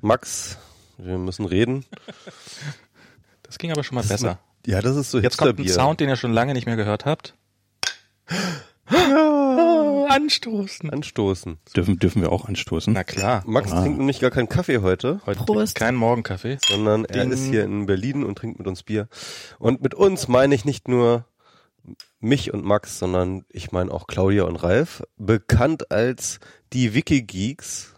[0.00, 0.58] Max,
[0.98, 1.84] wir müssen reden.
[3.42, 4.38] Das ging aber schon mal besser.
[4.66, 5.68] Ja, das ist so Jetzt kommt ein.
[5.68, 7.34] Sound, den ihr schon lange nicht mehr gehört habt.
[8.92, 10.90] Oh, anstoßen.
[10.90, 11.58] Anstoßen.
[11.76, 12.92] Dürfen, dürfen wir auch anstoßen?
[12.92, 13.42] Na klar.
[13.46, 15.76] Max trinkt nämlich gar keinen Kaffee heute, Heute Prost.
[15.76, 16.58] kein Morgenkaffee.
[16.68, 17.32] sondern er Ding.
[17.32, 19.08] ist hier in Berlin und trinkt mit uns Bier.
[19.58, 21.24] Und mit uns meine ich nicht nur
[22.20, 26.40] mich und Max, sondern ich meine auch Claudia und Ralf, bekannt als
[26.72, 27.94] die Wikigeeks.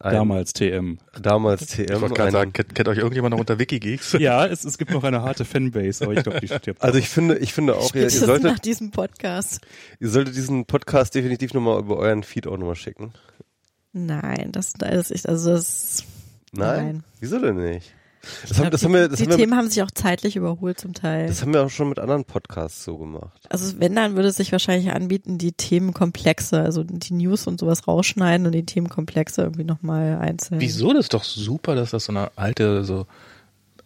[0.00, 0.98] Ein- Damals TM.
[1.20, 1.82] Damals TM.
[1.92, 4.12] Ich wollte gerade sagen, kennt, kennt euch irgendjemand noch unter Wikigeeks?
[4.18, 6.82] Ja, es, es gibt noch eine harte Fanbase, aber ich glaube, die stirbt.
[6.82, 9.60] Also ich finde, ich finde auch, ihr, ihr, solltet, nach diesem Podcast.
[9.98, 13.12] ihr solltet diesen Podcast definitiv nochmal über euren Feed auch nochmal schicken.
[13.92, 16.04] Nein, das, das ist, also das,
[16.52, 16.84] Nein?
[16.84, 17.04] Nein.
[17.20, 17.94] Wieso denn nicht?
[18.48, 20.36] Das haben, das die, haben wir, das die haben wir, Themen haben sich auch zeitlich
[20.36, 21.26] überholt zum Teil.
[21.26, 23.40] das haben wir auch schon mit anderen Podcasts so gemacht.
[23.48, 27.88] Also wenn, dann würde es sich wahrscheinlich anbieten, die Themenkomplexe, also die News und sowas
[27.88, 30.60] rausschneiden und die Themenkomplexe irgendwie nochmal einzeln.
[30.60, 30.92] Wieso?
[30.92, 33.06] Das ist doch super, dass das so eine alte, so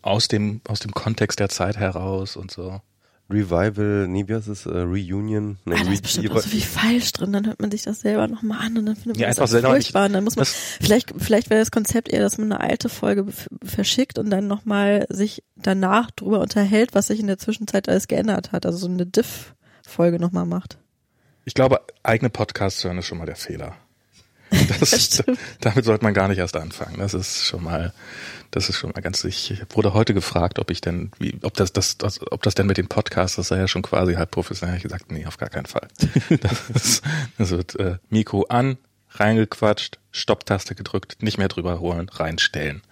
[0.03, 2.81] aus dem, aus dem Kontext der Zeit heraus und so.
[3.31, 4.67] Revival, nee, wie heißt es?
[4.67, 5.57] Äh, Reunion?
[5.65, 8.01] Nee, Ah, da ist bestimmt auch so viel falsch drin, dann hört man sich das
[8.01, 10.53] selber nochmal an und dann findet man Ja, das furchtbar und dann muss man, das-
[10.81, 13.27] vielleicht, vielleicht wäre das Konzept eher, dass man eine alte Folge
[13.65, 18.53] verschickt und dann nochmal sich danach drüber unterhält, was sich in der Zwischenzeit alles geändert
[18.53, 20.77] hat, also so eine Diff-Folge nochmal macht.
[21.47, 23.75] Ich glaube, eigene Podcasts hören ist schon mal der Fehler.
[24.81, 25.23] Das, Das
[25.61, 26.99] damit sollte man gar nicht erst anfangen.
[26.99, 27.93] Das ist schon mal,
[28.51, 29.25] das ist schon mal ganz.
[29.25, 32.67] Ich wurde heute gefragt, ob ich denn, wie, ob das, das, das, ob das denn
[32.67, 34.77] mit den Podcasts, das sei ja schon quasi halb professionell.
[34.77, 35.89] Ich gesagt, nee, auf gar keinen Fall.
[36.41, 37.03] Das, ist,
[37.39, 38.77] das wird äh, Mikro an,
[39.11, 42.83] reingequatscht, Stopptaste gedrückt, nicht mehr drüber holen, reinstellen.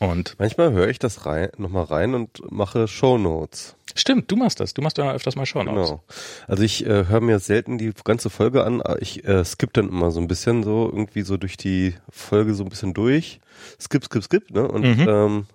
[0.00, 3.74] Und Manchmal höre ich das rein, nochmal rein und mache Shownotes.
[3.96, 4.72] stimmt, du machst das.
[4.74, 5.88] Du machst ja öfters mal aus.
[5.88, 6.02] Genau.
[6.46, 8.80] Also ich äh, höre mir selten die ganze Folge an.
[8.80, 12.54] aber Ich äh, skipp dann immer so ein bisschen so irgendwie so durch die Folge
[12.54, 13.40] so ein bisschen durch.
[13.80, 14.68] Skip, skip, skip, ne?
[14.68, 15.06] Und Mhm.
[15.08, 15.46] ähm,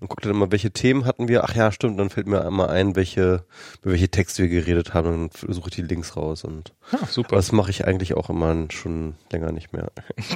[0.00, 1.44] und guck dann immer, welche Themen hatten wir.
[1.44, 1.98] Ach ja, stimmt.
[1.98, 3.44] Dann fällt mir einmal ein, welche
[3.82, 5.30] über welche Texte wir geredet haben.
[5.44, 7.36] Dann suche ich die Links raus und Ah, super.
[7.36, 9.90] das mache ich eigentlich auch immer schon länger nicht mehr.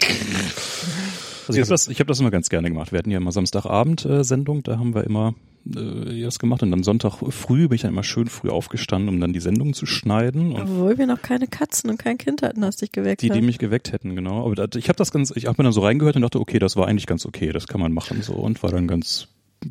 [1.49, 2.93] Also ich habe das, ich hab das immer ganz gerne gemacht.
[2.93, 5.35] Wir hatten ja immer Samstagabend-Sendung, da haben wir immer
[5.75, 6.63] äh, das gemacht.
[6.63, 9.75] Und dann Sonntag früh bin ich dann immer schön früh aufgestanden, um dann die Sendung
[9.75, 10.53] zu schneiden.
[10.53, 13.23] Und Obwohl wir noch keine Katzen und kein Kind hatten, hast dich geweckt.
[13.23, 13.43] die, die hat.
[13.45, 14.45] mich geweckt hätten, genau.
[14.45, 16.61] Aber das, ich habe das ganz, ich habe mir dann so reingehört und dachte, okay,
[16.61, 19.27] das war eigentlich ganz okay, das kann man machen so und war dann ganz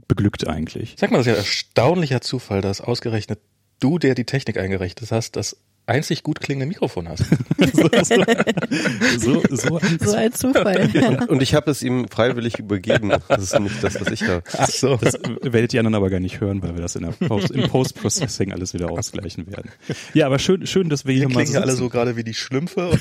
[0.08, 0.96] beglückt eigentlich.
[0.98, 3.40] Sag mal, das ist ja ein erstaunlicher Zufall, dass ausgerechnet
[3.80, 5.58] du, der die Technik eingerichtet hast, das
[5.90, 7.26] einzig gut klingende Mikrofon hast.
[7.74, 7.90] so,
[9.18, 10.90] so, so, ein, so ein Zufall.
[10.94, 11.26] ja.
[11.26, 13.12] Und ich habe es ihm freiwillig übergeben.
[13.28, 14.44] Das ist nicht das, was ich habe.
[14.58, 14.98] Ach so.
[14.98, 17.68] das werdet ihr anderen aber gar nicht hören, weil wir das in der Post, im
[17.68, 19.72] Post-Processing alles wieder ausgleichen werden.
[20.14, 22.24] Ja, aber schön, schön, dass wir Wir hier mal klingen ja alle so gerade wie
[22.24, 22.92] die Schlümpfe.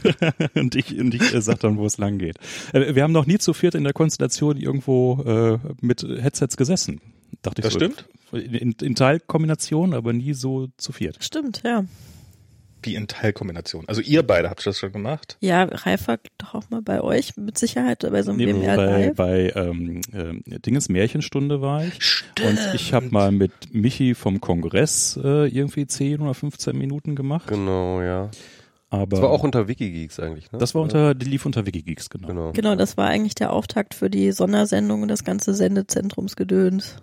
[0.54, 2.36] und ich, und ich äh, sag dann, wo es lang geht.
[2.72, 7.00] Äh, wir haben noch nie zu viert in der Konstellation irgendwo äh, mit Headsets gesessen.
[7.42, 7.78] Dachte ich Das so.
[7.78, 8.06] stimmt.
[8.32, 11.18] In, in Teilkombination, aber nie so zu viert.
[11.20, 11.84] Stimmt, ja.
[12.82, 13.84] Wie in Teilkombination.
[13.88, 15.36] Also ihr beide habt das schon gemacht.
[15.40, 18.76] Ja, Ralf war doch auch mal bei euch, mit Sicherheit bei so einem Nee, WMR
[18.76, 19.16] bei Live.
[19.16, 22.22] bei ähm, äh, Dinges Märchenstunde war ich.
[22.44, 27.46] Und ich habe mal mit Michi vom Kongress äh, irgendwie 10 oder 15 Minuten gemacht.
[27.48, 28.30] Genau, ja.
[28.90, 30.58] Aber Das war auch unter Wikigeeks eigentlich, ne?
[30.58, 32.28] das war unter, die lief unter Wikigeeks, genau.
[32.28, 32.52] Genau.
[32.52, 36.96] Genau, das war eigentlich der Auftakt für die Sondersendung und das ganze Sendezentrumsgedöns.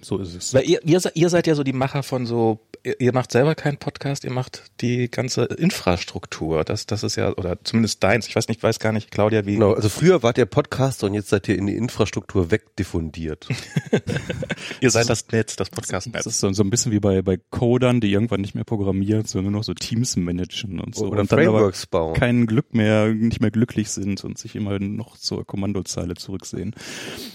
[0.00, 0.54] So ist es.
[0.54, 3.56] Weil ihr, ihr, ihr seid ja so die Macher von so, ihr, ihr macht selber
[3.56, 6.62] keinen Podcast, ihr macht die ganze Infrastruktur.
[6.62, 8.28] Das, das ist ja, oder zumindest deins.
[8.28, 9.54] Ich weiß nicht, weiß gar nicht, Claudia, wie.
[9.54, 13.48] Genau, also früher wart ihr Podcaster und jetzt seid ihr in die Infrastruktur wegdiffundiert.
[14.80, 16.26] Ihr seid das Netz, das Das Podcast-Netz.
[16.26, 19.52] ist so, so ein bisschen wie bei, bei Codern, die irgendwann nicht mehr programmieren, sondern
[19.52, 21.06] nur noch so Teams managen und so.
[21.06, 22.14] Oder und dann aber Frameworks bauen.
[22.14, 26.74] kein Glück mehr, nicht mehr glücklich sind und sich immer noch zur Kommandozeile zurücksehen.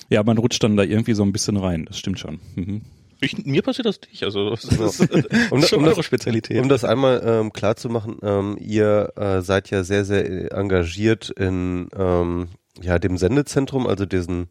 [0.09, 2.39] Ja, man rutscht dann da irgendwie so ein bisschen rein, das stimmt schon.
[2.55, 2.81] Mhm.
[3.23, 4.23] Ich, mir passiert das nicht.
[4.23, 4.85] Also das Genau.
[4.85, 6.59] ist, das Um, ist schon um, eure das, Spezialität.
[6.61, 11.29] um das einmal ähm, klar zu machen, ähm, ihr äh, seid ja sehr, sehr engagiert
[11.29, 12.47] in ähm,
[12.81, 14.47] ja, dem Sendezentrum, also diesen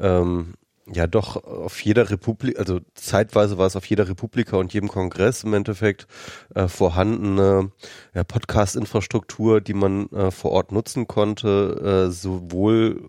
[0.00, 0.54] ähm,
[0.90, 5.42] ja doch auf jeder Republik, also zeitweise war es auf jeder Republika und jedem Kongress
[5.42, 6.06] im Endeffekt
[6.54, 7.72] äh, vorhandene
[8.14, 13.08] ja, Podcast-Infrastruktur, die man äh, vor Ort nutzen konnte, äh, sowohl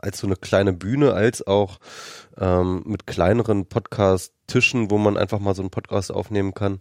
[0.00, 1.78] als so eine kleine Bühne als auch
[2.38, 6.80] ähm, mit kleineren Podcast-Tischen, wo man einfach mal so einen Podcast aufnehmen kann.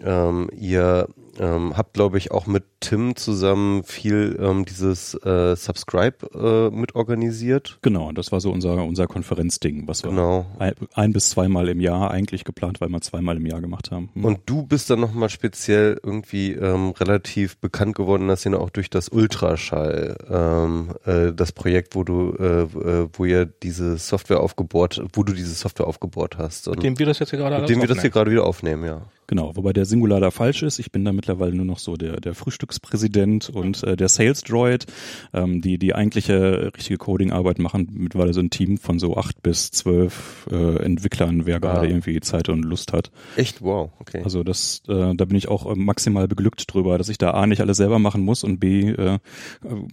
[0.00, 1.08] ähm, ihr
[1.38, 6.94] ähm, habt, glaube ich, auch mit Tim zusammen viel ähm, dieses äh, Subscribe äh, mit
[6.94, 7.78] organisiert.
[7.82, 10.46] Genau, das war so unser, unser Konferenzding, was wir Genau.
[10.58, 14.10] ein, ein bis zweimal im Jahr eigentlich geplant, weil wir zweimal im Jahr gemacht haben.
[14.14, 14.24] Hm.
[14.24, 18.70] Und du bist dann nochmal speziell irgendwie ähm, relativ bekannt geworden in der Szene auch
[18.70, 24.40] durch das Ultraschall, ähm, äh, das Projekt, wo du, äh, äh, wo ihr diese Software
[24.40, 26.68] aufgebohrt, wo du diese Software aufgebohrt hast.
[26.68, 28.44] Und Mit dem wir das jetzt hier gerade mit dem wir das hier gerade wieder
[28.44, 29.02] aufnehmen, ja.
[29.26, 30.78] Genau, wobei der Singular da falsch ist.
[30.78, 34.84] Ich bin da mittlerweile nur noch so der, der Frühstückspräsident und äh, der Sales Droid.
[35.32, 39.70] Ähm, die, die eigentliche richtige Coding-Arbeit machen mittlerweile so ein Team von so acht bis
[39.70, 41.84] zwölf äh, Entwicklern, wer gerade Ah.
[41.84, 43.10] irgendwie Zeit und Lust hat.
[43.36, 44.20] Echt, wow, okay.
[44.22, 47.46] Also das, äh, da bin ich auch äh, maximal beglückt drüber, dass ich da A
[47.46, 49.18] nicht alles selber machen muss und B äh, äh,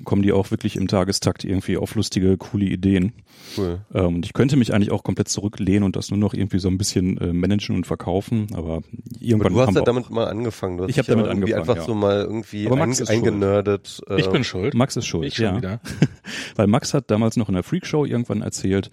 [0.04, 3.14] kommen die auch wirklich im Tagestakt irgendwie auf lustige, coole Ideen.
[3.58, 3.80] cool.
[3.94, 6.68] Ähm, und ich könnte mich eigentlich auch komplett zurücklehnen und das nur noch irgendwie so
[6.68, 8.84] ein bisschen äh, managen und verkaufen, aber Aber
[9.20, 10.78] irgendwann du hast ja damit mal angefangen.
[10.88, 11.88] Ich hab dich ja damit irgendwie angefangen, einfach ja.
[11.88, 13.18] so mal irgendwie Aber ein, Max ist schuld.
[13.28, 14.02] eingenördet.
[14.18, 14.74] Ich äh, bin schuld.
[14.74, 15.58] Max ist schuld, Ich schon ja.
[15.58, 15.80] wieder.
[16.56, 18.90] Weil Max hat damals noch in der Freakshow irgendwann erzählt,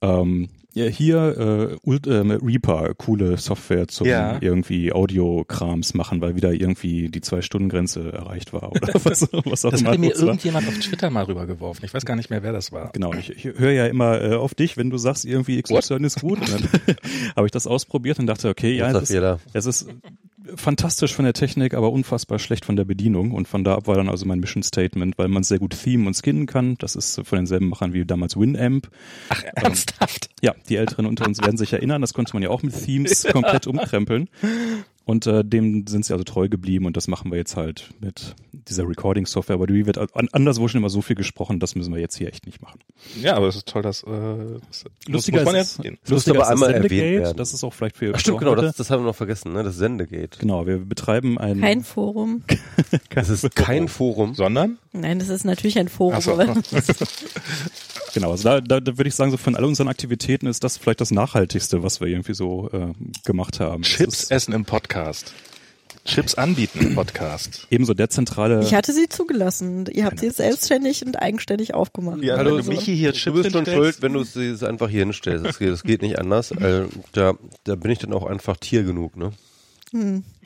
[0.00, 4.36] ähm, ja, hier äh, Ult- ähm, Reaper, coole Software zum Ja.
[4.40, 9.82] irgendwie Audiokrams machen, weil wieder irgendwie die Zwei-Stunden-Grenze erreicht war oder was, was auch Das
[9.84, 10.26] hatte mir los war.
[10.28, 11.84] irgendjemand auf Twitter mal rübergeworfen.
[11.84, 12.90] Ich weiß gar nicht mehr, wer das war.
[12.92, 16.20] Genau, ich, ich höre ja immer äh, auf dich, wenn du sagst, irgendwie XY ist
[16.20, 16.38] gut.
[16.38, 16.96] Und dann
[17.34, 19.22] habe ich das ausprobiert und dachte, okay, ja, es ist,
[19.54, 19.88] es ist
[20.56, 23.32] fantastisch von der Technik, aber unfassbar schlecht von der Bedienung.
[23.32, 26.06] Und von da ab war dann also mein Mission Statement, weil man sehr gut themen
[26.06, 26.76] und skinnen kann.
[26.78, 28.88] Das ist von denselben Machern wie damals Winamp.
[29.28, 30.30] Ach, ernsthaft?
[30.42, 33.24] Ja, die Älteren unter uns werden sich erinnern, das konnte man ja auch mit Themes
[33.32, 34.28] komplett umkrempeln.
[35.08, 38.36] Und äh, dem sind sie also treu geblieben und das machen wir jetzt halt mit
[38.52, 39.54] dieser Recording-Software.
[39.54, 42.28] Aber die wird an, anderswo schon immer so viel gesprochen, das müssen wir jetzt hier
[42.28, 42.78] echt nicht machen.
[43.18, 44.06] Ja, aber es ist toll, dass äh,
[44.68, 47.36] das Lustiger muss man ist, lustiger aber ist das einmal erwähnt Sendegate, werden.
[47.38, 49.62] das ist auch vielleicht für Ach stimmt, genau, das, das haben wir noch vergessen, ne?
[49.62, 50.38] Das Sendegate.
[50.40, 52.42] Genau, wir betreiben ein, Kein Forum.
[53.10, 54.34] Das ist kein Forum.
[54.34, 54.78] Sondern?
[54.92, 56.20] Nein, das ist natürlich ein Forum.
[56.20, 56.32] So.
[56.32, 56.46] aber
[58.14, 60.76] genau, also da, da, da würde ich sagen, so von all unseren Aktivitäten ist das
[60.76, 62.92] vielleicht das Nachhaltigste, was wir irgendwie so äh,
[63.24, 63.82] gemacht haben.
[63.82, 64.97] Chips ist essen im Podcast.
[66.04, 67.66] Chips anbieten im Podcast.
[67.70, 69.86] ebenso der zentrale Ich hatte sie zugelassen.
[69.92, 72.22] Ihr habt sie jetzt selbstständig und eigenständig aufgemacht.
[72.22, 74.88] Ja, Hallo, wenn du Michi hier Du Chips bist schon schuld, wenn du sie einfach
[74.88, 75.44] hier hinstellst.
[75.44, 76.52] Das geht, das geht nicht anders.
[76.52, 77.34] Also, da,
[77.64, 79.32] da bin ich dann auch einfach Tier genug, ne?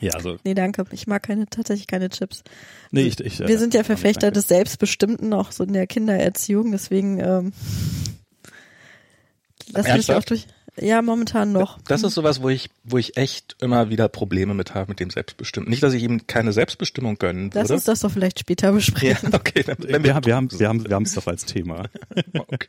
[0.01, 0.85] ja, also Nee, danke.
[0.93, 2.45] Ich mag keine, tatsächlich keine Chips.
[2.91, 6.71] nee, ich, ich, Wir sind ja äh, Verfechter des Selbstbestimmten auch so in der Kindererziehung,
[6.71, 7.53] deswegen ähm,
[9.73, 10.47] lass mich auch durch.
[10.81, 11.79] Ja, momentan noch.
[11.83, 15.11] Das ist sowas, wo ich, wo ich echt immer wieder Probleme mit habe mit dem
[15.11, 15.69] Selbstbestimmen.
[15.69, 17.75] Nicht, dass ich ihm keine Selbstbestimmung gönnen Lass würde.
[17.75, 19.35] uns das doch vielleicht später ja, besprechen.
[19.35, 19.63] okay.
[19.65, 21.85] Dann, wenn wir, haben- wir haben wir haben wir haben es doch als Thema.
[22.35, 22.69] okay.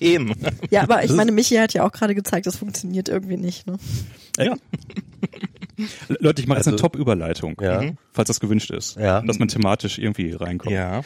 [0.00, 0.34] Themen.
[0.70, 3.66] Ja, aber ich meine, Michi hat ja auch gerade gezeigt, das funktioniert irgendwie nicht.
[3.68, 3.78] Ne?
[4.38, 4.56] Ja.
[6.18, 7.82] Leute, ich mache jetzt eine Also- Top-Überleitung, Ja.
[8.12, 9.20] falls das gewünscht ist, Ja.
[9.22, 10.72] dass man thematisch irgendwie reinkommt.
[10.74, 11.02] Ja.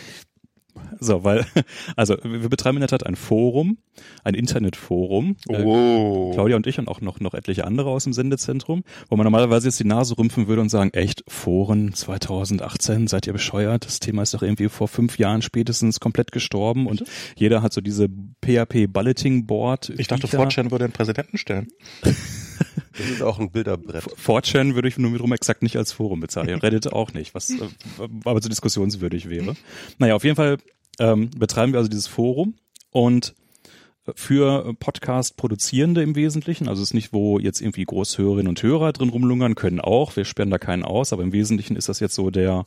[1.00, 1.46] So, weil,
[1.96, 3.78] also wir betreiben in der Tat ein Forum,
[4.24, 5.36] ein Internetforum.
[5.48, 6.30] Äh, Oh.
[6.32, 9.68] Claudia und ich und auch noch, noch etliche andere aus dem Sendezentrum, wo man normalerweise
[9.68, 13.84] jetzt die Nase rümpfen würde und sagen, echt, Foren 2018, seid ihr bescheuert?
[13.84, 17.04] Das Thema ist doch irgendwie vor fünf Jahren spätestens komplett gestorben und
[17.36, 18.08] jeder hat so diese
[18.44, 19.92] PHP Bulleting Board.
[19.96, 20.26] Ich dachte.
[20.26, 21.68] 4chan würde einen Präsidenten stellen.
[22.98, 24.04] Das ist auch ein Bilderbrett.
[24.04, 26.60] 4chan würde ich nur wiederum exakt nicht als Forum bezeichnen.
[26.60, 27.58] Reddit auch nicht, was äh,
[28.24, 29.54] aber so diskussionswürdig wäre.
[29.98, 30.58] Naja, auf jeden Fall
[30.98, 32.54] ähm, betreiben wir also dieses Forum
[32.90, 33.34] und
[34.14, 39.08] für Podcast-Produzierende im Wesentlichen, also es ist nicht, wo jetzt irgendwie Großhörerinnen und Hörer drin
[39.08, 42.30] rumlungern können auch, wir sperren da keinen aus, aber im Wesentlichen ist das jetzt so
[42.30, 42.66] der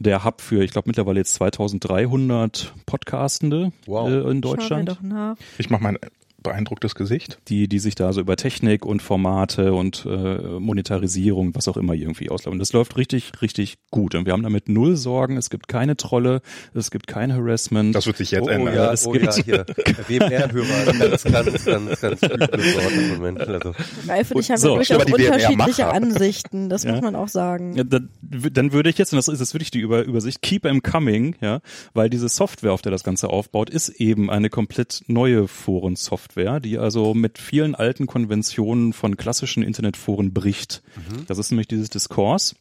[0.00, 4.08] der Hub für, ich glaube mittlerweile jetzt 2300 Podcastende Wow.
[4.08, 5.36] äh, in Deutschland doch nach.
[5.58, 5.98] Ich mache mein
[6.44, 7.38] beeindrucktes Gesicht.
[7.48, 11.94] die, die sich da so über Technik und Formate und äh, Monetarisierung, was auch immer
[11.94, 12.60] irgendwie auslaufen.
[12.60, 14.14] Das läuft richtig, richtig gut.
[14.14, 15.36] Und wir haben damit null Sorgen.
[15.36, 16.40] Es gibt keine Trolle,
[16.74, 17.94] es gibt kein Harassment.
[17.96, 18.74] Das wird sich jetzt Oh, oh ändern.
[18.76, 19.66] ja, Es oh gibt- ja, hier.
[20.08, 23.40] WMR-Hörer, ganz, ganz, ganz, ganz übles Wort im Moment.
[23.40, 23.72] Also,
[24.06, 25.86] Ralf und ich haben So, durchaus unterschiedliche.
[25.88, 26.92] Ansichten, das Ja.
[26.92, 27.74] muss man auch sagen.
[27.76, 30.64] Ja, dann, dann würde ich jetzt, und das ist jetzt wirklich die Über Übersicht, keep
[30.66, 31.60] em coming, ja,
[31.94, 36.78] weil diese Software, auf der das Ganze aufbaut, ist eben eine komplett neue Forensoftware, die
[36.78, 40.82] also mit vielen alten Konventionen von klassischen Internetforen bricht.
[41.26, 42.56] Das ist nämlich dieses Diskurs.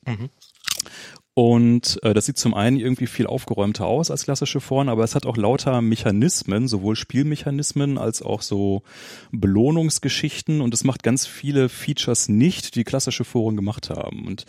[1.35, 5.15] Und äh, das sieht zum einen irgendwie viel aufgeräumter aus als klassische Foren, aber es
[5.15, 8.83] hat auch lauter Mechanismen, sowohl Spielmechanismen als auch so
[9.31, 14.27] Belohnungsgeschichten und es macht ganz viele Features nicht, die klassische Foren gemacht haben.
[14.27, 14.45] Und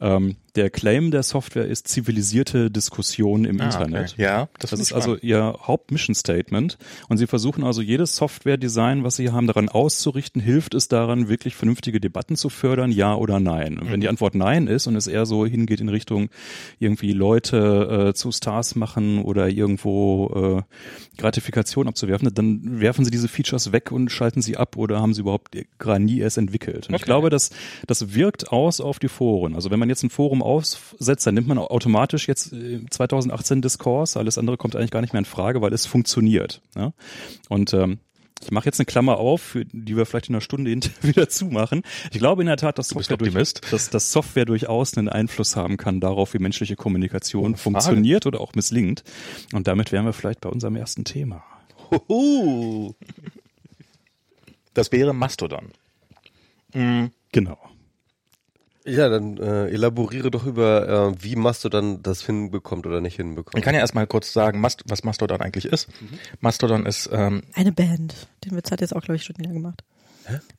[0.00, 4.12] Ähm, der Claim der Software ist zivilisierte Diskussion im Ah, Internet.
[4.14, 4.22] okay.
[4.22, 6.76] Ja, das, Das ist ich also ihr Hauptmission Statement.
[7.08, 11.54] Und sie versuchen also jedes Software-Design, was sie haben, daran auszurichten, hilft es daran, wirklich
[11.54, 13.78] vernünftige Debatten zu fördern, ja oder nein.
[13.78, 13.92] Und Mhm.
[13.92, 16.30] wenn die Antwort nein ist und es eher so hingeht in Richtung
[16.80, 23.28] irgendwie Leute äh, zu Stars machen oder irgendwo äh, Gratifikation abzuwerfen, dann werfen sie diese
[23.28, 26.88] Features weg und schalten sie ab oder haben sie überhaupt gar nie erst entwickelt.
[26.88, 27.04] Und ich Okay.
[27.04, 27.50] glaube, das,
[27.86, 29.54] das wirkt aus auf die Foren.
[29.54, 34.18] Also wenn man jetzt ein Forum aufsetzt, dann nimmt man automatisch jetzt äh, 2018 Discourse,
[34.18, 36.62] alles andere kommt eigentlich gar nicht mehr in Frage, weil es funktioniert.
[36.74, 36.92] Ja?
[37.48, 37.98] Und ähm,
[38.42, 40.70] ich mache jetzt eine Klammer auf, für die wir vielleicht in einer Stunde
[41.02, 41.82] wieder zumachen.
[42.10, 45.76] Ich glaube in der Tat, dass Software, durch, dass, dass Software durchaus einen Einfluss haben
[45.76, 49.04] kann darauf, wie menschliche Kommunikation funktioniert oder auch misslingt.
[49.52, 51.42] Und damit wären wir vielleicht bei unserem ersten Thema.
[51.90, 52.94] Huhu.
[54.72, 55.72] Das wäre Mastodon.
[57.32, 57.58] Genau.
[58.86, 63.62] Ja, dann äh, elaboriere doch über, äh, wie Mastodon das hinbekommt oder nicht Ich hinbekommt.
[63.62, 65.88] kann ja erstmal kurz sagen, Mast was Mastodon eigentlich ist.
[66.40, 68.14] Mastodon ist, ähm, Eine Band.
[68.44, 69.84] Den Witz hat jetzt auch, glaube ich, stundenlang gemacht.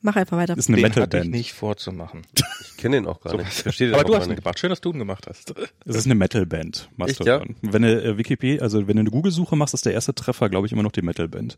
[0.02, 0.56] Mach einfach weiter.
[0.56, 1.30] Ist eine den hatte ich Metalband.
[1.30, 2.22] nicht vorzumachen.
[2.60, 3.48] Ich kenne den auch gar nicht.
[3.48, 4.42] Ich verstehe den Aber du hast ihn nicht.
[4.42, 4.58] gemacht.
[4.58, 5.54] Schön, dass du ihn gemacht hast.
[5.86, 7.56] Es ist eine Metalband, Mastodon.
[7.62, 10.66] Wenn du äh, Wikipedia, also wenn du eine Google-Suche machst, ist der erste Treffer, glaube
[10.66, 11.56] ich, immer noch die Metalband.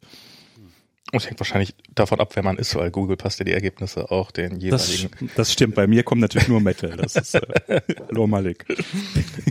[1.13, 4.31] Das hängt wahrscheinlich davon ab, wer man ist, weil Google passt ja die Ergebnisse auch
[4.31, 5.31] den Das, jeweiligen.
[5.37, 5.75] das stimmt.
[5.77, 6.97] Bei mir kommt natürlich nur Metal.
[6.97, 8.65] Das ist äh, Hallo Malik.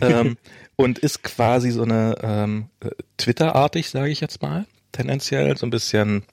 [0.02, 0.38] ähm,
[0.76, 5.70] und ist quasi so eine ähm, äh, Twitter-artig, sage ich jetzt mal, tendenziell so ein
[5.70, 6.24] bisschen.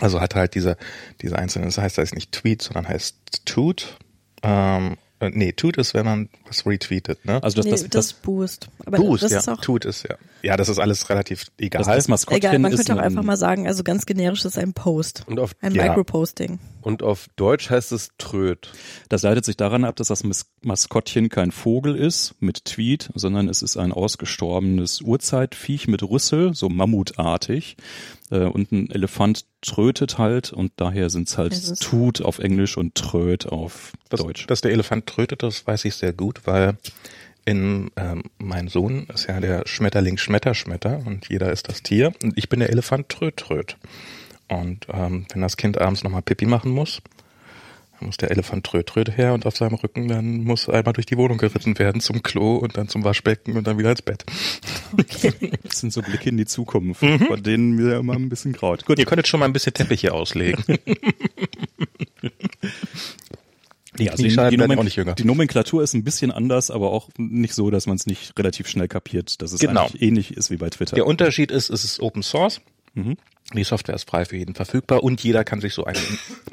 [0.00, 0.76] Also hat halt diese
[1.22, 3.98] diese einzelnen, das heißt, das heißt nicht Tweet, sondern heißt Toot.
[4.42, 4.96] Ähm, äh,
[5.30, 7.42] nee, Toot ist, wenn man was retweetet, ne?
[7.42, 8.68] Also das, nee, das, das, das, Boost.
[8.84, 9.38] Aber Boost, das ja.
[9.38, 10.16] ist auch Toot ist ja.
[10.42, 11.80] Ja, das ist alles relativ egal.
[11.84, 12.58] das, das Maskottchen egal.
[12.58, 15.22] Man ist könnte auch ein- einfach mal sagen, also ganz generisch ist ein Post.
[15.26, 15.84] Und auf, Ein Ja.
[15.88, 16.58] Microposting.
[16.80, 18.70] und auf Deutsch heißt es Tröd.
[19.08, 23.48] Das leitet sich daran ab, dass das Mas Maskottchen kein Vogel ist mit Tweet, sondern
[23.48, 27.76] es ist ein ausgestorbenes Urzeitviech mit Rüssel, so mammutartig.
[28.32, 32.94] Äh, und ein Elefant trötet halt und daher sind es halt Tut auf Englisch und
[32.94, 34.46] Tröd auf dass, Deutsch.
[34.46, 36.76] dass der Elefant trötet, das weiß ich sehr gut, weil
[37.44, 42.12] in ähm, mein Sohn ist ja der Schmetterling Schmetter Schmetter und jeder ist das Tier
[42.22, 43.76] und ich bin der Elefant Tröd Tröd.
[44.48, 47.00] Und ähm, wenn das Kind abends nochmal Pipi machen muss,
[48.06, 51.16] muss der Elefant Tröd Tröd her und auf seinem Rücken dann muss einmal durch die
[51.16, 54.24] Wohnung geritten werden zum Klo und dann zum Waschbecken und dann wieder ins Bett.
[55.62, 57.26] Das sind so Blicke in die Zukunft, Mhm.
[57.28, 58.84] bei denen mir immer ein bisschen graut.
[58.84, 60.62] Gut, Ihr könntet schon mal ein bisschen Teppich hier auslegen.
[63.98, 65.14] Nee, also Die die, Nomen auch nicht jünger.
[65.14, 68.66] die Nomenklatur ist ein bisschen anders, aber auch nicht so, dass man es nicht relativ
[68.66, 69.82] schnell kapiert, dass es Genau.
[69.84, 70.94] eigentlich ähnlich ist wie bei Twitter.
[70.94, 72.62] Der Unterschied ist, es ist Open Source.
[72.94, 73.16] Mhm.
[73.54, 75.98] Die Software ist frei für jeden verfügbar und jeder kann sich so eine,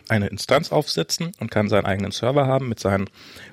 [0.10, 3.10] eine Instanz aufsetzen und kann seinen eigenen Server haben mit seinen,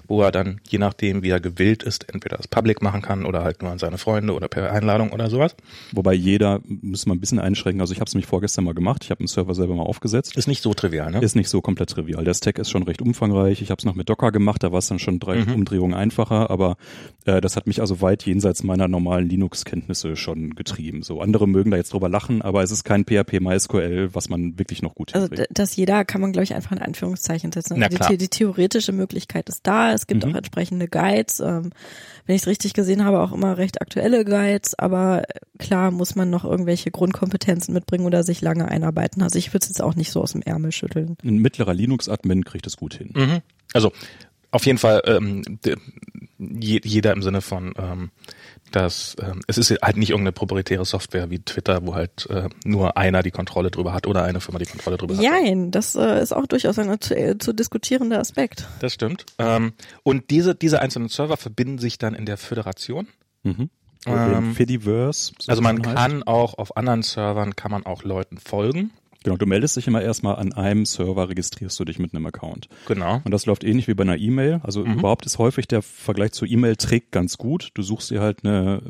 [0.08, 3.44] wo er dann, je nachdem wie er gewillt ist, entweder das Public machen kann oder
[3.44, 5.54] halt nur an seine Freunde oder per Einladung oder sowas.
[5.92, 9.04] Wobei jeder, müssen wir ein bisschen einschränken, also ich habe es nämlich vorgestern mal gemacht,
[9.04, 10.36] ich habe einen Server selber mal aufgesetzt.
[10.36, 11.20] Ist nicht so trivial, ne?
[11.20, 12.24] Ist nicht so komplett trivial.
[12.24, 13.62] Der Stack ist schon recht umfangreich.
[13.62, 15.54] Ich habe es noch mit Docker gemacht, da war es dann schon drei Mhm.
[15.54, 16.76] Umdrehungen einfacher, aber
[17.26, 21.02] äh, das hat mich also weit jenseits meiner normalen Linux-Kenntnisse schon getrieben.
[21.02, 24.58] So andere mögen da jetzt drüber lachen, aber es ist kein PHP MySQL, was man
[24.58, 25.50] wirklich noch gut Also hinkriegt.
[25.50, 27.74] d- das jeder kann man, glaube ich, einfach in Anführungszeichen setzen.
[27.78, 28.10] Na Also klar.
[28.10, 29.92] die, die theoretische Möglichkeit ist da.
[29.92, 30.32] Es gibt Mhm.
[30.32, 31.40] auch entsprechende Guides.
[31.40, 31.70] Ähm,
[32.26, 34.78] wenn ich es richtig gesehen habe, auch immer recht aktuelle Guides.
[34.78, 39.22] Aber äh, klar muss man noch irgendwelche Grundkompetenzen mitbringen oder sich lange einarbeiten.
[39.22, 41.16] Also ich würde es jetzt auch nicht so aus dem Ärmel schütteln.
[41.24, 43.10] Ein mittlerer Linux-Admin kriegt es gut hin.
[43.14, 43.40] Mhm.
[43.72, 43.92] Also
[44.52, 45.76] auf jeden Fall ähm, de,
[46.38, 48.10] je, jeder im Sinne von ähm,
[48.76, 52.98] dass ähm, es ist halt nicht irgendeine proprietäre Software wie Twitter, wo halt äh, nur
[52.98, 55.22] einer die Kontrolle drüber hat oder eine Firma die Kontrolle drüber hat.
[55.22, 58.66] Jein, das äh, ist auch durchaus ein zu, äh, zu diskutierender Aspekt.
[58.80, 59.24] Das stimmt.
[59.38, 63.08] Ähm, und diese, diese einzelnen Server verbinden sich dann in der Föderation.
[63.44, 63.70] Mhm.
[64.04, 65.32] Ähm, Fediverse.
[65.38, 65.96] so Also man es heißt.
[65.96, 68.90] kann auch auf anderen Servern kann man auch Leuten folgen.
[69.26, 72.68] Genau, du meldest dich immer erstmal an einem Server, registrierst du dich mit einem Account.
[72.86, 73.20] Genau.
[73.24, 74.60] Und das läuft ähnlich wie bei einer E-Mail.
[74.62, 75.00] Also Mhm.
[75.00, 77.70] überhaupt ist häufig der Vergleich zur E-Mail trägt ganz gut.
[77.74, 78.80] Du suchst dir halt eine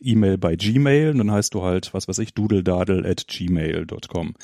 [0.00, 4.34] E-Mail bei Gmail und dann heißt du halt, was weiß ich, doodledadel at gmail.com.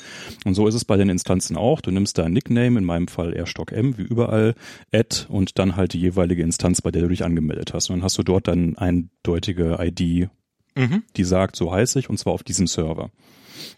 [0.45, 1.81] Und so ist es bei den Instanzen auch.
[1.81, 4.53] Du nimmst dein Nickname, in meinem Fall Airstock M, wie überall,
[4.91, 7.89] at und dann halt die jeweilige Instanz, bei der du dich angemeldet hast.
[7.89, 10.29] Und dann hast du dort dann eindeutige ID,
[10.75, 11.03] Mhm.
[11.17, 13.09] die sagt, so heiße ich, und zwar auf diesem Server.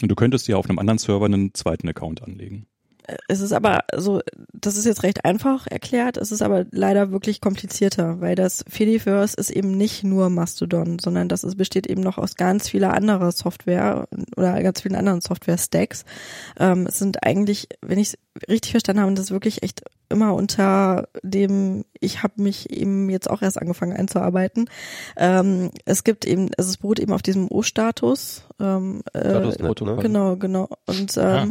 [0.02, 2.68] Und du könntest dir auf einem anderen Server einen zweiten Account anlegen.
[3.28, 4.22] Es ist aber so,
[4.54, 9.38] das ist jetzt recht einfach erklärt, es ist aber leider wirklich komplizierter, weil das Fediverse
[9.38, 13.32] ist eben nicht nur Mastodon, sondern das ist, besteht eben noch aus ganz vieler anderer
[13.32, 16.04] Software oder ganz vielen anderen Software-Stacks.
[16.60, 20.34] Ähm, es sind eigentlich, wenn ich es richtig verstanden habe, das ist wirklich echt immer
[20.36, 24.70] unter dem, ich habe mich eben jetzt auch erst angefangen einzuarbeiten.
[25.18, 28.44] Ähm, es gibt eben, also es beruht eben auf diesem O-Status.
[28.60, 29.98] Ähm, äh, Statusprotokoll.
[30.04, 30.70] genau, genau.
[30.86, 31.48] Und ähm, Ah.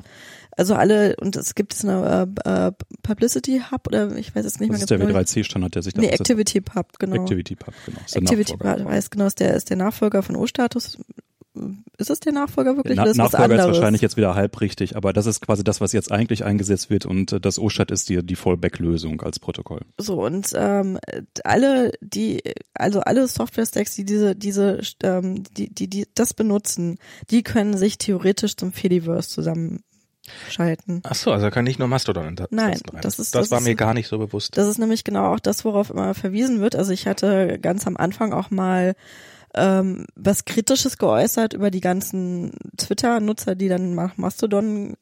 [0.56, 4.60] also alle, und es gibt jetzt eine äh, äh, Publicity Hub oder ich weiß jetzt
[4.60, 5.18] nicht Das mehr ist der genau.
[5.18, 6.08] W3C-Standard, der sich da Nee.
[6.08, 7.16] Activity Pub, genau.
[7.16, 7.98] Activity Pub, genau.
[8.00, 8.56] Activity.
[8.56, 10.98] Pub, weiß genau, ist der, ist der Nachfolger von O-Status.
[11.98, 12.96] Ist es der Nachfolger wirklich?
[12.96, 15.62] Na, oder ist was Nachfolger ist wahrscheinlich jetzt wieder halb richtig, aber das ist quasi
[15.62, 19.38] das, was jetzt eigentlich eingesetzt wird und äh, das OSHAT ist die, die Fallback-Lösung als
[19.38, 19.82] Protokoll.
[19.98, 20.98] So und ähm,
[21.44, 22.42] alle die
[22.74, 26.98] also alle Software-Stacks, die diese diese ähm, die, die die das benutzen,
[27.30, 31.02] die können sich theoretisch zum Fediverse zusammenschalten.
[31.04, 33.64] Ach so, also kann nicht nur Mastodon das Nein, das ist- das, das war ist-
[33.64, 34.56] mir gar nicht so bewusst.
[34.58, 36.74] Das ist nämlich genau auch das, worauf immer verwiesen wird.
[36.74, 38.94] Also ich hatte ganz am Anfang auch mal
[39.56, 44.94] ähm, was Kritisches geäußert über die ganzen Twitter-Nutzer, die dann nach Mastodon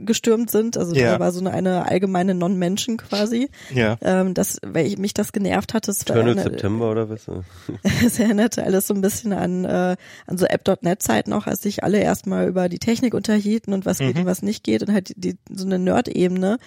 [0.00, 0.76] gestürmt sind.
[0.76, 1.14] Also Ja.
[1.14, 3.48] da war so eine, eine allgemeine Non-Menschen quasi.
[3.74, 3.96] ja.
[4.00, 7.26] Ähm, das, weil ich, mich das genervt hatte, es war Eternal eine, September oder was?
[8.06, 9.96] es erinnerte alles so ein bisschen an, äh,
[10.28, 14.14] an so App.net-Zeiten auch, als sich alle erstmal über die Technik unterhielten und was geht
[14.14, 14.20] Mhm.
[14.20, 16.58] und was nicht geht und halt die, die, so eine Nerd-Ebene,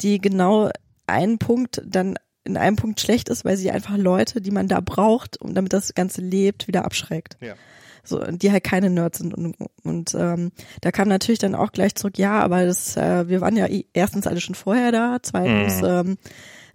[0.00, 0.70] die genau
[1.08, 2.16] einen Punkt dann
[2.46, 5.72] in einem Punkt schlecht ist, weil sie einfach Leute, die man da braucht, um damit
[5.72, 7.36] das Ganze lebt, wieder abschreckt.
[7.40, 7.54] Ja.
[8.04, 11.96] So, die halt keine Nerds sind und, und ähm, da kam natürlich dann auch gleich
[11.96, 15.88] zurück, ja, aber das, äh, wir waren ja erstens alle schon vorher da, zweitens, Mhm.
[15.88, 16.18] ähm,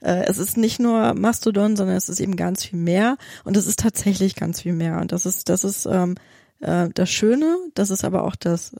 [0.01, 3.65] äh, es ist nicht nur Mastodon, sondern es ist eben ganz viel mehr und es
[3.65, 6.15] ist tatsächlich ganz viel mehr und das ist, das ist ähm,
[6.59, 8.75] äh, das Schöne, das ist aber auch das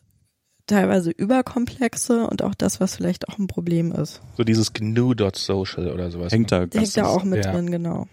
[0.72, 4.22] teilweise überkomplexe und auch das, was vielleicht auch ein Problem ist.
[4.38, 6.32] So dieses GNU.social oder sowas.
[6.32, 7.52] Hängt da Hängt da auch mit ja.
[7.52, 8.08] drin, genau.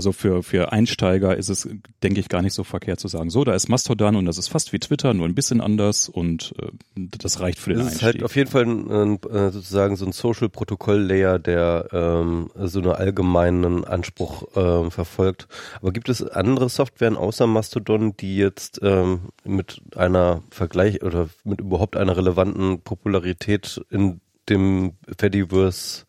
[0.00, 1.68] Also für, für Einsteiger ist es,
[2.02, 4.48] denke ich, gar nicht so verkehrt zu sagen, so, da ist Mastodon und das ist
[4.48, 6.70] fast wie Twitter, nur ein bisschen anders und äh,
[7.18, 8.06] das reicht für den Das ist Einstieg.
[8.06, 12.92] halt auf jeden Fall ein, ein, äh, sozusagen so ein Social-Protokoll-Layer, der ähm, so einen
[12.92, 15.48] allgemeinen Anspruch ähm, verfolgt.
[15.82, 21.60] Aber gibt es andere Softwaren außer Mastodon, die jetzt ähm, mit einer Vergleich oder mit
[21.60, 26.06] überhaupt einer relevanten Popularität in dem Fediverse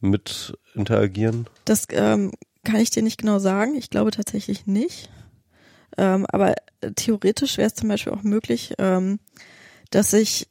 [0.00, 1.46] mit interagieren?
[1.66, 2.32] Das ähm,
[2.64, 3.74] kann ich dir nicht genau sagen.
[3.74, 5.10] Ich glaube tatsächlich nicht.
[5.96, 9.20] Ähm, aber äh, theoretisch wäre es zum Beispiel auch möglich, ähm,
[9.90, 10.48] dass ich,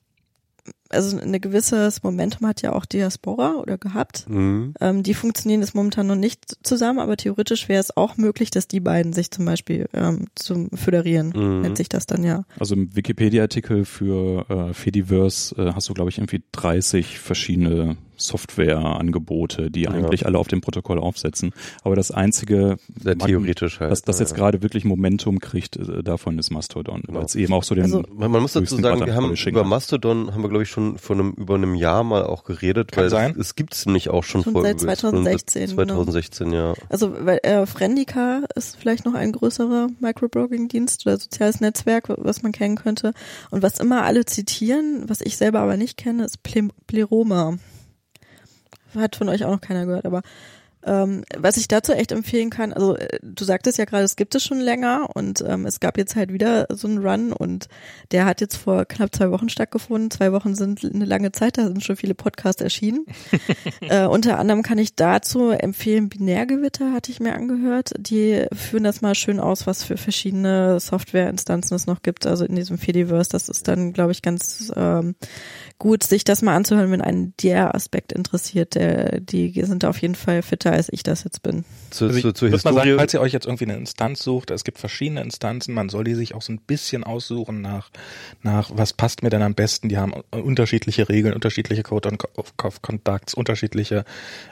[0.94, 4.26] also ein gewisses Momentum hat ja auch Diaspora oder gehabt.
[4.30, 4.74] Mhm.
[4.80, 8.68] Ähm, die funktionieren jetzt momentan noch nicht zusammen, aber theoretisch wäre es auch möglich, dass
[8.68, 11.62] die beiden sich zum Beispiel ähm, zum föderieren, Mhm.
[11.62, 12.44] nennt sich das dann ja.
[12.60, 19.72] Also im Wikipedia-Artikel für äh, Fediverse äh, hast du, glaube ich, irgendwie 30 verschiedene Softwareangebote,
[19.72, 19.92] die Ja.
[19.92, 21.52] eigentlich alle auf dem Protokoll aufsetzen.
[21.84, 23.92] Aber das einzige, Sehr theoretisch halt.
[23.92, 24.38] was das jetzt ja.
[24.38, 27.20] gerade wirklich Momentum kriegt, äh, davon ist Mastodon, Genau.
[27.20, 29.64] weil es eben auch so den Also- Man, man muss dazu sagen, wir haben über.
[29.64, 33.04] Mastodon haben wir glaube ich schon vor einem über einem Jahr mal auch geredet, Kann
[33.04, 33.32] weil sein.
[33.32, 35.96] es, es gibt es nämlich auch schon, Schon vor seit schon seit 2016, genau.
[36.04, 36.74] 2016 ja.
[36.90, 42.52] Also weil äh, Friendica ist vielleicht noch ein größerer Microblogging-Dienst oder soziales Netzwerk, was man
[42.52, 43.14] kennen könnte.
[43.50, 47.58] Und was immer alle zitieren, was ich selber aber nicht kenne, ist Ple Pleroma.
[48.96, 50.22] Hat von euch auch noch keiner gehört, aber
[50.86, 54.36] ähm, was ich dazu echt empfehlen kann, also äh, du sagtest ja gerade, es gibt
[54.36, 57.68] es schon länger und ähm, es gab jetzt halt wieder so einen Run und
[58.12, 60.12] der hat jetzt vor knapp zwei Wochen stattgefunden.
[60.12, 63.06] Zwei Wochen sind eine lange Zeit, da sind schon viele Podcasts erschienen.
[63.82, 67.92] äh, unter anderem kann ich dazu empfehlen, Binärgewitter hatte ich mir angehört.
[67.98, 72.56] Die führen das mal schön aus, was für verschiedene Softwareinstanzen es noch gibt, also in
[72.56, 73.30] diesem Fediverse.
[73.30, 75.16] Das ist dann, glaube ich, ganz ähm,
[75.80, 78.76] gut, sich das mal anzuhören, wenn einen der Aspekt interessiert.
[78.76, 81.64] Der, die sind da auf jeden Fall fitter, als ich das jetzt bin.
[81.90, 82.90] Zu, Also ich zu, zur würde mal Historie.
[82.90, 86.04] sagen, falls ihr euch jetzt irgendwie eine Instanz sucht, es gibt verschiedene Instanzen, man soll
[86.04, 87.90] die sich auch so ein bisschen aussuchen nach,
[88.42, 89.90] nach was passt mir denn am besten.
[89.90, 94.06] Die haben unterschiedliche Regeln, unterschiedliche Code of of Conducts, unterschiedliche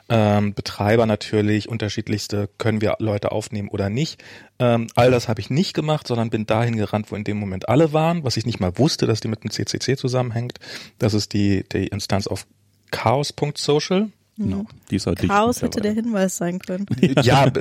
[0.10, 4.23] ähm, Betreiber natürlich, unterschiedlichste können wir Leute aufnehmen oder nicht.
[4.60, 7.69] Ähm, all das habe ich nicht gemacht, sondern bin dahin gerannt, wo in dem Moment
[7.69, 10.60] alle waren, was ich nicht mal wusste, dass die mit dem CCC zusammenhängt.
[10.99, 12.45] Das ist die, die Instanz auf
[12.91, 14.10] chaos.social.
[14.43, 15.91] genau, dieser Dicht Chaos hätte der.
[15.93, 16.86] Hinweis sein können.
[17.21, 17.51] ja,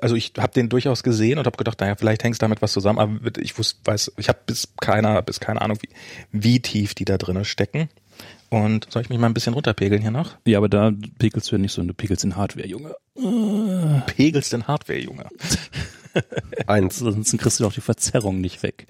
[0.00, 2.72] also ich habe den durchaus gesehen und habe gedacht, naja, vielleicht hängt es damit was
[2.72, 5.88] zusammen, aber ich wusste, weiß, ich habe bis keiner, bis keine Ahnung, wie,
[6.32, 7.88] wie tief die da drinnen stecken.
[8.50, 10.36] Und soll ich mich mal ein bisschen runterpegeln hier noch?
[10.44, 12.96] Ja, aber da pegelst du ja nicht so, du pegelst in Hardware, Junge.
[14.06, 15.26] Pegelst den Hardware, Junge.
[16.66, 16.98] Eins.
[16.98, 18.86] Sonst kriegst du doch die Verzerrung nicht weg.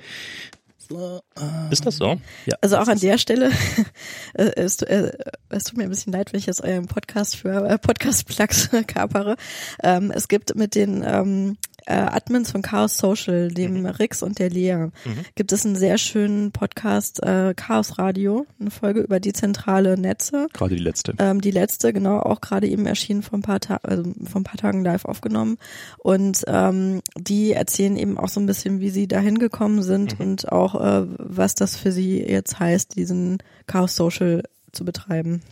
[1.71, 2.21] Ist das so?
[2.47, 3.51] Ja, Also auch an der Stelle,
[4.35, 5.13] äh, es, äh,
[5.49, 9.37] es tut mir ein bisschen leid, wenn ich jetzt euren Podcast für äh, Podcast-Plugs kapere.
[9.83, 14.51] Ähm, es gibt mit den ähm, äh, Admins von Chaos Social, dem Rix und der
[14.51, 14.89] Lea,
[15.35, 20.49] gibt es einen sehr schönen Podcast äh, Chaos Radio, eine Folge über dezentrale Netze.
[20.53, 21.15] Gerade die letzte.
[21.19, 24.45] Ähm, die letzte, genau, auch gerade eben erschienen vor ein paar Tagen, also vor ein
[24.45, 25.59] paar Tagen live aufgenommen.
[25.99, 30.51] Und ähm, die erzählen eben auch so ein bisschen, wie sie dahin gekommen sind und
[30.51, 35.43] auch, äh, was das für sie jetzt heißt, diesen Chaos Social zu betreiben.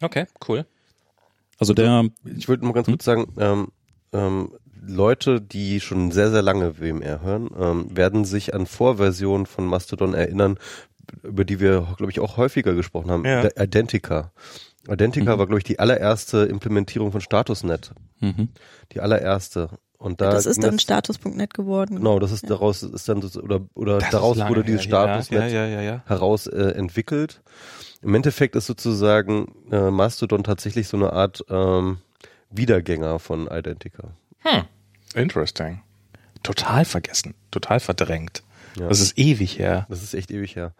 [0.00, 0.66] Okay, cool.
[1.58, 2.04] Also der,
[2.36, 3.68] Ich wollte nur ganz kurz sagen, ähm,
[4.12, 4.50] ähm,
[4.86, 10.14] Leute, die schon sehr, sehr lange WMR hören, ähm, werden sich an Vorversionen von Mastodon
[10.14, 10.58] erinnern,
[11.22, 13.24] über die wir, glaube ich, auch häufiger gesprochen haben.
[13.24, 13.44] Ja.
[13.56, 14.32] Identica.
[14.88, 17.92] Identica war, glaube ich, die allererste Implementierung von StatusNet.
[18.20, 18.48] mhm.
[18.92, 19.70] Die allererste.
[19.98, 21.96] Und da das ist dann status.net geworden.
[21.96, 25.66] Genau, das ist daraus ist dann oder oder Das daraus wurde dieses StatusNet Ja, ja,
[25.66, 26.02] ja, ja.
[26.06, 27.40] heraus äh, entwickelt.
[28.02, 31.98] Im Endeffekt ist sozusagen äh, Mastodon tatsächlich so eine Art ähm,
[32.50, 34.10] Wiedergänger von Identica.
[34.40, 34.64] Hm.
[35.16, 35.82] Interesting.
[36.42, 38.42] Total vergessen, total verdrängt.
[38.78, 38.88] Ja.
[38.88, 39.86] Das ist ewig her.
[39.88, 40.74] Das ist echt ewig her.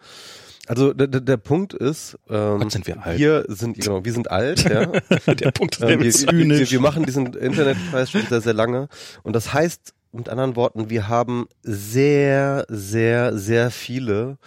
[0.67, 3.17] Also der, der, der Punkt ist, ähm, Gott, sind wir alt.
[3.17, 4.85] Wir sind genau, wir sind alt, ja.
[5.33, 8.89] Der Punkt ist Ähm, wir, wir, wir machen diesen Internetpreis schon sehr, sehr lange.
[9.23, 14.37] Und das heißt, mit anderen Worten, wir haben sehr, sehr, sehr viele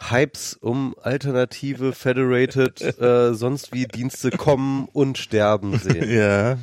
[0.00, 6.08] Hypes um alternative, federated, äh, sonst wie Dienste kommen und sterben sehen.
[6.18, 6.56] Ja.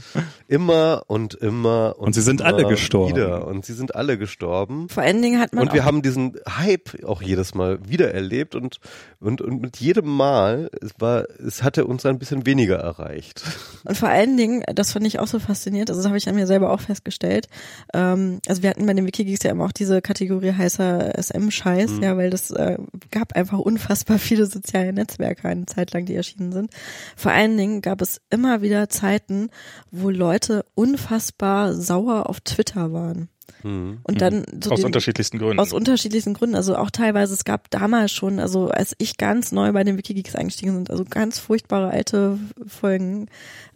[0.48, 3.16] Immer und immer und, Und sie sind immer alle gestorben.
[3.16, 3.48] Wieder.
[3.48, 4.90] Und sie sind alle gestorben.
[4.90, 8.56] Vor allen Dingen hat man Und wir haben diesen Hype auch jedes Mal wieder erlebt
[8.56, 8.80] und,
[9.20, 13.44] und, und mit jedem Mal, es war, es hatte uns ein bisschen weniger erreicht.
[13.86, 16.36] und vor allen Dingen, das fand ich auch so faszinierend, also das habe ich an
[16.36, 17.48] mir selber auch festgestellt.
[17.94, 22.04] Ähm, also wir hatten bei den Wikigeeks ja immer auch diese Kategorie heißer SM-Scheiß, Mhm.
[22.04, 22.78] ja, weil das äh,
[23.12, 26.72] gab einfach unfassbar viele soziale Netzwerke eine Zeit lang, die erschienen sind.
[27.16, 29.50] Vor allen Dingen gab es immer wieder Zeiten,
[29.92, 33.30] wo Leute unfassbar sauer auf Twitter waren.
[33.64, 34.00] Mhm.
[34.04, 35.60] Und dann so Aus den- unterschiedlichsten Gründen.
[35.60, 36.56] aus unterschiedlichsten Gründen.
[36.56, 40.36] Also auch teilweise, es gab damals schon, also als ich ganz neu bei den Wikigeeks
[40.36, 43.28] eingestiegen sind, also ganz furchtbare alte Folgen,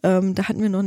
[0.04, 0.84] ähm, da hatten wir noch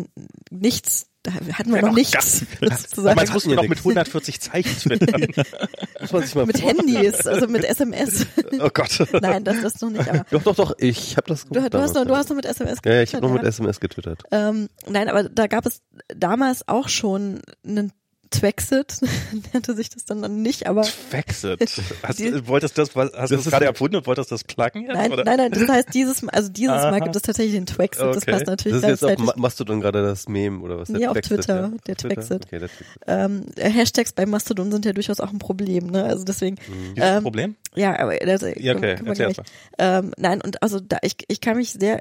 [0.51, 2.45] nichts, da hatten wir Ja, noch nichts
[2.97, 5.27] Damals mussten wir noch mit 140 Zeichen twittern.
[6.01, 6.89] Muss man sich mal Mit vorstellen.
[6.89, 8.27] Handys, also mit SMS.
[8.61, 9.07] oh Gott.
[9.21, 11.95] Nein, das ist noch nicht, aber Doch, doch, doch, ich habe das du, du, hast
[11.95, 13.45] noch, du hast noch mit SMS Ja, ja, ich habe noch mit.
[13.45, 14.23] SMS getwittert.
[14.33, 17.93] Ähm, nein, aber da gab es damals auch schon einen
[18.33, 18.97] Twexit,
[19.53, 21.61] nannte sich das dann nicht, aber Wexit.
[22.03, 24.95] Hast, Die- wolltest das, hast du das gerade erfunden und wolltest das pluggen jetzt?
[24.95, 25.25] nein, oder?
[25.25, 28.33] nein, nein, das heißt dieses, also dieses Mal gibt es tatsächlich den Twexit, das Okay.
[28.33, 29.25] passt natürlich Das ist jetzt auf.
[29.25, 30.89] Ma- Mastodon gerade das Meme oder was?
[30.89, 31.71] Nee, auf Twexit, Twitter, ja?
[31.87, 32.15] der Twitter?
[32.17, 32.45] Twexit.
[32.47, 32.87] Okay, der Twexit.
[33.07, 36.05] ähm, Hashtags bei Mastodon sind ja durchaus auch ein Problem, ne?
[36.05, 36.57] Also deswegen,
[36.97, 37.57] Dieses ähm, Problem?
[37.75, 39.39] ja, aber das, Ja, okay, können wir erzähl gleich.
[39.39, 42.01] erst Ähm, nein, und also da ich, ich kann mich sehr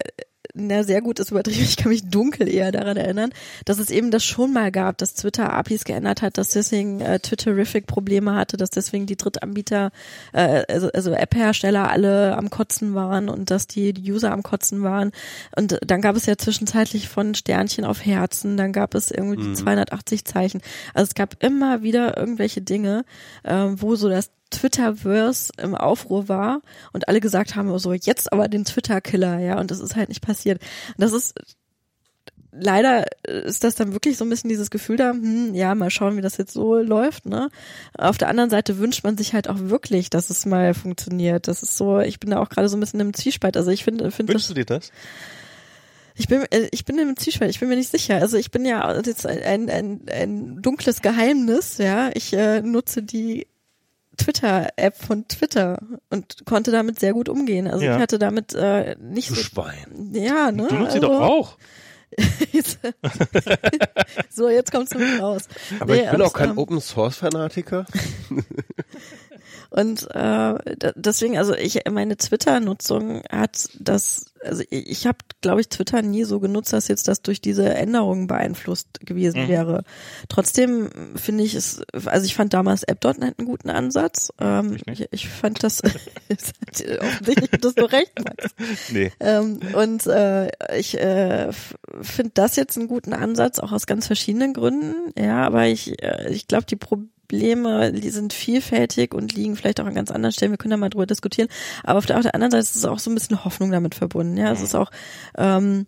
[0.53, 1.61] na, sehr gut ist übertrieben.
[1.63, 3.31] Ich kann mich dunkel eher daran erinnern,
[3.65, 7.19] dass es eben das schon mal gab, dass Twitter APIs geändert hat, dass deswegen äh,
[7.19, 9.91] Twitterific Probleme hatte, dass deswegen die Drittanbieter,
[10.33, 14.83] äh, also, also App-Hersteller alle am Kotzen waren und dass die, die User am Kotzen
[14.83, 15.11] waren.
[15.55, 19.53] Und dann gab es ja zwischenzeitlich von Sternchen auf Herzen, dann gab es irgendwie die
[19.53, 20.61] 280 Zeichen.
[20.93, 23.05] Also es gab immer wieder irgendwelche Dinge,
[23.43, 26.61] äh, wo so das Twitterverse im Aufruhr war
[26.93, 30.21] und alle gesagt haben, so jetzt aber den Twitter-Killer, ja, und das ist halt nicht
[30.21, 30.61] passiert.
[30.89, 31.33] Und das ist
[32.51, 36.17] leider ist das dann wirklich so ein bisschen dieses Gefühl da, hm, ja, mal schauen,
[36.17, 37.49] wie das jetzt so läuft, ne?
[37.97, 41.47] Auf der anderen Seite wünscht man sich halt auch wirklich, dass es mal funktioniert.
[41.47, 43.57] Das ist so, ich bin da auch gerade so ein bisschen im Zwiespalt.
[43.57, 44.91] Also ich finde, finde Wünschst das, du dir das?
[46.15, 48.15] ich bin, äh, ich bin im Zwiespalt, ich bin mir nicht sicher.
[48.15, 52.11] Also ich bin ja jetzt ein, ein, ein dunkles Geheimnis, ja.
[52.13, 53.47] Ich äh, nutze die
[54.17, 57.67] Twitter-App von Twitter und konnte damit sehr gut umgehen.
[57.67, 57.95] Also Ja.
[57.95, 59.41] ich hatte damit äh, nicht Du so.
[59.41, 60.12] Schwein.
[60.13, 60.67] Ja, ne?
[60.69, 61.58] Du nutzt sie also, doch auch.
[64.30, 65.47] so, jetzt kommst du mit raus.
[65.80, 67.86] Aber Nee, ich bin auch kein ähm, Open Source Fanatiker.
[69.71, 70.53] Und äh,
[70.95, 76.25] deswegen, also ich meine Twitter-Nutzung hat das, also ich, ich habe, glaube ich, Twitter nie
[76.25, 79.47] so genutzt, dass jetzt das durch diese Änderungen beeinflusst gewesen Mhm.
[79.47, 79.84] wäre.
[80.27, 84.34] Trotzdem finde ich es, also ich fand damals App.net einen guten Ansatz.
[84.41, 85.81] Ähm, Ich ich, ich fand das
[86.99, 88.53] offensichtlich hat das du recht, Max.
[88.91, 89.12] Nee.
[89.21, 91.49] Ähm, und äh, ich äh,
[92.01, 95.13] finde das jetzt einen guten Ansatz, auch aus ganz verschiedenen Gründen.
[95.17, 99.86] Ja, aber ich, äh, ich glaube, die Probleme die sind vielfältig und liegen vielleicht auch
[99.86, 100.52] an ganz anderen Stellen.
[100.52, 101.50] Wir können da mal drüber diskutieren.
[101.84, 103.96] Aber auf der, auf der anderen Seite ist es auch so ein bisschen Hoffnung damit
[103.96, 104.38] verbunden.
[104.38, 104.91] Ja, es ist auch
[105.38, 105.86] ähm,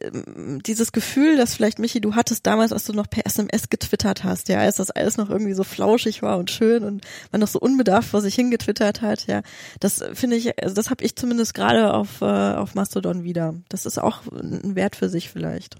[0.00, 4.24] ähm, dieses Gefühl, dass vielleicht, Michi, du hattest damals, als du noch per SMS getwittert
[4.24, 7.48] hast, ja, als das alles noch irgendwie so flauschig war und schön und man noch
[7.48, 9.42] so unbedarft vor sich hingetwittert hat, ja,
[9.78, 13.54] das äh, finde ich, also das habe ich zumindest gerade auf, äh, auf Mastodon wieder.
[13.68, 15.76] Das ist auch ein Wert für sich vielleicht.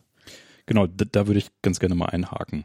[0.67, 2.65] Genau, da, da würde ich ganz gerne mal einhaken.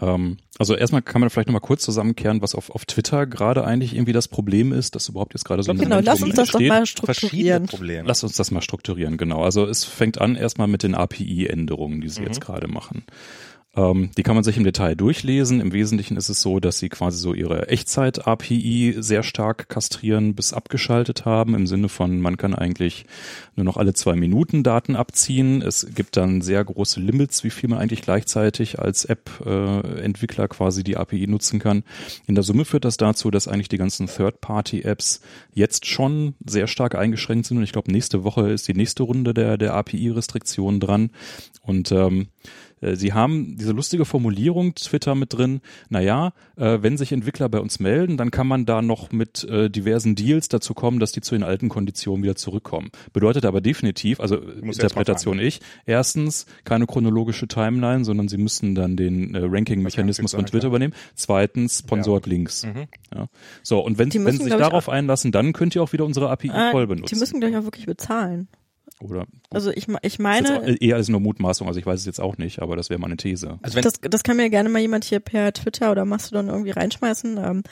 [0.00, 3.94] Ähm, also erstmal kann man vielleicht nochmal kurz zusammenkehren, was auf, auf Twitter gerade eigentlich
[3.94, 6.60] irgendwie das Problem ist, dass überhaupt jetzt gerade so ein Genau, lass uns das doch
[6.60, 6.68] entsteht.
[6.68, 7.66] mal Verschiedene strukturieren.
[7.66, 8.08] Probleme.
[8.08, 9.44] Lass uns das mal strukturieren, genau.
[9.44, 13.04] Also es fängt an erstmal mit den API-Änderungen, die sie jetzt gerade machen.
[13.76, 15.60] Ähm, die kann man sich im Detail durchlesen.
[15.60, 20.52] Im Wesentlichen ist es so, dass sie quasi so ihre Echtzeit-API sehr stark kastrieren bis
[20.52, 23.06] abgeschaltet haben, im Sinne von, man kann eigentlich
[23.56, 25.62] nur noch alle zwei Minuten Daten abziehen.
[25.62, 30.96] Es gibt dann sehr große Limits, wie viel man eigentlich gleichzeitig als App-Entwickler quasi die
[30.96, 31.82] API nutzen kann.
[32.26, 35.20] In der Summe führt das dazu, dass eigentlich die ganzen Third-Party-Apps
[35.52, 39.34] jetzt schon sehr stark eingeschränkt sind und ich glaube, nächste Woche ist die nächste Runde
[39.34, 41.10] der, der API-Restriktionen dran.
[41.62, 42.28] Und ähm,
[42.73, 47.60] äh, Sie haben diese lustige Formulierung Twitter mit drin, naja, äh, wenn sich Entwickler bei
[47.60, 51.20] uns melden, dann kann man da noch mit äh, diversen Deals dazu kommen, dass die
[51.20, 52.90] zu den alten Konditionen wieder zurückkommen.
[53.12, 59.34] Bedeutet aber definitiv, also Interpretation ich, erstens keine chronologische Timeline, sondern Sie müssen dann den
[59.34, 60.70] äh, Ranking-Mechanismus von Twitter klar.
[60.70, 60.94] übernehmen.
[61.14, 62.66] Zweitens, Sponsored Links.
[63.14, 63.26] Ja.
[63.62, 66.04] So, und wenn, Die wenn müssen, Sie sich darauf einlassen, dann könnt ihr auch wieder
[66.04, 67.18] unsere API Ah, voll die benutzen.
[67.18, 68.48] müssen gleich auch wirklich bezahlen.
[69.00, 71.86] Oder Also ich, ich das ist jetzt auch meine, eher als nur Mutmaßung, also ich
[71.86, 73.58] weiß es jetzt auch nicht, aber das wäre meine These.
[73.60, 76.70] Also wenn, das, das kann mir gerne mal jemand hier per Twitter oder Mastodon irgendwie
[76.70, 77.36] reinschmeißen.
[77.38, 77.62] Ähm,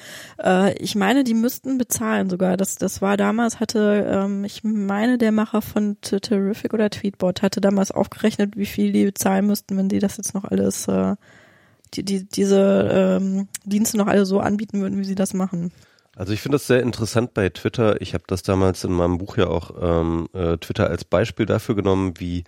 [0.42, 2.56] äh, ich meine, die müssten bezahlen sogar.
[2.56, 7.60] Das, das war damals, hatte, ähm, ich meine, der Macher von Terrific oder Tweetbot hatte
[7.60, 11.14] damals aufgerechnet, wie viel die bezahlen müssten, wenn die das jetzt noch alles, äh,
[11.94, 15.72] die, die, diese ähm, Dienste noch alle so anbieten würden, wie sie das machen.
[16.16, 18.00] Also ich finde das sehr interessant bei Twitter.
[18.02, 21.74] Ich habe das damals in meinem Buch ja auch ähm, äh, Twitter als Beispiel dafür
[21.74, 22.44] genommen, wie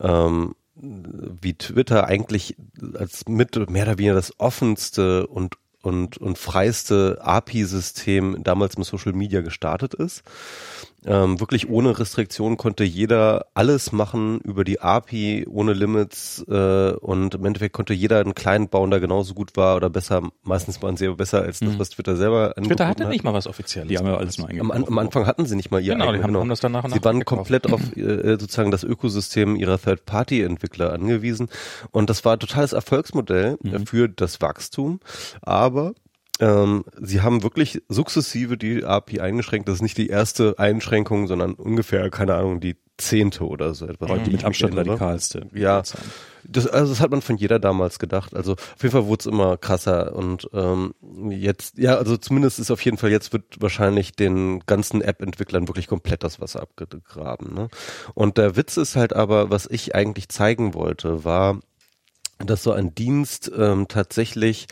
[0.00, 2.56] ähm, wie Twitter eigentlich
[2.94, 9.12] als mit mehr oder weniger das offenste und und und freiste API-System damals im Social
[9.12, 10.22] Media gestartet ist.
[11.04, 17.34] Ähm, wirklich ohne Restriktion konnte jeder alles machen über die API, ohne Limits äh, und
[17.34, 20.22] im Endeffekt konnte jeder einen Client bauen, der genauso gut war oder besser.
[20.44, 23.10] Meistens waren sie aber besser als das, was Twitter selber Twitter hatte hat.
[23.10, 23.88] nicht mal was Offizielles.
[23.88, 24.76] Die haben ja alles nur Am, eingekauft.
[24.76, 26.70] An- am Anfang hatten sie nicht mal ihr Genau, die eigenes- haben- haben das dann
[26.70, 27.38] nach und nach Sie waren gekauft.
[27.50, 31.48] komplett auf äh, sozusagen das Ökosystem ihrer Third-Party-Entwickler angewiesen
[31.90, 35.00] und das war ein totales Erfolgsmodell äh, für das Wachstum,
[35.40, 35.71] aber
[36.40, 39.68] ähm, sie haben wirklich sukzessive die API eingeschränkt.
[39.68, 44.10] Das ist nicht die erste Einschränkung, sondern ungefähr, keine Ahnung, die zehnte oder so etwas.
[44.24, 45.48] die mit Abstand radikalste.
[45.54, 45.82] Ja,
[46.44, 48.34] das, also das hat man von jeder damals gedacht.
[48.34, 50.94] Also auf jeden Fall wurde es immer krasser und ähm,
[51.30, 55.86] jetzt, ja, also zumindest ist auf jeden Fall jetzt wird wahrscheinlich den ganzen App-Entwicklern wirklich
[55.86, 57.54] komplett das Wasser abgegraben.
[57.54, 57.68] Ne?
[58.14, 61.60] Und der Witz ist halt aber, was ich eigentlich zeigen wollte, war,
[62.38, 64.66] dass so ein Dienst ähm, tatsächlich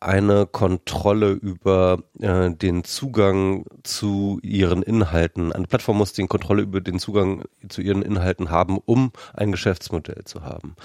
[0.00, 5.52] eine Kontrolle über äh, den Zugang zu ihren Inhalten.
[5.52, 10.24] Eine Plattform muss die Kontrolle über den Zugang zu ihren Inhalten haben, um ein Geschäftsmodell
[10.24, 10.76] zu haben.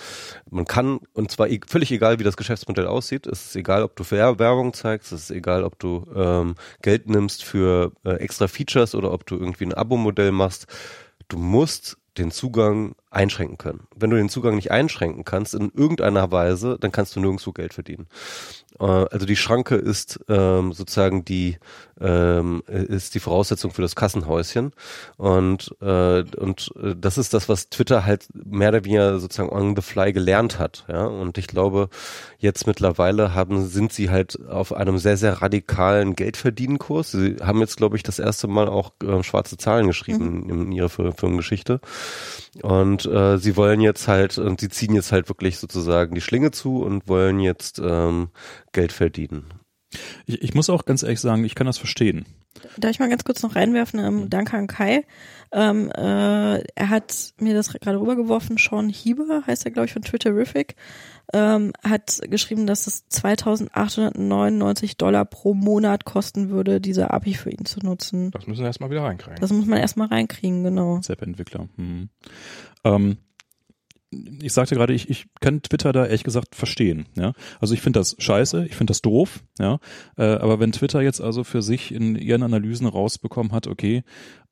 [0.49, 3.95] Man kann, und zwar e völlig egal, wie das Geschäftsmodell aussieht, es ist egal, ob
[3.95, 8.47] du Wer- Werbung zeigst, es ist egal, ob du ähm, Geld nimmst für äh, extra
[8.47, 10.67] Features oder ob du irgendwie ein Abo-Modell machst,
[11.27, 13.87] du musst den Zugang einschränken können.
[13.95, 17.73] Wenn du den Zugang nicht einschränken kannst in irgendeiner Weise, dann kannst du nirgendwo Geld
[17.73, 18.07] verdienen.
[18.79, 21.57] Äh, also die Schranke ist ähm, sozusagen die
[22.01, 24.71] ähm, ist die Voraussetzung für das Kassenhäuschen
[25.17, 29.75] und äh, und äh, das ist das, was Twitter halt mehr oder weniger sozusagen on
[29.75, 30.85] the fly gelernt hat.
[30.89, 31.89] Ja und ich glaube
[32.39, 37.11] jetzt mittlerweile haben sind sie halt auf einem sehr sehr radikalen Geldverdienenkurs.
[37.11, 40.89] Sie haben jetzt glaube ich das erste Mal auch äh, schwarze Zahlen geschrieben in ihrer
[40.89, 41.79] Fir- Firmengeschichte
[42.61, 46.51] und äh, sie wollen jetzt halt und sie ziehen jetzt halt wirklich sozusagen die Schlinge
[46.51, 48.29] zu und wollen jetzt ähm,
[48.73, 49.45] Geld verdienen.
[50.25, 52.25] Ich, ich muss auch ganz ehrlich sagen, ich kann das verstehen.
[52.77, 53.99] Darf ich mal ganz kurz noch reinwerfen?
[53.99, 55.05] Ähm, danke an Kai.
[55.51, 58.57] Ähm, äh, er hat mir das gerade rübergeworfen.
[58.57, 60.75] Sean Hieber heißt er, glaube ich, von Twitterific.
[61.33, 67.65] Ähm, hat geschrieben, dass es 2899 Dollar pro Monat kosten würde, diese API für ihn
[67.65, 68.31] zu nutzen.
[68.31, 69.39] Das müssen wir erstmal wieder reinkriegen.
[69.39, 70.99] Das muss man erstmal reinkriegen, genau.
[71.07, 71.69] App-Entwickler.
[71.75, 72.09] Hm.
[74.41, 77.07] Ich sagte gerade, ich, ich kann Twitter da ehrlich gesagt verstehen.
[77.15, 77.33] Ja?
[77.59, 79.43] Also ich finde das scheiße, ich finde das doof.
[79.59, 79.79] Ja?
[80.17, 84.03] Äh, aber wenn Twitter jetzt also für sich in ihren Analysen rausbekommen hat, okay,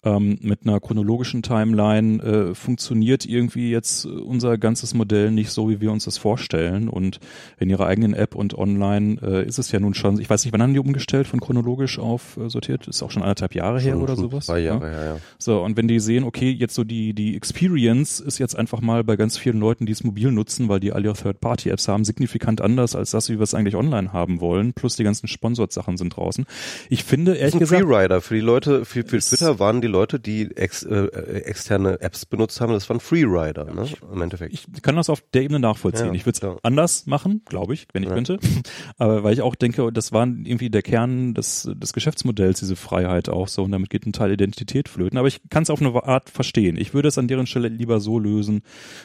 [0.04, 5.80] ähm, mit einer chronologischen Timeline äh, funktioniert irgendwie jetzt unser ganzes Modell nicht so, wie
[5.80, 6.90] wir uns das vorstellen.
[6.90, 7.20] Und
[7.60, 10.54] in ihrer eigenen App und online äh, ist es ja nun schon, ich weiß nicht,
[10.54, 12.88] wann haben die umgestellt von chronologisch auf äh, sortiert?
[12.88, 14.46] Ist auch schon anderthalb Jahre her Schon- oder schon sowas.
[14.48, 14.98] Zwei Jahre, ja?
[14.98, 15.18] ja, ja.
[15.38, 19.04] So, und wenn die sehen, okay, jetzt so die, die Experience ist jetzt einfach mal
[19.04, 22.62] bei ganz vielen Leuten, die es mobil nutzen, weil die alle ihre Third-Party-Apps haben, signifikant
[22.62, 26.16] anders als das, wie wir es eigentlich online haben wollen, plus die ganzen Sponsored-Sachen sind
[26.16, 26.46] draußen.
[26.90, 28.22] Ich finde, ehrlich gesagt, Freerider.
[28.22, 31.06] Für die Leute, für, für Twitter waren die Leute, die ex, äh,
[31.46, 32.74] externe Apps benutzt haben.
[32.74, 33.88] Das waren Freerider, ne?
[34.12, 34.54] Im Endeffekt.
[34.54, 36.08] Ich kann das auf der Ebene nachvollziehen.
[36.08, 36.58] Ja, ich würde es ja.
[36.64, 38.40] anders machen, glaube ich, wenn ich könnte.
[38.98, 43.30] Aber weil ich auch denke, das war irgendwie der Kern des, des Geschäftsmodells, diese Freiheit
[43.30, 43.64] auch so.
[43.64, 45.18] Und damit geht ein Teil Identität flöten.
[45.18, 46.78] Aber ich kann es auf eine Art verstehen.
[46.78, 48.62] Ich würde es an deren Stelle lieber so lösen.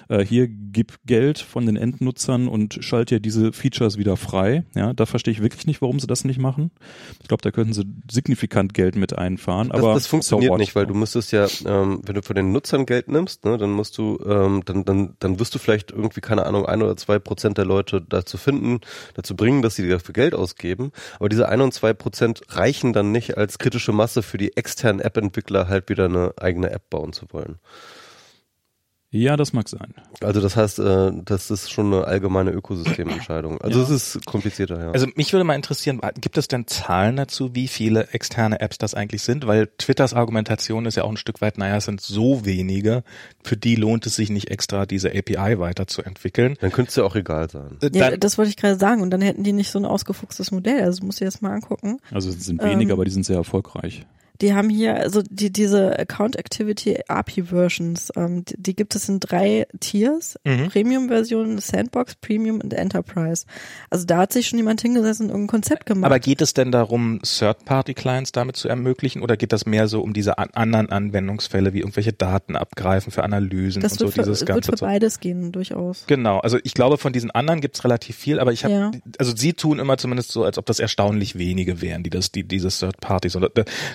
[0.08, 4.64] Äh, hier gib Geld von den Endnutzern und schalt dir diese Features wieder frei.
[4.74, 6.70] Ja, da verstehe ich wirklich nicht, warum sie das nicht machen.
[7.20, 9.68] Ich glaube, da könnten sie signifikant Geld mit einfahren.
[9.68, 12.52] Das, Aber das funktioniert so nicht, weil du müsstest ja, ähm, wenn du von den
[12.52, 16.20] Nutzern Geld nimmst, ne, dann musst du, ähm, dann, dann, dann wirst du vielleicht irgendwie,
[16.20, 18.80] keine Ahnung, ein oder zwei Prozent der Leute dazu finden,
[19.14, 20.92] dazu bringen, dass sie dafür Geld ausgeben.
[21.18, 25.00] Aber diese ein und zwei Prozent reichen dann nicht als kritische Masse für die externen
[25.00, 27.58] App-Entwickler halt wieder eine eigene App bauen zu wollen.
[29.16, 29.94] Ja, das mag sein.
[30.22, 33.58] Also das heißt, äh, das ist schon eine allgemeine Ökosystementscheidung.
[33.66, 33.84] Also Ja.
[33.84, 34.90] es ist komplizierter, ja.
[34.92, 38.94] Also mich würde mal interessieren, gibt es denn Zahlen dazu, wie viele externe Apps das
[38.94, 39.46] eigentlich sind?
[39.46, 43.02] Weil Twitters Argumentation ist ja auch ein Stück weit, naja, es sind so wenige,
[43.42, 46.56] für die lohnt es sich nicht extra, diese API weiterzuentwickeln.
[46.60, 47.78] dann könnte es ja auch egal sein.
[47.82, 49.00] Äh, Ja, das wollte ich gerade sagen.
[49.02, 50.82] Und dann hätten die nicht so ein ausgefuchstes Modell.
[50.82, 51.98] Also muss ich das mal angucken.
[52.12, 54.04] Also es sind wenige, Ähm, aber die sind sehr erfolgreich.
[54.40, 59.08] Die haben hier, also die, diese Account Activity API Versions, ähm, die, die gibt es
[59.08, 60.38] in drei Tiers.
[60.44, 60.68] Mhm.
[60.68, 63.44] Premium-Version, Sandbox, Premium und Enterprise.
[63.90, 66.04] Also da hat sich schon jemand hingesetzt und irgendein Konzept gemacht.
[66.06, 70.12] aber geht es denn darum, Third-Party-Clients damit zu ermöglichen oder geht das mehr so um
[70.12, 74.20] diese an anderen Anwendungsfälle, wie irgendwelche Daten abgreifen für Analysen das und wird, so für,
[74.22, 74.88] dieses wird ganze für Zeug?
[74.88, 76.04] beides gehen, durchaus.
[76.06, 78.90] Genau, also ich glaube, von diesen anderen gibt's relativ viel, aber ich habe, Ja.
[79.18, 82.44] also sie tun immer zumindest so, als ob das erstaunlich wenige wären, die das, die
[82.44, 83.36] dieses Third Parties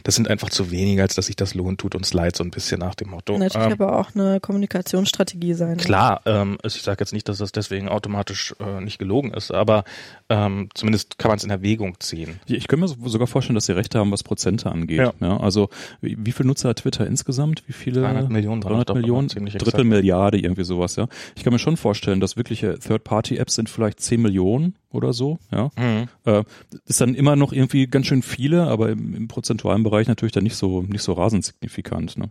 [0.04, 2.52] das sind einfach zu wenige, als dass sich das lohnt, tut uns leid, so ein
[2.52, 3.38] bisschen nach dem Motto.
[3.38, 5.78] Natürlich Ähm, aber auch eine Kommunikationsstrategie sein.
[5.78, 9.84] Klar, ähm, ich sage jetzt nicht, dass das deswegen automatisch äh, nicht gelogen ist, aber
[10.30, 12.40] ähm, zumindest kann man es in Erwägung ziehen.
[12.48, 15.12] Ja, Ich könnte mir so- sogar vorstellen, dass sie Rechte haben, was Prozente angeht.
[15.20, 15.38] Ja.
[15.40, 15.70] also
[16.02, 17.64] wie, wie viele Nutzer hat Twitter insgesamt?
[17.68, 18.02] Wie viele?
[18.02, 19.26] 300 Millionen, 300 doch, Millionen?
[19.28, 19.84] aber ziemlich Drittel.
[19.84, 21.08] Milliarde, irgendwie sowas, ja.
[21.36, 25.72] Ich kann mir schon vorstellen, dass wirkliche Third-Party-Apps sind vielleicht 10 Millionen oder so, ja.
[25.78, 26.08] Mhm.
[26.26, 26.44] Äh,
[26.86, 30.44] ist dann immer noch irgendwie ganz schön viele, aber im, im prozentualen Bereich natürlich dann
[30.44, 32.30] nicht so, nicht so rasend signifikant, ne?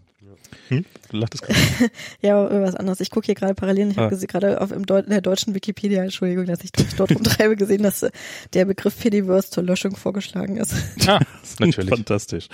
[0.69, 0.85] Hm?
[1.11, 1.59] Du lachtest gerade.
[2.23, 3.01] Ja, aber was anderes.
[3.01, 4.03] Ich gucke hier gerade parallel, ich Ah.
[4.11, 7.57] habe gerade auf im Deu in der deutschen Wikipedia, Entschuldigung, dass ich mich dort rumtreibe,
[7.57, 8.11] gesehen, dass äh,
[8.53, 10.75] der Begriff Fediverse zur Löschung vorgeschlagen ist.
[11.07, 11.21] Ah,
[11.59, 11.91] natürlich.
[11.91, 12.47] Fantastisch.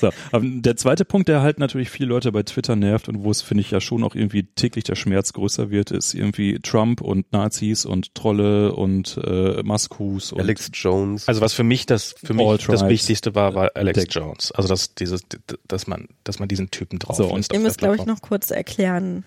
[0.00, 3.30] So, aber der zweite Punkt, der halt natürlich viele Leute bei Twitter nervt und wo
[3.30, 7.00] es, finde ich, ja schon auch irgendwie täglich der Schmerz größer wird, ist irgendwie Trump
[7.00, 11.28] und Nazis und Trolle und äh, Maskus und Alex Jones.
[11.28, 14.04] Also was für mich das für mich das Wichtigste war, war Alex.
[14.10, 14.52] Jones.
[14.52, 15.22] Also dass dieses,
[15.68, 18.50] dass man, dass man diesen Typen drauf So, lässt Ihr müsst, glaube ich, noch kurz
[18.50, 19.24] erklären.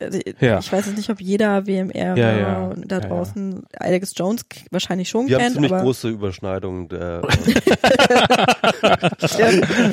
[0.00, 0.58] Also, Ja.
[0.58, 2.72] Ich weiß jetzt nicht, ob jeder WMR Ja, ja.
[2.86, 7.22] da Ja, draußen Alex Jones wahrscheinlich schon wir haben kennt, ziemlich aber große Überschneidungen der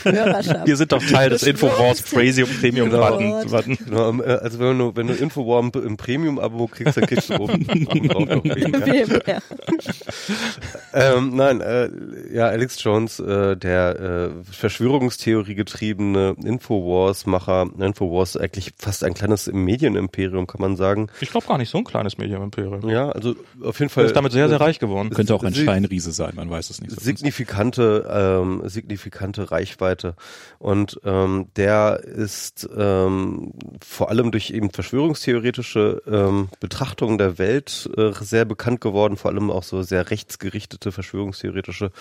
[0.03, 0.67] Hörerschaft.
[0.67, 2.05] Wir sind doch Teil des Infowars Wort.
[2.11, 2.89] Premium Premium.
[2.89, 3.49] Button.
[3.49, 3.77] Button.
[3.85, 7.29] Genau, ähm, äh, also wenn du, wenn du Infowar im, im Premium-Abo kriegst, dann kriegst
[7.29, 8.85] du oben oben drauf noch weniger.
[8.85, 9.41] WMR.
[10.93, 11.89] ähm, Nein, äh,
[12.33, 19.47] ja, Alex Jones, äh, der äh, Verschwörungstheorie getriebene Infowars-Macher, Infowars eigentlich fast ein kleines
[20.01, 21.07] Medienimperium, kann man sagen.
[21.21, 22.89] Ich glaube gar nicht so ein kleines Medium-Imperium.
[22.89, 24.05] Ja, also auf jeden Er Fall.
[24.05, 25.09] ist damit sehr, sehr reich geworden.
[25.09, 26.91] könnte auch ein Steinriese sein, man weiß es nicht.
[26.91, 30.15] so signifikante, ähm, signifikante Reichweite.
[30.59, 33.53] Und ähm, der ist ähm,
[33.85, 39.51] vor allem durch eben verschwörungstheoretische ähm, Betrachtungen der Welt äh, sehr bekannt geworden, vor allem
[39.51, 41.91] auch so sehr rechtsgerichtete verschwörungstheoretische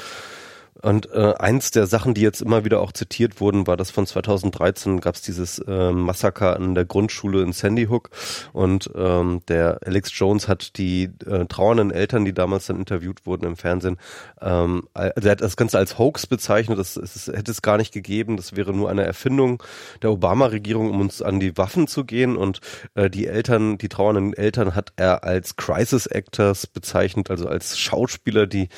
[0.82, 4.06] und äh, eins der Sachen, die jetzt immer wieder auch zitiert wurden, war das von
[4.06, 8.10] 2013 gab es dieses äh, Massaker an der Grundschule in Sandy Hook.
[8.52, 13.46] Und ähm, der Alex Jones hat die äh, trauernden Eltern, die damals dann interviewt wurden
[13.46, 13.98] im Fernsehen,
[14.40, 17.92] ähm, also er hat das Ganze als Hoax bezeichnet, das, das hätte es gar nicht
[17.92, 19.62] gegeben, das wäre nur eine Erfindung
[20.02, 22.36] der Obama-Regierung, um uns an die Waffen zu gehen.
[22.36, 22.60] Und
[22.94, 28.46] äh, die Eltern, die trauernden Eltern hat er als Crisis Actors bezeichnet, also als Schauspieler,
[28.46, 28.68] die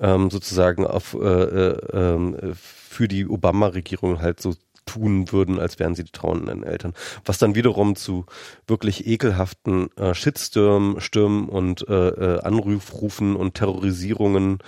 [0.00, 4.54] ähm, sozusagen auf äh, äh, ähm, äh, für die Obama-Regierung halt so
[4.86, 6.92] tun würden, als wären sie die trauernden Eltern.
[7.24, 8.26] Was dann wiederum zu
[8.66, 14.58] wirklich ekelhaften äh, Shitstürmen Stürmen und äh, äh, Anrufrufen und Terrorisierungen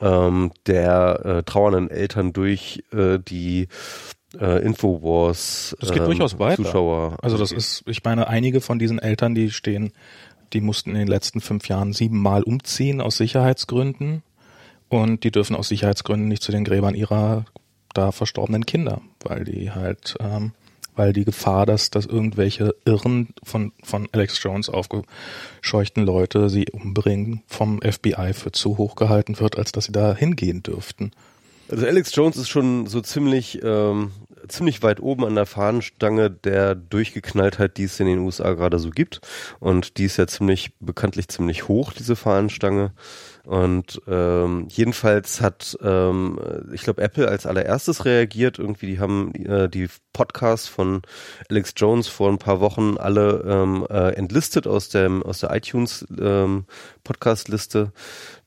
[0.00, 3.68] ähm, der äh, trauernden Eltern durch äh, die
[4.38, 6.62] äh, Infowars Das geht ähm, durchaus weiter.
[6.62, 7.18] Zuschauer.
[7.22, 9.92] Also das ist, ich meine, einige von diesen Eltern, die stehen,
[10.52, 14.22] die mussten in den letzten fünf Jahren siebenmal umziehen aus Sicherheitsgründen
[14.94, 17.44] und die dürfen aus Sicherheitsgründen nicht zu den Gräbern ihrer
[17.94, 20.52] da verstorbenen Kinder, weil die halt, ähm,
[20.94, 27.42] weil die Gefahr, dass, dass irgendwelche Irren von, von Alex Jones aufgescheuchten Leute sie umbringen,
[27.46, 31.10] vom FBI für zu hoch gehalten wird, als dass sie da hingehen dürften.
[31.68, 34.12] Also Alex Jones ist schon so ziemlich ähm,
[34.48, 38.90] ziemlich weit oben an der Fahnenstange der Durchgeknalltheit, die es in den USA gerade so
[38.90, 39.20] gibt.
[39.60, 42.92] Und die ist ja ziemlich bekanntlich ziemlich hoch, diese Fahnenstange.
[43.44, 46.38] Und ähm, jedenfalls hat, ähm,
[46.72, 48.58] ich glaube, Apple als allererstes reagiert.
[48.58, 51.02] Irgendwie, die haben äh, die Podcasts von
[51.50, 56.06] Alex Jones vor ein paar Wochen alle ähm, äh, entlistet aus dem aus der iTunes
[56.18, 56.64] ähm,
[57.02, 57.92] Podcast-Liste.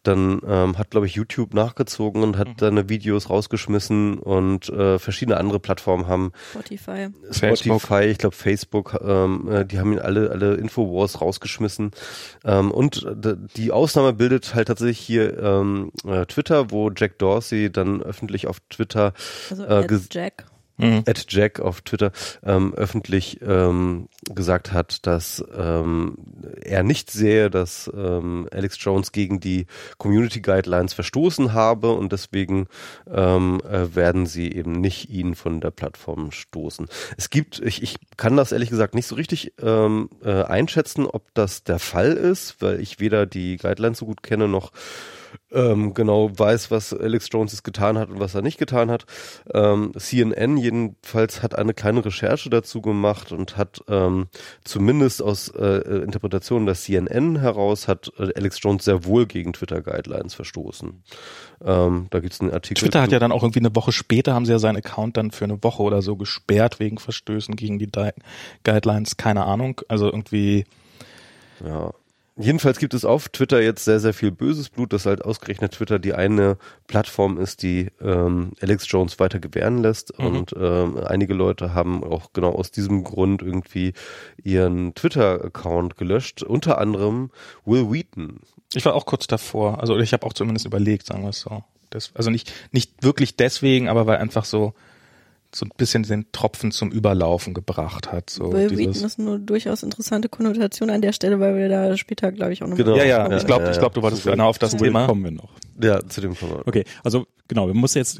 [0.04, 2.56] Dann ähm, hat, glaube ich, YouTube nachgezogen und hat mhm.
[2.60, 9.50] seine Videos rausgeschmissen und äh, verschiedene andere Plattformen haben Spotify, Spotify, ich glaube Facebook, ähm,
[9.52, 11.92] äh, die haben ihn alle alle Infowars rausgeschmissen.
[12.46, 13.06] Ähm, und
[13.56, 18.60] die Ausnahme bildet halt tatsächlich hier ähm, äh, Twitter, wo Jack Dorsey dann öffentlich auf
[18.70, 19.14] Twitter
[19.50, 20.46] also äh, Jack
[20.78, 21.04] mhm.
[21.06, 22.12] at Jack auf Twitter
[22.44, 26.18] ähm, öffentlich ähm, gesagt hat, dass ähm,
[26.62, 29.66] er nicht sehe, dass ähm, Alex Jones gegen die
[29.98, 32.68] Community Guidelines verstoßen habe und deswegen
[33.12, 36.88] ähm, äh, werden sie eben nicht ihn von der Plattform stoßen.
[37.18, 41.34] Es gibt, ich, ich kann das ehrlich gesagt nicht so richtig ähm, äh, einschätzen, ob
[41.34, 44.72] das der Fall ist, weil ich weder die Guidelines so gut kenne noch
[45.52, 49.06] ähm, genau weiß, was Alex Jones jetzt getan hat und was er nicht getan hat.
[49.54, 54.28] Ähm, CNN jedenfalls hat eine kleine Recherche dazu gemacht und hat ähm,
[54.64, 59.82] zumindest aus äh, Interpretationen der CNN heraus hat äh, Alex Jones sehr wohl gegen Twitter
[59.82, 61.04] Guidelines verstoßen.
[61.64, 62.84] Ähm, da gibt's einen Artikel.
[62.84, 65.32] Twitter hat ja dann auch irgendwie eine Woche später haben sie ja seinen Account dann
[65.32, 68.10] für eine Woche oder so gesperrt wegen Verstößen gegen die Di
[68.64, 69.18] Guidelines.
[69.18, 69.82] Keine Ahnung.
[69.88, 70.66] Also irgendwie.
[71.64, 71.92] Ja.
[72.40, 75.98] Jedenfalls gibt es auf Twitter jetzt sehr, sehr viel böses Blut, dass halt ausgerechnet Twitter
[75.98, 80.18] die eine Plattform ist, die ähm, Alex Jones weiter gewähren lässt.
[80.20, 80.26] Mhm.
[80.26, 83.94] Und ähm, einige Leute haben auch genau aus diesem Grund irgendwie
[84.44, 86.44] ihren Twitter-Account gelöscht.
[86.44, 87.32] Unter anderem
[87.66, 88.42] Will Wheaton.
[88.74, 89.80] Ich war auch kurz davor.
[89.80, 91.64] Also ich habe auch zumindest überlegt, sagen wir es so.
[91.90, 94.74] Das, also nicht, nicht wirklich deswegen, aber weil einfach so
[95.54, 98.30] so ein bisschen den Tropfen zum Überlaufen gebracht hat.
[98.30, 102.32] So Will Wheaton ist nur durchaus interessante Konnotation an der Stelle, weil wir da später,
[102.32, 102.92] glaube ich, auch noch genau.
[102.92, 103.74] mal Ja, ja, ich glaube, ja, ja.
[103.74, 105.08] ich glaube, du wolltest genau auf das Thema.
[105.08, 105.50] Kommen wir noch.
[105.82, 106.68] Ja, zu dem kommen wir.
[106.68, 108.20] Okay, also genau, wir müssen jetzt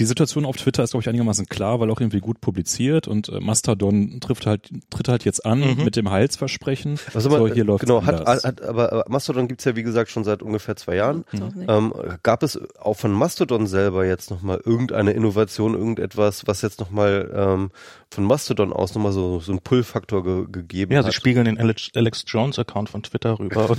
[0.00, 3.28] die Situation auf Twitter ist, glaube ich, einigermaßen klar, weil auch irgendwie gut publiziert und
[3.28, 5.84] äh, Mastodon trifft halt, tritt halt jetzt an mhm.
[5.84, 6.98] mit dem Heilsversprechen.
[7.12, 10.24] Also so, hier läuft Genau, hat, hat, aber, aber Mastodon gibt's ja, wie gesagt, schon
[10.24, 11.26] seit ungefähr zwei Jahren.
[11.32, 11.66] Mhm.
[11.68, 11.92] Ähm,
[12.22, 17.70] gab es auch von Mastodon selber jetzt nochmal irgendeine Innovation, irgendetwas, was jetzt nochmal ähm,
[18.10, 21.04] von Mastodon aus nochmal so, so einen Pull-Faktor ge gegeben ja, hat?
[21.04, 23.76] Ja, sie spiegeln den Alex, Alex Jones-Account von Twitter rüber.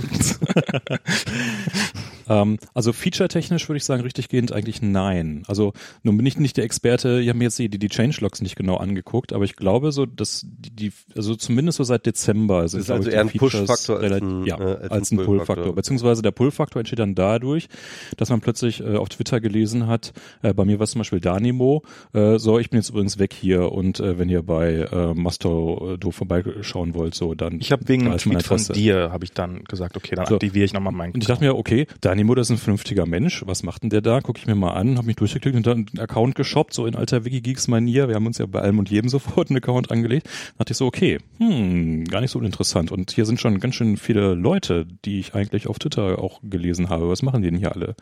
[2.28, 5.42] ähm, also feature-technisch würde ich sagen, richtig gehend eigentlich nein.
[5.48, 5.72] Also
[6.12, 8.76] nun bin ich nicht der Experte, ich habe mir jetzt die, die, Changelogs nicht genau
[8.76, 12.90] angeguckt, aber ich glaube so, dass die, die also zumindest so seit Dezember sind, ist
[12.90, 15.74] also eher ein Push-Faktor als ein, ja, äh, als, als ein Pull-Faktor.
[15.74, 17.68] Beziehungsweise der Pull-Faktor entsteht dann dadurch,
[18.16, 21.20] dass man plötzlich äh, auf Twitter gelesen hat, äh, bei mir war es zum Beispiel
[21.20, 21.82] Danimo,
[22.12, 25.96] äh, so, ich bin jetzt übrigens weg hier und äh, wenn ihr bei äh, Masto
[26.02, 27.58] äh, vorbeischauen wollt, so dann.
[27.60, 30.34] Ich habe wegen einem Tweet von dir, habe ich dann gesagt, okay, dann so.
[30.34, 31.14] aktiviere ich nochmal meinen.
[31.14, 34.02] Und ich dachte mir, okay, Danimo, das ist ein vernünftiger Mensch, was macht denn der
[34.02, 34.20] da?
[34.20, 37.24] Gucke ich mir mal an, habe mich durchgeklickt und dann Account geshoppt, so in alter
[37.24, 38.08] Wikigeeks-Manier.
[38.08, 40.26] Wir haben uns ja bei allem und jedem sofort einen Account angelegt.
[40.26, 42.92] Da dachte ich so, okay, hm, gar nicht so uninteressant.
[42.92, 46.88] Und hier sind schon ganz schön viele Leute, die ich eigentlich auf Twitter auch gelesen
[46.88, 47.08] habe.
[47.08, 47.94] Was machen die denn hier alle?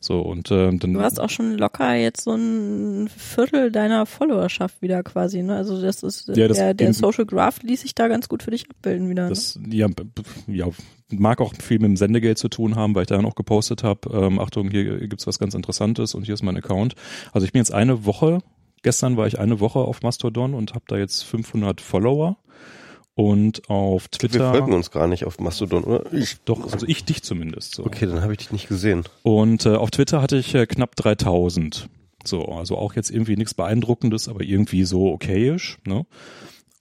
[0.00, 0.94] So, und äh, dann.
[0.94, 5.56] Du hast auch schon locker jetzt so ein Viertel deiner Followerschaft wieder quasi, ne?
[5.56, 8.50] Also das ist ja, das der, der Social Graph ließ sich da ganz gut für
[8.50, 9.24] dich abbilden wieder.
[9.24, 9.28] Ne?
[9.30, 9.88] Das, ja,
[10.46, 10.66] ja,
[11.18, 14.10] mag auch viel mit dem Sendegeld zu tun haben, weil ich da noch gepostet habe,
[14.12, 16.94] ähm, Achtung, hier gibt's was ganz Interessantes und hier ist mein Account.
[17.32, 18.40] Also ich bin jetzt eine Woche,
[18.82, 22.36] gestern war ich eine Woche auf Mastodon und habe da jetzt 500 Follower.
[23.14, 24.52] Und auf Twitter.
[24.52, 26.10] Wir folgen uns gar nicht auf Mastodon, oder?
[26.12, 27.74] Ich, doch, also ich dich zumindest.
[27.74, 27.84] So.
[27.84, 29.02] Okay, dann habe ich dich nicht gesehen.
[29.22, 31.88] Und äh, auf Twitter hatte ich äh, knapp 3000.
[32.24, 35.78] So, also auch jetzt irgendwie nichts Beeindruckendes, aber irgendwie so okayisch.
[35.84, 36.06] Ne?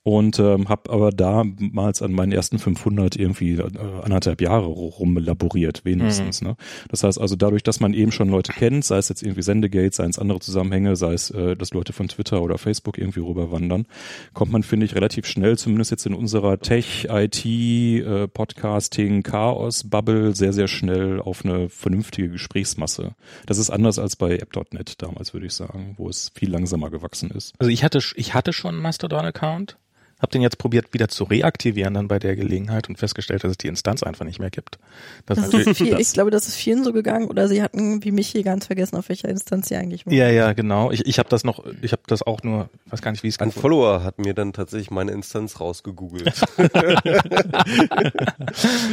[0.10, 3.70] Und ähm, habe aber damals an meinen ersten 500 irgendwie äh,
[4.02, 6.42] anderthalb Jahre rumlaboriert, wenigstens.
[6.42, 6.48] Mhm.
[6.48, 6.56] Ne?
[6.90, 9.96] Das heißt also dadurch, dass man eben schon Leute kennt, sei es jetzt irgendwie Sendegate,
[9.96, 13.86] sei es andere Zusammenhänge, sei es, äh, dass Leute von Twitter oder Facebook irgendwie rüberwandern,
[14.34, 20.36] kommt man, finde ich, relativ schnell, zumindest jetzt in unserer Tech, IT, äh, Podcasting, Chaos-Bubble,
[20.36, 23.14] sehr, sehr schnell auf eine vernünftige Gesprächsmasse.
[23.46, 27.30] Das ist anders als bei App.net damals, würde ich sagen, wo es viel langsamer gewachsen
[27.30, 27.54] ist.
[27.60, 29.78] Also ich hatte, ich hatte schon einen Mastodon-Account
[30.20, 33.58] Hab den jetzt probiert wieder zu reaktivieren dann bei der Gelegenheit und festgestellt, dass es
[33.58, 34.78] die Instanz einfach nicht mehr gibt.
[35.26, 38.12] Das Das ist viel, ich glaube, das ist vielen so gegangen oder sie hatten wie
[38.12, 40.14] mich hier ganz vergessen, auf welcher Instanz sie eigentlich waren.
[40.14, 40.92] ja, ja, genau.
[40.92, 43.40] Ich, ich habe das noch, ich habe das auch nur, weiß gar nicht, wie es
[43.40, 46.34] Ein Follower hat mir dann tatsächlich meine Instanz rausgegoogelt.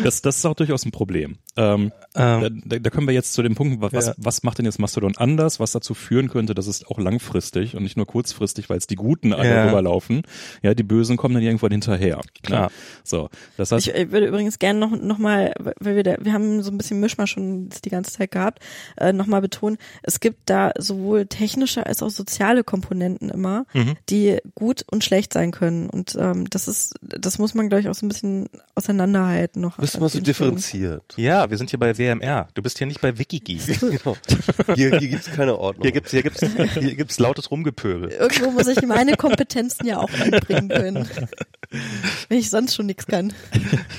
[0.03, 1.37] Das, das ist auch durchaus ein Problem.
[1.57, 4.15] Ähm, Ähm, da, da können wir jetzt zu dem Punkt, wa- was, Ja.
[4.17, 7.83] was macht denn jetzt Mastodon anders, was dazu führen könnte, dass es auch langfristig und
[7.83, 9.67] nicht nur kurzfristig, weil es die Guten alle Ja.
[9.67, 10.23] rüberlaufen,
[10.63, 12.21] ja, die Bösen kommen dann irgendwann hinterher.
[12.43, 12.67] Klar.
[12.67, 12.71] Ne?
[13.05, 16.33] So, das heißt, Ich, ich würde übrigens gerne noch, noch mal, weil wir da, wir
[16.33, 18.61] haben so ein bisschen Mischmasch schon die ganze Zeit gehabt,
[18.97, 23.97] äh, noch mal betonen, es gibt da sowohl technische als auch soziale Komponenten immer, Mhm.
[24.09, 25.89] die gut und schlecht sein können.
[25.91, 29.77] Und ähm, das ist, das muss man, glaube ich, auch so ein bisschen auseinanderhalten noch.
[29.79, 31.15] Bist du mal so differenziert?
[31.17, 32.49] Ja, wir sind hier bei WMR.
[32.55, 33.81] Du bist hier nicht bei Wikigeek.
[33.81, 34.17] genau.
[34.75, 35.83] Hier, hier gibt's keine Ordnung.
[35.83, 36.41] Hier gibt's, hier gibt's,
[36.75, 38.11] hier gibt's lautes Rumgepöbel.
[38.11, 41.06] Irgendwo muss ich meine Kompetenzen ja auch anbringen können.
[42.29, 43.33] Wenn ich sonst schon nichts kann.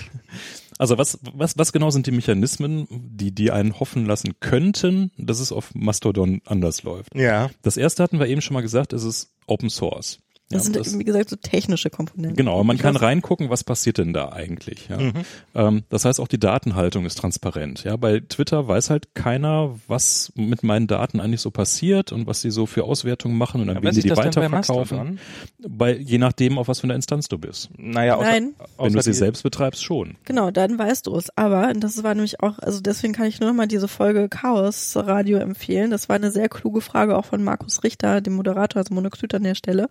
[0.77, 5.39] also was, was, was genau sind die Mechanismen, die, die einen hoffen lassen könnten, dass
[5.39, 7.15] es auf Mastodon anders läuft?
[7.15, 7.49] Ja.
[7.61, 10.19] Das erste hatten wir eben schon mal gesagt, es ist Open Source.
[10.49, 12.37] Das Ja, sind, wie gesagt, so technische Komponenten.
[12.37, 14.87] Genau, man Ich kann weiß- reingucken, was passiert denn da eigentlich.
[14.87, 14.97] Ja.
[14.97, 15.13] Mhm.
[15.53, 17.83] Ähm, das heißt, auch die Datenhaltung ist transparent.
[17.83, 22.39] Ja, bei Twitter weiß halt keiner, was mit meinen Daten eigentlich so passiert und was
[22.41, 25.19] sie so für Auswertungen machen und an wen weiß sie die das weiterverkaufen.
[25.67, 27.69] Bei, je nachdem, auf was für einer Instanz du bist.
[27.77, 28.53] Naja, außer, Nein.
[28.77, 30.15] Wenn außer du sie selbst betreibst, schon.
[30.23, 31.29] Genau, dann weißt du es.
[31.35, 34.29] Aber und das war nämlich auch, also deswegen kann ich nur noch mal diese Folge
[34.29, 35.91] Chaos Radio empfehlen.
[35.91, 39.43] Das war eine sehr kluge Frage auch von Markus Richter, dem Moderator, also Monoxid an
[39.43, 39.89] der Stelle,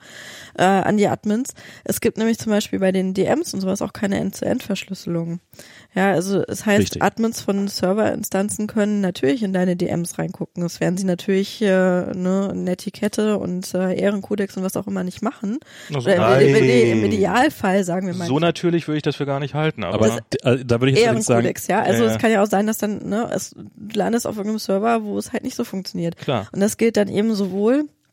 [0.59, 1.55] äh, an die Admins.
[1.85, 5.41] Es gibt nämlich zum Beispiel bei den DMs und sowas auch keine End-zu-End-Verschlüsselung.
[5.95, 7.03] Ja, also es heißt, Richtig.
[7.03, 10.63] Admins von Serverinstanzen können natürlich in deine DMs reingucken.
[10.63, 15.05] Das werden sie natürlich äh, ne, eine Etikette und äh, Ehrenkodex und was auch immer
[15.05, 15.59] nicht machen.
[15.95, 17.05] Also Oder im, im, im, im.
[17.05, 18.27] Idealfall, sagen wir mal.
[18.27, 20.99] So natürlich würde ich das für gar nicht halten, aber, Aber äh, da würde ich
[20.99, 21.83] jetzt sagen, Ehrenkodex, ja.
[21.83, 22.19] Also es ja.
[22.19, 25.33] kann ja auch sein, dass dann, ne, es, du landest auf irgendeinem Server, wo es
[25.33, 26.17] halt nicht so funktioniert.
[26.17, 26.49] klar.
[26.53, 28.06] Und das gilt dann eben sowohl, äh,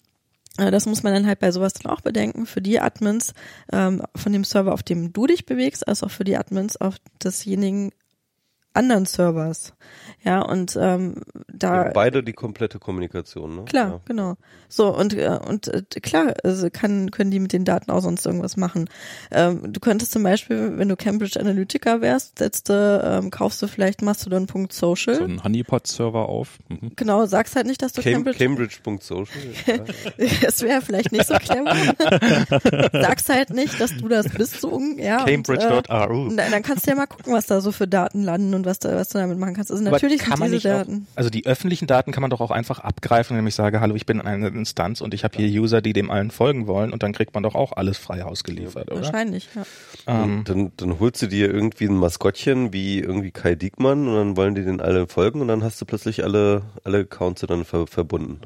[0.58, 3.34] das muss man dann halt bei sowas dann auch bedenken, für die Admins
[3.72, 6.98] ähm, von dem Server, auf dem du dich bewegst, als auch für die Admins auf
[7.24, 7.92] desjenigen
[8.74, 9.74] anderen Servers.
[10.24, 11.16] Ja, und ähm,
[11.52, 13.66] da Beide die komplette Kommunikation, ne?
[13.66, 14.00] Klar, Ja.
[14.06, 14.36] genau.
[14.70, 18.26] So und äh, und äh, klar, also kann können die mit den Daten auch sonst
[18.26, 18.90] irgendwas machen.
[19.32, 23.68] Ähm, du könntest zum Beispiel, wenn du Cambridge Analytica wärst, setzt du, ähm, kaufst du
[23.68, 25.16] vielleicht Mastodon.social.
[25.16, 26.58] so ein Honeypot-Server auf.
[26.70, 26.94] Mhm.
[26.96, 28.38] Genau, sagst halt nicht, dass du Cam Cambridge.
[28.40, 29.28] Cambridge.social.
[29.68, 29.76] ja.
[30.48, 31.74] Es wäre vielleicht nicht so clever.
[32.94, 35.26] sagst halt nicht, dass du das bist, so ja.
[35.26, 36.30] äh, Cambridge.ru.
[36.32, 38.80] na, dann kannst du ja mal gucken, was da so für Daten landen und was,
[38.80, 39.72] da, was du damit machen kannst.
[39.72, 41.08] Also natürlich kann man diese nicht Daten.
[41.12, 43.96] Auch, also die öffentlichen Daten kann man doch auch einfach abgreifen, indem ich sage, hallo,
[43.96, 47.04] ich bin eine Instanz und ich habe hier User, die dem allen folgen wollen und
[47.04, 49.02] dann kriegt man doch auch alles frei ausgeliefert, oder?
[49.02, 49.64] Wahrscheinlich, ja.
[50.08, 54.16] Ähm, Und dann, dann holst du dir irgendwie ein Maskottchen wie irgendwie Kai Diekmann und
[54.16, 57.66] dann wollen die den alle folgen und dann hast du plötzlich alle, alle Accounts dann
[57.66, 58.40] ver verbunden.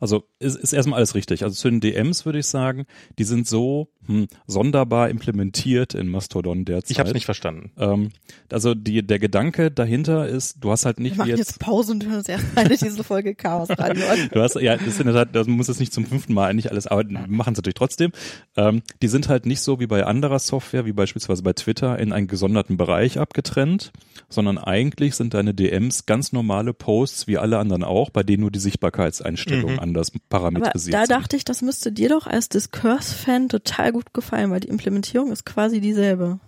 [0.00, 1.44] Also ist, ist erstmal alles richtig.
[1.44, 2.86] Also zu den DMs würde ich sagen,
[3.18, 6.90] die sind so hm, sonderbar implementiert in Mastodon derzeit.
[6.90, 7.70] ich habe es nicht verstanden.
[7.78, 8.10] Ähm,
[8.50, 11.58] also die, der Gedanke dahinter ist, du hast halt Wir nicht wie machen jetzt, jetzt
[11.58, 14.28] Pause und hören uns erstmal diese Folge Chaos Radio an.
[14.32, 16.48] du hast, ja, das ist in der Tat, das muss es nicht zum fünften Mal
[16.48, 18.12] eigentlich alles, aber wir machen es natürlich trotzdem.
[18.56, 22.12] Ähm, die sind halt nicht so wie bei anderer Software, wie beispielsweise bei Twitter, in
[22.12, 23.92] einen gesonderten Bereich abgetrennt,
[24.28, 28.50] sondern eigentlich sind deine DMs ganz normale Posts, wie alle anderen auch, bei denen nur
[28.50, 31.10] die Sichtbarkeitseinstellungen anders Aber parametrisiert da sind.
[31.10, 35.44] dachte ich, das müsste dir doch als Discourse-Fan total gut gefallen, weil die Implementierung ist
[35.44, 36.38] quasi dieselbe.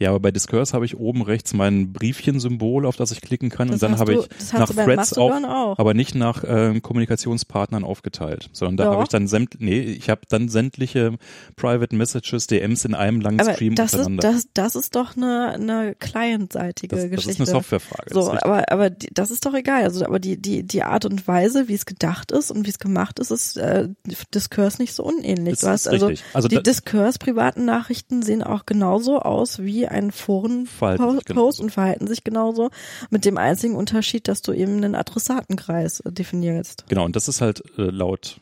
[0.00, 3.66] Ja, aber bei Discourse habe ich oben rechts mein Briefchen-Symbol, auf das ich klicken kann,
[3.68, 5.76] Das und dann habe ich das nach Threads auf, auch.
[5.76, 10.20] aber nicht nach ähm, Kommunikationspartnern aufgeteilt, sondern da habe ich dann sämt, nee, ich habe
[10.28, 11.16] dann sämtliche
[11.56, 14.32] Private Messages, DMs in einem langen Aber Stream das ist, untereinander.
[14.32, 17.30] das, das ist doch eine, eine clientseitige das, das Geschichte.
[17.42, 18.10] ist eine Softwarefrage.
[18.10, 19.82] das So, ist aber, aber die, das ist doch egal.
[19.82, 22.78] Also, aber die, die, die Art und Weise, wie es gedacht ist und wie es
[22.78, 23.88] gemacht ist, ist äh,
[24.32, 25.54] Discourse nicht so unähnlich.
[25.54, 26.10] Das du hast ist also.
[26.34, 31.62] Also die Discourse-privaten Nachrichten sehen auch genauso aus wie ein Verhalten sich Foren-Post genauso.
[31.62, 32.70] und verhalten sich genauso.
[33.10, 36.84] Mit dem einzigen Unterschied, dass du eben einen Adressatenkreis äh, definierst.
[36.88, 38.40] Genau, und das ist halt äh, laut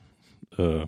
[0.59, 0.86] äh,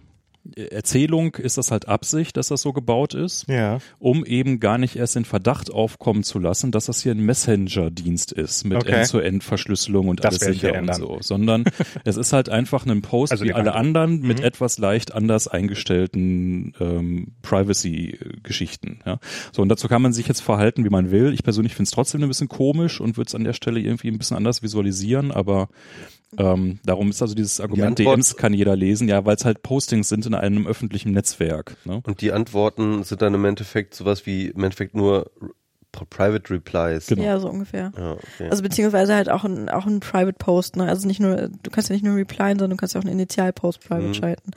[0.57, 3.47] Erzählung ist das halt Absicht, dass das so gebaut ist.
[3.49, 3.79] Ja.
[3.99, 8.33] um eben gar nicht erst den Verdacht aufkommen zu lassen, dass das hier ein Messenger-Dienst
[8.33, 8.93] ist mit Okay.
[8.93, 11.65] End-zu-End-Verschlüsselung und Das alles sicher und so, sondern
[12.05, 14.09] es ist halt einfach ein Post Also wie alle anderen.
[14.13, 14.45] anderen mit Mhm.
[14.45, 19.01] etwas leicht anders eingestellten ähm, Privacy-Geschichten.
[19.07, 19.19] Ja.
[19.53, 21.33] So, und dazu kann man sich jetzt verhalten, wie man will.
[21.33, 24.09] Ich persönlich finde es trotzdem ein bisschen komisch und würde es an der Stelle irgendwie
[24.09, 25.69] ein bisschen anders visualisieren, aber
[26.37, 29.63] Ähm, darum ist also dieses Argument, Antwort- DMs kann jeder lesen, ja, weil es halt
[29.63, 31.77] Postings sind in einem öffentlichen Netzwerk.
[31.85, 32.03] Ne?
[32.07, 35.31] Und die Antworten sind dann im Endeffekt sowas wie im Endeffekt nur
[35.91, 37.07] Pri- Private Replies.
[37.07, 37.23] Genau.
[37.23, 37.93] Ja, so ungefähr.
[37.97, 38.51] Ja, okay.
[38.51, 40.87] Also beziehungsweise halt auch ein, auch ein Private Post, ne?
[40.87, 43.15] Also nicht nur, du kannst ja nicht nur replyen, sondern du kannst ja auch einen
[43.15, 44.15] Initialpost private Mhm.
[44.15, 44.51] schalten.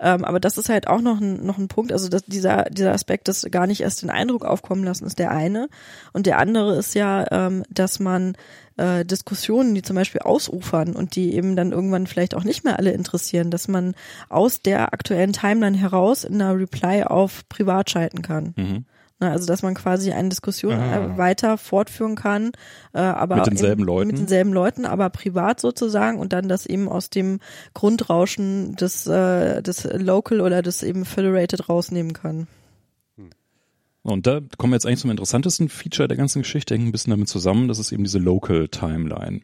[0.00, 1.92] Ähm, aber das ist halt auch noch ein, noch ein Punkt.
[1.92, 5.30] Also dass dieser, dieser Aspekt, das gar nicht erst den Eindruck aufkommen lassen, ist der
[5.30, 5.68] eine.
[6.12, 8.36] Und der andere ist ja, ähm, dass man
[8.76, 12.78] äh, Diskussionen, die zum Beispiel ausufern und die eben dann irgendwann vielleicht auch nicht mehr
[12.78, 13.94] alle interessieren, dass man
[14.28, 18.54] aus der aktuellen Timeline heraus in einer Reply auf privat schalten kann.
[18.56, 18.84] Mhm.
[19.20, 20.96] Ne, Also dass man quasi eine Diskussion Ah.
[20.96, 22.50] äh, weiter fortführen kann,
[22.92, 24.06] äh, aber Mit denselben in, Leuten?
[24.08, 27.38] mit denselben Leuten, aber privat sozusagen und dann das eben aus dem
[27.74, 32.46] Grundrauschen des, äh, des Local oder des eben Federated rausnehmen kann.
[34.02, 37.12] Und da kommen wir jetzt eigentlich zum interessantesten Feature der ganzen Geschichte, hängt ein bisschen
[37.12, 39.42] damit zusammen, das ist eben diese Local Timeline.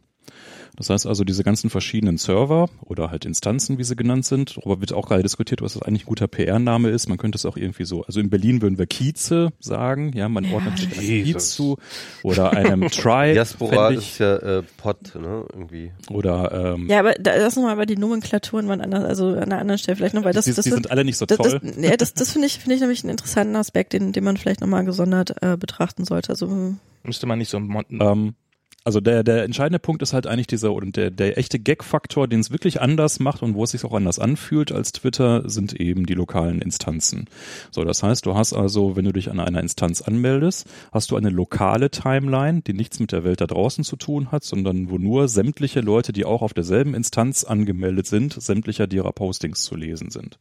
[0.79, 4.81] Das heißt also, diese ganzen verschiedenen Server oder halt Instanzen, wie sie genannt sind, darüber
[4.81, 7.09] wird auch gerade diskutiert, was das eigentlich ein guter PR-Name ist.
[7.09, 10.47] Man könnte es auch irgendwie so, also in Berlin würden wir Kieze sagen, ja, man
[10.53, 11.79] ordnet sich einem Kiez zu
[12.23, 13.33] oder einem Tribe.
[13.33, 15.45] Diaspora fänd ich, ist ja äh, Pod, ne?
[15.53, 15.91] Irgendwie.
[16.11, 19.43] oder ähm, Ja, aber da, lass uns mal über die Nomenklaturen wann anders, also an
[19.43, 21.27] einer anderen Stelle vielleicht noch, weil das, die, das die sind, sind alle nicht so
[21.27, 21.61] das, das, toll.
[21.81, 24.61] ja, das, das finde ich, finde ich nämlich einen interessanten Aspekt, den, den man vielleicht
[24.61, 26.31] nochmal gesondert äh, betrachten sollte.
[26.31, 28.35] Also hm, Müsste man nicht so Mon Ähm,
[28.89, 32.41] also der, der entscheidende Punkt ist halt eigentlich dieser, und der, der echte Gag-Faktor, den
[32.41, 36.07] es wirklich anders macht und wo es sich auch anders anfühlt als Twitter, sind eben
[36.07, 37.27] die lokalen Instanzen.
[37.71, 41.17] So, das heißt, du hast also, wenn du dich an einer Instanz anmeldest, hast du
[41.17, 44.97] eine lokale Timeline, die nichts mit der Welt da draußen zu tun hat, sondern wo
[44.97, 50.11] nur sämtliche Leute, die auch auf derselben Instanz angemeldet sind, sämtlicher ihrer Postings zu lesen
[50.11, 50.39] sind.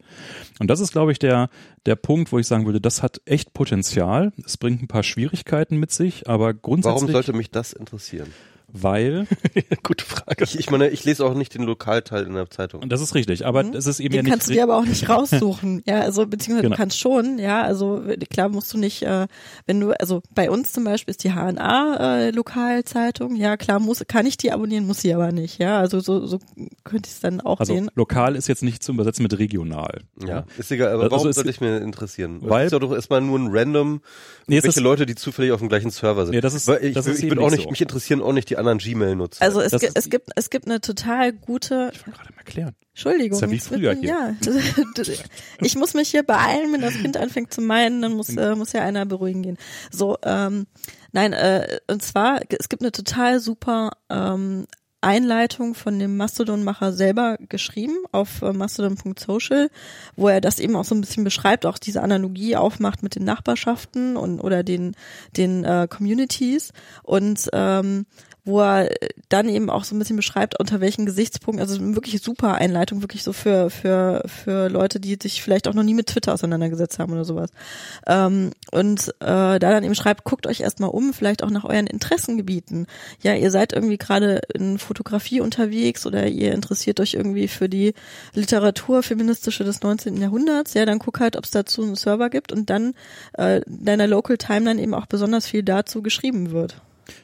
[0.60, 1.50] Und das ist, glaube ich, der,
[1.88, 4.34] der Punkt, wo ich sagen würde, das hat echt Potenzial.
[4.46, 8.28] Es bringt ein paar Schwierigkeiten mit sich, aber grundsätzlich Warum sollte mich das interessieren?
[8.72, 9.28] Weil,
[9.84, 10.44] Gute Frage.
[10.44, 12.82] Ich, ich meine, ich lese auch nicht den Lokalteil in der Zeitung.
[12.84, 14.78] und das ist richtig, aber es ist eben Den ja kannst du nicht, dir aber
[14.78, 15.82] auch nicht raussuchen.
[15.86, 16.76] ja, also beziehungsweise Genau.
[16.76, 19.28] du kannst schon, ja, also klar musst du nicht, äh,
[19.66, 24.04] wenn du, also bei uns zum Beispiel ist die HNA äh, Lokalzeitung, ja klar muss,
[24.08, 26.40] kann ich die abonnieren, muss sie aber nicht, ja, also so, so
[26.84, 27.90] könnte ich es dann auch also sehen.
[27.96, 30.02] lokal ist jetzt nicht zu übersetzen mit regional.
[30.26, 32.40] Ja, ist egal, aber Also warum sollte ich mir interessieren?
[32.42, 34.02] Weil- es ist ja doch erstmal nur ein random,
[34.48, 36.36] Nee, es welche ist- Leute, die zufällig auf dem gleichen Server sind.
[36.36, 37.70] Nee, das ist- Weil ich, das ist ich eben bin auch nicht nicht, so.
[37.72, 39.42] mich interessieren auch nicht die anderen Gmail-Nutzer.
[39.44, 42.34] Also es, das gi- ist- es gibt es gibt eine total gute Ich wollte gerade
[42.34, 42.76] mal erklären.
[42.94, 43.38] Entschuldigung.
[43.38, 44.10] Ist ja wie früher hier.
[44.10, 44.36] Ja,
[45.62, 48.74] ich muss mich hier beeilen, wenn das Kind anfängt zu meinen, dann muss äh, muss
[48.74, 49.58] ja einer beruhigen gehen.
[49.92, 50.66] So, ähm,
[51.12, 54.66] nein, äh, und zwar es gibt eine total super ähm,
[55.00, 59.70] Einleitung von dem Mastodon-Macher selber geschrieben auf äh, mastodon.social,
[60.16, 63.24] wo er das eben auch so ein bisschen beschreibt, auch diese Analogie aufmacht mit den
[63.24, 64.96] Nachbarschaften und oder den
[65.38, 68.08] den äh, Communities und ähm,
[68.48, 68.90] wo er
[69.30, 73.24] dann eben auch so ein bisschen beschreibt, unter welchen Gesichtspunkten, also wirklich super Einleitung, wirklich
[73.24, 77.12] so für, für, für Leute, die sich vielleicht auch noch nie mit Twitter auseinandergesetzt haben
[77.12, 77.52] oder sowas.
[78.08, 81.88] Ähm, und äh, da dann eben schreibt, guckt euch erstmal um, vielleicht auch nach euren
[81.88, 82.88] Interessengebieten.
[83.22, 87.94] Ja, ihr seid irgendwie gerade in Fotografie unterwegs oder ihr interessiert euch irgendwie für die
[88.34, 90.22] Literatur feministische des 19.
[90.22, 92.94] Jahrhunderts, ja, dann guck halt, ob es dazu einen Server gibt und dann
[93.34, 96.82] äh, deiner Local Timeline eben auch besonders viel dazu geschrieben wird.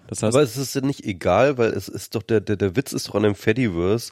[0.07, 2.75] Das heißt, aber es ist ja nicht egal, weil es ist doch der, der, der
[2.75, 4.11] Witz ist doch an dem Fediverse,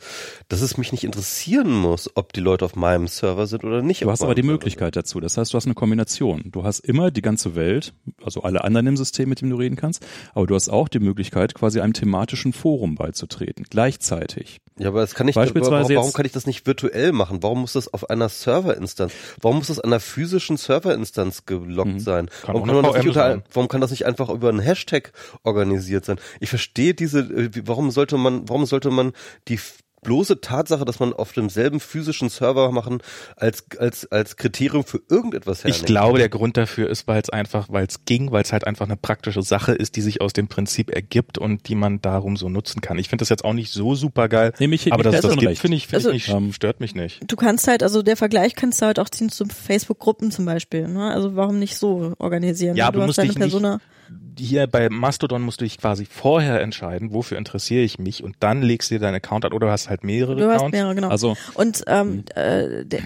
[0.50, 4.04] dass es mich nicht interessieren muss, ob die Leute auf meinem Server sind oder nicht.
[4.04, 5.20] Du hast aber die Server Möglichkeit dazu.
[5.20, 6.44] Das heißt, du hast eine Kombination.
[6.52, 7.94] Du hast immer die ganze Welt,
[8.24, 11.00] also alle anderen im System, mit dem du reden kannst, aber du hast auch die
[11.00, 14.60] Möglichkeit, quasi einem thematischen Forum beizutreten, gleichzeitig.
[14.82, 17.44] Ja, aber das kann ich, Beispielsweise warum, kann ich das nicht virtuell machen?
[17.44, 19.14] Warum muss das auf einer Serverinstanz?
[19.40, 22.00] Warum muss das an einer physischen Serverinstanz gelockt Mhm.
[22.00, 22.30] sein?
[22.42, 25.12] Kann warum, kann das nicht unter, warum kann das nicht einfach über einen Hashtag
[25.44, 26.20] organisiert sein?
[26.40, 29.14] Ich verstehe diese, äh, warum sollte man, warum sollte man
[29.48, 29.60] die
[30.04, 33.02] bloße Tatsache, dass man auf demselben physischen Server machen,
[33.36, 35.80] als, als, als Kriterium für irgendetwas hernehmen?
[35.82, 38.66] Ich glaube, der Grund dafür ist, weil es einfach, weil es ging, weil es halt
[38.66, 42.36] einfach eine praktische Sache ist, die sich aus dem Prinzip ergibt und die man darum
[42.36, 42.98] so nutzen kann.
[42.98, 45.38] Ich finde das jetzt auch nicht so super geil, Nee, mich- aber mich dass das
[45.38, 47.20] gibt, finde ich, finde Also- ich nicht, Ähm, stört mich nicht.
[47.28, 50.88] Du kannst halt, also der Vergleich kannst du halt auch ziehen zu Facebook-Gruppen zum Beispiel.
[50.88, 51.12] Ne?
[51.12, 52.76] Also warum nicht so organisieren?
[52.76, 53.80] Ja, du aber du hast musst deine dich nicht- Persona.
[54.40, 58.62] Hier bei Mastodon musst du dich quasi vorher entscheiden, wofür interessiere ich mich und dann
[58.62, 60.72] legst du dir deinen Account an oder du hast halt mehrere Du hast Accounts.
[60.72, 61.10] mehrere, genau.
[61.10, 63.02] Also Und ähm, äh, der,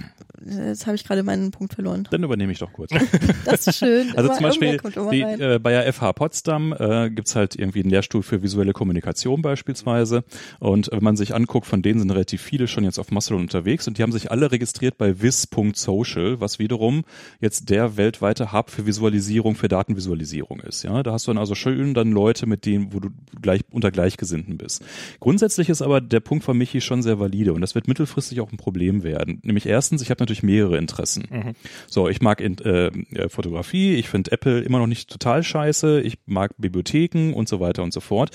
[0.45, 2.07] Jetzt habe ich gerade meinen Punkt verloren.
[2.11, 2.91] Dann übernehme ich doch kurz.
[3.45, 4.11] Das ist schön.
[4.15, 4.79] Also zum Beispiel
[5.11, 9.41] die, äh, bei der FH Potsdam äh, gibt's halt irgendwie einen Lehrstuhl für visuelle Kommunikation
[9.41, 10.23] beispielsweise.
[10.59, 13.87] Und wenn man sich anguckt, von denen sind relativ viele schon jetzt auf Mastodon unterwegs
[13.87, 17.03] und die haben sich alle registriert bei vis.social, was wiederum
[17.39, 20.83] jetzt der weltweite Hub für Visualisierung, für Datenvisualisierung ist.
[20.83, 23.09] Ja, da hast du dann also schön dann Leute, mit denen, wo du
[23.41, 24.83] gleich unter Gleichgesinnten bist.
[25.19, 28.51] Grundsätzlich ist aber der Punkt von Michi schon sehr valide und das wird mittelfristig auch
[28.51, 29.39] ein Problem werden.
[29.43, 31.55] Nämlich erstens, ich habe natürlich mehrere Interessen.
[31.87, 36.01] So, ich mag in, äh, äh, Fotografie, ich finde Apple immer noch nicht total scheiße,
[36.01, 38.31] ich mag Bibliotheken und so weiter und so fort.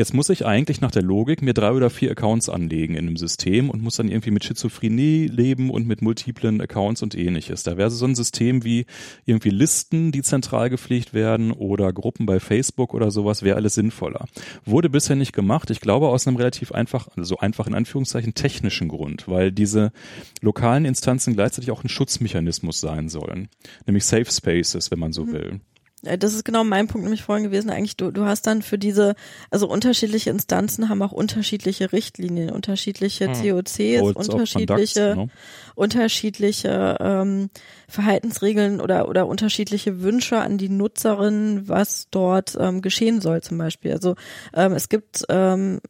[0.00, 3.18] Jetzt muss ich eigentlich nach der Logik mir drei oder vier Accounts anlegen in einem
[3.18, 7.64] System und muss dann irgendwie mit Schizophrenie leben und mit multiplen Accounts und ähnliches.
[7.64, 8.86] Da wäre so ein System wie
[9.26, 14.24] irgendwie Listen, die zentral gepflegt werden oder Gruppen bei Facebook oder sowas, wäre alles sinnvoller.
[14.64, 15.68] Wurde bisher nicht gemacht.
[15.68, 19.92] Ich glaube aus einem relativ einfach, also einfach in Anführungszeichen technischen Grund, weil diese
[20.40, 23.50] lokalen Instanzen gleichzeitig auch ein Schutzmechanismus sein sollen.
[23.84, 25.60] Nämlich Safe Spaces, wenn man so will.
[26.02, 27.70] Ja, Das ist genau mein Punkt nämlich vorhin gewesen.
[27.70, 29.14] Eigentlich, du, du hast dann für diese,
[29.50, 35.28] also unterschiedliche Instanzen haben auch unterschiedliche Richtlinien, unterschiedliche COCs, Codes unterschiedliche, Conduct, ne?
[35.74, 37.50] unterschiedliche ähm,
[37.88, 43.92] Verhaltensregeln oder, oder unterschiedliche Wünsche an die Nutzerin, was dort ähm, geschehen soll zum Beispiel.
[43.92, 44.14] Also
[44.54, 45.80] ähm, es gibt ähm,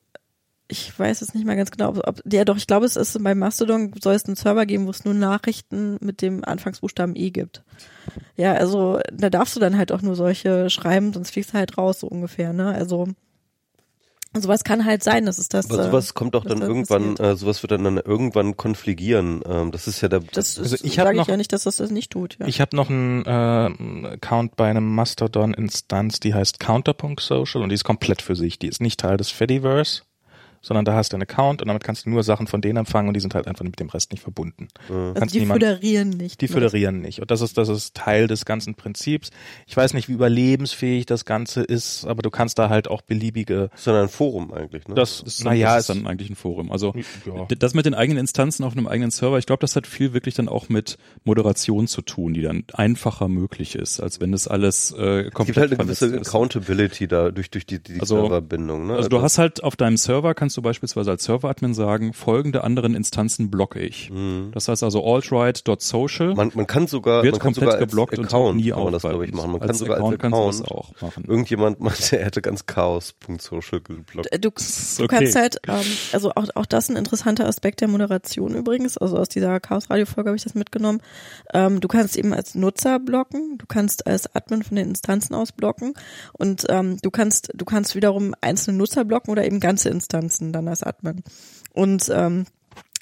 [0.71, 3.23] ich weiß jetzt nicht mal ganz genau, ob, ob ja doch, ich glaube, es ist
[3.23, 7.31] bei Mastodon soll es einen Server geben, wo es nur Nachrichten mit dem Anfangsbuchstaben E
[7.31, 7.62] gibt.
[8.37, 11.77] Ja, also da darfst du dann halt auch nur solche schreiben, sonst fliegst du halt
[11.77, 12.68] raus, so ungefähr, ne?
[12.68, 13.09] Also
[14.39, 15.71] sowas kann halt sein, das ist das.
[15.71, 19.43] Aber äh, sowas kommt doch dann irgendwann, äh, sowas wird dann, dann irgendwann konfligieren.
[19.45, 21.77] Ähm, das ist ja der, Das Also ist, ich sage ich ja nicht, dass das
[21.77, 22.37] das nicht tut.
[22.39, 22.47] Ja.
[22.47, 27.85] Ich habe noch einen äh, Account bei einem Mastodon-Instanz, die heißt Counterpunkt.social und die ist
[27.85, 28.59] komplett für sich.
[28.59, 30.03] Die ist nicht Teil des Fediverse,
[30.63, 33.09] sondern da hast du einen Account und damit kannst du nur Sachen von denen empfangen
[33.09, 34.69] und die sind halt einfach mit dem Rest nicht verbunden.
[34.89, 36.41] also kannst die niemand- föderieren nicht.
[36.41, 36.53] Die ne?
[36.53, 37.21] föderieren nicht.
[37.21, 39.31] Und das ist, das ist Teil des ganzen Prinzips.
[39.67, 43.71] Ich weiß nicht, wie überlebensfähig das Ganze ist, aber du kannst da halt auch beliebige,
[43.75, 44.87] sondern ein Forum eigentlich.
[44.89, 44.95] Ne?
[44.95, 46.71] das, Das ist, naja, das ist dann eigentlich ein Forum.
[46.73, 46.95] Also
[47.27, 47.47] Ja.
[47.59, 50.35] das mit den eigenen Instanzen auf einem eigenen Server, ich glaube, das hat viel wirklich
[50.35, 54.93] dann auch mit Moderation zu tun, die dann einfacher möglich ist, als wenn das alles
[54.93, 56.29] äh, komplett es gibt halt eine gewisse ist.
[56.29, 58.87] Accountability da durch, durch die, die Also- Serverbindung.
[58.89, 58.95] Ne?
[58.97, 62.94] Also du hast halt auf deinem Server, kannst du beispielsweise als Server-Admin sagen, folgende anderen
[62.94, 64.11] Instanzen blocke ich.
[64.53, 68.18] Das heißt also altright.social man, man kann sogar, wird man kann komplett sogar als geblockt
[68.18, 69.53] und Account nie kann man das, glaube ich, machen.
[69.53, 70.78] Man kann Als sogar Account als kannst du das Account.
[70.96, 71.24] auch machen.
[71.26, 74.32] Irgendjemand meinte, er hätte ganz chaos.social geblockt.
[74.32, 75.16] Äh, Du, ist du okay.
[75.16, 79.28] kannst halt, ähm, also auch, auch das ein interessanter Aspekt der Moderation übrigens, also aus
[79.28, 81.01] dieser Chaos-Radio-Folge habe ich das mitgenommen.
[81.53, 85.53] Ähm, du kannst eben als Nutzer blocken, du kannst als Admin von den Instanzen aus
[85.53, 85.94] blocken
[86.32, 90.68] und ähm, du kannst, du kannst wiederum einzelne Nutzer blocken oder eben ganze Instanzen dann
[90.68, 91.22] als Admin.
[91.72, 92.47] Und ähm,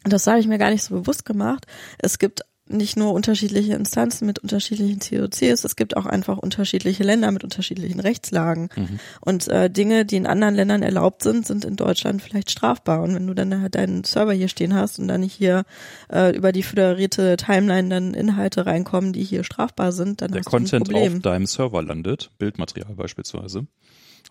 [0.04, 1.66] das habe ich mir gar nicht so bewusst gemacht.
[1.98, 7.30] Es gibt nicht nur unterschiedliche Instanzen mit unterschiedlichen COCs, es gibt auch einfach unterschiedliche Länder
[7.30, 8.68] mit unterschiedlichen Rechtslagen.
[9.20, 13.02] Und äh, Dinge, die in anderen Ländern erlaubt sind, sind in Deutschland vielleicht strafbar.
[13.02, 15.64] Und wenn du dann halt deinen Server hier stehen hast und dann nicht hier
[16.12, 20.52] äh, über die föderierte Timeline dann Inhalte reinkommen, die hier strafbar sind, dann Der hast
[20.52, 21.16] du ein Content Problem.
[21.16, 23.66] auf deinem Server landet, Bildmaterial beispielsweise.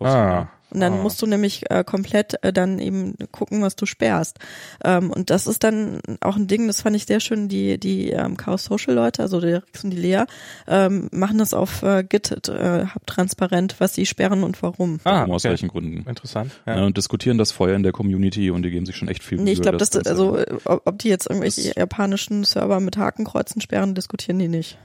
[0.00, 0.48] Ah.
[0.70, 1.02] Und dann Ah.
[1.02, 4.38] musst du nämlich äh, komplett äh, dann eben gucken, was du sperrst.
[4.84, 8.10] Ähm, und das ist dann auch ein Ding, das fand ich sehr schön, die, die
[8.10, 10.24] ähm, Chaos Social Leute, also der Rex und die Lea,
[10.66, 15.00] ähm, machen das auf äh, Git äh, transparent, was sie sperren und warum.
[15.04, 15.52] Ah, Warum, aus okay.
[15.52, 16.06] welchen Gründen.
[16.06, 16.52] Interessant.
[16.66, 16.76] Ja.
[16.76, 16.84] Ja.
[16.84, 19.52] und diskutieren das Feuer in der Community und die geben sich schon echt viel Nee,
[19.52, 22.78] ich Mühe, glaube, das, Ganze- also äh, ob ob die jetzt irgendwelche Das- japanischen Server
[22.80, 24.76] mit Hakenkreuzen sperren, diskutieren die nicht.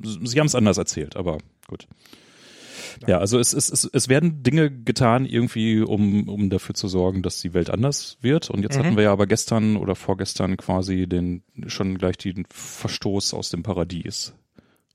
[0.00, 1.88] Sie haben es anders erzählt, aber gut.
[3.06, 7.22] Ja, also es, es, es, es werden Dinge getan, irgendwie, um, um dafür zu sorgen,
[7.22, 8.50] dass die Welt anders wird.
[8.50, 8.82] Und jetzt Mhm.
[8.84, 13.62] hatten wir ja aber gestern oder vorgestern quasi den schon gleich den Verstoß aus dem
[13.62, 14.34] Paradies.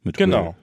[0.03, 0.55] Mit Genau.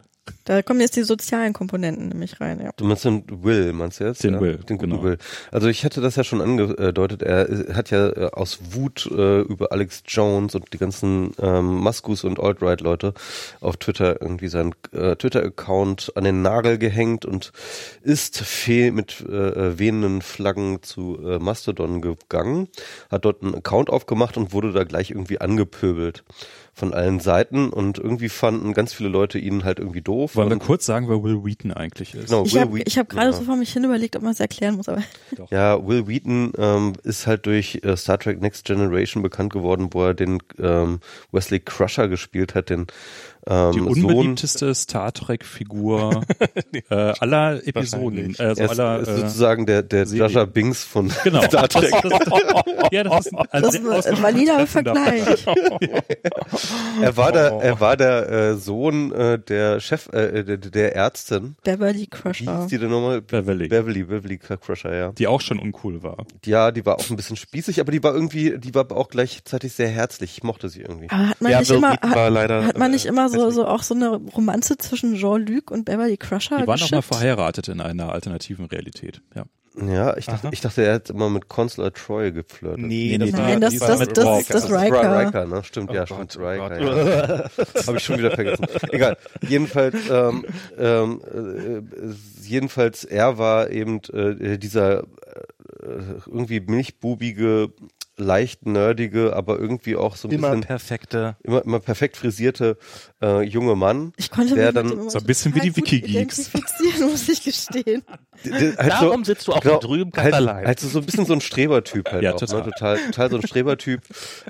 [0.45, 2.71] Da kommen jetzt die sozialen Komponenten nämlich rein, ja.
[2.77, 4.23] Du meinst den Will, meinst du jetzt?
[4.23, 4.41] Den ja?
[4.41, 5.03] Will, Den guten genau.
[5.03, 5.19] Will.
[5.51, 9.41] Also ich hatte das ja schon angedeutet, er äh, hat ja äh, aus Wut äh,
[9.41, 13.15] über Alex Jones und die ganzen ähm, Muskus und Alt-Right-Leute
[13.61, 17.53] auf Twitter irgendwie seinen äh, Twitter-Account an den Nagel gehängt und
[18.03, 22.69] ist fe mit äh, wehenden Flaggen zu äh, Mastodon gegangen,
[23.11, 26.25] hat dort einen Account aufgemacht und wurde da gleich irgendwie angepöbelt
[26.77, 30.59] von allen Seiten und irgendwie fanden ganz viele Leute ihn halt irgendwie doof Wollen wir
[30.59, 32.27] kurz sagen, wer Will Wheaton eigentlich ist?
[32.27, 33.33] Genau, Ich habe hab gerade ja.
[33.33, 35.03] so vor mich hin überlegt, ob man es erklären muss, aber
[35.51, 40.05] Ja, Will Wheaton ähm, ist halt durch äh, Star Trek Next Generation bekannt geworden, wo
[40.05, 41.01] er den ähm,
[41.33, 42.89] Wesley Crusher gespielt hat, den
[43.49, 43.89] ähm, Die Sohn.
[43.89, 46.23] unbeliebteste Star Trek-Figur
[46.91, 48.35] äh, aller Episoden.
[48.39, 50.33] Also Er ist, aller, ist äh, sozusagen der, der Serie.
[50.35, 51.43] Jar Binks von genau.
[51.43, 51.91] Star Trek.
[52.03, 52.41] Das, das,
[52.91, 55.47] ja, das ist ein, ein das ein valider Vergleich.
[57.03, 61.57] Er war der, er war der äh, Sohn äh, der Chef, äh, der, der Ärztin.
[61.63, 62.67] Beverly Wie hieß Crusher.
[62.71, 63.21] die denn nochmal?
[63.23, 65.13] Beverly, Beverly, Beverly Crusher, ja.
[65.13, 66.25] die auch schon uncool war.
[66.45, 69.73] Ja, die war auch ein bisschen spießig, aber die war irgendwie, die war auch gleichzeitig
[69.73, 70.37] sehr herzlich.
[70.39, 71.09] Ich mochte sie irgendwie.
[71.11, 73.55] Aber hat man Ja, nicht immer, hat, hat man nicht äh, immer so, hässlich.
[73.55, 77.69] so auch so eine Romanze zwischen Jean-Luc und Beverly Crusher Die waren auch mal verheiratet
[77.69, 79.23] in einer alternativen Realität.
[79.35, 79.45] Ja.
[79.79, 80.53] Ja, ich dachte, Aha.
[80.55, 82.79] ich dachte, er hat immer mit Consular Troy geflirtet.
[82.87, 84.53] Nee, das Nein, war- das, das, war das, mit das, Riker.
[84.55, 85.27] das, ist Riker.
[85.27, 85.65] Riker, ne?
[85.65, 86.81] Stimmt, Oh ja, Gott, stimmt, oh Riker.
[86.81, 87.51] Ja.
[87.87, 88.67] Habe ich schon wieder vergessen.
[88.91, 89.19] Egal.
[89.47, 90.47] Jedenfalls, ähm,
[90.79, 95.05] ähm, äh, jedenfalls, er war eben äh, dieser äh,
[96.25, 97.71] irgendwie milchbubige,
[98.19, 101.37] leicht nerdige, aber irgendwie auch so ein Immer bisschen perfekte.
[101.43, 102.79] immer, immer perfekt frisierte
[103.23, 104.13] äh, junge Mann.
[104.17, 106.39] Ich konnte Der mich dann mit dem immer so ein bisschen wie die Wiki-Geeks.
[106.49, 108.03] identifizieren, muss ich gestehen.
[108.45, 110.67] Halt Darum sitzt du auch genau, da drüben ganz halt, allein.
[110.67, 112.59] halt so, so ein bisschen so ein Strebertyp halt Ja, auch, total.
[112.61, 112.71] Ne?
[112.71, 114.01] total, total so ein Strebertyp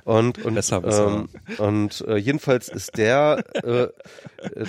[0.04, 1.06] und und Besser, besser.
[1.06, 1.28] ähm,
[1.58, 3.88] und äh, jedenfalls ist der äh,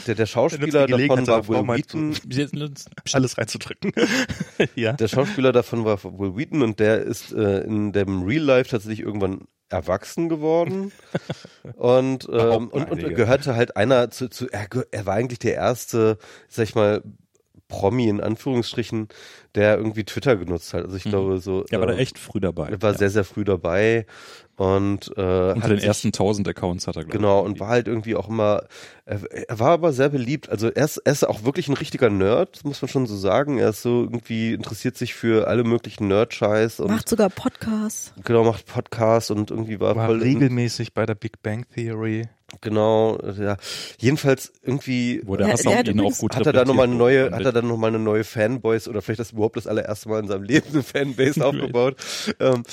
[0.08, 2.16] der der Schauspieler davon war Will Wheaton.
[3.14, 3.92] alles reinzudrücken.
[4.76, 4.94] ja.
[4.94, 9.02] Der Schauspieler davon war Will Wheaton und der ist äh, in dem Real Life tatsächlich
[9.02, 10.92] irgendwann erwachsen geworden
[11.76, 16.18] und ähm, und, und gehörte halt einer zu, zu er, er war eigentlich der erste,
[16.48, 17.04] sag ich mal,
[17.68, 19.08] Promi in Anführungsstrichen,
[19.56, 20.86] der irgendwie Twitter genutzt hat.
[20.86, 21.66] Also ich glaube so.
[21.70, 22.70] Ja, war da äh, echt früh dabei.
[22.70, 22.98] Er war ja.
[22.98, 24.06] sehr, sehr früh dabei
[24.56, 27.70] und äh, Unter hat den sich- ersten 1000 Accounts hat er, glaube Genau, und war
[27.70, 28.64] halt irgendwie auch immer,
[29.08, 30.50] er, er war aber sehr beliebt.
[30.50, 33.58] Also er ist, er ist auch wirklich ein richtiger Nerd, muss man schon so sagen.
[33.58, 38.14] Er ist so irgendwie, interessiert sich für alle möglichen Nerd-Scheiß und Macht sogar Podcasts.
[38.26, 42.28] genau, macht Podcasts und irgendwie war, War voll regelmäßig bei der Big Bang Theory.
[42.62, 43.58] Genau, ja.
[44.00, 47.46] Jedenfalls irgendwie der auf hat ihn auch gut hat er da nochmal eine neue, repräsentiert
[47.46, 50.28] hat er dann nochmal eine neue Fanbase oder vielleicht das überhaupt das allererste Mal in
[50.30, 51.98] seinem Leben eine Fanbase aufgebaut.
[52.40, 52.64] Ähm,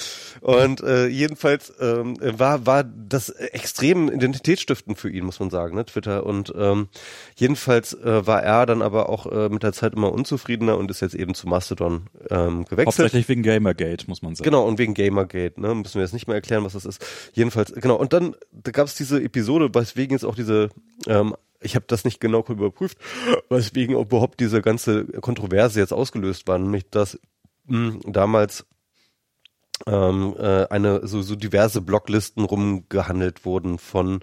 [0.40, 5.84] und äh, jedenfalls ähm, war war das extrem identitätsstiftend für ihn, muss man sagen, ne,
[5.84, 6.23] Twitter.
[6.24, 6.88] Und ähm,
[7.36, 11.00] jedenfalls äh, war er dann aber auch äh, mit der Zeit immer unzufriedener und ist
[11.00, 12.86] jetzt eben zu Mastodon ähm, gewechselt.
[12.86, 14.44] Hauptsächlich wegen Gamergate, muss man sagen.
[14.44, 15.74] Genau, und wegen Gamergate, ne?
[15.74, 17.04] Müssen wir jetzt nicht mehr erklären, was das ist.
[17.32, 20.70] Jedenfalls, genau, und dann da gab es diese Episode, weswegen jetzt auch diese,
[21.06, 22.98] ähm, ich habe das nicht genau überprüft,
[23.48, 27.18] weswegen überhaupt diese ganze Kontroverse jetzt ausgelöst war, nämlich dass
[27.66, 28.66] mh, damals
[29.86, 34.20] ähm, äh, eine so, so diverse Blocklisten rumgehandelt wurden von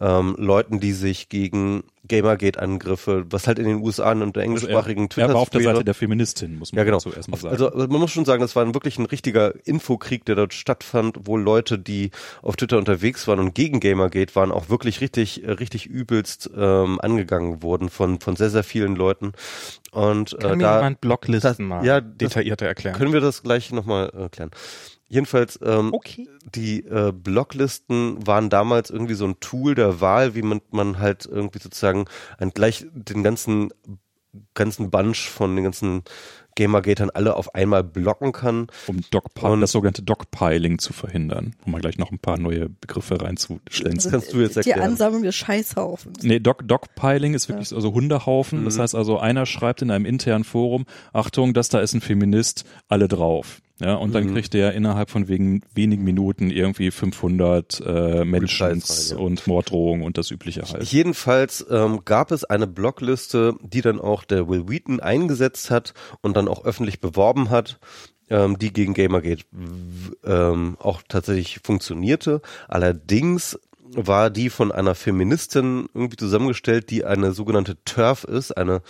[0.00, 5.04] ähm, Leuten, die sich gegen Gamergate-Angriffe, was halt in den USA und der Also englischsprachigen
[5.04, 6.98] er, Twitter er war auf der Seite der Feministin, muss man ja, genau.
[6.98, 7.52] zuerst mal Auf- sagen.
[7.52, 11.18] Also also man muss schon sagen, das war wirklich ein richtiger Infokrieg, der dort stattfand,
[11.24, 12.10] wo Leute, die
[12.42, 17.00] auf Twitter unterwegs waren und gegen Gamergate waren, auch wirklich richtig, äh, richtig übelst ähm,
[17.00, 19.32] angegangen wurden von von sehr, sehr vielen Leuten.
[19.92, 22.96] Und äh, Kann mir da jemand Blocklisten das- mal ja, detaillierter erklären?
[22.96, 24.50] können wir das gleich nochmal äh, klären.
[25.08, 26.28] Jedenfalls, ähm, Okay.
[26.54, 31.26] die äh, Blocklisten waren damals irgendwie so ein Tool der Wahl, wie man, man halt
[31.26, 32.04] irgendwie sozusagen
[32.38, 33.70] ein, gleich den ganzen,
[34.54, 36.02] ganzen Bunch von den ganzen
[36.56, 38.66] Gamergatern alle auf einmal blocken kann.
[38.88, 42.68] um Dogpi Und- das sogenannte Dogpiling zu verhindern, um mal gleich noch ein paar neue
[42.68, 43.94] Begriffe reinzuschlänzen.
[43.94, 44.90] Das kannst du jetzt Die erklären.
[44.90, 46.22] Ansammlung des Scheißhaufens.
[46.24, 48.60] Nee, Dog, Dogpiling ist wirklich so also Hundehaufen.
[48.60, 48.64] Mhm.
[48.66, 52.64] Das heißt also, einer schreibt in einem internen Forum, Achtung, das da ist ein Feminist,
[52.88, 53.60] alle drauf.
[53.80, 54.34] Ja, und dann Mhm.
[54.34, 58.82] kriegt der innerhalb von wegen wenigen Minuten irgendwie 500 äh, Menschen
[59.16, 60.82] und Morddrohungen und das übliche halt.
[60.84, 66.36] Jedenfalls ähm, gab es eine Blockliste, die dann auch der Will Wheaton eingesetzt hat und
[66.36, 67.78] dann auch öffentlich beworben hat,
[68.30, 69.44] ähm, die gegen Gamergate
[70.24, 72.42] ähm, auch tatsächlich funktionierte.
[72.66, 73.58] Allerdings
[73.90, 78.82] war die von einer Feministin irgendwie zusammengestellt, die eine sogenannte TERF ist, eine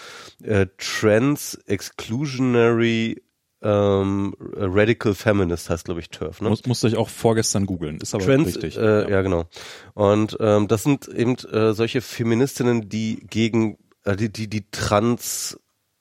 [0.42, 3.22] äh, Trans Exclusionary
[3.62, 6.40] ähm, Radical Feminist heißt, glaube ich, TERF.
[6.40, 6.48] Ne?
[6.48, 8.76] Muss, musste ich auch vorgestern googeln, ist aber Trans, richtig.
[8.76, 9.22] Äh, ja.
[9.22, 9.46] genau.
[9.94, 14.70] Und ähm, das sind eben äh, solche Feministinnen, die gegen äh, die die die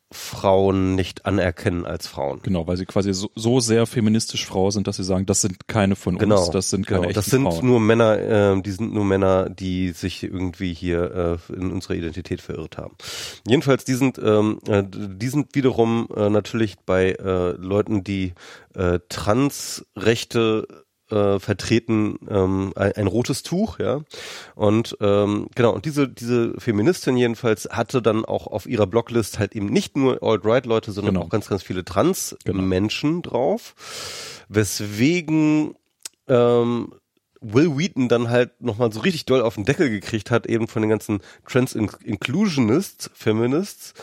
[0.10, 2.40] Transfrauen nicht anerkennen als Frauen.
[2.42, 5.68] Genau, weil sie quasi so, so sehr feministisch Frau sind, dass sie sagen, das sind
[5.68, 7.10] keine von Genau, uns, das sind keine genau.
[7.10, 7.66] echten Das sind Frauen.
[7.66, 12.42] nur Männer, ähm, die sind nur Männer, die sich irgendwie hier äh, in unserer Identität
[12.42, 12.96] verirrt haben.
[13.48, 18.34] Jedenfalls, die sind, ähm, äh, die sind wiederum äh, natürlich bei äh, Leuten, die
[18.76, 20.68] äh, Transrechte
[21.10, 24.02] äh, vertreten ähm, ein, ein rotes Tuch, ja.
[24.56, 29.56] Und ähm, genau, und diese, diese Feministin jedenfalls hatte dann auch auf ihrer Blocklist halt
[29.56, 31.26] eben nicht nur Alt-Right-Leute, sondern Genau.
[31.26, 33.30] auch ganz, ganz viele Trans-Menschen Genau.
[33.30, 33.76] drauf.
[34.50, 35.76] Weswegen
[36.28, 36.94] ähm,
[37.40, 40.82] Will Wheaton dann halt nochmal so richtig doll auf den Deckel gekriegt hat, eben von
[40.82, 43.94] den ganzen Trans-Inclusionists, Feminists,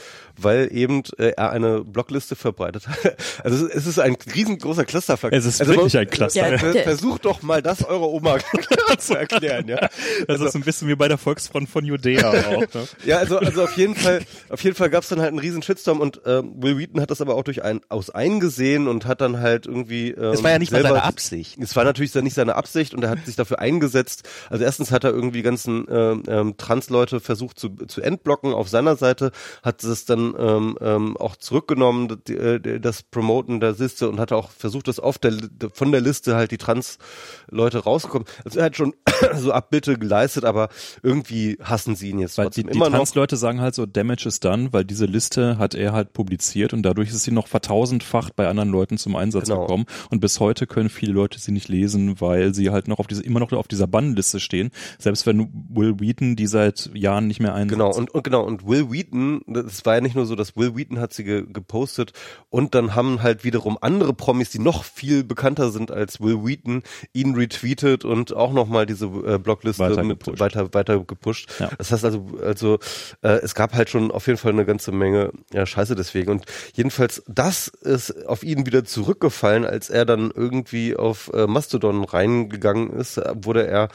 [0.41, 2.99] weil eben äh, er eine Blockliste verbreitet hat.
[3.45, 5.33] Also es ist ein riesengroßer Clusterfuck.
[5.33, 6.53] Es ist also wirklich man- ein Cluster.
[6.53, 8.39] Ja, Versucht doch mal das eurer Oma
[8.99, 9.89] zu erklären, ja.
[10.27, 12.61] Das ist ein bisschen wie bei der Volksfront von Judäa auch.
[12.61, 12.69] Ne?
[13.05, 16.01] Ja, also, also auf jeden Fall, auf jeden Fall gab's dann halt einen riesen Shitstorm
[16.01, 19.41] und ähm, Will Wheaton hat das aber auch durch ein, aus eingesehen und hat dann
[19.41, 20.11] halt irgendwie.
[20.11, 21.59] Ähm, Das war ja nicht mal selber- seine Absicht.
[21.61, 24.29] Es war natürlich dann nicht seine Absicht und er hat sich dafür eingesetzt.
[24.49, 28.97] Also erstens hat er irgendwie ganzen ähm, ähm, Trans-Leute versucht zu, zu entblocken auf seiner
[28.97, 29.33] Seite,
[29.63, 34.33] hat es dann ähm, ähm, auch zurückgenommen, die, äh, das Promoten der Liste und hat
[34.33, 35.35] auch versucht, das auf der
[35.73, 38.27] von der Liste halt die Trans-Leute rausgekommen.
[38.45, 38.95] Also er hat schon
[39.37, 40.69] so Abbitte geleistet, aber
[41.03, 42.91] irgendwie hassen sie ihn jetzt Weil die, trotzdem die immer.
[42.91, 46.83] Trans-Leute sagen halt so, Damage is done, weil diese Liste hat er halt publiziert und
[46.83, 49.63] dadurch ist sie noch vertausendfacht bei anderen Leuten zum Einsatz Genau.
[49.63, 49.85] gekommen.
[50.11, 53.23] Und bis heute können viele Leute sie nicht lesen, weil sie halt noch auf diese,
[53.23, 54.71] immer noch auf dieser Bannenliste stehen.
[54.99, 57.79] Selbst wenn Will Wheaton die seit Jahren nicht mehr einsetzt.
[57.79, 60.77] Genau, und, und genau, und Will Wheaton, das war ja nicht nur so, dass Will
[60.77, 62.13] Wheaton hat sie ge gepostet
[62.51, 66.83] und dann haben halt wiederum andere Promis, die noch viel bekannter sind als Will Wheaton,
[67.13, 70.41] ihn retweetet und auch nochmal diese äh, Blockliste Weiter mit gepusht.
[70.41, 71.51] weiter weiter gepusht.
[71.59, 71.71] Ja.
[71.79, 72.79] Das heißt also, also
[73.23, 76.31] äh, es gab halt schon auf jeden Fall eine ganze Menge ja, Scheiße deswegen.
[76.31, 76.45] Und
[76.75, 82.91] jedenfalls, das ist auf ihn wieder zurückgefallen, als er dann irgendwie auf äh, Mastodon reingegangen
[82.93, 83.89] ist, äh, wurde er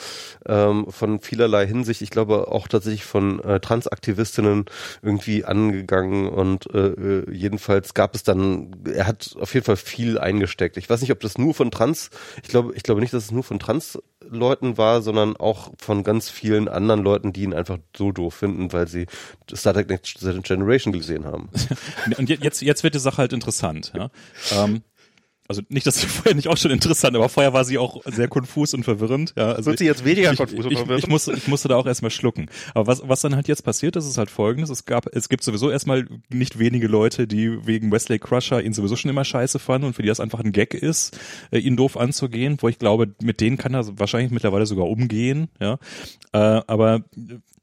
[0.45, 4.65] ähm, von vielerlei Hinsicht, ich glaube auch tatsächlich von äh, Transaktivistinnen
[5.01, 10.17] irgendwie angegangen und äh, äh, jedenfalls gab es dann, er hat auf jeden Fall viel
[10.19, 10.77] eingesteckt.
[10.77, 12.09] Ich weiß nicht, ob das nur von Trans,
[12.43, 16.29] ich glaube, ich glaube nicht, dass es nur von Trans-Leuten war, sondern auch von ganz
[16.29, 19.05] vielen anderen Leuten, die ihn einfach so doof finden, weil sie
[19.53, 21.49] Star Trek Next Generation gesehen haben.
[22.17, 23.91] Und je- jetzt, jetzt wird die Sache halt interessant.
[23.95, 24.09] Ja?
[24.51, 24.81] Ähm,
[25.49, 28.27] also nicht, dass sie vorher nicht auch schon interessant, aber vorher war sie auch sehr
[28.27, 29.33] konfus und verwirrend.
[29.35, 31.03] Ja, also Wird sie jetzt weniger ich, konfus und ich, verwirrend?
[31.03, 32.49] ich, musste, ich musste da auch erstmal schlucken.
[32.75, 34.69] Aber was, was dann halt jetzt passiert ist, ist halt folgendes.
[34.69, 38.95] Es gab, es gibt sowieso erstmal nicht wenige Leute, die wegen Wesley Crusher ihn sowieso
[38.95, 41.17] schon immer scheiße fanden und für die das einfach ein Gag ist,
[41.51, 45.49] äh, ihn doof anzugehen, wo ich glaube, mit denen kann er wahrscheinlich mittlerweile sogar umgehen,
[45.59, 45.79] ja.
[46.31, 47.03] Äh, aber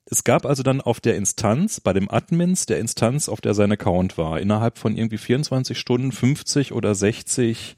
[0.09, 3.73] es gab also dann auf der Instanz, bei dem Admins der Instanz, auf der sein
[3.73, 7.77] Account war, innerhalb von irgendwie 24 Stunden 50 oder 60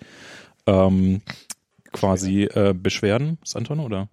[0.67, 1.23] ähm,
[1.93, 3.39] quasi äh, Beschwerden.
[3.43, 4.09] Ist Anton oder?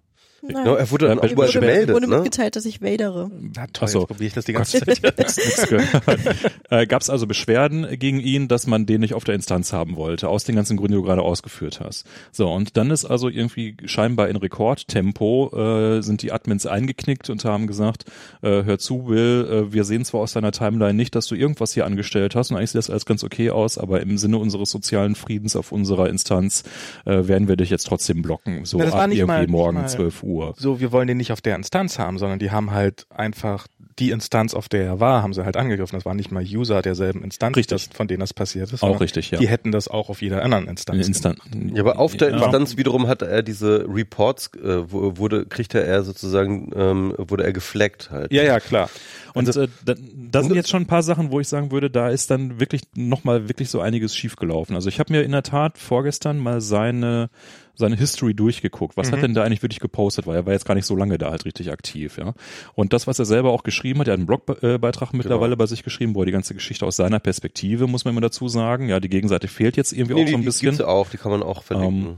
[0.48, 0.66] Nein.
[0.66, 2.16] Ja, er wurde dann Ja, auch wurde- gemeldet, wurde ne?
[2.16, 3.30] mitgeteilt, dass ich wadere.
[3.54, 4.06] Na toll, Ach so.
[4.06, 4.96] probiere ich das die ganze Gott.
[5.28, 5.68] Zeit.
[6.70, 9.96] Äh, Gab es also Beschwerden gegen ihn, dass man den nicht auf der Instanz haben
[9.96, 12.06] wollte, aus den ganzen Gründen, die du gerade ausgeführt hast.
[12.32, 17.44] So, und dann ist also irgendwie scheinbar in Rekordtempo äh, sind die Admins eingeknickt und
[17.44, 18.04] haben gesagt,
[18.42, 21.72] äh, hör zu, Will, äh, wir sehen zwar aus deiner Timeline nicht, dass du irgendwas
[21.72, 24.70] hier angestellt hast und eigentlich sieht das alles ganz okay aus, aber im Sinne unseres
[24.70, 26.64] sozialen Friedens auf unserer Instanz
[27.04, 29.88] äh, werden wir dich jetzt trotzdem blocken, so Na, ab nicht irgendwie mal- morgen mal-
[29.88, 30.35] 12 Uhr.
[30.56, 33.66] So, wir wollen den nicht auf der Instanz haben, sondern die haben halt einfach
[33.98, 35.96] die Instanz, auf der er war, haben sie halt angegriffen.
[35.96, 37.86] Das waren nicht mal User derselben Instanz, Richtig.
[37.88, 38.82] das, von denen das passiert ist.
[38.82, 39.38] Auch richtig, ja.
[39.38, 41.06] Die hätten das auch auf jeder anderen Instanz.
[41.06, 41.38] Instant.
[41.72, 42.36] Ja, aber auf der Ja.
[42.36, 48.10] Instanz wiederum hatte er diese Reports, äh, wurde, kriegte er sozusagen, ähm, wurde er gefleckt
[48.10, 48.32] halt.
[48.32, 48.90] Ja, ja, klar.
[49.32, 49.94] Und Also äh, da,
[50.30, 52.82] da sind jetzt schon ein paar Sachen, wo ich sagen würde, da ist dann wirklich
[52.94, 54.74] nochmal wirklich so einiges schiefgelaufen.
[54.74, 57.30] Also ich habe mir in der Tat vorgestern mal seine
[57.76, 58.96] seine History durchgeguckt.
[58.96, 60.26] Was hat denn da eigentlich wirklich gepostet?
[60.26, 62.34] Weil er war jetzt gar nicht so lange da halt richtig aktiv, ja.
[62.74, 65.82] Und das, was er selber auch geschrieben hat, er hat einen Blogbeitrag mittlerweile bei sich
[65.82, 68.88] geschrieben, wo er die ganze Geschichte aus seiner Perspektive, muss man immer dazu sagen.
[68.88, 70.70] Ja, die Gegenseite fehlt jetzt irgendwie Nee, auch die, so ein die bisschen.
[70.70, 72.06] gibt's auch, die kann man auch verlinken.
[72.06, 72.16] Ähm,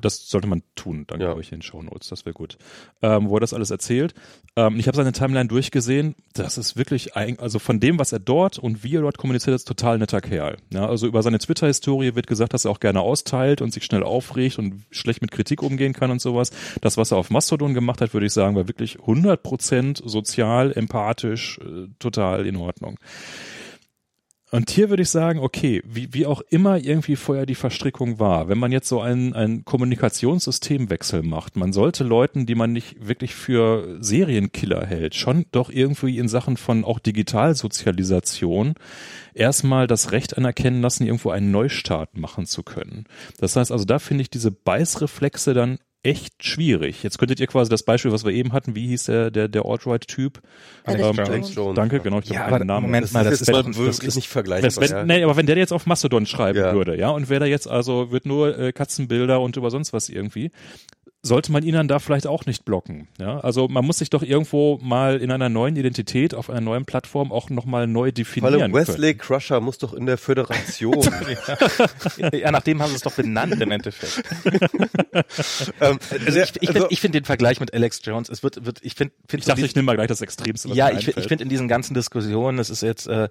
[0.00, 1.26] Das sollte man tun, dann Ja.
[1.26, 2.58] glaube ich in den Show Notes, das wäre gut.
[3.02, 4.14] Ähm, wo er das alles erzählt.
[4.56, 6.14] Ähm, ich habe seine Timeline durchgesehen.
[6.34, 9.54] Das ist wirklich, ein, also von dem, was er dort und wie er dort kommuniziert,
[9.56, 10.56] ist total netter Kerl.
[10.72, 14.02] Ja, also über seine Twitter-Historie wird gesagt, dass er auch gerne austeilt und sich schnell
[14.02, 16.50] aufregt und schlecht mit Kritik umgehen kann und sowas.
[16.80, 21.58] Das, was er auf Mastodon gemacht hat, würde ich sagen, war wirklich 100% sozial, empathisch,
[21.58, 22.98] äh, total in Ordnung.
[24.50, 28.48] Und hier würde ich sagen, okay, wie, wie auch immer irgendwie vorher die Verstrickung war,
[28.48, 33.34] wenn man jetzt so einen, einen Kommunikationssystemwechsel macht, man sollte Leuten, die man nicht wirklich
[33.34, 38.74] für Serienkiller hält, schon doch irgendwie in Sachen von auch Digitalsozialisation
[39.34, 43.04] erstmal das Recht anerkennen lassen, irgendwo einen Neustart machen zu können.
[43.38, 47.02] Das heißt also, da finde ich diese Beißreflexe dann echt schwierig.
[47.02, 49.64] Jetzt könntet ihr quasi das Beispiel, was wir eben hatten, wie hieß der, der, der
[49.66, 50.40] Alt-Right-Typ?
[50.84, 51.28] Alex Ähm, Jones.
[51.30, 51.76] Alex Jones.
[51.76, 52.20] Danke, genau.
[52.20, 52.86] Ich Ja, hab aber den Namen.
[52.86, 54.82] Moment Das mal, das ist ist jetzt doch- wirklich das ist- nicht vergleichbar.
[54.82, 56.72] wenn, wenn, nee, aber wenn der jetzt auf Mastodon schreiben Ja.
[56.72, 60.08] würde, ja, und wäre da jetzt also, wird nur äh, Katzenbilder und über sonst was
[60.08, 60.50] irgendwie,
[61.28, 63.06] sollte man ihn dann da vielleicht auch nicht blocken.
[63.20, 63.38] Ja?
[63.40, 67.30] Also man muss sich doch irgendwo mal in einer neuen Identität auf einer neuen Plattform
[67.30, 70.96] auch nochmal neu Vor definieren allem Wesley Crusher muss doch in der Föderation.
[72.32, 74.22] ja, nachdem haben sie es doch benannt im Endeffekt.
[75.80, 78.64] ähm, Also ich, ich also- finde ich find den Vergleich mit Alex Jones, es wird,
[78.64, 80.70] wird ich finde, find Ich dachte, ich nehme mal gleich das Extremste.
[80.70, 83.28] was ja, mir ich, find- ich finde in diesen ganzen Diskussionen, das ist jetzt, äh,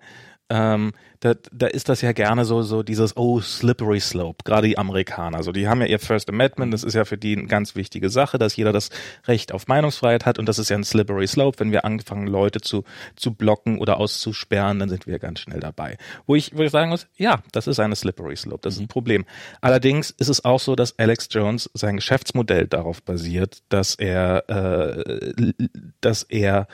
[0.50, 4.78] ähm, da, da ist das ja gerne so, so dieses, oh, slippery slope, gerade die
[4.78, 5.44] Amerikaner.
[5.44, 8.10] So, die haben ja ihr First Amendment, das ist ja für die eine ganz wichtige
[8.10, 8.90] Sache, dass jeder das
[9.28, 11.60] Recht auf Meinungsfreiheit hat und das ist ja ein slippery slope.
[11.60, 12.84] Wenn wir anfangen, Leute zu,
[13.16, 15.98] zu blocken oder auszusperren, dann sind wir ganz schnell dabei.
[16.28, 18.88] Wo ich, wo ich sagen muss, ja, das ist eine slippery slope, das ist ein
[18.88, 19.26] Problem.
[19.62, 25.54] Allerdings ist es auch so, dass Alex Jones sein Geschäftsmodell darauf basiert, dass er, äh,
[26.02, 26.68] dass er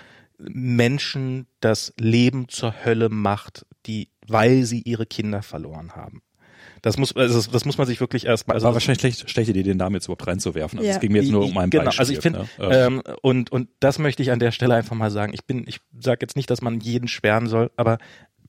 [0.50, 6.22] Menschen das Leben zur Hölle macht, die, weil sie ihre Kinder verloren haben.
[6.82, 9.52] Das muss, also das, das muss man sich wirklich erstmal, also war wahrscheinlich schlecht, schlechte
[9.52, 10.80] Idee, den Namen jetzt überhaupt reinzuwerfen.
[10.80, 10.96] Also Ja.
[10.96, 12.00] es ging mir jetzt nur um ein genau, Beispiel.
[12.02, 12.48] Also ich finde, ne?
[12.60, 15.34] Ähm, ähm, und und das möchte ich an der Stelle einfach mal sagen.
[15.34, 18.00] Ich bin, ich sage jetzt nicht, dass man jeden sperren soll, aber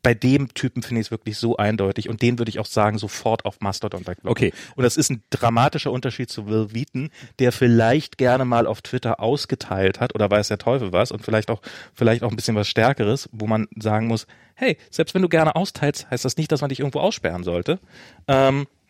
[0.04, 2.98] bei dem Typen finde ich es wirklich so eindeutig und den würde ich auch sagen,
[2.98, 4.04] sofort auf Mastodon.
[4.24, 4.52] Okay.
[4.76, 9.18] Und das ist ein dramatischer Unterschied zu Will Wheaton, der vielleicht gerne mal auf Twitter
[9.18, 11.62] ausgeteilt hat oder weiß der Teufel was und vielleicht auch,
[11.94, 15.56] vielleicht auch ein bisschen was Stärkeres, wo man sagen muss, hey, selbst wenn du gerne
[15.56, 17.80] austeilst, heißt das nicht, dass man dich irgendwo aussperren sollte.
[18.28, 18.83] Ähm, äh,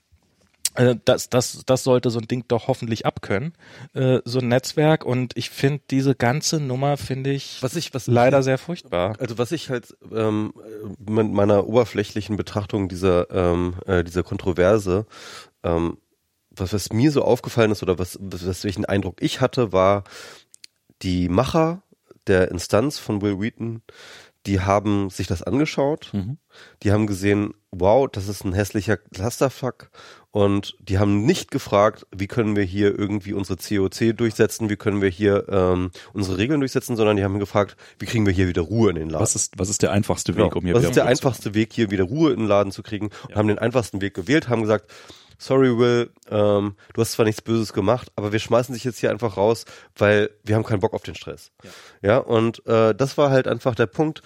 [0.75, 3.55] das, das, das sollte so ein Ding doch hoffentlich abkönnen,
[3.95, 5.05] äh, so ein Netzwerk.
[5.05, 9.15] Und ich finde diese ganze Nummer, finde ich, was ich, was leider sehr furchtbar.
[9.21, 10.53] Also was ich halt ähm,
[10.99, 15.07] mit meiner oberflächlichen Betrachtung dieser ähm, äh, dieser Kontroverse,
[15.63, 15.99] ähm,
[16.51, 20.05] was, was mir so aufgefallen ist oder was, was, was welchen Eindruck ich hatte, war
[21.03, 21.83] die Macher
[22.27, 23.83] der Instanz von Will Wheaton,
[24.47, 26.39] die haben sich das angeschaut, Mhm.
[26.83, 29.91] Die haben gesehen, wow, das ist ein hässlicher Clusterfuck
[30.31, 35.01] und die haben nicht gefragt, wie können wir hier irgendwie unsere COC durchsetzen, wie können
[35.01, 38.63] wir hier ähm, unsere Regeln durchsetzen, sondern die haben gefragt, wie kriegen wir hier wieder
[38.63, 39.23] Ruhe in den Laden.
[39.23, 40.47] was ist, was ist der einfachste Genau.
[40.47, 42.73] Weg, um hier Was wieder ist der einfachste Weg, hier wieder Ruhe in den Laden
[42.73, 43.11] zu kriegen?
[43.29, 44.91] Und haben den einfachsten Weg gewählt, haben gesagt,
[45.39, 49.11] sorry Will, ähm, du hast zwar nichts Böses gemacht, aber wir schmeißen dich jetzt hier
[49.11, 49.65] einfach raus,
[49.97, 51.53] weil wir haben keinen Bock auf den Stress.
[51.63, 51.71] Ja,
[52.03, 54.23] ja und äh, das war halt einfach der Punkt,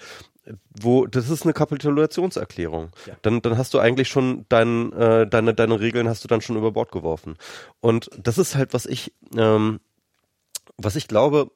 [0.81, 2.89] wo das ist eine Kapitulationserklärung.
[3.05, 3.15] Ja.
[3.21, 6.57] Dann, dann hast du eigentlich schon dein, äh, deine, deine Regeln hast du dann schon
[6.57, 7.35] über Bord geworfen.
[7.79, 9.79] Und das ist halt, was ich, ähm,
[10.77, 11.51] was ich glaube,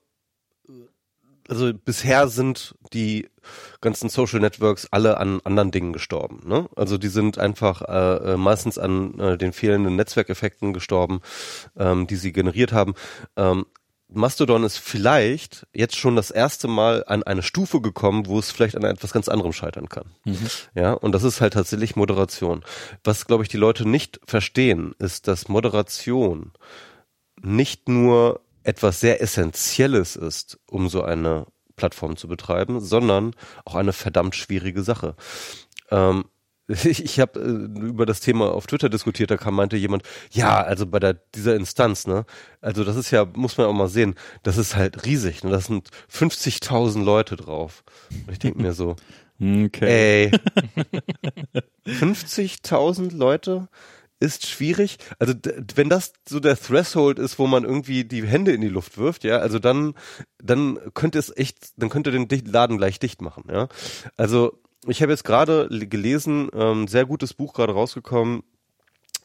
[1.49, 3.29] also bisher sind die
[3.81, 6.41] ganzen Social Networks alle an anderen Dingen gestorben.
[6.45, 6.69] Ne?
[6.75, 11.21] Also die sind einfach äh, äh, meistens an äh, den fehlenden Netzwerkeffekten gestorben,
[11.77, 12.93] ähm, die sie generiert haben.
[13.35, 13.65] Ähm,
[14.13, 18.75] Mastodon ist vielleicht jetzt schon das erste Mal an eine Stufe gekommen, wo es vielleicht
[18.75, 20.11] an etwas ganz anderem scheitern kann.
[20.75, 22.63] Ja, und das ist halt tatsächlich Moderation.
[23.03, 26.51] Was, glaube ich, die Leute nicht verstehen, ist, dass Moderation
[27.41, 31.45] nicht nur etwas sehr Essentielles ist, um so eine
[31.75, 33.35] Plattform zu betreiben, sondern
[33.65, 35.15] auch eine verdammt schwierige Sache.
[35.91, 36.25] Ähm,
[36.83, 40.85] ich habe äh, über das Thema auf Twitter diskutiert, da kam meinte jemand, ja, also
[40.85, 42.25] bei der dieser Instanz, ne,
[42.61, 45.65] also das ist ja, muss man auch mal sehen, das ist halt riesig, ne, das
[45.65, 47.83] sind 50.000 Leute drauf.
[48.11, 48.95] Und ich denke mir so,
[49.41, 50.31] Okay.
[50.31, 50.31] Ey.
[51.87, 53.67] 50.000 Leute
[54.19, 54.99] ist schwierig.
[55.19, 55.33] Also
[55.75, 59.25] wenn das so der Threshold ist, wo man irgendwie die Hände in die Luft wirft,
[59.25, 59.95] ja, also dann
[60.41, 63.67] dann könnte es echt, dann könnte den Laden gleich dicht machen, ja.
[64.15, 68.43] Also ich habe jetzt gerade gelesen, ähm, sehr gutes Buch gerade rausgekommen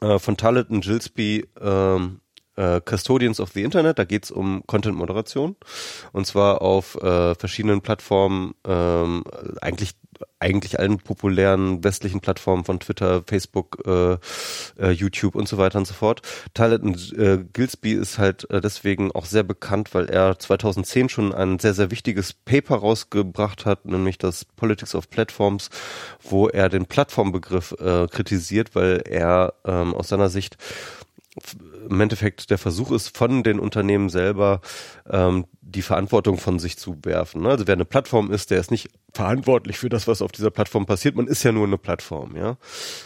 [0.01, 2.21] äh, von Talit und Gillespie, ähm,
[2.59, 3.99] äh, Custodians of the Internet.
[3.99, 5.57] Da geht's um Content-Moderation
[6.13, 9.25] und zwar auf äh, verschiedenen Plattformen, ähm,
[9.61, 9.95] eigentlich
[10.41, 14.19] eigentlich allen populären westlichen Plattformen von Twitter, Facebook, äh,
[14.79, 16.23] äh, YouTube und so weiter und so fort.
[16.55, 21.35] Talit und äh, Gillespie ist halt äh, deswegen auch sehr bekannt, weil er 2010 schon
[21.35, 25.71] ein sehr, sehr wichtiges Paper rausgebracht hat, nämlich das Politics of Platforms,
[26.23, 30.57] wo er den Plattformbegriff äh, kritisiert, weil er ähm, aus seiner Sicht
[31.89, 34.61] im Endeffekt der Versuch ist, von den Unternehmen selber
[35.09, 37.43] ähm, die Verantwortung von sich zu werfen.
[37.43, 37.51] Ne?
[37.51, 40.87] Also wer eine Plattform ist, der ist nicht verantwortlich für das, was auf dieser Plattform
[40.87, 41.17] passiert.
[41.17, 42.57] Man ist ja nur eine Plattform, ja.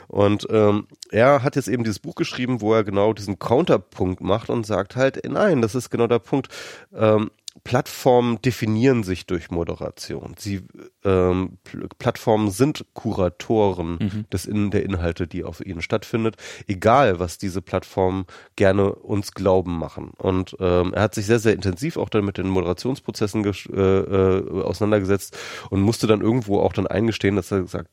[0.08, 4.50] Und ähm, er hat jetzt eben dieses Buch geschrieben, wo er genau diesen Counterpunkt macht
[4.50, 6.48] und sagt halt, nein, das ist genau der Punkt.
[6.94, 7.30] Ähm,
[7.64, 10.34] Plattformen definieren sich durch Moderation.
[10.38, 10.62] Sie
[11.05, 14.24] ähm, Pl Plattformen sind Kuratoren Mhm.
[14.32, 16.36] des in der Inhalte, die auf ihnen stattfindet,
[16.66, 18.26] egal was diese Plattformen
[18.57, 20.12] gerne uns glauben machen.
[20.18, 24.62] Und ähm, er hat sich sehr sehr intensiv auch dann mit den Moderationsprozessen äh, äh,
[24.62, 25.36] auseinandergesetzt
[25.70, 27.90] und musste dann irgendwo auch dann eingestehen, dass er gesagt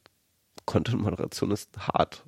[0.65, 2.23] Content-Moderation ist hart.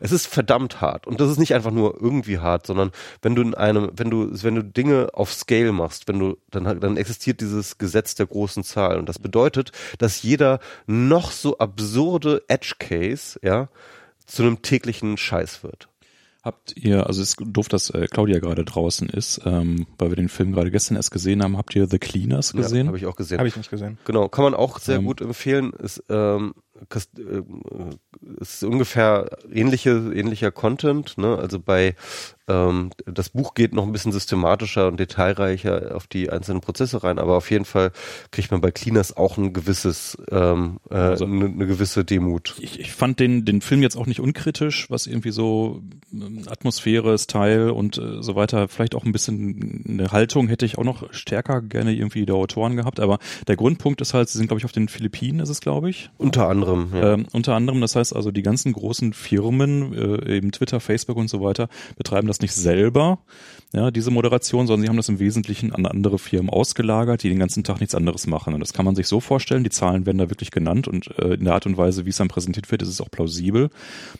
[0.00, 1.06] Es ist verdammt hart.
[1.06, 2.90] Und das ist nicht einfach nur irgendwie hart, sondern
[3.22, 6.80] wenn du in einem, wenn du, wenn du Dinge auf Scale machst, wenn du, dann,
[6.80, 8.98] dann existiert dieses Gesetz der großen Zahl.
[8.98, 13.68] Und das bedeutet, dass jeder noch so absurde Edge Case, ja,
[14.26, 15.88] zu einem täglichen Scheiß wird.
[16.44, 20.16] Habt ihr, also es ist doof, dass äh, Claudia gerade draußen ist, ähm, weil wir
[20.16, 21.56] den Film gerade gestern erst gesehen haben.
[21.56, 22.80] Habt ihr The Cleaners gesehen?
[22.80, 23.38] Ja, Habe ich auch gesehen.
[23.38, 23.98] Habe ich nicht gesehen.
[24.06, 25.72] Genau, kann man auch sehr Ähm, gut empfehlen.
[25.72, 26.54] Ist, ähm,
[26.88, 27.42] kast- äh,
[28.40, 31.18] ist ungefähr ähnliche, ähnlicher Content.
[31.18, 31.36] Ne?
[31.38, 31.94] Also bei
[32.48, 37.18] ähm, das Buch geht noch ein bisschen systematischer und detailreicher auf die einzelnen Prozesse rein,
[37.18, 37.92] aber auf jeden Fall
[38.30, 42.56] kriegt man bei Cleaners auch ein gewisses, ähm, äh, Also- eine, eine gewisse Demut.
[42.60, 45.82] ich, ich fand den, den Film jetzt auch nicht unkritisch, was irgendwie so
[46.12, 50.78] ähm, Atmosphäre, Style und äh, so weiter, vielleicht auch ein bisschen eine Haltung hätte ich
[50.78, 54.48] auch noch stärker gerne irgendwie der Autoren gehabt, aber der Grundpunkt ist halt, sie sind
[54.48, 56.10] glaube ich auf den Philippinen, ist es glaube ich.
[56.18, 56.88] Unter anderem.
[56.94, 57.14] Ja.
[57.14, 61.28] Ähm, unter anderem, das heißt also, die ganzen großen Firmen, äh, eben Twitter, Facebook und
[61.28, 63.18] so weiter, betreiben das nicht selber,
[63.74, 67.38] ja, diese Moderation, sondern sie haben das im Wesentlichen an andere Firmen ausgelagert, die den
[67.38, 68.52] ganzen Tag nichts anderes machen.
[68.52, 71.34] Und das kann man sich so vorstellen, die Zahlen werden da wirklich genannt und äh,
[71.34, 73.70] in der Art und Weise, wie es dann präsentiert wird, ist es auch plausibel.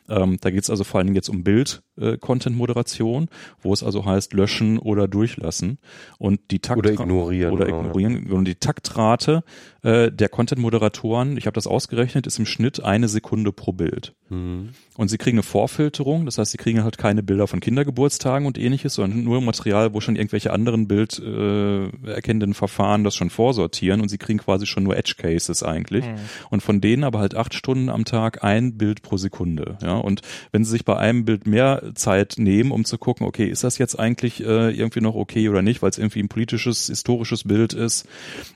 [0.09, 3.29] Ähm, da geht es also vor allen Dingen jetzt um Bild-Content-Moderation,
[3.61, 5.79] wo es also heißt löschen oder durchlassen.
[6.17, 7.85] Und die Takt Oder ignorieren, Oder genau, ja.
[7.85, 8.33] ignorieren.
[8.33, 9.45] Und die Taktrate
[9.83, 14.15] äh, der Content-Moderatoren, ich habe das ausgerechnet, ist im Schnitt eine Sekunde pro Bild.
[14.33, 14.71] Mhm.
[14.97, 18.59] Und sie kriegen eine Vorfilterung, das heißt, sie kriegen halt keine Bilder von Kindergeburtstagen und
[18.59, 24.03] ähnliches, sondern nur Material, wo schon irgendwelche anderen bilderkennenden äh, erkennenden Verfahren das schon vorsortieren
[24.03, 26.05] und sie kriegen quasi schon nur Edge Cases eigentlich.
[26.51, 29.79] Und von denen aber halt acht Stunden am Tag ein Bild pro Sekunde.
[29.83, 33.47] Ja, und wenn sie sich bei einem Bild mehr Zeit nehmen, um zu gucken, okay,
[33.47, 36.89] ist das jetzt eigentlich äh, irgendwie noch okay oder nicht, weil es irgendwie ein politisches,
[36.89, 38.07] historisches Bild ist.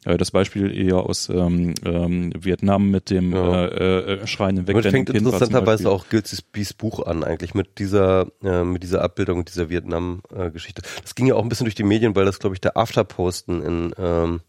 [0.05, 3.67] Äh, das Beispiel eher aus ähm, ähm, Vietnam mit dem Ja.
[3.67, 5.17] äh, äh, schreienden wegrennenden fängt Kind.
[5.66, 9.49] war Beispiel- auch Gilles Bies Buch an, eigentlich mit dieser, äh, mit dieser Abbildung und
[9.49, 10.83] dieser Vietnam-Geschichte.
[11.03, 13.63] das ging ja auch ein bisschen durch die Medien, weil das, glaube ich, der Afterposten
[13.63, 14.41] in, ähm,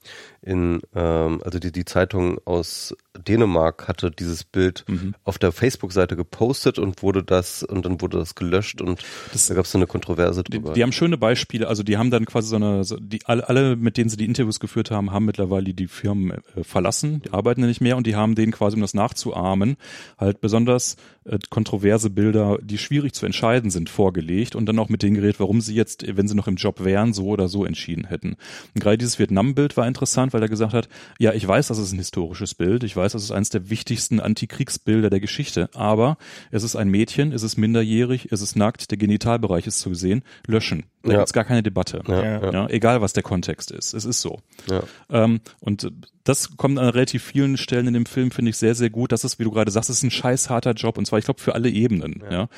[0.41, 2.95] in ähm, also die, die Zeitung aus
[3.27, 5.15] Dänemark hatte dieses Bild Mhm.
[5.23, 9.03] auf der Facebook-Seite gepostet und wurde das, und dann wurde das gelöscht und
[9.33, 10.73] Das- da gab es so eine Kontroverse Die, drüber.
[10.73, 13.75] die haben schöne Beispiele, also die haben dann quasi so eine, so die alle, alle,
[13.75, 17.61] mit denen sie die Interviews geführt haben, haben mittlerweile die Firmen äh, verlassen, die arbeiten
[17.61, 19.77] ja nicht mehr und die haben denen quasi, um das nachzuahmen,
[20.17, 20.95] halt besonders
[21.27, 25.39] äh, kontroverse Bilder, die schwierig zu entscheiden sind, vorgelegt und dann auch mit denen geredet,
[25.39, 28.35] warum sie jetzt, wenn sie noch im Job wären, so oder so entschieden hätten.
[28.73, 30.89] Und gerade dieses Vietnam-Bild war interessant, weil er gesagt hat,
[31.19, 34.19] ja, ich weiß, das ist ein historisches Bild, ich weiß, das ist eines der wichtigsten
[34.19, 36.17] Antikriegsbilder der Geschichte, aber
[36.51, 40.23] es ist ein Mädchen, es ist minderjährig, es ist nackt, der Genitalbereich ist zu sehen,
[40.47, 40.85] löschen.
[41.03, 41.17] Da Ja.
[41.19, 42.01] gibt's gar keine Debatte.
[42.07, 42.51] ja, Ja.
[42.51, 44.39] ja, egal was der Kontext ist, es ist so.
[44.69, 44.83] ja.
[45.09, 45.91] Ähm, und
[46.23, 49.13] das kommt an relativ vielen Stellen in dem Film, finde ich sehr, sehr gut.
[49.13, 51.25] Das ist, wie du gerade sagst, es ist ein scheiß harter Job und zwar, ich
[51.25, 52.23] glaube, für alle Ebenen.
[52.29, 52.49] Ja.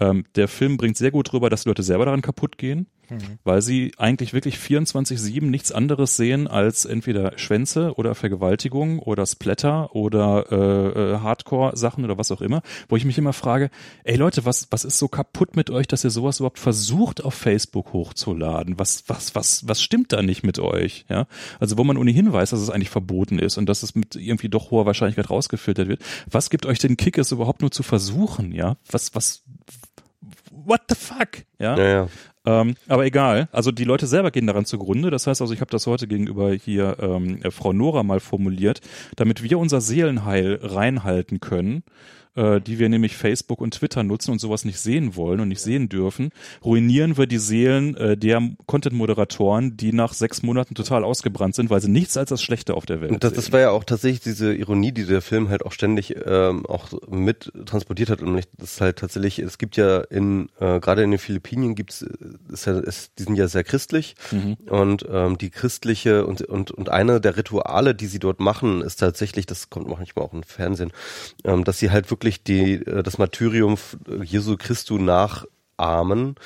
[0.00, 2.88] Ähm, der Film bringt sehr gut rüber, dass die Leute selber daran kaputt gehen,
[3.44, 9.94] weil sie eigentlich wirklich 24-7 nichts anderes sehen als entweder Schwänze oder Vergewaltigung oder Splatter
[9.94, 13.70] oder äh, äh, Hardcore-Sachen oder was auch immer, wo ich mich immer frage,
[14.02, 17.34] ey Leute, was, was ist so kaputt mit euch, dass ihr sowas überhaupt versucht auf
[17.34, 18.78] Facebook hochzuladen?
[18.78, 21.04] Was, was, was, was stimmt da nicht mit euch?
[21.08, 21.26] Ja,
[21.60, 24.48] also wo man ohnehin weiß, dass es eigentlich verboten ist und dass es mit irgendwie
[24.48, 26.02] doch hoher Wahrscheinlichkeit rausgefiltert wird.
[26.28, 28.03] Was gibt euch den Kick, es überhaupt nur zu versuchen?
[28.52, 29.42] Ja, was, was,
[30.50, 31.44] what the fuck?
[31.58, 32.08] Ja, ja, ja.
[32.46, 33.48] ähm, aber egal.
[33.52, 35.10] Also die Leute selber gehen daran zugrunde.
[35.10, 38.80] Das heißt also, ich habe das heute gegenüber hier ähm, äh, Frau Nora mal formuliert,
[39.16, 41.82] damit wir unser Seelenheil reinhalten können,
[42.36, 45.60] äh, die wir nämlich Facebook und Twitter nutzen und sowas nicht sehen wollen und nicht
[45.60, 46.30] sehen dürfen,
[46.64, 51.80] ruinieren wir die Seelen äh, der Content-Moderatoren, die nach sechs Monaten total ausgebrannt sind, weil
[51.80, 53.36] sie nichts als das Schlechte auf der Welt Und das, sehen.
[53.36, 56.88] das war ja auch tatsächlich diese Ironie, die der Film halt auch ständig ähm, auch
[57.08, 58.22] mit transportiert hat.
[58.22, 62.02] Und das ist halt tatsächlich, es gibt ja in, äh, gerade in den Philippinen gibt's,
[62.02, 62.08] äh,
[62.52, 64.56] ist ja, ist, die sind ja sehr christlich Mhm.
[64.70, 68.96] und ähm, die christliche und, und, und eine der Rituale, die sie dort machen, ist
[68.96, 70.92] tatsächlich, das kommt manchmal auch im Fernsehen,
[71.44, 73.76] ähm, dass sie halt wirklich die, äh, das Martyrium
[74.22, 76.36] Jesu Christu nachahmen,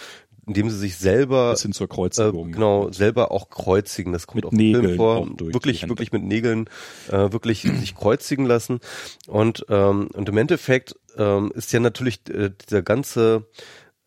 [0.46, 2.52] indem sie sich selber bis hin zur äh, Kreuzigung.
[2.52, 4.12] genau, selber auch kreuzigen.
[4.12, 5.28] Das kommt Mit auch im Film vor.
[5.38, 6.68] wirklich, wirklich mit Nägeln,
[7.08, 8.80] äh, wirklich sich kreuzigen lassen.
[9.26, 13.44] Und, ähm, und im Endeffekt ähm, ist ja natürlich äh, dieser ganze,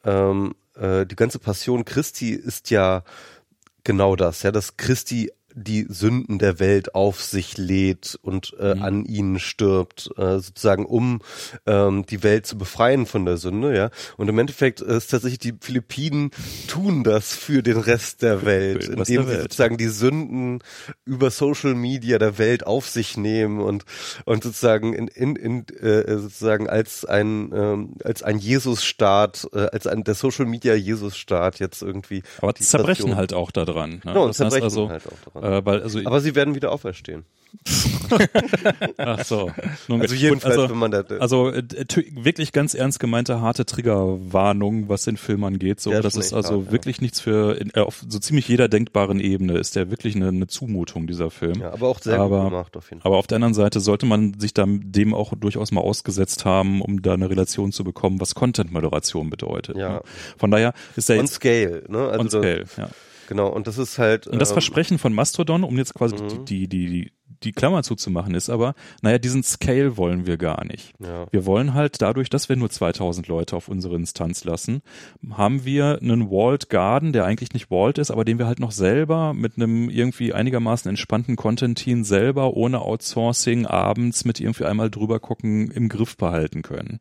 [0.04, 3.04] ähm, äh, die ganze Passion Christi ist ja
[3.84, 8.82] genau das, ja, dass Christi die Sünden der Welt auf sich lädt und äh, Mhm.
[8.84, 11.20] an ihnen stirbt, äh, sozusagen um
[11.66, 13.90] ähm, die Welt zu befreien von der Sünde, ja.
[14.18, 16.32] Und im Endeffekt ist tatsächlich die Philippinen
[16.68, 19.42] tun das für den Rest der Welt, indem der sie Welt.
[19.44, 20.60] sozusagen die Sünden
[21.06, 23.84] über Social Media der Welt auf sich nehmen und
[24.26, 29.88] und sozusagen in, in, in äh, sozusagen als ein ähm, als ein Jesus-Staat, äh, als
[29.88, 32.24] ein der Social Media Jesus-Staat jetzt irgendwie.
[32.42, 34.02] Aber die zerbrechen Station- halt auch daran.
[34.04, 34.14] Ne?
[34.14, 35.41] Ja, und das heißt zerbrechen also, halt auch daran.
[35.42, 37.26] Äh, weil also, Aber sie werden wieder auferstehen.
[38.98, 39.52] ach so.
[39.88, 41.64] Nun, Also jedenfalls, also, wenn man da Also äh,
[42.12, 45.80] wirklich ganz ernst gemeinte harte Triggerwarnung, was den Film angeht.
[45.82, 46.72] So, Der das ist also hart, ja.
[46.72, 50.30] wirklich nichts für in, äh, auf so ziemlich jeder denkbaren Ebene ist der wirklich eine,
[50.30, 51.60] eine Zumutung dieser Film.
[51.62, 53.10] ja, aber auch sehr Aber- gut gemacht auf jeden Fall.
[53.10, 56.82] Aber auf der anderen Seite sollte man sich dann dem auch durchaus mal ausgesetzt haben,
[56.82, 59.78] um da eine Relation zu bekommen, was Content-Moderation bedeutet.
[59.78, 59.90] Ja.
[59.96, 60.02] ne?
[60.38, 62.08] Von daher ist er On jetzt Scale, ne?
[62.08, 62.64] Also on scale.
[62.78, 62.90] Ja.
[63.32, 64.28] Genau, und das ist halt.
[64.28, 66.44] Und das ähm, Versprechen von Mastodon, um jetzt quasi Mhm.
[66.44, 67.12] die, die, die,
[67.44, 70.94] die Klammer zuzumachen, ist aber, naja, diesen Scale wollen wir gar nicht.
[71.00, 71.26] Ja.
[71.32, 74.82] Wir wollen halt dadurch, dass wir nur 2000 Leute auf unsere Instanz lassen,
[75.32, 78.72] haben wir einen Walled Garden, der eigentlich nicht walled ist, aber den wir halt noch
[78.72, 85.20] selber mit einem irgendwie einigermaßen entspannten Content-Team selber ohne Outsourcing abends mit irgendwie einmal drüber
[85.20, 87.00] gucken im Griff behalten können.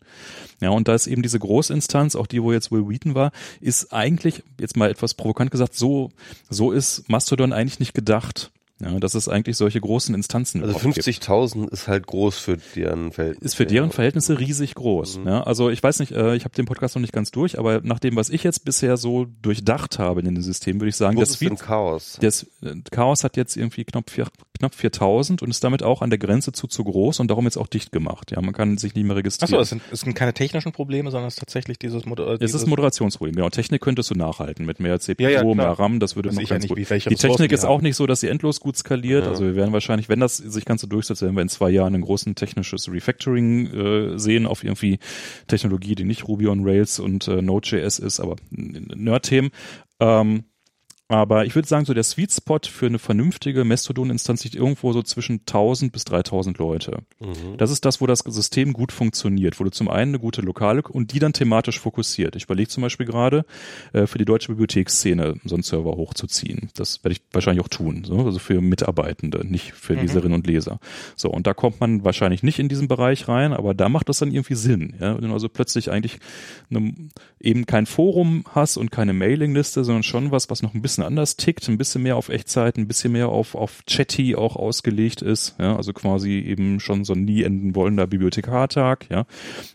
[0.61, 3.93] Ja, und da ist eben diese Großinstanz, auch die, wo jetzt Will Wheaton war, ist
[3.93, 6.11] eigentlich, jetzt mal etwas provokant gesagt, so,
[6.49, 8.51] so ist Mastodon eigentlich nicht gedacht.
[8.81, 12.57] Ja, dass es eigentlich solche großen Instanzen Also überhaupt gibt 50.000 ist halt groß für
[12.57, 13.45] deren Verhältnisse.
[13.45, 15.19] ist für deren Verhältnisse riesig groß.
[15.19, 15.27] Mhm.
[15.27, 17.81] Ja, also ich weiß nicht, äh, ich habe den Podcast noch nicht ganz durch, aber
[17.83, 21.19] nach dem, was ich jetzt bisher so durchdacht habe in dem System, würde ich sagen,
[21.19, 22.19] das ist Chaos.
[22.21, 24.27] das äh, Chaos hat jetzt irgendwie knapp, vier,
[24.61, 27.57] knapp 4000 und ist damit auch an der Grenze zu zu groß und darum jetzt
[27.57, 28.31] auch dicht gemacht.
[28.31, 29.55] Ja, man kann sich nicht mehr registrieren.
[29.55, 32.39] Achso, es sind, es sind keine technischen Probleme, sondern es ist tatsächlich dieses Modell.
[32.41, 33.35] es ist ein Moderationsproblem.
[33.35, 36.37] Genau, Technik könntest du nachhalten mit mehr CPU, Ja, ja, mehr RAM, das würde Weiß
[36.37, 37.11] noch ich ja ganz nicht, gut.
[37.11, 37.71] Die Technik ist haben.
[37.71, 39.27] auch nicht so, dass sie endlos gut skaliert.
[39.27, 41.95] Also wir werden wahrscheinlich, wenn das sich ganz so durchsetzt, werden wir in zwei Jahren
[41.95, 44.99] ein großen technisches Refactoring äh, sehen auf irgendwie
[45.49, 49.51] Technologie, die nicht Ruby on Rails und äh, Node.js ist, aber Nerd-Themen.
[50.01, 50.45] Ähm,
[51.11, 55.03] aber ich würde sagen, so der Sweet Spot für eine vernünftige Mastodon-Instanz liegt irgendwo so
[55.03, 56.99] zwischen 1000 bis 3000 Leute.
[57.19, 57.57] Mhm.
[57.59, 60.83] Das ist das, wo das System gut funktioniert, wo du zum einen eine gute lokale
[60.83, 62.37] und die dann thematisch fokussiert.
[62.37, 63.45] Ich überlege zum Beispiel gerade,
[63.93, 66.71] äh, für die deutsche Bibliotheksszene so einen Server hochzuziehen.
[66.75, 70.03] Das werde ich wahrscheinlich auch tun, so, also für Mitarbeitende, nicht für Mhm.
[70.03, 70.79] Leserinnen und Leser.
[71.17, 74.19] So, und da kommt man wahrscheinlich nicht in diesen Bereich rein, aber da macht das
[74.19, 74.95] dann irgendwie Sinn.
[75.01, 75.21] Ja?
[75.21, 76.21] Wenn du also plötzlich eigentlich
[76.71, 76.95] eine,
[77.41, 81.37] eben kein Forum hast und keine Mailingliste, sondern schon was, was noch ein bisschen anders
[81.37, 85.55] tickt, ein bisschen mehr auf Echtzeit, ein bisschen mehr auf, auf Chatty auch ausgelegt ist,
[85.59, 89.27] ja, also quasi eben schon so ein nie enden wollender Bibliothekartag, ja.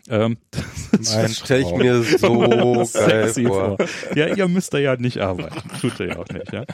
[0.08, 0.38] Ähm,
[0.92, 3.76] Das stelle ich mir so sexy vor.
[3.76, 3.86] vor.
[4.14, 5.68] Ja, ihr müsst da ja nicht arbeiten.
[5.80, 6.64] Tut ihr ja auch nicht, ja.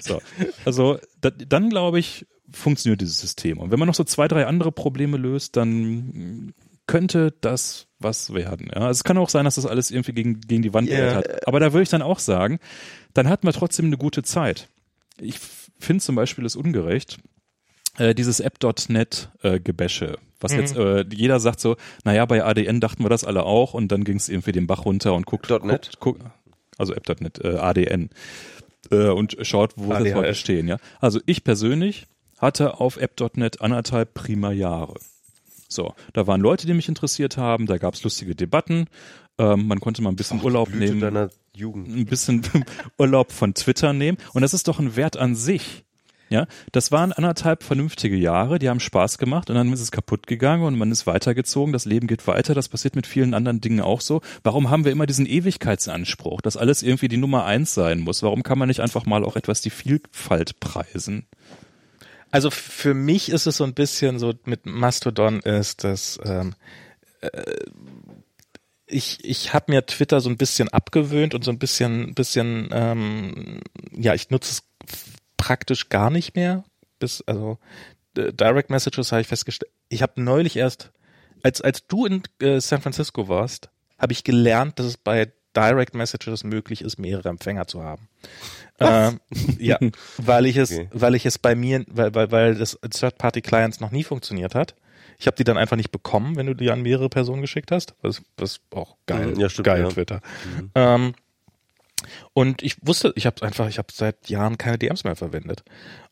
[0.00, 0.20] So.
[0.64, 3.58] Also, da, dann glaube ich, funktioniert dieses System.
[3.58, 6.54] Und wenn man noch so zwei, drei andere Probleme löst, dann
[6.88, 8.70] könnte das was werden.
[8.74, 11.14] Ja, es kann auch sein, dass das alles irgendwie gegen, gegen die Wand yeah.
[11.14, 11.46] hat.
[11.46, 12.58] Aber da würde ich dann auch sagen,
[13.14, 14.68] dann hat man trotzdem eine gute Zeit.
[15.20, 15.38] Ich
[15.78, 17.18] finde zum Beispiel es ungerecht,
[17.98, 20.58] äh, dieses App.net äh, Gebäsche, was Mhm.
[20.58, 24.04] jetzt äh, jeder sagt so, naja, bei ADN dachten wir das alle auch und dann
[24.04, 26.22] ging es irgendwie den Bach runter und guckt, guckt, guckt
[26.78, 28.10] also App.net, äh, ADN
[28.90, 30.68] äh, und schaut, wo wir heute stehen.
[30.68, 32.06] Ja, also ich persönlich
[32.38, 34.94] hatte auf App.net anderthalb prima Jahre.
[35.68, 38.86] So, da waren Leute, die mich interessiert haben, da gab's lustige Debatten,
[39.38, 41.30] ähm, man konnte mal ein bisschen Urlaub Blüte nehmen
[41.98, 42.42] ein bisschen
[42.98, 44.18] Urlaub von Twitter nehmen.
[44.32, 45.84] Und das ist doch ein Wert an sich.
[46.30, 50.26] Ja, das waren anderthalb vernünftige Jahre, die haben Spaß gemacht und dann ist es kaputt
[50.26, 53.80] gegangen und man ist weitergezogen, das Leben geht weiter, das passiert mit vielen anderen Dingen
[53.80, 54.20] auch so.
[54.42, 58.22] Warum haben wir immer diesen Ewigkeitsanspruch, dass alles irgendwie die Nummer eins sein muss?
[58.22, 61.26] Warum kann man nicht einfach mal auch etwas die Vielfalt preisen?
[62.30, 66.54] Also für mich ist es so ein bisschen so mit Mastodon ist das ähm,
[67.20, 67.30] äh,
[68.86, 73.60] ich ich habe mir Twitter so ein bisschen abgewöhnt und so ein bisschen bisschen ähm,
[73.92, 74.62] ja ich nutze es
[75.36, 76.64] praktisch gar nicht mehr.
[76.98, 77.58] Bis also
[78.16, 80.90] Direct Messages habe ich festgestellt ich habe neulich erst
[81.42, 85.94] als als du in äh, San Francisco warst habe ich gelernt dass es bei Direct
[85.94, 88.08] Messages möglich ist mehrere Empfänger zu haben
[88.80, 89.20] ähm,
[89.58, 89.78] ja,
[90.18, 90.88] weil ich es, Okay.
[90.92, 94.74] weil ich es bei mir, weil, weil, weil das Third-Party-Clients noch nie funktioniert hat.
[95.18, 97.94] Ich habe die dann einfach nicht bekommen, wenn du die an mehrere Personen geschickt hast.
[98.02, 99.88] Was, was auch geil, Mhm, ja, stimmt, geil ja.
[99.88, 100.20] Twitter.
[100.76, 101.14] Ähm,
[102.32, 105.64] und ich wusste, ich habe einfach, ich habe seit Jahren keine DMs mehr verwendet.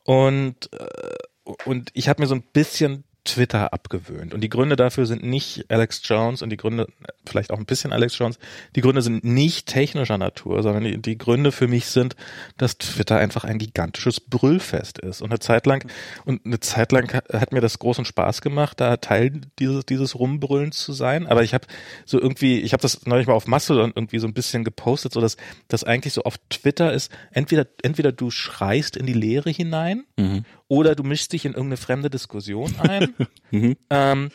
[0.03, 1.15] Und äh,
[1.63, 4.33] und ich habe mir so ein bisschen Twitter abgewöhnt.
[4.33, 6.87] Und die Gründe dafür sind nicht Alex Jones und die Gründe,
[7.25, 8.39] vielleicht auch ein bisschen Alex Jones,
[8.75, 12.15] die Gründe sind nicht technischer Natur, sondern die, die Gründe für mich sind,
[12.57, 15.21] dass Twitter einfach ein gigantisches Brüllfest ist.
[15.21, 15.89] Und eine Zeit lang,
[16.25, 20.77] und eine Zeit lang hat mir das großen Spaß gemacht, da Teil dieses, dieses Rumbrüllens
[20.77, 21.27] zu sein.
[21.27, 21.67] Aber ich habe
[22.05, 25.21] so irgendwie, ich habe das neulich mal auf Mastodon irgendwie so ein bisschen gepostet, so
[25.21, 25.35] dass
[25.67, 30.45] das eigentlich so auf Twitter ist, entweder, entweder du schreist in die Leere hinein mhm.
[30.67, 33.13] Oder du mischst dich in irgendeine fremde Diskussion ein.
[33.51, 33.77] mhm.
[33.89, 34.29] ähm,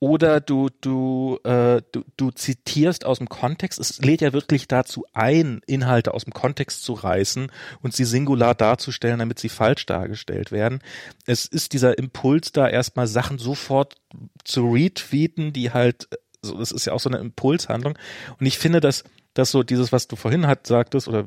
[0.00, 3.80] oder du du, äh, du du zitierst aus dem Kontext.
[3.80, 7.50] Es lädt ja wirklich dazu ein, Inhalte aus dem Kontext zu reißen
[7.82, 10.80] und sie singular darzustellen, damit sie falsch dargestellt werden.
[11.26, 13.96] Es ist dieser Impuls da erstmal Sachen sofort
[14.44, 16.08] zu retweeten, die halt
[16.42, 17.98] so, das ist ja auch so eine Impulshandlung.
[18.38, 19.02] Und ich finde, dass
[19.38, 21.24] dass so dieses, was du vorhin hat, sagtest, oder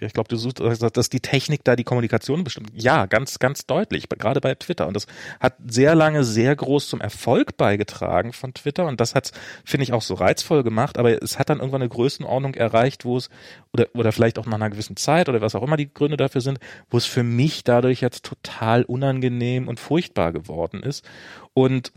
[0.00, 2.70] ich glaube, du suchst, dass die Technik da die Kommunikation bestimmt.
[2.74, 4.86] Ja, ganz, ganz deutlich, gerade bei Twitter.
[4.86, 5.06] Und das
[5.38, 8.86] hat sehr lange sehr groß zum Erfolg beigetragen von Twitter.
[8.86, 9.32] Und das hat
[9.64, 10.98] finde ich, auch so reizvoll gemacht.
[10.98, 13.30] Aber es hat dann irgendwann eine Größenordnung erreicht, wo es,
[13.72, 16.40] oder, oder vielleicht auch nach einer gewissen Zeit oder was auch immer die Gründe dafür
[16.40, 16.58] sind,
[16.90, 21.04] wo es für mich dadurch jetzt total unangenehm und furchtbar geworden ist.
[21.54, 21.92] Und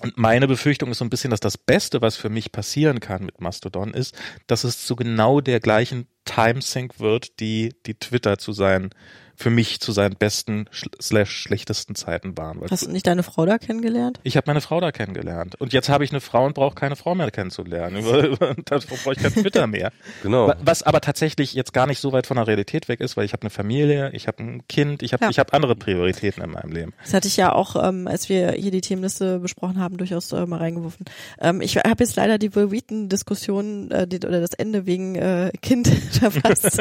[0.00, 3.24] und meine Befürchtung ist so ein bisschen, dass das Beste, was für mich passieren kann
[3.24, 4.16] mit Mastodon, ist,
[4.46, 8.90] dass es zu genau der gleichen Timesync wird, die, die Twitter zu sein
[9.38, 10.68] für mich zu seinen besten
[11.00, 12.60] slash schlechtesten Zeiten waren.
[12.68, 14.18] Hast du nicht deine Frau da kennengelernt?
[14.24, 15.54] Ich habe meine Frau da kennengelernt.
[15.60, 18.04] Und jetzt habe ich eine Frau und brauche keine Frau mehr kennenzulernen.
[18.64, 19.92] Davor brauche ich kein Twitter mehr.
[20.24, 20.52] genau.
[20.60, 23.32] Was aber tatsächlich jetzt gar nicht so weit von der Realität weg ist, weil ich
[23.32, 25.30] habe eine Familie, ich habe ein Kind, ich habe ja.
[25.30, 26.92] ich habe andere Prioritäten in meinem Leben.
[27.04, 30.46] Das hatte ich ja auch, ähm, als wir hier die Themenliste besprochen haben, durchaus äh,
[30.46, 31.06] mal reingeworfen.
[31.40, 35.52] Ähm, ich habe jetzt leider die Will Wheaton-Diskussion äh, die, oder das Ende wegen äh,
[35.62, 36.78] Kind verpasst.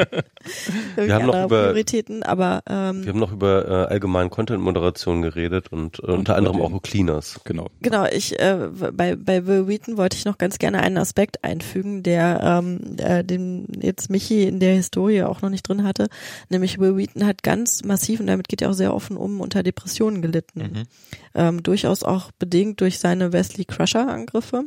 [0.96, 5.22] wir haben noch über Prioritäten, aber aber ähm, wir haben noch über äh, allgemeinen Content-Moderation
[5.22, 7.40] geredet und, äh, unter anderem auch Cleaners.
[7.44, 7.68] Genau.
[7.82, 12.04] Genau, ich äh, bei bei Will Wheaton wollte ich noch ganz gerne einen Aspekt einfügen,
[12.04, 16.08] der ähm, äh, den jetzt Michi in der Historie auch noch nicht drin hatte,
[16.50, 19.64] nämlich Will Wheaton hat ganz massiv und damit geht er auch sehr offen um unter
[19.64, 20.84] Depressionen gelitten, mhm.
[21.36, 24.64] ähm, durchaus auch bedingt durch seine Wesley Crusher Angriffe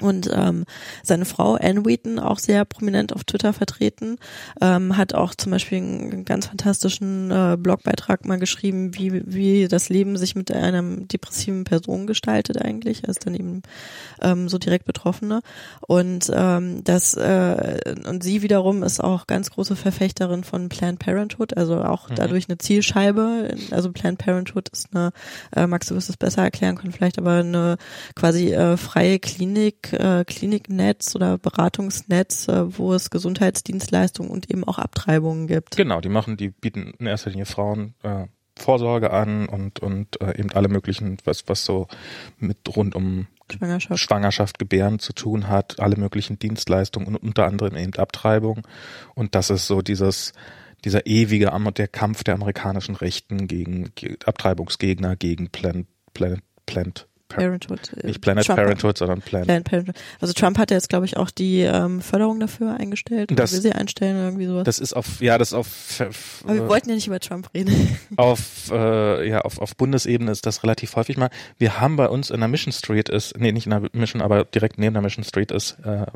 [0.00, 0.64] und ähm,
[1.02, 4.18] seine Frau Anne Wheaton auch sehr prominent auf Twitter vertreten,
[4.60, 9.88] ähm, hat auch zum Beispiel einen ganz fantastischen äh, Blogbeitrag mal geschrieben, wie wie das
[9.88, 13.04] Leben sich mit einer depressiven Person gestaltet eigentlich.
[13.04, 13.62] Er ist dann eben
[14.20, 15.40] ähm, so direkt Betroffene
[15.86, 21.56] und ähm, das äh, und sie wiederum ist auch ganz große Verfechterin von Planned Parenthood,
[21.56, 22.14] also auch mhm.
[22.14, 23.54] dadurch eine Zielscheibe.
[23.70, 25.12] Also Planned Parenthood ist eine,
[25.54, 27.76] äh, Max, du wirst es besser erklären können, vielleicht aber eine
[28.14, 34.78] quasi äh, freie Klinik äh, Kliniknetz oder Beratungsnetz, äh, wo es Gesundheitsdienstleistungen und eben auch
[34.78, 35.76] Abtreibungen gibt.
[35.76, 38.26] Genau, die machen, die bieten in erster Linie Frauen äh,
[38.56, 41.88] Vorsorge an und und äh, eben alle möglichen, was was so
[42.38, 44.00] mit rund um Schwangerschaft.
[44.00, 48.66] Schwangerschaft, Gebären zu tun hat, alle möglichen Dienstleistungen und unter anderem eben Abtreibung.
[49.14, 50.32] Und das ist so dieses
[50.84, 53.92] dieser ewige der Kampf der amerikanischen Rechten gegen
[54.24, 57.92] Abtreibungsgegner, gegen Planned, Planned, Planned Parenthood.
[57.96, 59.46] Äh, Nicht Planet Trump, Parenthood, sondern Planet.
[59.46, 59.96] Planet Parenthood.
[60.20, 63.30] Also Trump hat ja jetzt, glaube ich, auch die ähm, Förderung dafür eingestellt.
[63.34, 64.64] Das, will sie einstellen oder irgendwie sowas.
[64.64, 66.02] Das ist auf, ja, das auf.
[66.44, 67.70] Aber wir wollten ja nicht über Trump reden.
[68.16, 71.30] Auf, äh, ja, auf, auf Bundesebene ist das relativ häufig mal.
[71.58, 74.44] Wir haben bei uns in der Mission Street ist, nee, nicht in der Mission, aber
[74.44, 76.06] direkt neben der Mission Street ist, äh,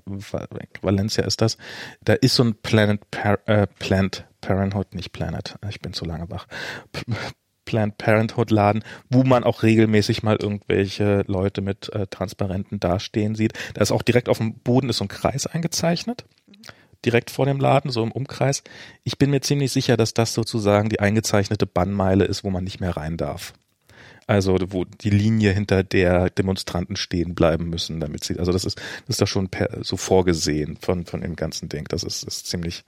[0.82, 1.56] Valencia ist das.
[2.02, 5.56] Da ist so ein Planet, Par äh, Plant Parenthood, nicht Planet.
[5.70, 6.46] Ich bin zu lange wach.
[7.64, 13.52] Planned Parenthood Laden, wo man auch regelmäßig mal irgendwelche Leute mit äh, Transparenten dastehen sieht.
[13.74, 16.24] Da ist auch direkt auf dem Boden ist so ein Kreis eingezeichnet.
[17.04, 18.62] Direkt vor dem Laden, so im Umkreis.
[19.02, 22.80] Ich bin mir ziemlich sicher, dass das sozusagen die eingezeichnete Bannmeile ist, wo man nicht
[22.80, 23.52] mehr rein darf.
[24.26, 28.78] Also wo die Linie hinter der Demonstranten stehen bleiben müssen, damit sie, also das ist,
[28.78, 31.84] das ist da schon per, so vorgesehen von von dem ganzen Ding.
[31.88, 32.84] Das ist, ist ziemlich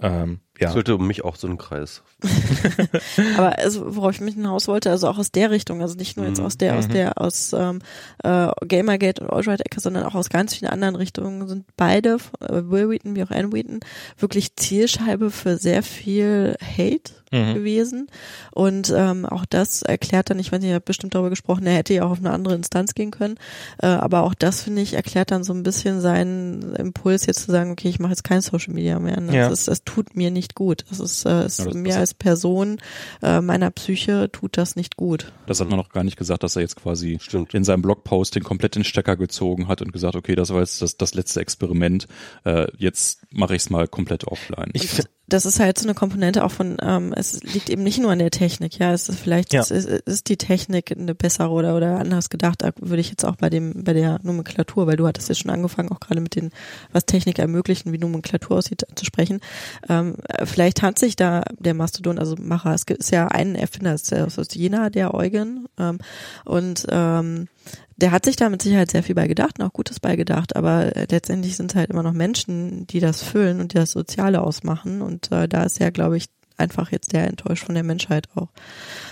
[0.00, 0.72] ähm, ja.
[0.72, 2.02] Sollte um mich auch so ein Kreis.
[3.38, 6.26] Aber also, worauf ich mich hinaus wollte, also auch aus der Richtung, also nicht nur
[6.26, 6.92] jetzt aus der, aus mhm.
[6.92, 7.80] der, aus ähm,
[8.22, 12.90] äh, Gamergate und Alt-Right-Ecke, sondern auch aus ganz vielen anderen Richtungen sind beide, äh, Will
[12.90, 13.80] Wheaton wie auch Anne Wheaton,
[14.18, 17.54] wirklich Zielscheibe für sehr viel Hate mhm.
[17.54, 18.06] gewesen.
[18.52, 21.74] Und ähm, auch das erklärt dann, ich weiß nicht, ich habe bestimmt darüber gesprochen, er
[21.74, 23.36] hätte ja auch auf eine andere Instanz gehen können.
[23.78, 27.50] Äh, aber auch das, finde ich, erklärt dann so ein bisschen seinen Impuls, jetzt zu
[27.50, 29.20] sagen, okay, ich mache jetzt kein Social Media mehr.
[29.20, 29.48] Das, ja.
[29.48, 30.84] ist, das tut mir nicht gut.
[30.88, 32.78] Das ist, äh, ist ja, das, mir das als Person
[33.22, 35.32] äh, meiner Psyche tut das nicht gut.
[35.46, 37.54] Das hat man noch gar nicht gesagt, dass er jetzt quasi Stimmt.
[37.54, 40.82] in seinem Blogpost den komplett den Stecker gezogen hat und gesagt, okay, das war jetzt
[40.82, 42.06] das, das letzte Experiment.
[42.44, 44.70] Äh, jetzt mache ich es mal komplett offline.
[44.72, 45.02] Ich
[45.32, 48.18] das ist halt so eine Komponente auch von, ähm, es liegt eben nicht nur an
[48.18, 49.60] der Technik, ja, es ist vielleicht, Ja.
[49.60, 53.24] es ist, ist die Technik eine bessere oder, oder anders gedacht, da würde ich jetzt
[53.24, 56.36] auch bei dem, bei der Nomenklatur, weil du hattest ja schon angefangen, auch gerade mit
[56.36, 56.50] den,
[56.92, 59.40] was Technik ermöglicht und wie Nomenklatur aussieht, zu sprechen.
[59.88, 63.54] Ähm, äh, vielleicht hat sich da der Mastodon, also Macher, es gibt, ist ja ein
[63.54, 65.98] Erfinder, es ist ja aus Jena, der Eugen, ähm,
[66.44, 67.48] und ähm,
[67.96, 70.56] der hat sich da mit Sicherheit sehr viel bei gedacht und auch Gutes bei gedacht,
[70.56, 73.92] aber äh, letztendlich sind es halt immer noch Menschen, die das füllen und die das
[73.92, 76.26] Soziale ausmachen und äh, da ist ja, glaube ich,
[76.60, 78.48] einfach jetzt der enttäuscht von der Menschheit auch.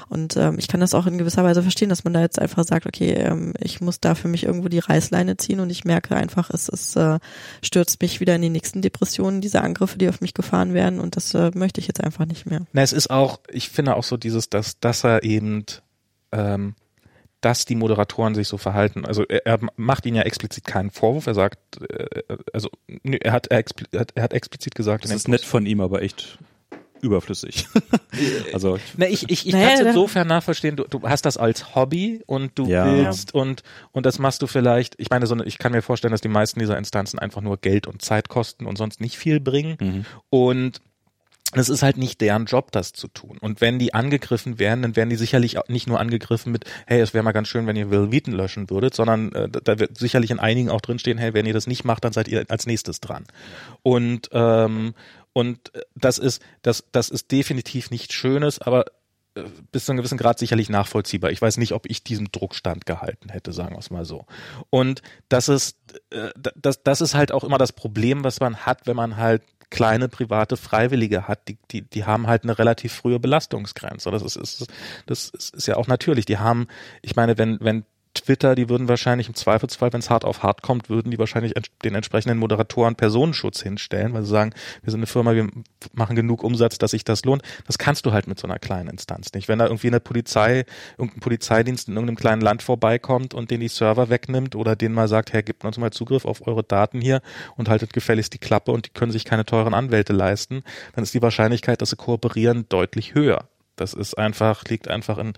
[0.08, 2.64] Und ähm, ich kann das auch in gewisser Weise verstehen, dass man da jetzt einfach
[2.64, 6.14] sagt, okay, ähm, ich muss da für mich irgendwo die Reißleine ziehen und ich merke
[6.14, 7.18] einfach, es, es äh,
[7.62, 11.16] stürzt mich wieder in die nächsten Depressionen, diese Angriffe, die auf mich gefahren werden und
[11.16, 12.60] das äh, möchte ich jetzt einfach nicht mehr.
[12.72, 15.64] Na, es ist auch, ich finde auch so dieses, dass, dass er eben,
[16.32, 16.74] ähm,
[17.40, 19.04] dass die Moderatoren sich so verhalten.
[19.06, 21.26] Also er, er macht ihnen ja explizit keinen Vorwurf.
[21.26, 21.58] Er sagt,
[21.88, 22.68] äh, also
[23.04, 25.64] nö, er hat, er, expli- er hat, er hat explizit gesagt, Das ist nett von
[25.66, 26.38] ihm, aber echt
[27.00, 27.68] überflüssig.
[28.52, 31.76] also Na, ich, ich, ich Naja, kann es insofern nachverstehen, du, du hast das als
[31.76, 32.84] Hobby und du Ja.
[32.86, 33.62] willst und,
[33.92, 36.28] und das machst du vielleicht, ich meine, so eine, ich kann mir vorstellen, dass die
[36.28, 39.76] meisten dieser Instanzen einfach nur Geld und Zeit kosten und sonst nicht viel bringen.
[39.80, 40.04] Mhm.
[40.30, 40.80] Und
[41.52, 43.38] es ist halt nicht deren Job, das zu tun.
[43.38, 47.14] Und wenn die angegriffen werden, dann werden die sicherlich nicht nur angegriffen mit, hey, es
[47.14, 50.30] wäre mal ganz schön, wenn ihr Will Wheaton löschen würdet, sondern äh, da wird sicherlich
[50.30, 53.00] in einigen auch drinstehen, hey, wenn ihr das nicht macht, dann seid ihr als nächstes
[53.00, 53.24] dran.
[53.82, 54.94] Und ähm,
[55.32, 58.84] und äh, das ist das das ist definitiv nichts Schönes, aber
[59.34, 61.30] äh, bis zu einem gewissen Grad sicherlich nachvollziehbar.
[61.30, 64.26] Ich weiß nicht, ob ich diesem Druck standgehalten hätte, sagen wir es mal so.
[64.68, 65.78] Und das ist,
[66.10, 69.42] äh, das, das ist halt auch immer das Problem, was man hat, wenn man halt
[69.70, 74.10] kleine private Freiwillige hat, die, die, die haben halt eine relativ frühe Belastungsgrenze.
[74.10, 74.66] Das ist, ist,
[75.06, 76.24] das ist, ja auch natürlich.
[76.24, 76.68] Die haben,
[77.02, 80.62] ich meine, wenn, wenn Twitter, die würden wahrscheinlich im Zweifelsfall, wenn es hart auf hart
[80.62, 81.54] kommt, würden die wahrscheinlich
[81.84, 84.52] den entsprechenden Moderatoren Personenschutz hinstellen, weil sie sagen,
[84.82, 85.48] wir sind eine Firma, wir
[85.92, 87.42] machen genug Umsatz, dass sich das lohnt.
[87.66, 89.48] Das kannst du halt mit so einer kleinen Instanz nicht.
[89.48, 90.64] Wenn da irgendwie eine Polizei,
[90.96, 95.08] irgendein Polizeidienst in irgendeinem kleinen Land vorbeikommt und den die Server wegnimmt oder denen mal
[95.08, 97.20] sagt, hey, gebt uns mal Zugriff auf eure Daten hier
[97.56, 100.62] und haltet gefälligst die Klappe und die können sich keine teuren Anwälte leisten,
[100.94, 103.48] dann ist die Wahrscheinlichkeit, dass sie kooperieren, deutlich höher.
[103.76, 105.34] Das ist einfach, liegt einfach in,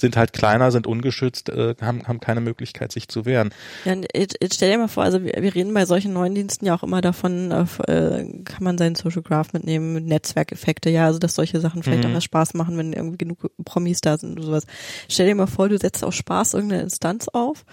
[0.00, 3.50] sind halt kleiner, sind ungeschützt, äh, haben, haben keine Möglichkeit, sich zu wehren.
[3.84, 6.34] Ja, und jetzt, jetzt stell dir mal vor, also wir, wir reden bei solchen neuen
[6.34, 10.90] Diensten ja auch immer davon, äh, äh, kann man seinen Social Graph mitnehmen, mit Netzwerkeffekte,
[10.90, 12.10] ja, also dass solche Sachen vielleicht Mhm.
[12.10, 14.66] auch erst Spaß machen, wenn irgendwie genug Promis da sind oder sowas.
[15.08, 17.64] Stell dir mal vor, du setzt aus Spaß irgendeine Instanz auf,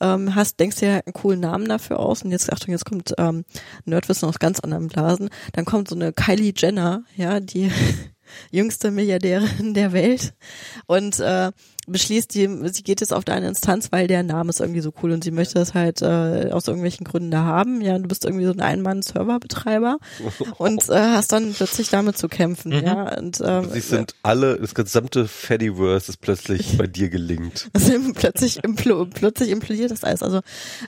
[0.00, 3.44] ähm, hast, denkst dir einen coolen Namen dafür aus und jetzt, Achtung, jetzt kommt ähm,
[3.84, 7.70] Nerdwissen aus ganz anderen Blasen, dann kommt so eine Kylie Jenner, ja, die
[8.50, 10.34] jüngste Milliardärin der Welt.
[10.86, 11.52] Und äh,
[11.90, 15.12] beschließt, die, sie geht jetzt auf deine Instanz, weil der Name ist irgendwie so cool
[15.12, 17.80] und sie möchte das halt äh, aus irgendwelchen Gründen da haben.
[17.80, 19.98] Ja, du bist irgendwie so ein Ein-Mann-Serverbetreiber
[20.58, 22.72] und äh, hast dann plötzlich damit zu kämpfen.
[22.72, 27.70] Ja, und ähm, Sie sind alle, das gesamte Fediverse ist plötzlich bei dir gelingt.
[27.72, 30.22] also plötzlich, impl plötzlich implodiert das alles.
[30.22, 30.40] Also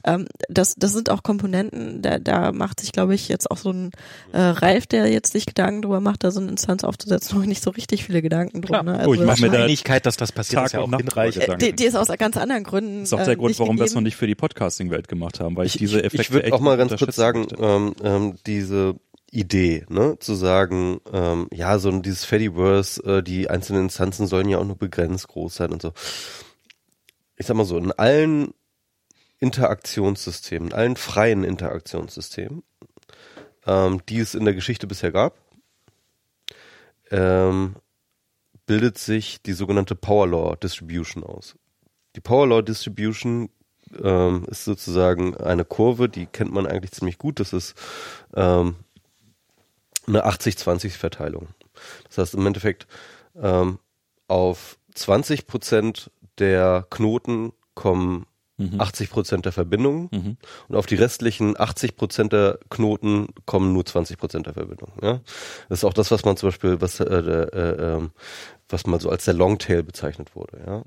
[0.04, 3.70] ähm, das, das sind auch Komponenten, da, da macht sich, glaube ich, jetzt auch so
[3.70, 3.90] ein
[4.32, 7.62] äh, Ralf, der jetzt sich Gedanken drüber macht, da so eine Instanz aufzusetzen, noch nicht
[7.62, 8.86] so richtig viele Gedanken drum.
[8.86, 9.04] Ne?
[9.06, 11.14] Oh, ich mach mir da Wahrscheinlichkeit, dass das passiert, Tag ist ja und auch Nacht
[11.14, 11.42] hinreichend.
[11.44, 13.00] drüber äh, die, die ist aus ganz anderen Gründen.
[13.00, 14.02] Das ist auch der äh, Grund, warum wir es gegeben.
[14.02, 16.60] noch nicht für die Podcasting-Welt gemacht haben, weil ich, Ich, diese Effekte ich würde auch
[16.60, 18.96] mal ganz kurz sagen, ähm, ähm, diese
[19.30, 24.48] Idee, ne, zu sagen, ähm, ja, so ein- dieses Fediverse, äh, die einzelnen Instanzen sollen
[24.48, 25.92] ja auch nur begrenzt groß sein und so.
[27.36, 28.52] Ich sag mal so, in allen
[29.38, 32.62] Interaktionssystemen, in allen freien Interaktionssystemen,
[33.66, 35.34] ähm, die es in der Geschichte bisher gab,
[37.10, 37.76] ähm,
[38.72, 41.56] bildet sich die sogenannte Power Law Distribution aus.
[42.16, 43.50] Die Power Law Distribution
[44.02, 47.38] ähm, ist sozusagen eine Kurve, die kennt man eigentlich ziemlich gut.
[47.38, 47.74] Das ist
[48.34, 48.76] ähm,
[50.06, 51.48] eine 80-20-Verteilung.
[52.08, 52.86] Das heißt im Endeffekt
[53.36, 53.78] ähm,
[54.26, 58.24] auf 20 Prozent der Knoten kommen
[58.78, 60.36] 80 Prozent der Verbindungen Mhm.
[60.68, 64.92] und auf die restlichen 80 Prozent der Knoten kommen nur 20 Prozent der Verbindungen.
[65.02, 65.20] Ja?
[65.68, 68.10] Das ist auch das, was man zum Beispiel, was, äh, der, äh, ähm,
[68.72, 70.60] was mal so als der Longtail bezeichnet wurde.
[70.66, 70.82] Ja?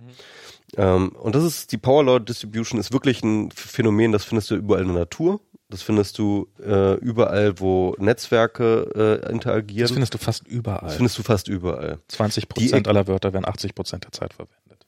[0.78, 4.56] Ähm, und das ist die Power Law Distribution ist wirklich ein Phänomen, das findest du
[4.56, 5.40] überall in der Natur.
[5.70, 9.82] Das findest du äh, überall, wo Netzwerke äh, interagieren.
[9.82, 10.82] Das findest du fast überall.
[10.88, 12.00] Das findest du fast überall.
[12.08, 14.86] 20 Prozent Die- aller Wörter werden 80 Prozent der Zeit verwendet.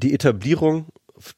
[0.00, 0.86] Die Etablierung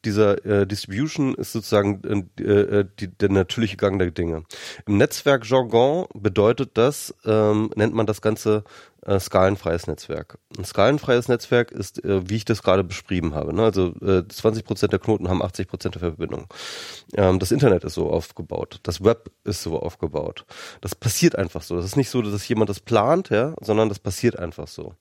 [0.03, 4.43] dieser äh, Distribution ist sozusagen äh, äh, die, der natürliche Gang der Dinge.
[4.85, 8.63] Im Netzwerkjargon bedeutet das, ähm, nennt man das Ganze
[9.05, 10.39] äh, skalenfreies Netzwerk.
[10.57, 13.53] Ein skalenfreies Netzwerk ist, äh, wie ich das gerade beschrieben habe.
[13.53, 13.63] Ne?
[13.63, 16.47] Also äh, 20 Prozent der Knoten haben 80 Prozent der Verbindung.
[17.15, 18.79] Ähm, das Internet ist so aufgebaut.
[18.83, 20.45] Das Web ist so aufgebaut.
[20.81, 21.75] Das passiert einfach so.
[21.75, 24.95] Das ist nicht so, dass jemand das plant, ja, sondern das passiert einfach so.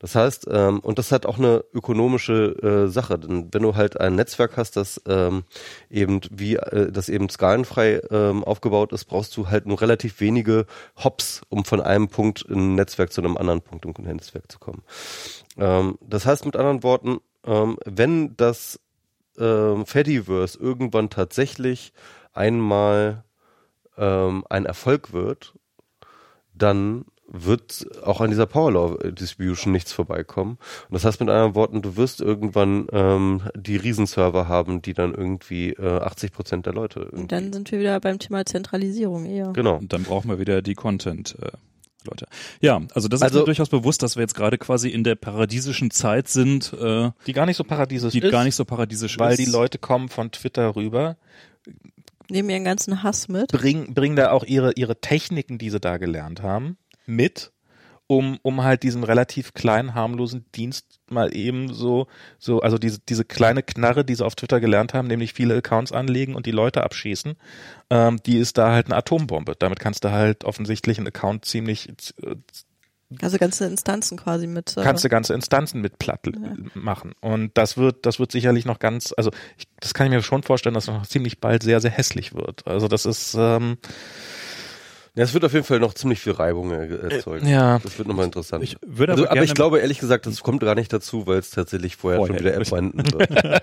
[0.00, 3.18] Das heißt, ähm, und das hat auch eine ökonomische äh, Sache.
[3.18, 5.44] Denn wenn du halt ein Netzwerk hast, das ähm,
[5.90, 10.66] eben wie äh, das eben skalenfrei ähm, aufgebaut ist, brauchst du halt nur relativ wenige
[11.02, 14.58] Hops, um von einem Punkt in ein Netzwerk zu einem anderen Punkt im Netzwerk zu
[14.58, 14.82] kommen.
[15.56, 18.80] Ähm, das heißt mit anderen Worten, ähm, wenn das
[19.38, 21.92] ähm, Fediverse irgendwann tatsächlich
[22.32, 23.24] einmal
[23.96, 25.54] ähm, ein Erfolg wird,
[26.54, 30.58] dann wird auch an dieser Power Law Distribution nichts vorbeikommen.
[30.88, 35.14] Und das heißt mit anderen Worten, du wirst irgendwann ähm, die Riesenserver haben, die dann
[35.14, 37.00] irgendwie äh, 80 Prozent der Leute.
[37.00, 37.22] Irgendwie.
[37.22, 39.52] Und dann sind wir wieder beim Thema Zentralisierung eher.
[39.52, 39.76] Genau.
[39.76, 41.36] Und dann brauchen wir wieder die Content.
[41.40, 41.52] Äh,
[42.06, 42.26] Leute.
[42.60, 45.14] Ja, also das ist Also- mir durchaus bewusst, dass wir jetzt gerade quasi in der
[45.14, 49.18] paradiesischen Zeit sind, äh, Die gar nicht so paradiesisch die ist, gar nicht so paradiesisch
[49.18, 49.38] weil ist.
[49.44, 51.16] die Leute kommen von Twitter rüber,
[52.30, 53.48] Nehmen ihren ganzen Hass mit.
[53.48, 56.76] bringen, bringen da auch ihre, ihre Techniken, die sie da gelernt haben,
[57.06, 57.52] mit,
[58.06, 62.06] um, um halt diesen relativ kleinen, harmlosen Dienst mal eben so,
[62.38, 65.92] so, also diese, diese kleine Knarre, die sie auf Twitter gelernt haben, nämlich viele Accounts
[65.92, 67.34] anlegen und die Leute abschießen,
[67.90, 69.54] ähm, die ist da halt eine Atombombe.
[69.58, 71.88] Damit kannst du halt offensichtlich einen Account ziemlich,
[72.22, 72.36] äh,
[73.22, 74.76] Also ganze Instanzen quasi mit.
[74.76, 76.20] Äh, kannst du ganze Instanzen mit platt
[76.74, 77.12] machen.
[77.20, 80.42] Und das wird, das wird sicherlich noch ganz, also ich, das kann ich mir schon
[80.42, 82.66] vorstellen, dass das noch ziemlich bald sehr, sehr hässlich wird.
[82.66, 83.90] Also das ist, ähm, Ja,
[85.22, 87.46] es wird auf jeden Fall noch ziemlich viel Reibung er- erzeugen.
[87.46, 87.78] ja.
[87.78, 88.64] Das wird nochmal interessant.
[88.64, 91.26] Ich würde also, aber aber gerne, ich glaube ehrlich gesagt, das kommt gar nicht dazu,
[91.26, 93.62] weil es tatsächlich vorher, Vorher, schon wieder abwandten wird.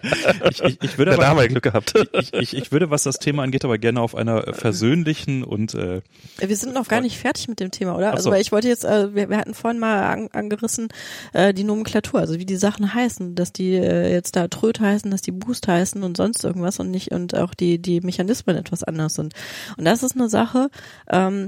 [0.49, 1.93] ich, ich, ich würde da aber, haben wir Glück gehabt.
[2.13, 5.73] ich, ich, ich würde, was das Thema angeht, aber gerne auf einer äh, versöhnlichen und
[5.75, 6.01] äh,
[6.37, 8.11] Wir sind noch gar nicht fertig mit dem Thema, oder?
[8.11, 8.31] Also so.
[8.31, 10.87] weil ich wollte jetzt, äh, wir, wir hatten vorhin mal an, angerissen
[11.33, 15.11] äh, die Nomenklatur, also wie die Sachen heißen, dass die äh, jetzt da Tröd heißen,
[15.11, 18.83] dass die Boost heißen und sonst irgendwas und nicht und auch die die Mechanismen etwas
[18.83, 19.33] anders sind.
[19.77, 20.69] Und das ist eine Sache,
[21.09, 21.40] ähm,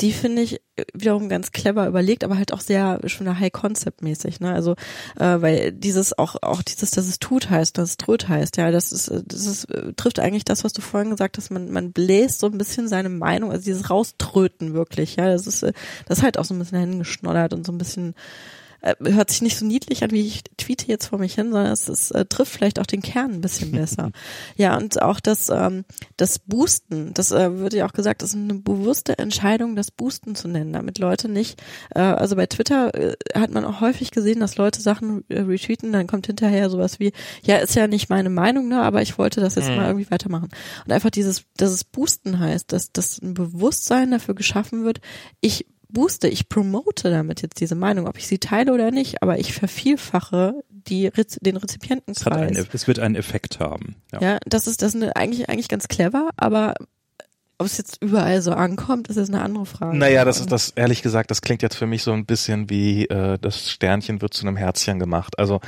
[0.00, 4.02] die finde ich äh, wiederum ganz clever überlegt, aber halt auch sehr schon High Concept
[4.02, 4.52] mäßig, ne?
[4.52, 4.72] Also
[5.18, 8.70] äh, weil dieses auch auch dieses, dass es tut heißt, dass es tröd heißt, ja,
[8.70, 11.70] das ist äh, das ist äh, trifft eigentlich das, was du vorhin gesagt hast, man
[11.70, 16.18] man bläst so ein bisschen seine Meinung, also dieses rauströten wirklich, ja, das ist das
[16.18, 18.14] ist halt auch so ein bisschen hingeschnoddert und so ein bisschen
[18.82, 21.72] äh, hört sich nicht so niedlich an, wie ich tweete jetzt vor mich hin, sondern
[21.72, 24.10] es, es äh, trifft vielleicht auch den Kern ein bisschen besser.
[24.56, 25.84] ja, und auch das, ähm,
[26.16, 30.34] das Boosten, das äh, wird ja auch gesagt, das ist eine bewusste Entscheidung, das Boosten
[30.34, 31.60] zu nennen, damit Leute nicht,
[31.94, 35.92] äh, also bei Twitter äh, hat man auch häufig gesehen, dass Leute Sachen äh, retweeten,
[35.92, 37.12] dann kommt hinterher sowas wie,
[37.42, 39.76] ja, ist ja nicht meine Meinung, ne, aber ich wollte das jetzt Mhm.
[39.76, 40.48] mal irgendwie weitermachen.
[40.84, 45.00] Und einfach dieses, dass es Boosten heißt, dass, dass ein Bewusstsein dafür geschaffen wird,
[45.40, 49.38] ich booste, ich promote damit jetzt diese Meinung, ob ich sie teile oder nicht, aber
[49.38, 52.56] ich vervielfache die, Rez- den es, Rezipientenkreis.
[52.56, 53.96] einen, es wird einen Effekt haben.
[54.12, 54.20] Ja.
[54.20, 56.74] Ja, das ist das ist eine, eigentlich eigentlich ganz clever, aber
[57.58, 59.94] ob es jetzt überall so ankommt, ist jetzt eine andere Frage.
[59.98, 63.04] Naja, das ist das, ehrlich gesagt, das klingt jetzt für mich so ein bisschen wie
[63.04, 65.38] äh, das Sternchen wird zu einem Herzchen gemacht.
[65.38, 65.60] Also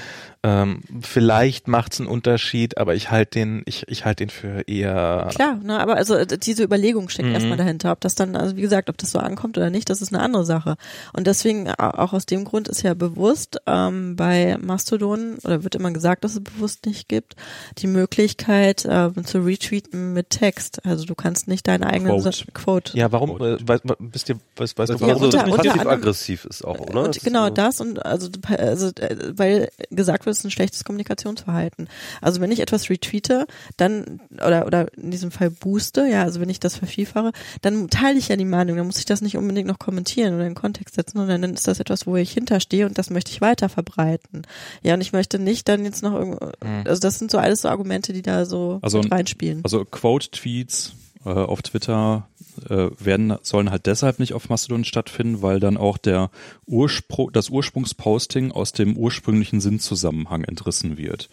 [0.44, 5.28] ähm, vielleicht macht's einen Unterschied, aber ich halte den, ich, ich halte den für eher
[5.35, 7.35] Klar, ne, aber also äh, diese Überlegung steckt Mhm.
[7.35, 7.93] erstmal dahinter.
[7.93, 10.23] Ob das dann, also wie gesagt, ob das so ankommt oder nicht, das ist eine
[10.23, 10.77] andere Sache.
[11.12, 15.77] Und deswegen, äh, auch aus dem Grund ist ja bewusst ähm, bei Mastodon, oder wird
[15.77, 17.36] immer gesagt, dass es bewusst nicht gibt,
[17.78, 20.85] die Möglichkeit äh, zu retweeten mit Text.
[20.85, 22.32] Also du kannst nicht deinen eigenen Quote.
[22.36, 22.98] Sa- Quote.
[22.98, 23.40] Ja, warum?
[23.40, 27.01] Äh, weißt, wisst ihr, weißt, weißt du, warum unter- anderem- passiv-aggressiv ist auch, ne?
[27.02, 28.28] Und genau so- das und also,
[28.59, 31.88] also äh, weil gesagt wird, ist ein schlechtes Kommunikationsverhalten.
[32.20, 33.46] Also wenn ich etwas retweete,
[33.76, 38.18] dann oder oder in diesem Fall booste, ja, also wenn ich das vervielfache, dann teile
[38.18, 40.94] ich ja die Meinung, dann muss ich das nicht unbedingt noch kommentieren oder in Kontext
[40.94, 44.42] setzen, sondern dann ist das etwas, wo ich hinterstehe und das möchte ich weiter verbreiten.
[44.82, 46.50] Ja, und ich möchte nicht dann jetzt noch irgendwo,
[46.84, 49.60] also das sind so alles so Argumente, die da so Also- mit reinspielen.
[49.64, 50.92] Also Quote-Tweets
[51.24, 52.26] äh, auf Twitter
[52.69, 56.31] äh, werden sollen halt deshalb nicht auf Mastodon stattfinden, weil dann auch der
[56.66, 61.29] Urspr das Ursprungsposting aus dem ursprünglichen Sinnzusammenhang entrissen wird.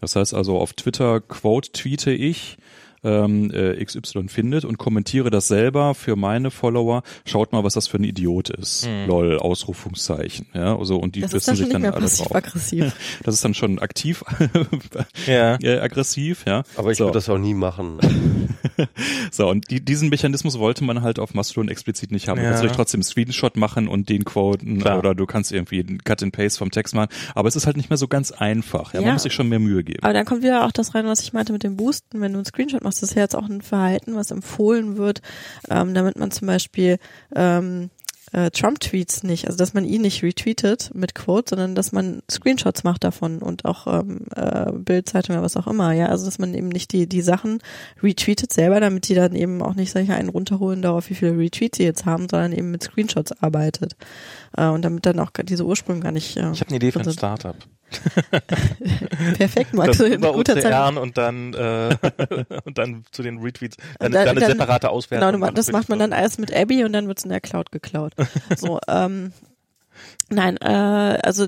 [0.00, 2.58] Das heißt also auf Twitter Quote tweete ich
[3.04, 7.02] ähm, äh, XY findet und kommentiere das selber für meine Follower.
[7.24, 8.88] Schaut mal, was das für ein Idiot ist.
[9.06, 10.46] Lol, Ausrufungszeichen.
[10.54, 12.00] Ja, also und die das ist stürzen dann sich dann alle drauf.
[12.02, 12.96] passiv-aggressiv.
[13.24, 14.22] Das ist dann schon aktiv
[15.26, 15.56] Ja.
[15.62, 16.62] äh, aggressiv, ja.
[16.76, 17.04] Aber ich so.
[17.04, 17.98] würde das auch nie machen.
[19.30, 22.36] So, und die, diesen Mechanismus wollte man halt auf Mastodon explizit nicht haben.
[22.36, 22.48] Du Ja.
[22.50, 24.98] kannst natürlich trotzdem einen Screenshot machen und den quoten Klar.
[24.98, 27.76] oder du kannst irgendwie einen Cut and Paste vom Text machen, aber es ist halt
[27.76, 28.92] nicht mehr so ganz einfach.
[28.94, 29.06] Ja, Ja.
[29.06, 30.00] Man muss sich schon mehr Mühe geben.
[30.02, 32.20] Aber dann kommt wieder auch das rein, was ich meinte mit dem Boosten.
[32.20, 35.22] Wenn du einen Screenshot machst, das ist ja jetzt auch ein Verhalten, was empfohlen wird,
[35.70, 36.98] ähm, damit man zum Beispiel
[37.34, 37.90] ähm,
[38.32, 42.82] äh, Trump-Tweets nicht, also dass man ihn nicht retweetet mit Quote, sondern dass man Screenshots
[42.82, 46.54] macht davon und auch ähm, äh, Bildzeitung oder was auch immer, ja, also dass man
[46.54, 47.58] eben nicht die die Sachen
[48.02, 51.78] retweetet selber, damit die dann eben auch nicht solche einen runterholen darauf, wie viele Retweets
[51.78, 53.96] sie jetzt haben, sondern eben mit Screenshots arbeitet
[54.56, 56.36] äh, und damit dann auch diese Ursprünge gar nicht.
[56.36, 57.56] Äh, Ich habe eine Idee für ein Startup.
[59.36, 60.96] Perfekt, Max, das über guter Zeit.
[60.96, 61.96] Und dann äh,
[62.64, 65.32] und dann zu den Retweets dann, Da- dann eine dann- separate Auswertung.
[65.40, 68.12] Genau, das macht man dann alles mit Abby und dann wird's in der Cloud geklaut.
[68.56, 69.32] So, ähm,
[70.30, 71.46] nein, äh, also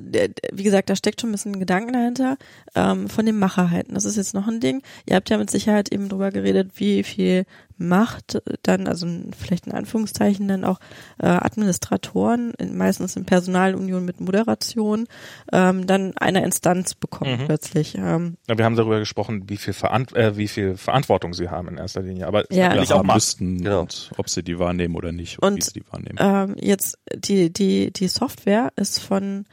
[0.52, 2.36] wie gesagt, da steckt schon ein bisschen Gedanken dahinter
[2.74, 3.94] ähm, von den Macherhalten.
[3.94, 4.82] Das ist jetzt noch ein Ding.
[5.06, 7.44] Ihr habt ja mit Sicherheit eben drüber geredet, wie viel
[7.76, 9.06] Macht dann, also
[9.36, 10.78] vielleicht in Anführungszeichen dann auch
[11.18, 15.06] äh, Administratoren, in, meistens in Personalunion mit Moderation,
[15.52, 17.46] ähm, dann einer Instanz bekommen Mhm.
[17.46, 17.96] plötzlich.
[17.96, 21.68] Ähm, Ja, wir haben darüber gesprochen, wie viel, Verant äh, wie viel Verantwortung sie haben
[21.68, 22.26] in erster Linie.
[22.26, 22.74] Aber Ja.
[22.74, 23.80] ja, auch müssten Genau.
[23.82, 26.16] und ob sie die wahrnehmen oder nicht und, Und, wie sie die wahrnehmen.
[26.18, 29.46] ähm, jetzt die die die Software ist von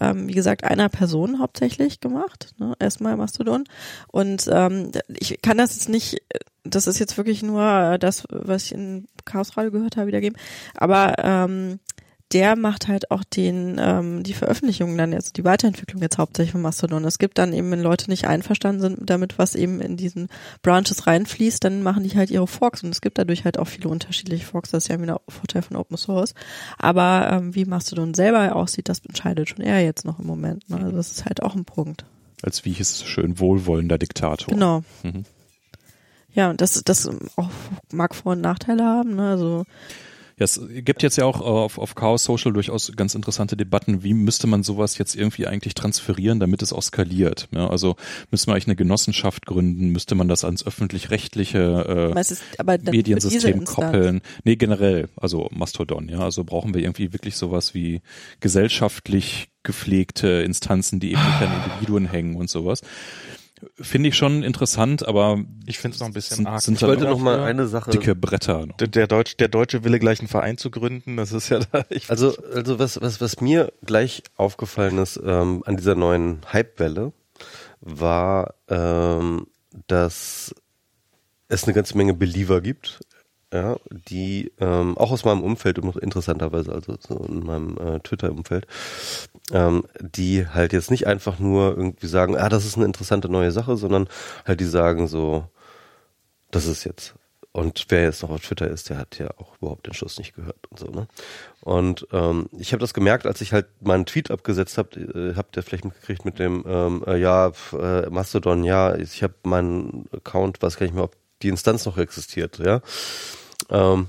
[0.00, 2.74] ähm, wie gesagt einer Person hauptsächlich gemacht ne?
[2.78, 3.64] erstmal Mastodon
[4.08, 6.22] und ähm, ich kann das jetzt nicht
[6.64, 10.38] das ist jetzt wirklich nur das was ich in Chaos Radio gehört habe wiedergeben
[10.74, 11.80] aber ähm,
[12.32, 16.60] der macht halt auch den ähm, die Veröffentlichungen dann jetzt die Weiterentwicklung jetzt hauptsächlich von
[16.60, 17.04] Mastodon.
[17.04, 20.28] Es gibt dann eben, wenn Leute nicht einverstanden sind damit, was eben in diesen
[20.62, 23.88] Branches reinfließt, dann machen die halt ihre Forks und es gibt dadurch halt auch viele
[23.88, 24.70] unterschiedliche Forks.
[24.70, 26.34] Das ist ja wieder ein Vorteil von Open Source.
[26.76, 30.68] Aber ähm, wie Mastodon selber aussieht, das entscheidet schon er jetzt noch im Moment.
[30.68, 30.76] Ne?
[30.76, 32.04] Also das ist halt auch ein Punkt.
[32.42, 34.52] Als wie hieß es schön, wohlwollender Diktator.
[34.52, 34.84] Genau.
[35.02, 35.24] Mhm.
[36.34, 37.50] Ja, und das, das auch
[37.90, 39.16] mag Vor- und Nachteile haben.
[39.16, 39.30] Ne?
[39.30, 39.64] Also
[40.38, 44.02] Ja, es gibt jetzt ja auch äh, auf, auf Chaos Social durchaus ganz interessante Debatten,
[44.02, 47.48] wie müsste man sowas jetzt irgendwie eigentlich transferieren, damit es auch skaliert.
[47.52, 47.96] Ja, also
[48.30, 54.20] müsste man eigentlich eine Genossenschaft gründen, müsste man das ans öffentlich-rechtliche ist, äh, Mediensystem koppeln.
[54.44, 56.20] Nee, generell, also Mastodon, ja.
[56.20, 58.00] Also brauchen wir irgendwie wirklich sowas wie
[58.40, 62.80] gesellschaftlich gepflegte Instanzen, die eben nicht an Individuen hängen und sowas.
[63.80, 66.60] Finde ich schon interessant, aber Ich finde es noch ein bisschen sind, arg.
[66.62, 67.90] sind Ich wollte dann noch mal eine Sache.
[67.90, 68.66] dicke Bretter.
[68.66, 68.76] noch.
[68.76, 71.84] der, der, Deutsch, der deutsche Wille, gleich einen Verein zu gründen, das ist ja da,
[71.90, 77.12] ich, Also, also was, was, was mir gleich aufgefallen ist ähm, an dieser neuen Hypewelle,
[77.80, 79.46] war, ähm,
[79.86, 80.54] dass
[81.48, 83.00] es eine ganze Menge Believer gibt,
[83.52, 88.66] ja, die ähm, auch aus meinem Umfeld interessanterweise, also so in meinem äh, Twitter-Umfeld,
[89.52, 93.52] ähm, die halt jetzt nicht einfach nur irgendwie sagen, ah, das ist eine interessante neue
[93.52, 94.08] Sache, sondern
[94.46, 95.44] halt die sagen so,
[96.50, 97.14] das ist jetzt.
[97.52, 100.34] Und wer jetzt noch auf Twitter ist, der hat ja auch überhaupt den Schuss nicht
[100.34, 101.08] gehört und so, ne?
[101.60, 105.56] Und ähm, ich habe das gemerkt, als ich halt meinen Tweet abgesetzt habe, äh, habt
[105.56, 110.62] ihr vielleicht mitgekriegt mit dem, ähm, äh, ja, äh, Mastodon, ja, ich habe meinen Account,
[110.62, 112.80] weiß gar nicht mehr, ob die Instanz noch existiert, ja.
[113.70, 114.08] Ähm,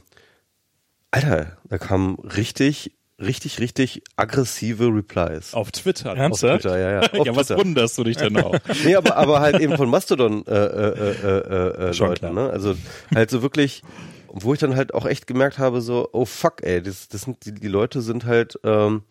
[1.11, 5.53] Alter, da kamen richtig, richtig, richtig aggressive Replies.
[5.53, 6.15] Auf Twitter.
[6.15, 6.61] Ernsthaft?
[6.61, 7.19] Twitter, ja, ja.
[7.19, 7.59] Auf ja, was Twitter.
[7.61, 8.55] wunderst du dich denn auch?
[8.85, 12.33] Nee, aber, aber halt eben von Mastodon äh, äh, äh, äh, äh, Schon Leuten, klar.
[12.33, 12.49] ne?
[12.49, 12.75] Also
[13.13, 13.81] halt so wirklich,
[14.27, 17.45] wo ich dann halt auch echt gemerkt habe, so, oh fuck, ey, das, das sind
[17.45, 19.03] die, die Leute sind halt, ähm,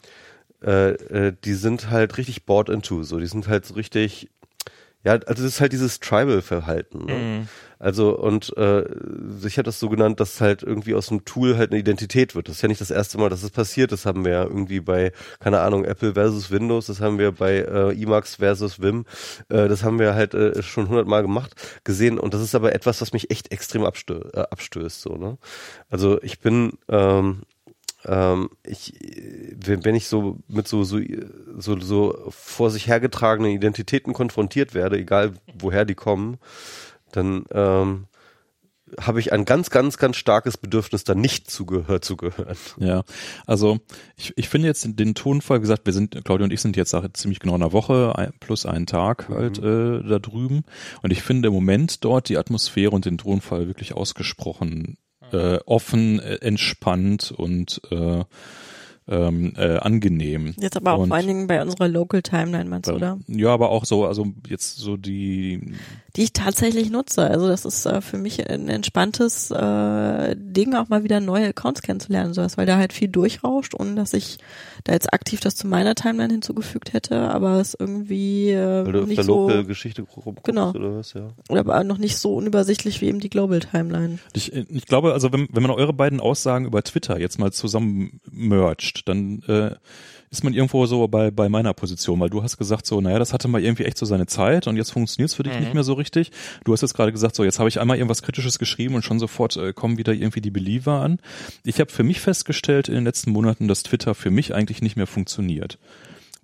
[0.63, 4.29] äh, äh, die sind halt richtig bought into, so, die sind halt so richtig,
[5.05, 7.07] ja, also das ist halt dieses Tribal-Verhalten.
[7.07, 7.49] Ne?
[7.79, 8.85] Also und äh,
[9.47, 12.49] ich habe das so genannt, dass halt irgendwie aus dem Tool halt eine Identität wird.
[12.49, 13.93] Das ist ja nicht das erste Mal, dass es das passiert.
[13.93, 17.59] Das haben wir ja irgendwie bei, keine Ahnung, Apple versus Windows, das haben wir bei
[17.59, 19.05] äh, Emacs versus Vim,
[19.49, 22.19] äh, das haben wir halt äh, schon hundertmal gemacht, gesehen.
[22.19, 25.01] Und das ist aber etwas, was mich echt extrem abstö äh, abstößt.
[25.01, 25.39] So, ne?
[25.89, 27.43] Also ich bin ähm,
[28.05, 28.95] ähm, ich,
[29.55, 31.01] wenn wenn ich so mit so, so,
[31.57, 36.39] so, so vor sich hergetragenen Identitäten konfrontiert werde, egal woher die kommen,
[37.13, 38.07] dann ähm,
[39.01, 42.57] habe ich ein ganz, ganz, ganz starkes Bedürfnis, da nicht zugehört zu gehören.
[42.79, 43.03] Ja,
[43.47, 43.79] also
[44.17, 46.91] ich, ich finde jetzt den Tonfall, wie gesagt, wir sind, Claudia und ich sind jetzt
[46.91, 50.63] seit ziemlich genau einer Woche ein, plus einen Tag halt äh, da drüben
[51.03, 54.97] und ich finde im Moment dort die Atmosphäre und den Tonfall wirklich ausgesprochen
[55.33, 58.25] äh, offen, äh, entspannt und äh,
[59.11, 60.55] ähm, äh, angenehm.
[60.59, 63.19] Jetzt aber auch Und- vor allen Dingen bei unserer Local Timeline, meinst du, oder?
[63.27, 65.73] Ja, aber auch so, also jetzt so die,
[66.17, 67.23] Die ich tatsächlich nutze.
[67.23, 71.83] Also das ist äh, für mich ein entspanntes äh, Ding, auch mal wieder neue Accounts
[71.83, 74.39] kennenzulernen, und sowas, weil da halt viel durchrauscht, ohne dass ich
[74.85, 78.99] da jetzt aktiv das zu meiner Timeline hinzugefügt hätte, aber es irgendwie äh, Weil du
[78.99, 80.71] noch auf nicht der so Local-Geschichte rumguckst Genau.
[80.71, 81.29] oder was, ja.
[81.49, 84.19] aber noch nicht so unübersichtlich wie eben die Global Timeline.
[84.33, 88.21] Ich, ich glaube, also wenn, wenn man eure beiden Aussagen über Twitter jetzt mal zusammen
[88.31, 89.77] mercht, erwischt, dann äh,
[90.31, 93.33] ist man irgendwo so bei, bei meiner Position, weil du hast gesagt so, naja, das
[93.33, 95.61] hatte mal irgendwie echt so seine Zeit und jetzt funktioniert es für dich Mhm.
[95.61, 96.31] nicht mehr so richtig.
[96.65, 99.19] Du hast jetzt gerade gesagt, so jetzt habe ich einmal irgendwas Kritisches geschrieben und schon
[99.19, 101.19] sofort äh, kommen wieder irgendwie die Believer an.
[101.65, 104.97] Ich habe für mich festgestellt in den letzten Monaten, dass Twitter für mich eigentlich nicht
[104.97, 105.79] mehr funktioniert.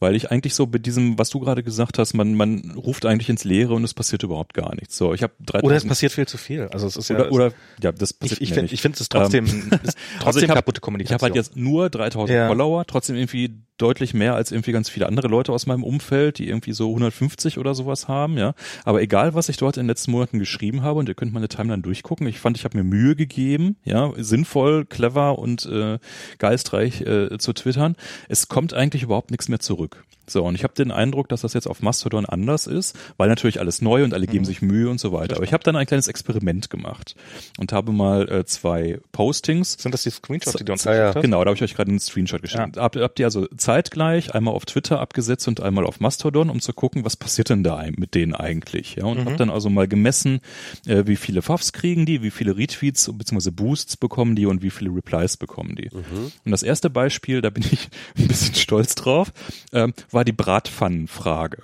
[0.00, 3.28] Weil ich eigentlich so mit diesem, was du gerade gesagt hast, man, man ruft eigentlich
[3.30, 4.96] ins Leere und es passiert überhaupt gar nichts.
[4.96, 5.32] So, ich habe
[5.62, 6.68] Oder es passiert viel zu viel.
[6.72, 8.72] Also es ist ja oder, oder ja, das passiert ich, ich finde nicht.
[8.72, 11.14] ich finde es trotzdem ist Also trotzdem ich hab- kaputte Ich Kommunikation.
[11.14, 12.48] habe halt jetzt nur 3000 Ja.
[12.48, 16.48] Follower, trotzdem irgendwie deutlich mehr als irgendwie ganz viele andere Leute aus meinem Umfeld, die
[16.48, 18.54] irgendwie so 150 oder sowas haben, ja.
[18.84, 21.48] Aber egal, was ich dort in den letzten Monaten geschrieben habe, und ihr könnt meine
[21.48, 25.98] Timeline durchgucken, ich fand, ich habe mir Mühe gegeben, ja, sinnvoll, clever und äh,
[26.38, 27.96] geistreich äh, zu twittern.
[28.28, 30.04] Es kommt eigentlich überhaupt nichts mehr zurück.
[30.26, 33.60] So, und ich habe den Eindruck, dass das jetzt auf Mastodon anders ist, weil natürlich
[33.60, 35.36] alles neu und alle geben sich Mühe und so weiter.
[35.36, 37.14] Aber ich habe dann ein kleines Experiment gemacht
[37.58, 40.98] und habe mal äh, zwei Postings sind das die Screenshots, die du uns Ah, ja.
[41.00, 41.22] geschickt hast?
[41.24, 42.78] Genau, da habe ich euch gerade einen Screenshot geschickt.
[42.78, 46.72] Habt, habt ihr also zeitgleich einmal auf Twitter abgesetzt und einmal auf Mastodon, um zu
[46.74, 48.96] gucken, was passiert denn da mit denen eigentlich?
[48.96, 49.24] Ja, und Mhm.
[49.26, 50.40] hab dann also mal gemessen,
[50.86, 53.50] äh, wie viele Fafs kriegen die, wie viele Retweets bzw.
[53.50, 55.88] Boosts bekommen die und wie viele Replies bekommen die.
[55.90, 57.88] Und das erste Beispiel, da bin ich
[58.18, 59.32] ein bisschen stolz drauf,
[59.72, 61.62] ähm, war die Bratpfannenfrage.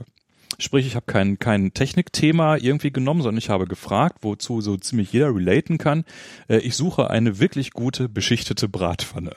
[0.60, 5.12] Sprich, ich habe kein, kein Technikthema irgendwie genommen, sondern ich habe gefragt, wozu so ziemlich
[5.12, 6.04] jeder relaten kann.
[6.48, 9.32] Äh, ich suche eine wirklich gute beschichtete Bratpfanne.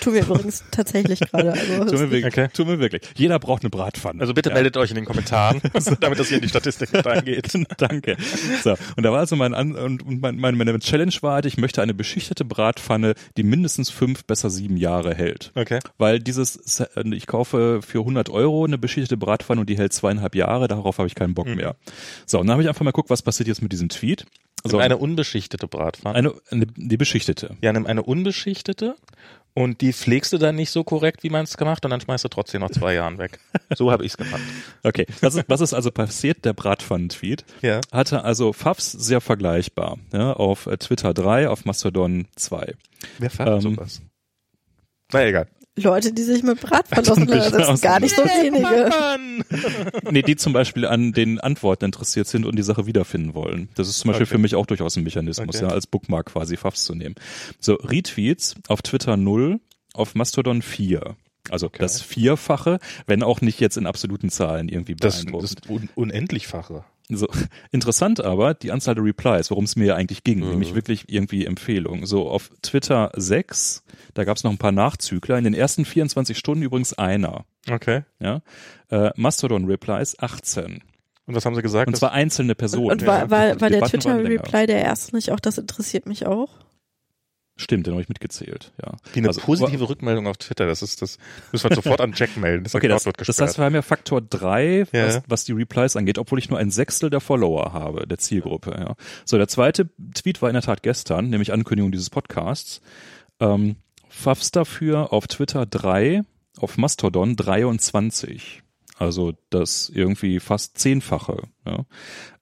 [0.00, 1.52] Tun wir übrigens tatsächlich gerade.
[1.52, 2.48] Also, Tut mir, wirklich, Okay.
[2.52, 3.02] tut mir wirklich.
[3.16, 4.20] Jeder braucht eine Bratpfanne.
[4.20, 5.60] Also bitte meldet euch in den Kommentaren,
[6.00, 7.52] damit das hier in die Statistik mit reingeht.
[7.78, 8.16] Danke.
[8.62, 11.46] So, und da war also mein An und und mein, meine, meine Challenge war halt,
[11.46, 15.52] ich möchte eine beschichtete Bratpfanne, die mindestens fünf, besser sieben Jahre hält.
[15.54, 15.78] Okay.
[15.98, 20.34] Weil dieses, Se- ich kaufe für 100 Euro eine beschichtete Bratpfanne und die hält zweieinhalb
[20.34, 21.76] Jahre, darauf habe ich keinen Bock mehr.
[22.26, 24.26] So, und dann habe ich einfach mal geguckt, was passiert jetzt mit diesem Tweet.
[24.64, 26.16] So, eine unbeschichtete Bratpfanne.
[26.16, 27.56] eine, eine, die beschichtete.
[27.60, 28.96] Ja, nimm eine unbeschichtete
[29.54, 32.24] und die pflegst du dann nicht so korrekt, wie man es gemacht und dann schmeißt
[32.24, 33.38] du trotzdem noch zwei Jahren weg.
[33.76, 34.40] So habe ich es gemacht.
[34.82, 36.44] Okay, was ist, was ist also passiert?
[36.44, 37.80] Der Bratpfannen-Tweet Ja.
[37.92, 39.98] hatte also Fafs sehr vergleichbar.
[40.12, 42.74] Ja, auf äh, Twitter 3, auf Mastodon 2.
[43.18, 44.02] Wer fährt Ähm, sowas?
[45.12, 45.46] Na egal.
[45.78, 48.90] Leute, die sich mit Bratpfannen auseinandersetzen, das sind gar nicht so wenige.
[50.10, 53.68] Nee, die zum Beispiel an den Antworten interessiert sind und die Sache wiederfinden wollen.
[53.74, 54.32] Das ist zum Beispiel Okay.
[54.34, 55.66] für mich auch durchaus ein Mechanismus, Okay.
[55.66, 57.14] ja, als Bookmark quasi Fafs zu nehmen.
[57.60, 59.60] So, Retweets auf Twitter 0,
[59.92, 61.16] auf Mastodon 4.
[61.50, 65.44] Also das Vierfache, wenn auch nicht jetzt in absoluten Zahlen irgendwie Das, beeindruckend.
[65.44, 66.84] das ist un unendlichfache.
[67.08, 67.28] So,
[67.70, 72.06] interessant aber die Anzahl der Replies, worum es mir eigentlich ging, nämlich wirklich irgendwie Empfehlungen.
[72.06, 73.84] So auf Twitter 6,
[74.14, 77.44] da gab es noch ein paar Nachzügler, in den ersten 24 Stunden übrigens einer.
[77.70, 78.02] Okay.
[78.18, 78.42] Ja?
[78.90, 80.82] Äh, Mastodon Replies 18.
[81.26, 81.88] Und was haben sie gesagt?
[81.88, 82.92] Und zwar einzelne Personen.
[82.92, 83.82] Und war, war, war Die der.
[83.82, 86.50] Twitter-Reply der erste nicht auch, das interessiert mich auch?
[87.58, 88.92] Stimmt, den habe ich mitgezählt, ja.
[89.14, 91.16] die eine Also, positive Rückmeldung auf Twitter, das ist das,
[91.52, 92.64] müssen wir sofort an Jack melden.
[92.64, 95.22] Das Okay, das, das heißt, wir haben ja Faktor 3, was, Ja.
[95.26, 98.72] was die Replies angeht, obwohl ich nur ein Sechstel der Follower habe, der Zielgruppe.
[98.78, 98.94] Ja.
[99.24, 102.82] So, der zweite Tweet war in der Tat gestern, nämlich Ankündigung dieses Podcasts.
[103.40, 103.76] Ähm,
[104.08, 106.22] Fafs dafür auf Twitter 3,
[106.58, 108.62] auf Mastodon 23.
[108.98, 111.42] Also das irgendwie fast zehnfache.
[111.66, 111.84] Ja.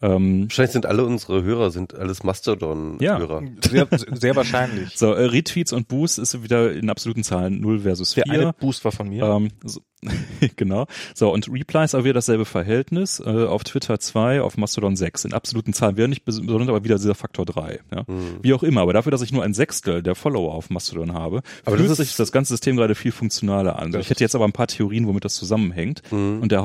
[0.03, 3.43] Ähm, Wahrscheinlich sind alle unsere Hörer sind alles Mastodon-Hörer.
[3.69, 4.91] sehr, sehr wahrscheinlich.
[4.97, 8.25] so, äh, Retweets und Boosts ist wieder in absoluten Zahlen 0 versus 4.
[8.25, 9.25] Der eine Boost war von mir.
[9.25, 9.81] Ähm, so,
[10.57, 10.87] genau.
[11.15, 13.19] So, und Replies aber wieder dasselbe Verhältnis.
[13.21, 15.25] Äh, auf Twitter 2, auf Mastodon 6.
[15.25, 17.81] In absoluten Zahlen wieder nicht besonders, aber wieder dieser Faktor 3.
[17.95, 18.05] Ja?
[18.43, 18.83] Wie auch immer.
[18.83, 21.99] Aber dafür, dass ich nur ein Sechstel der Follower auf Mastodon habe, Aber fühlt das
[21.99, 23.95] ist- sich das ganze System gerade viel funktionaler an.
[23.99, 26.03] Ich hätte jetzt aber ein paar Theorien, womit das zusammenhängt.
[26.11, 26.63] Und der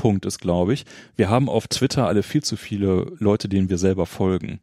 [0.00, 0.86] Hauptpunkt ist, glaube ich,
[1.16, 4.60] wir haben auf Twitter alle viel zu viele Leute, denen wir selber folgen.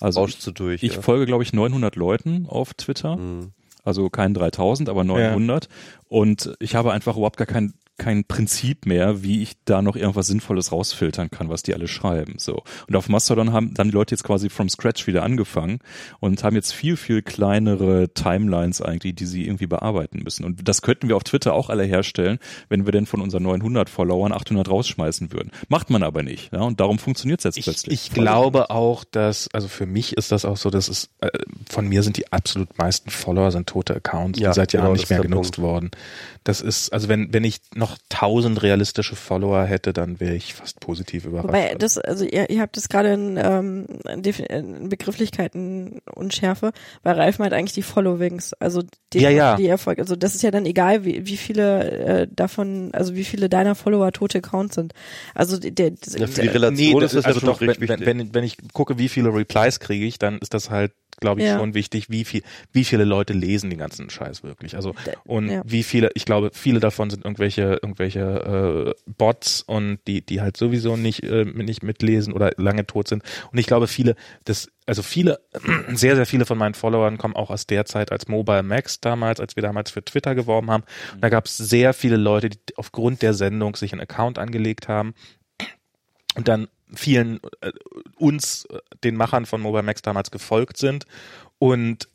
[0.00, 0.82] Also du durch.
[0.82, 1.02] ich ja.
[1.02, 3.18] folge, glaube ich, 900 Leuten auf Twitter.
[3.84, 5.68] Also kein 3000, aber 900.
[6.08, 10.26] Und ich habe einfach überhaupt gar kein, kein Prinzip mehr, wie ich da noch irgendwas
[10.26, 12.34] Sinnvolles rausfiltern kann, was die alle schreiben.
[12.38, 12.62] So.
[12.88, 15.78] Und auf Mastodon haben dann die Leute jetzt quasi from scratch wieder angefangen
[16.20, 20.44] und haben jetzt viel, viel kleinere Timelines eigentlich, die sie irgendwie bearbeiten müssen.
[20.44, 22.38] Und das könnten wir auf Twitter auch alle herstellen,
[22.68, 25.50] wenn wir denn von unseren 900 Followern 800 rausschmeißen würden.
[25.68, 26.52] Macht man aber nicht.
[26.52, 26.62] Ja?
[26.62, 27.94] Und darum funktioniert es jetzt Ich, plötzlich.
[27.94, 31.28] ich glaube auch, dass, also für mich ist das auch so, dass es, äh,
[31.68, 34.96] von mir sind die absolut meisten Follower sind tote Accounts, Ja, die seit Jahren genau,
[34.96, 35.58] nicht mehr genutzt Punkt.
[35.70, 35.90] worden.
[36.42, 40.80] Das ist, also wenn, wenn ich noch tausend realistische Follower hätte, dann wäre ich fast
[40.80, 41.48] positiv überrascht.
[41.48, 43.86] Wobei das, also ihr, ihr habt das gerade in, ähm,
[44.48, 48.82] in Begrifflichkeiten Unschärfe, weil Ralf meint eigentlich die Followings, also
[49.12, 49.56] die, Ja, ja.
[49.56, 49.98] die Erfolg.
[49.98, 53.74] Also das ist ja dann egal, wie, wie viele äh, davon, also wie viele deiner
[53.74, 54.92] Follower tote Accounts sind.
[55.34, 58.06] Also der, der, Ja, für die Relation das ist das also doch, wenn, wichtig.
[58.06, 61.46] wenn, wenn ich gucke, wie viele Replies kriege ich, dann ist das halt, glaube ich,
[61.46, 61.58] Ja.
[61.58, 62.42] schon wichtig, wie viel,
[62.72, 64.74] wie viele Leute lesen den ganzen Scheiß wirklich.
[64.76, 64.94] Also
[65.24, 65.62] und ja.
[65.64, 70.56] wie viele, ich glaube, viele davon sind irgendwelche, irgendwelche äh, Bots und die, die halt
[70.56, 73.22] sowieso nicht, äh, nicht mitlesen oder lange tot sind.
[73.50, 75.40] Und ich glaube, viele, das, also viele,
[75.94, 79.40] sehr, sehr viele von meinen Followern kommen auch aus der Zeit als Mobile Max damals,
[79.40, 80.84] als wir damals für Twitter geworben haben.
[81.14, 84.88] Und da gab es sehr viele Leute, die aufgrund der Sendung sich einen Account angelegt
[84.88, 85.14] haben
[86.36, 87.72] und dann vielen äh,
[88.16, 91.06] uns, äh, den Machern von Mobile Max damals gefolgt sind
[91.58, 92.08] und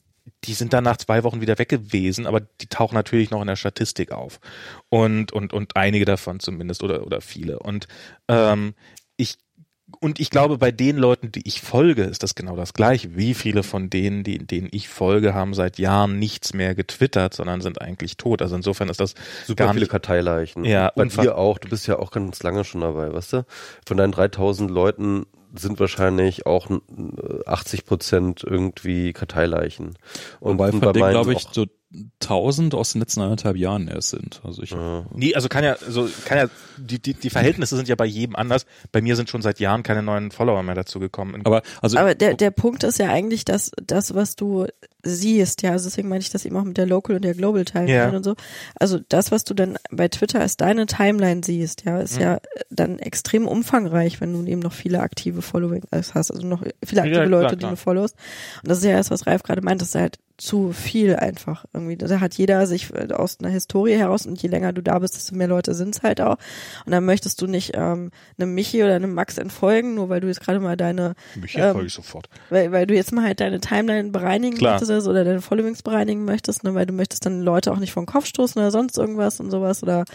[0.46, 3.48] die sind dann nach zwei Wochen wieder weg gewesen, aber die tauchen natürlich noch in
[3.48, 4.40] der Statistik auf.
[4.90, 7.60] Und, und, und einige davon zumindest oder, oder viele.
[7.60, 7.88] Und
[8.28, 8.74] ähm,
[9.18, 9.38] ich
[10.02, 13.16] und ich glaube, bei den Leuten, die ich folge, ist das genau das Gleiche.
[13.18, 17.62] Wie viele von denen, die, denen ich folge, haben seit Jahren nichts mehr getwittert, sondern
[17.62, 18.44] sind eigentlich tot.
[18.44, 19.16] Also insofern ist das
[19.48, 20.64] Super gar viele nicht, Karteileichen.
[20.64, 21.58] Ja, Bei unfass- dir auch.
[21.58, 23.46] Du bist ja auch ganz lange schon dabei, weißt du?
[23.88, 25.26] Von deinen 3000 Leuten
[25.56, 26.78] sind wahrscheinlich auch äh,
[27.46, 29.98] 80 Prozent irgendwie Karteileichen.
[30.40, 31.66] Und, Wobei von denen, meinen glaube ich, so
[32.22, 34.42] 1000 aus den letzten anderthalb Jahren erst sind.
[34.44, 34.76] Also ich,
[35.14, 36.46] Nee, also kann ja, so kann ja,
[36.78, 38.68] die, die, die Verhältnisse sind ja bei jedem anders.
[38.92, 41.42] Bei mir sind schon seit Jahren keine neuen Follower mehr dazu gekommen.
[41.46, 44.68] aber also Aber der, der Punkt ist ja eigentlich, dass das, was du
[45.04, 47.64] siehst, ja, also deswegen meine ich das eben auch mit der Local und der Global
[47.66, 48.10] Timeline Ja.
[48.10, 48.36] und so.
[48.80, 52.22] Also das, was du dann bei Twitter als deine Timeline siehst, ja, ist Mhm.
[52.22, 52.40] ja
[52.70, 57.20] dann extrem umfangreich, wenn du eben noch viele aktive Following hast, also noch viele aktive
[57.22, 57.72] Ja, klar, Leute, die klar.
[57.72, 58.16] du followst.
[58.64, 61.66] Und das ist ja das, was Ralf gerade meint, das ist halt zu viel einfach
[61.74, 61.98] irgendwie.
[61.98, 65.16] Da hat jeder sich äh, aus einer Historie heraus und je länger du da bist,
[65.18, 66.38] desto mehr Leute sind's halt auch.
[66.86, 70.28] Und dann möchtest du nicht ähm, einem Michi oder einem Max entfolgen, nur weil du
[70.28, 72.30] jetzt gerade mal deine mich ähm, folge ich sofort.
[72.50, 74.74] weil, weil du jetzt mal halt deine Timeline bereinigen Klar.
[74.76, 78.04] möchtest oder deine Followings bereinigen möchtest, ne, weil du möchtest dann Leute auch nicht vor
[78.04, 80.06] den Kopf stoßen oder sonst irgendwas und sowas oder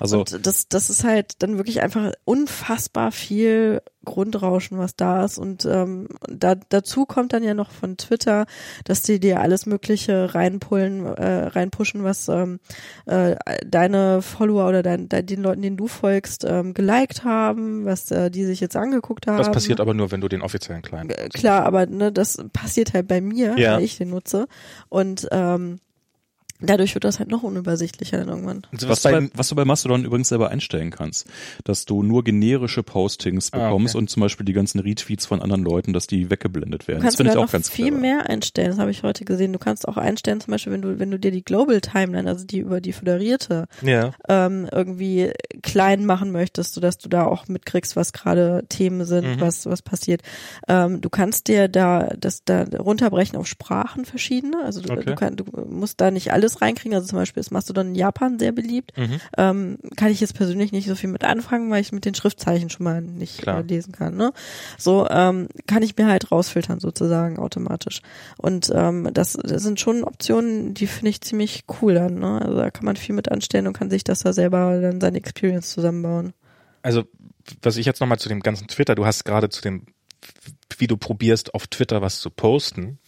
[0.00, 5.38] also und das das ist halt dann wirklich einfach unfassbar viel Grundrauschen, was da ist
[5.38, 8.46] und ähm, da, dazu kommt dann ja noch von Twitter,
[8.84, 12.60] dass die dir alles Mögliche reinpullen, äh, reinpushen, was ähm,
[13.06, 18.10] äh, deine Follower oder dein, dein, den Leuten, denen du folgst, ähm, geliked haben, was
[18.10, 19.38] äh, die sich jetzt angeguckt haben.
[19.38, 22.94] Das passiert aber nur, wenn du den offiziellen Client Äh, Klar, aber ne, das passiert
[22.94, 23.76] halt bei mir, Ja.
[23.76, 24.46] weil ich den nutze.
[24.88, 25.78] Und ähm,
[26.62, 28.62] dadurch wird das halt noch unübersichtlicher dann irgendwann.
[28.72, 31.26] Also was, du bei, was du bei Mastodon übrigens selber einstellen kannst,
[31.64, 33.98] dass du nur generische Postings Ah, bekommst okay.
[34.02, 37.00] und zum Beispiel die ganzen Retweets von anderen Leuten, dass die weggeblendet werden.
[37.00, 38.00] Du Das kannst finde ich auch noch ganz viel clever.
[38.00, 39.52] mehr einstellen, das habe ich heute gesehen.
[39.52, 42.44] Du kannst auch einstellen, zum Beispiel, wenn du, wenn du dir die Global Timeline, also
[42.46, 44.12] die über die föderierte, ja.
[44.28, 45.30] ähm, irgendwie
[45.62, 49.40] klein machen möchtest, sodass du da auch mitkriegst, was gerade Themen sind, Mhm.
[49.40, 50.22] was, was passiert.
[50.68, 54.56] Ähm, du kannst dir da das da runterbrechen auf Sprachen verschiedene.
[54.64, 55.04] Also du, Okay.
[55.06, 56.94] du, kann, du musst da nicht alles reinkriegen.
[56.94, 58.92] Also zum Beispiel ist Mastodon in Japan sehr beliebt.
[58.96, 59.20] Mhm.
[59.38, 62.70] Ähm, kann ich jetzt persönlich nicht so viel mit anfangen, weil ich mit den Schriftzeichen
[62.70, 63.60] schon mal nicht Klar.
[63.60, 64.16] äh, lesen kann.
[64.16, 64.32] Ne?
[64.78, 68.02] So ähm, kann ich mir halt rausfiltern sozusagen automatisch.
[68.36, 72.18] Und ähm, das, das sind schon Optionen, die finde ich ziemlich cool dann.
[72.18, 72.42] Ne?
[72.42, 75.18] Also da kann man viel mit anstellen und kann sich das da selber dann seine
[75.18, 76.34] Experience zusammenbauen.
[76.82, 77.04] Also,
[77.62, 79.86] was ich jetzt nochmal zu dem ganzen Twitter, du hast gerade zu dem,
[80.78, 82.98] wie du probierst, auf Twitter was zu posten,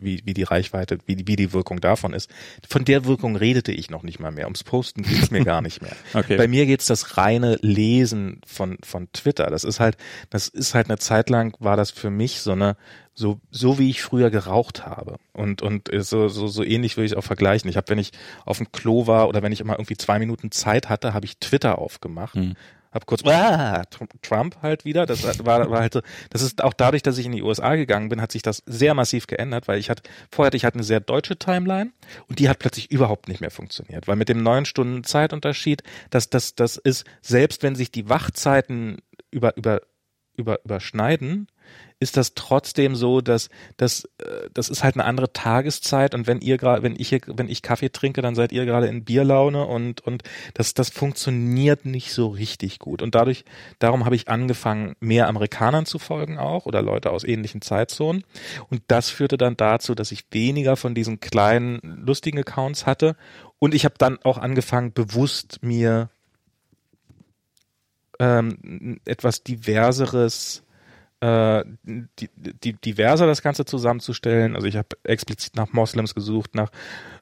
[0.00, 2.30] wie, wie die Reichweite, wie die, wie die Wirkung davon ist.
[2.68, 4.46] Von der Wirkung redete ich noch nicht mal mehr.
[4.46, 5.92] Ums Posten geht's mir gar nicht mehr.
[6.14, 6.36] Okay.
[6.36, 9.46] Bei mir geht's das reine Lesen von, von Twitter.
[9.46, 9.96] Das ist halt,
[10.30, 12.76] das ist halt eine Zeit lang war das für mich so eine,
[13.14, 15.16] so, so wie ich früher geraucht habe.
[15.32, 17.70] Und, und so, so, so ähnlich würde ich auch vergleichen.
[17.70, 18.12] Ich habe, wenn ich
[18.44, 21.38] auf dem Klo war oder wenn ich immer irgendwie zwei Minuten Zeit hatte, habe ich
[21.38, 22.34] Twitter aufgemacht.
[22.34, 22.54] Hm.
[22.92, 25.06] Hab kurz ah, Tr- Trump halt wieder.
[25.06, 26.00] Das war, war halt so.
[26.30, 28.94] Das ist auch dadurch, dass ich in die USA gegangen bin, hat sich das sehr
[28.94, 31.92] massiv geändert, weil ich hatte vorher hatte ich hatte eine sehr deutsche Timeline
[32.28, 36.28] und die hat plötzlich überhaupt nicht mehr funktioniert, weil mit dem neun Stunden Zeitunterschied, das
[36.28, 38.98] das das ist selbst wenn sich die Wachzeiten
[39.30, 39.80] über über
[40.36, 41.48] über überschneiden,
[42.02, 46.40] ist das trotzdem so, dass dass äh, das ist halt eine andere Tageszeit und wenn
[46.40, 49.64] ihr gerade wenn ich hier, wenn ich Kaffee trinke, dann seid ihr gerade in Bierlaune
[49.66, 50.24] und und
[50.54, 53.02] das das funktioniert nicht so richtig gut.
[53.02, 53.44] Und dadurch
[53.78, 58.24] darum habe ich angefangen mehr Amerikanern zu folgen auch oder Leute aus ähnlichen Zeitzonen.
[58.68, 63.16] Und das führte dann dazu, dass ich weniger von diesen kleinen lustigen Accounts hatte.
[63.60, 66.10] Und ich habe dann auch angefangen bewusst mir
[68.18, 70.64] ähm, etwas diverseres
[71.22, 74.56] äh, die, die, diverser das Ganze zusammenzustellen.
[74.56, 76.70] Also ich habe explizit nach Moslems gesucht, nach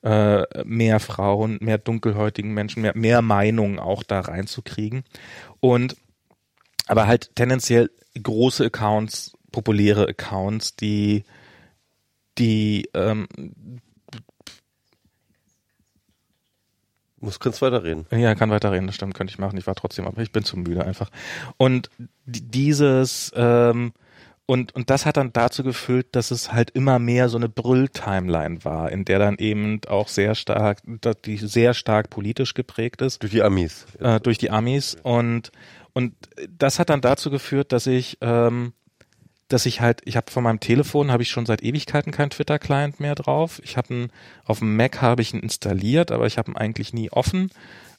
[0.02, 5.04] äh, mehr Frauen, mehr dunkelhäutigen Menschen, mehr, mehr Meinungen auch da reinzukriegen.
[5.60, 5.96] Und
[6.86, 7.90] aber halt tendenziell
[8.20, 11.24] große Accounts, populäre Accounts, die
[12.38, 13.28] die ähm,
[17.20, 18.06] Muss kannst weiterreden.
[18.10, 19.58] Ja, kann weiterreden, das stimmt, könnte ich machen.
[19.58, 21.10] Ich war trotzdem, aber ich bin zu müde einfach.
[21.58, 21.90] Und
[22.24, 23.92] dieses ähm,
[24.46, 28.64] und und das hat dann dazu geführt, dass es halt immer mehr so eine Brüll-Timeline
[28.64, 30.78] war, in der dann eben auch sehr stark,
[31.24, 33.22] die sehr stark politisch geprägt ist.
[33.22, 33.86] Durch die Amis.
[34.00, 35.52] Äh, durch die Amis und
[35.92, 36.14] und
[36.48, 38.72] das hat dann dazu geführt, dass ich ähm,
[39.50, 43.00] dass ich halt, ich habe von meinem Telefon habe ich schon seit Ewigkeiten kein Twitter-Client
[43.00, 43.60] mehr drauf.
[43.64, 44.08] Ich habe
[44.44, 47.50] auf dem Mac habe ich ihn installiert, aber ich habe ihn eigentlich nie offen.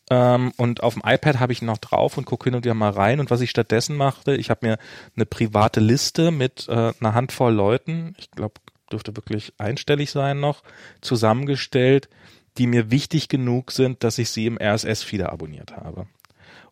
[0.10, 2.74] Ähm, und auf dem iPad habe ich ihn noch drauf und gucke hin und wieder
[2.74, 3.20] mal rein.
[3.20, 4.78] Und was ich stattdessen machte, ich habe mir
[5.16, 8.56] eine private Liste mit äh, einer Handvoll Leuten, ich glaube,
[8.92, 10.64] dürfte wirklich einstellig sein noch,
[11.02, 12.10] zusammengestellt,
[12.58, 16.08] die mir wichtig genug sind, dass ich sie im RSS-Feeder abonniert habe.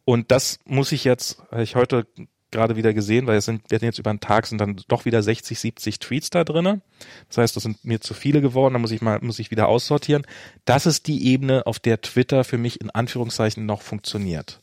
[0.05, 2.07] Und das muss ich jetzt, ich heute
[2.51, 5.21] gerade wieder gesehen, weil es sind, werden jetzt über den Tag sind dann doch wieder
[5.21, 6.81] 60, 70 Tweets da drinnen.
[7.27, 9.67] Das heißt, das sind mir zu viele geworden, da muss ich mal, muss ich wieder
[9.67, 10.25] aussortieren.
[10.65, 14.61] Das ist die Ebene, auf der Twitter für mich in Anführungszeichen noch funktioniert.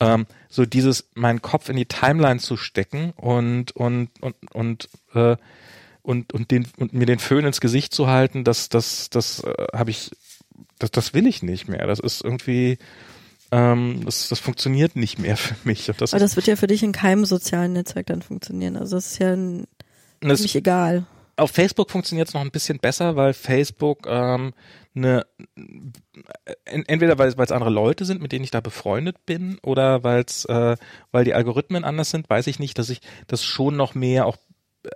[0.00, 5.36] Ähm, so dieses, meinen Kopf in die Timeline zu stecken und, und, und, und, äh,
[6.02, 9.66] und, und, den, und mir den Föhn ins Gesicht zu halten, das, das, das äh,
[9.74, 10.10] habe ich,
[10.78, 11.86] das, das will ich nicht mehr.
[11.86, 12.78] Das ist irgendwie,
[13.50, 15.86] ähm, das, das funktioniert nicht mehr für mich.
[15.86, 18.76] das Aber das wird ja für dich in keinem sozialen Netzwerk dann funktionieren.
[18.76, 19.66] Also das ist ja ein,
[20.20, 21.06] das, ziemlich egal.
[21.36, 24.52] Auf Facebook funktioniert es noch ein bisschen besser, weil Facebook ähm,
[24.94, 25.24] eine
[26.64, 30.76] entweder weil es andere Leute sind, mit denen ich da befreundet bin, oder weil's, äh,
[31.12, 34.36] weil die Algorithmen anders sind, weiß ich nicht, dass ich das schon noch mehr auch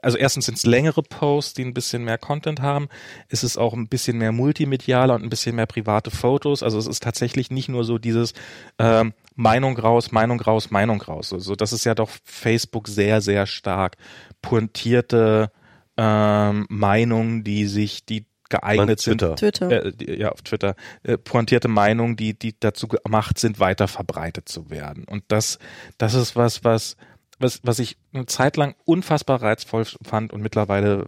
[0.01, 2.89] also erstens sind es längere Posts, die ein bisschen mehr Content haben.
[3.29, 6.63] Es ist auch ein bisschen mehr multimedialer und ein bisschen mehr private Fotos.
[6.63, 8.33] Also es ist tatsächlich nicht nur so dieses
[8.79, 11.33] ähm, Meinung raus, Meinung raus, Meinung raus.
[11.33, 13.97] Also das ist ja doch Facebook sehr, sehr stark
[14.41, 15.51] pointierte
[15.97, 19.19] ähm, Meinungen, die sich, die geeignet sind.
[19.37, 19.71] Twitter.
[19.71, 20.77] Äh, die, ja, auf Twitter.
[21.03, 25.05] Äh, pointierte Meinungen, die, die dazu gemacht sind, weiter verbreitet zu werden.
[25.05, 25.59] Und das,
[25.99, 26.97] das ist was, was
[27.43, 31.06] was, was ich eine Zeit lang unfassbar reizvoll fand und mittlerweile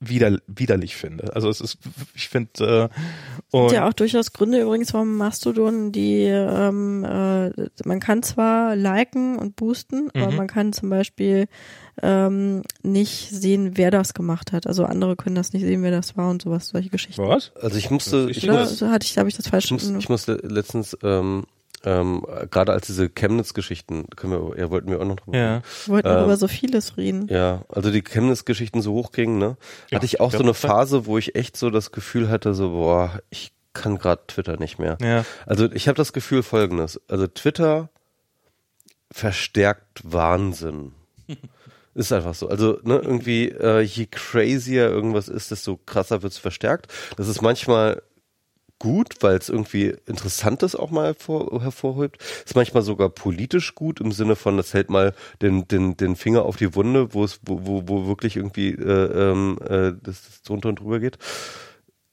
[0.00, 1.34] wider, widerlich finde.
[1.34, 1.78] Also es ist,
[2.14, 2.90] ich finde
[3.52, 7.50] äh, und ja auch durchaus Gründe übrigens vom Mastodon, die ähm, äh,
[7.84, 10.22] man kann zwar liken und boosten, mhm.
[10.22, 11.46] aber man kann zum Beispiel
[12.02, 14.66] ähm, nicht sehen, wer das gemacht hat.
[14.66, 17.22] Also andere können das nicht sehen, wer das war und sowas, solche Geschichten.
[17.22, 17.52] Was?
[17.60, 19.66] Also ich musste, ich, Oder, muss, so hatte ich, habe ich das falsch.
[19.66, 21.44] Ich, muss, ich musste letztens ähm,
[21.84, 25.62] ähm, gerade als diese Chemnitz-Geschichten, können wir, ja, wollten wir auch noch drüber ja.
[25.84, 27.28] Wir wollten ähm, über so vieles reden.
[27.28, 29.56] Ja, also die Chemnitz-Geschichten so hochgingen, ne?
[29.90, 32.54] Ja, hatte ich auch ich so eine Phase, wo ich echt so das Gefühl hatte,
[32.54, 34.96] so, boah, ich kann gerade Twitter nicht mehr.
[35.02, 35.24] Ja.
[35.46, 37.90] Also ich habe das Gefühl folgendes, also Twitter
[39.10, 40.92] verstärkt Wahnsinn.
[41.94, 42.48] Ist einfach so.
[42.48, 46.88] Also, ne, irgendwie, äh, je crazier irgendwas ist, desto krasser wird's verstärkt.
[47.16, 48.02] Das ist manchmal
[48.84, 52.22] gut, weil es irgendwie Interessantes auch mal hervor, hervorhebt.
[52.44, 56.44] Ist manchmal sogar politisch gut im Sinne von, das hält mal den, den, den Finger
[56.44, 60.42] auf die Wunde, wo es, wo, wo, wo wirklich irgendwie äh, ähm, äh, das, das
[60.42, 61.16] drunter und drüber geht.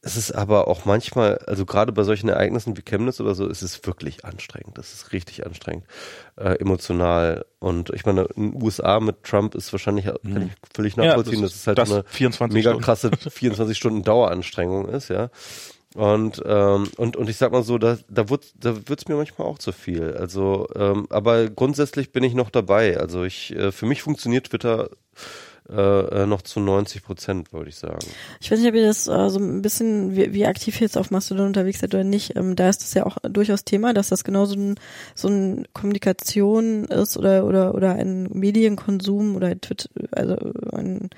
[0.02, 3.61] Es ist aber auch manchmal, also gerade bei solchen Ereignissen wie Chemnitz oder so, ist
[3.61, 4.77] es wirklich anstrengend.
[4.77, 5.84] Das ist richtig anstrengend,
[6.38, 7.45] äh, emotional.
[7.60, 10.52] Und ich meine, in den USA mit Trump ist wahrscheinlich, kann ich mhm.
[10.73, 15.10] völlig nachvollziehen, ja, das, dass es halt das eine mega krasse 24 Stunden Daueranstrengung ist,
[15.10, 15.30] ja.
[15.95, 19.47] Und, ähm, und, und ich sag mal so, da, da wird da wird's mir manchmal
[19.47, 20.13] auch zu viel.
[20.13, 22.97] Also, ähm, aber grundsätzlich bin ich noch dabei.
[22.97, 24.89] Also ich, äh, für mich funktioniert Twitter
[25.69, 27.99] äh, äh noch zu 90 Prozent, würde ich sagen.
[28.39, 31.11] Ich weiß nicht, ob ihr das äh, so ein bisschen, wie, wie aktiv jetzt auf
[31.11, 32.38] Mastodon unterwegs seid oder nicht.
[32.38, 34.76] Ähm, da ist das ja auch durchaus Thema, dass das genau so ein,
[35.13, 40.38] so ein Kommunikation ist oder, oder, oder ein Medienkonsum oder ein Twitter, also
[40.72, 41.09] ein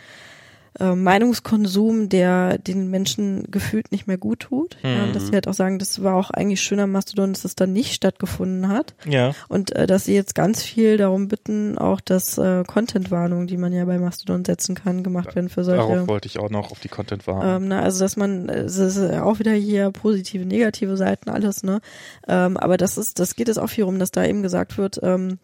[0.80, 4.78] äh, Meinungskonsum, der den Menschen gefühlt nicht mehr gut tut.
[4.84, 4.90] Mhm.
[4.90, 7.74] Ja, dass sie halt auch sagen, das war auch eigentlich schöner Mastodon, dass es dann
[7.74, 8.94] nicht stattgefunden hat.
[9.06, 9.34] Ja.
[9.48, 13.74] Und äh, dass sie jetzt ganz viel darum bitten, auch dass äh, Content-Warnungen, die man
[13.74, 15.88] ja bei Mastodon setzen kann, gemacht werden für solche.
[15.88, 17.64] Darauf wollte ich auch noch auf die Content-Warnung.
[17.64, 21.82] Ähm, na, also dass man, es ist auch wieder hier positive, negative Seiten, alles, ne?
[22.28, 25.00] Ähm, aber das ist, das geht es auch viel um, dass da eben gesagt wird,
[25.04, 25.40] ähm,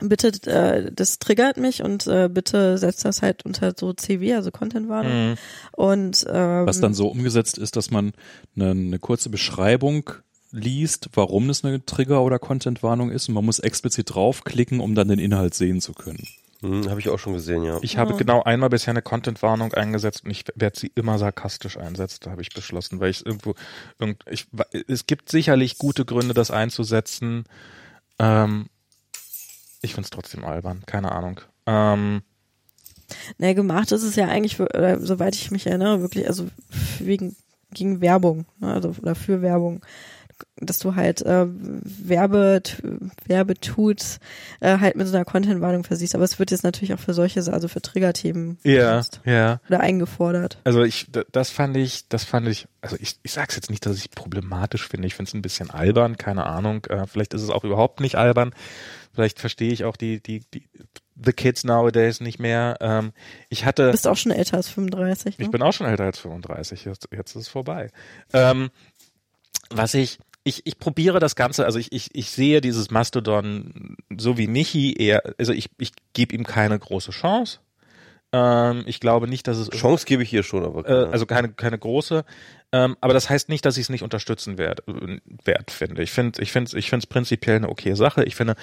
[0.00, 4.50] bitte, äh, das triggert mich und äh, bitte setzt das halt unter so CW, also
[4.50, 5.30] Content-Warnung.
[5.30, 5.34] Mhm.
[5.72, 8.12] Und ähm, was dann so umgesetzt ist, dass man
[8.56, 10.10] eine, eine kurze Beschreibung
[10.52, 15.08] liest, warum es eine Trigger- oder Content-Warnung ist und man muss explizit draufklicken, um dann
[15.08, 16.26] den Inhalt sehen zu können.
[16.60, 17.78] Hm, Habe ich auch schon gesehen, ja.
[17.82, 18.16] Ich habe Ja.
[18.16, 22.40] genau einmal bisher eine Content-Warnung eingesetzt und ich werde sie immer sarkastisch einsetzen, da habe
[22.42, 23.54] ich beschlossen, weil ich es irgendwo,
[23.98, 24.46] irgend, ich,
[24.88, 27.44] es gibt sicherlich gute Gründe, das einzusetzen.
[28.18, 28.66] Ähm,
[29.86, 31.40] ich finde es trotzdem albern, keine Ahnung.
[31.66, 32.22] Ähm,
[33.38, 36.46] Nee, gemacht ist es ja eigentlich, oder, soweit ich mich erinnere, wirklich, also
[36.98, 37.36] wegen
[37.72, 39.84] gegen Werbung, ne, also oder für Werbung,
[40.56, 42.62] dass du halt äh, Werbe
[43.26, 44.20] Werbetools
[44.60, 46.14] äh, halt mit so einer Content-Warnung versiehst.
[46.14, 49.60] Aber es wird jetzt natürlich auch für solche, also für Triggerthemen ja, ja.
[49.68, 50.58] oder eingefordert.
[50.64, 53.98] Also ich, das fand ich, das fand ich, also ich, ich sag's jetzt nicht, dass
[53.98, 55.06] ich problematisch finde.
[55.06, 56.84] Ich finde es ein bisschen albern, keine Ahnung.
[56.86, 58.54] Äh, vielleicht ist es auch überhaupt nicht albern.
[59.12, 60.68] Vielleicht verstehe ich auch die, die, die,
[61.22, 62.76] the kids nowadays nicht mehr.
[62.80, 63.12] Ähm,
[63.48, 65.44] ich Du hatte, bist auch schon älter als 35, ne?
[65.44, 66.84] ich bin auch schon älter als 35.
[66.84, 67.90] Jetzt, jetzt ist es vorbei.
[68.32, 68.70] Ähm,
[69.70, 74.38] was ich, ich, ich probiere das Ganze, also ich, ich, ich sehe dieses Mastodon so
[74.38, 77.58] wie Michi eher, also ich, ich gebe ihm keine große Chance.
[78.32, 81.12] Ähm, ich glaube nicht, dass es Chance gebe ich hier schon, aber äh, keine.
[81.12, 82.24] also keine keine große.
[82.72, 86.02] Ähm, aber das heißt nicht, dass ich es nicht unterstützen werd, äh, wert finde.
[86.02, 88.24] Ich finde ich finde ich finde es prinzipiell eine okay Sache.
[88.24, 88.56] Ich finde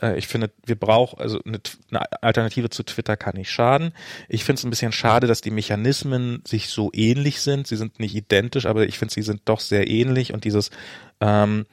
[0.00, 1.60] äh, ich finde wir brauchen also eine,
[1.90, 3.92] eine Alternative zu Twitter kann nicht schaden.
[4.28, 7.66] Ich finde es ein bisschen schade, dass die Mechanismen sich so ähnlich sind.
[7.66, 10.70] Sie sind nicht identisch, aber ich finde sie sind doch sehr ähnlich und dieses
[11.20, 11.66] ähm,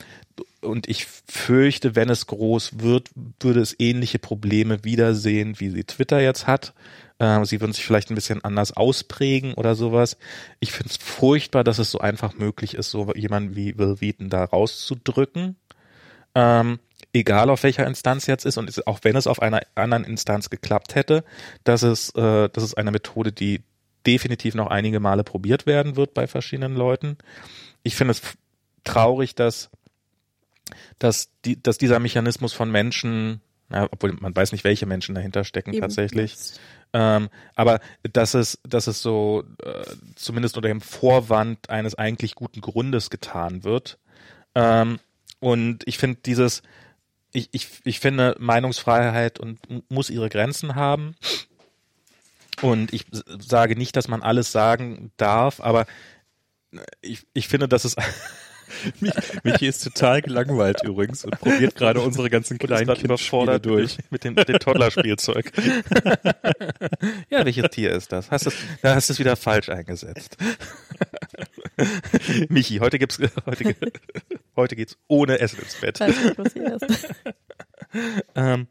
[0.62, 3.10] und ich fürchte, wenn es groß wird,
[3.40, 6.74] würde es ähnliche Probleme wiedersehen, wie sie Twitter jetzt hat.
[7.20, 10.18] Ähm, sie würden sich vielleicht ein bisschen anders ausprägen oder sowas.
[10.60, 14.30] Ich finde es furchtbar, dass es so einfach möglich ist, so jemanden wie Will Wheaton
[14.30, 15.56] da rauszudrücken.
[16.36, 16.80] Ähm,
[17.14, 20.96] egal auf welcher Instanz jetzt ist und auch wenn es auf einer anderen Instanz geklappt
[20.96, 21.24] hätte,
[21.64, 23.64] dass es, äh, das ist eine Methode, die
[24.06, 27.18] definitiv noch einige Male probiert werden wird bei verschiedenen Leuten.
[27.84, 28.22] Ich finde es
[28.84, 29.70] traurig, dass
[31.00, 33.42] dass, die, dass dieser Mechanismus von Menschen,
[33.72, 35.82] ja, obwohl man weiß nicht, welche Menschen dahinter stecken Eben.
[35.82, 36.36] tatsächlich,
[36.94, 37.80] ähm, aber
[38.14, 39.84] dass es, dass es so äh,
[40.16, 43.98] zumindest unter dem Vorwand eines eigentlich guten Grundes getan wird.
[44.56, 45.00] Ähm,
[45.40, 46.64] und ich finde dieses,
[47.34, 49.60] ich, ich, ich finde Meinungsfreiheit und
[49.92, 51.16] muss ihre Grenzen haben.
[52.62, 53.06] Und ich
[53.40, 55.86] sage nicht, dass man alles sagen darf, aber
[57.02, 57.96] ich, ich finde, dass es
[59.00, 59.14] Mich,
[59.44, 63.98] Michi ist total gelangweilt übrigens und probiert gerade unsere ganzen kleinen Kindspiele durch.
[64.10, 65.52] mit dem, mit dem Toddlerspielzeug.
[67.30, 68.32] ja, welches Tier ist das?
[68.32, 70.38] Hast du, da hast du es wieder falsch eingesetzt.
[72.50, 73.76] Michi, heute gibt's, heute,
[74.56, 76.00] heute geht's ohne Essen ins Bett.
[76.00, 77.08] Weiß nicht, was hier ist.
[78.36, 78.68] Ähm,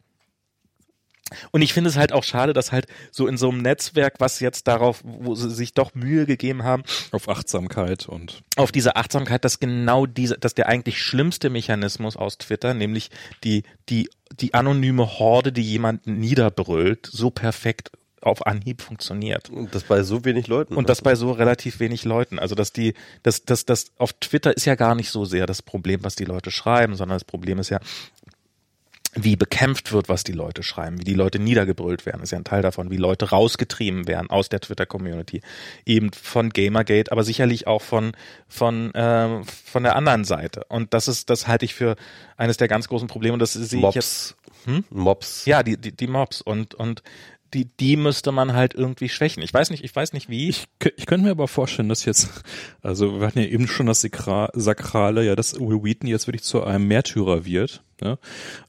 [1.50, 4.40] und ich finde es halt auch schade, dass halt so in so einem Netzwerk, was
[4.40, 6.82] jetzt darauf, wo sie sich doch Mühe gegeben haben,
[7.12, 12.38] Auf Achtsamkeit und auf diese Achtsamkeit, dass genau diese, dass der eigentlich schlimmste Mechanismus aus
[12.38, 13.10] Twitter, nämlich
[13.44, 14.08] die, die,
[14.40, 17.90] die anonyme Horde, die jemanden niederbrüllt, so perfekt
[18.26, 19.50] auf Anhieb funktioniert.
[19.50, 20.74] Und das bei so wenig Leuten.
[20.74, 20.86] Und ne?
[20.88, 22.38] das bei so relativ wenig Leuten.
[22.38, 25.62] Also, dass die, das, das, das auf Twitter ist ja gar nicht so sehr das
[25.62, 27.78] Problem, was die Leute schreiben, sondern das Problem ist ja,
[29.16, 32.44] wie bekämpft wird, was die Leute schreiben, wie die Leute niedergebrüllt werden, ist ja ein
[32.44, 35.40] Teil davon, wie Leute rausgetrieben werden aus der Twitter-Community,
[35.86, 38.12] eben von Gamergate, aber sicherlich auch von
[38.46, 40.64] von ähm, von der anderen Seite.
[40.68, 41.96] Und das ist, das halte ich für
[42.36, 43.32] eines der ganz großen Probleme.
[43.32, 44.36] Und das sehe ich jetzt.
[44.64, 44.66] Mobs.
[44.66, 44.84] Hm?
[44.90, 45.46] Mobs.
[45.46, 47.02] Ja, die die, die Mobs und und
[47.54, 49.42] die die müsste man halt irgendwie schwächen.
[49.42, 50.48] Ich weiß nicht, ich weiß nicht wie.
[50.48, 50.64] Ich,
[50.96, 52.28] ich könnte mir aber vorstellen, dass jetzt,
[52.82, 56.42] also wir hatten ja eben schon das Sakra Sakrale, ja, dass Will Wheaton jetzt wirklich
[56.42, 57.82] zu einem Märtyrer wird.
[58.02, 58.18] Ja?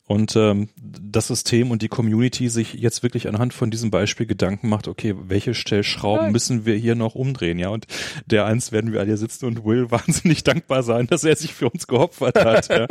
[0.07, 4.69] Und ähm, das System und die Community sich jetzt wirklich anhand von diesem Beispiel Gedanken
[4.69, 7.69] macht, okay, welche Stellschrauben müssen wir hier noch umdrehen, ja?
[7.69, 7.87] Und
[8.25, 11.53] der eins werden wir alle hier sitzen und Will wahnsinnig dankbar sein, dass er sich
[11.53, 12.69] für uns geopfert hat.
[12.69, 12.87] ja?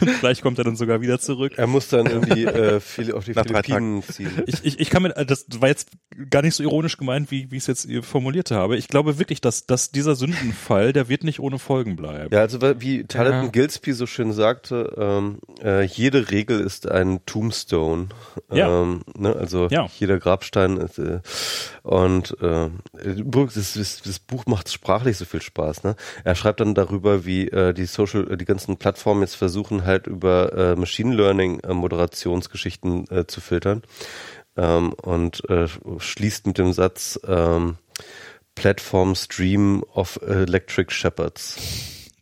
[0.00, 1.54] Und vielleicht kommt er dann sogar wieder zurück.
[1.56, 4.30] Er muss dann irgendwie äh, viel auf die Nach Philippinen ziehen.
[4.46, 5.88] Ich, ich, ich kann mir, das war jetzt
[6.28, 8.76] gar nicht so ironisch gemeint, wie, wie ich es jetzt äh, formuliert habe.
[8.76, 12.34] Ich glaube wirklich, dass, dass dieser Sündenfall, der wird nicht ohne Folgen bleiben.
[12.34, 13.50] Ja, also wie Talenton Ja.
[13.50, 18.08] Gillespie so schön sagte, ähm, äh, jede Regel ist ein Tombstone.
[18.52, 18.82] Ja.
[18.82, 19.86] Ähm, ne, also Ja.
[19.98, 21.20] jeder Grabstein ist, äh,
[21.82, 25.84] und äh, das, das, das Buch macht sprachlich so viel Spaß.
[25.84, 25.96] Ne?
[26.24, 30.52] Er schreibt dann darüber, wie äh, die Social, die ganzen Plattformen jetzt versuchen halt über
[30.52, 33.82] äh, Machine Learning äh, Moderationsgeschichten äh, zu filtern
[34.56, 35.66] ähm, und äh,
[35.98, 37.76] schließt mit dem Satz ähm,
[38.54, 41.56] Platform Stream of Electric Shepherds.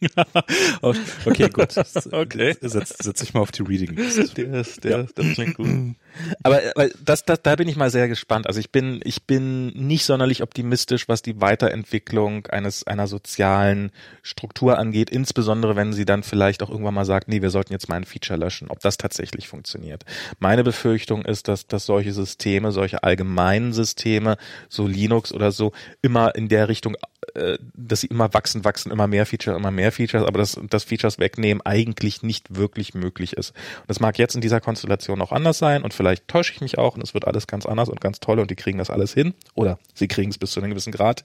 [0.82, 1.74] okay, gut.
[2.12, 2.56] Okay.
[2.60, 4.36] Setz, setz dich mal auf die Reading List.
[4.36, 5.66] Der ist, der, das klingt gut.
[6.42, 8.48] Aber, aber das, das, da bin ich mal sehr gespannt.
[8.48, 13.92] Also ich bin, ich bin nicht sonderlich optimistisch, was die Weiterentwicklung eines einer sozialen
[14.22, 17.88] Struktur angeht, insbesondere wenn sie dann vielleicht auch irgendwann mal sagt, nee, wir sollten jetzt
[17.88, 20.04] mal ein Feature löschen, ob das tatsächlich funktioniert.
[20.40, 24.38] Meine Befürchtung ist, dass, dass solche Systeme, solche allgemeinen Systeme,
[24.68, 25.72] so Linux oder so,
[26.02, 26.96] immer in der Richtung
[27.34, 30.85] äh, dass sie immer wachsen, wachsen, immer mehr Features, immer mehr Features, aber dass das
[30.85, 33.51] Features wegnehmen eigentlich nicht wirklich möglich ist.
[33.51, 36.78] Und das mag jetzt in dieser Konstellation auch anders sein und vielleicht täusche ich mich
[36.78, 39.12] auch und es wird alles ganz anders und ganz toll und die kriegen das alles
[39.15, 41.24] hin oder sie kriegen es bis zu einem gewissen Grad.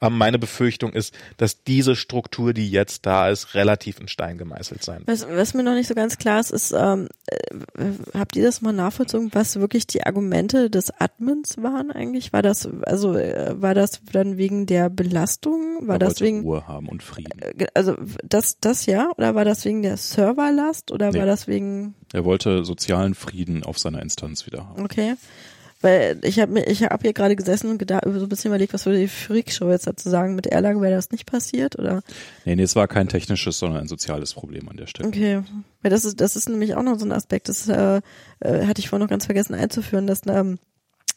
[0.00, 4.82] Aber meine Befürchtung ist, dass diese Struktur, die jetzt da ist, relativ in Stein gemeißelt
[4.82, 5.02] sein.
[5.06, 7.36] Was, was mir noch nicht so ganz klar ist, ist, ähm, äh,
[8.18, 12.32] habt ihr das mal nachvollzogen, was wirklich die Argumente des Admins waren eigentlich?
[12.32, 15.86] War das, also äh, war das dann wegen der Belastung?
[15.88, 17.40] War Er das wegen Ruhe haben und Frieden.
[17.40, 19.10] äh, also das, das ja?
[19.16, 21.18] Oder war das wegen der Serverlast oder Nee.
[21.18, 24.82] war das wegen Er wollte sozialen Frieden auf seiner Instanz wieder haben.
[24.84, 25.14] Okay.
[25.82, 28.74] Weil ich habe mir, ich habe hier gerade gesessen und gedacht, so ein bisschen überlegt,
[28.74, 30.34] was würde die Freakshow jetzt dazu sagen?
[30.34, 32.02] Mit Erlangen wäre das nicht passiert, oder?
[32.44, 35.08] Nee, nee, es war kein technisches, sondern ein soziales Problem an der Stelle.
[35.08, 35.42] Okay.
[35.80, 38.02] Weil das ist, das ist nämlich auch noch so ein Aspekt, das äh,
[38.40, 40.58] äh, hatte ich vorhin noch ganz vergessen einzuführen, dass ähm,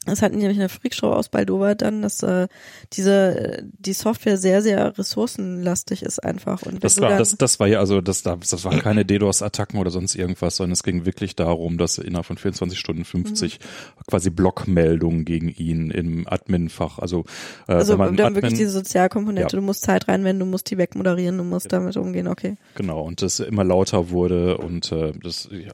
[0.06, 2.48] das hatten nämlich in der Freakshow aus Baldova dann, dass äh,
[2.94, 6.62] diese äh, die Software sehr, sehr ressourcenlastig ist einfach.
[6.64, 10.16] Und Das war, das, das war ja, also das, das waren keine DDoS-Attacken oder sonst
[10.16, 13.64] irgendwas, sondern es ging wirklich darum, dass innerhalb von 24 Stunden 50 Mhm.
[14.08, 17.26] quasi Blockmeldungen gegen ihn im Admin-Fach, also,
[17.68, 19.60] äh, also man dann wirklich Admin, diese Sozialkomponente, Ja.
[19.60, 22.56] du musst Zeit reinwenden, du musst die wegmoderieren, du musst damit umgehen, okay.
[22.76, 25.72] genau, und das immer lauter wurde und äh, das, ja,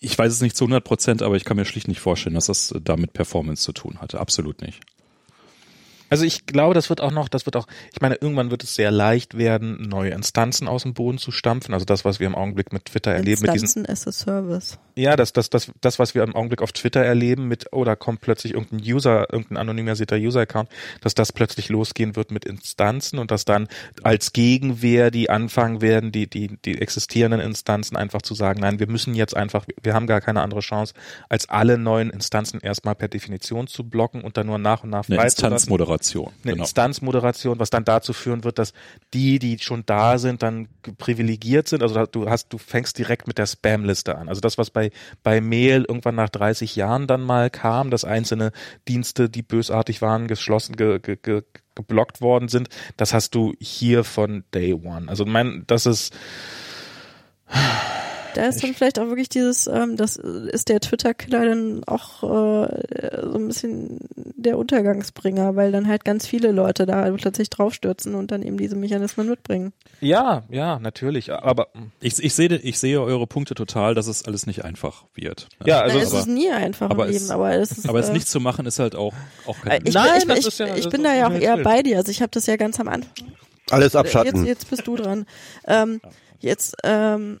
[0.00, 2.46] ich weiß es nicht zu 100 Prozent, aber ich kann mir schlicht nicht vorstellen, dass
[2.46, 4.80] das da mit Performance zu tun hatte, absolut nicht.
[6.12, 8.74] Also ich glaube, das wird auch noch, das wird auch, ich meine, irgendwann wird es
[8.74, 11.72] sehr leicht werden, neue Instanzen aus dem Boden zu stampfen.
[11.72, 14.78] Also das, was wir im Augenblick mit Twitter erleben, mit diesen, Instanzen as a Service.
[14.94, 18.20] ja, das, das, das, das, was wir im Augenblick auf Twitter erleben, mit, oder kommt
[18.20, 20.68] plötzlich irgendein User, irgendein anonymisierter User-Account,
[21.00, 23.66] dass das plötzlich losgehen wird mit Instanzen und dass dann
[24.02, 28.86] als Gegenwehr die anfangen werden, die, die, die existierenden Instanzen einfach zu sagen, nein, wir
[28.86, 30.92] müssen jetzt einfach, wir haben gar keine andere Chance,
[31.30, 35.08] als alle neuen Instanzen erstmal per Definition zu blocken und dann nur nach und nach
[35.08, 35.70] Eine freizulassen
[36.04, 36.26] Instanzmoderation.
[36.26, 36.64] eine genau.
[36.64, 38.72] Instanzmoderation, was dann dazu führen wird, dass
[39.14, 40.68] die, die schon da sind, dann
[40.98, 41.82] privilegiert sind.
[41.82, 44.28] Also du hast, du fängst direkt mit der Spam-Liste an.
[44.28, 44.90] Also das, was bei
[45.22, 48.52] bei Mail irgendwann nach 30 Jahren dann mal kam, dass einzelne
[48.88, 51.42] Dienste, die bösartig waren, geschlossen, ge, ge, ge,
[51.74, 55.08] geblockt worden sind, das hast du hier von Day One.
[55.08, 56.14] Also mein, das ist
[58.34, 63.20] Da ist dann vielleicht auch wirklich dieses, ähm, das ist der Twitter-Killer dann auch äh,
[63.22, 68.30] so ein bisschen der Untergangsbringer, weil dann halt ganz viele Leute da plötzlich draufstürzen und
[68.30, 69.72] dann eben diese Mechanismen mitbringen.
[70.00, 71.32] ja, ja, natürlich.
[71.32, 71.68] Aber
[72.00, 75.48] Ich, ich, sehe, ich sehe eure Punkte total, dass es alles nicht einfach wird.
[75.64, 77.88] ja, also Nein, es ist nie einfach aber im es- Leben, aber es ist.
[77.88, 79.14] Aber es äh, nicht zu machen ist halt auch,
[79.46, 81.58] auch kein äh, ich, Nein, ich, ist ja- ich, ich bin da ja auch eher
[81.58, 81.98] bei dir.
[81.98, 83.10] Also ich habe das ja ganz am Anfang.
[83.70, 84.44] Alles Jetzt, abschatten.
[84.46, 85.24] jetzt bist du dran.
[85.66, 86.00] Ähm,
[86.40, 87.40] jetzt, ähm,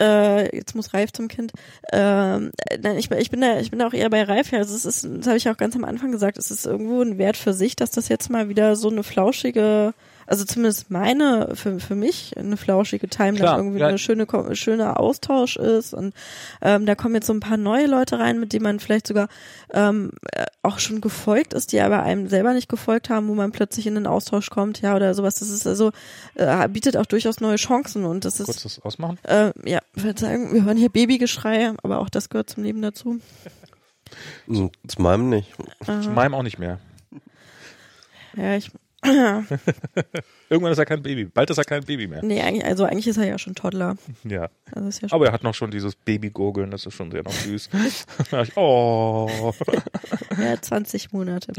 [0.00, 1.52] äh, jetzt muss Ralf zum Kind.
[1.92, 4.22] Ähm, äh, nein, ich, bin- ich bin da, ich bin da auch eher bei.
[4.24, 6.38] Ja, also es ist, das habe ich auch ganz am Anfang gesagt.
[6.38, 9.94] Es ist irgendwo ein Wert für sich, dass das jetzt mal wieder so eine flauschige,
[10.26, 13.88] also zumindest meine, für, für mich eine flauschige Timeline Klar, irgendwie ja.
[13.88, 16.14] eine schöne, schöner Austausch ist und
[16.62, 19.28] ähm, da kommen jetzt so ein paar neue Leute rein, mit denen man vielleicht sogar
[19.72, 23.52] ähm, äh, auch schon gefolgt ist, die aber einem selber nicht gefolgt haben, wo man
[23.52, 25.36] plötzlich in den Austausch kommt, ja, oder sowas.
[25.36, 25.92] Das ist also,
[26.34, 29.18] äh, bietet auch durchus neue Chancen und das ist, kurz das ausmachen.
[29.24, 33.20] äh, ja, Verzeihung, wir hören hier Babygeschrei, aber auch das gehört zum Leben dazu.
[34.46, 35.52] Zu meinem nicht.
[35.84, 36.78] Zu meinem auch nicht mehr.
[38.36, 38.70] Ja, ich,
[40.50, 41.24] Irgendwann ist er kein Baby.
[41.26, 42.22] Bald ist er kein Baby mehr.
[42.22, 43.96] nee, eigentlich, also eigentlich ist er ja schon Toddler.
[44.24, 44.48] Ja.
[44.72, 47.32] Also ja schon, Aber er hat noch schon dieses Babygurgeln, das ist schon sehr noch
[47.32, 47.70] süß.
[48.56, 49.52] Oh.
[50.38, 51.52] ja, 20 Monate.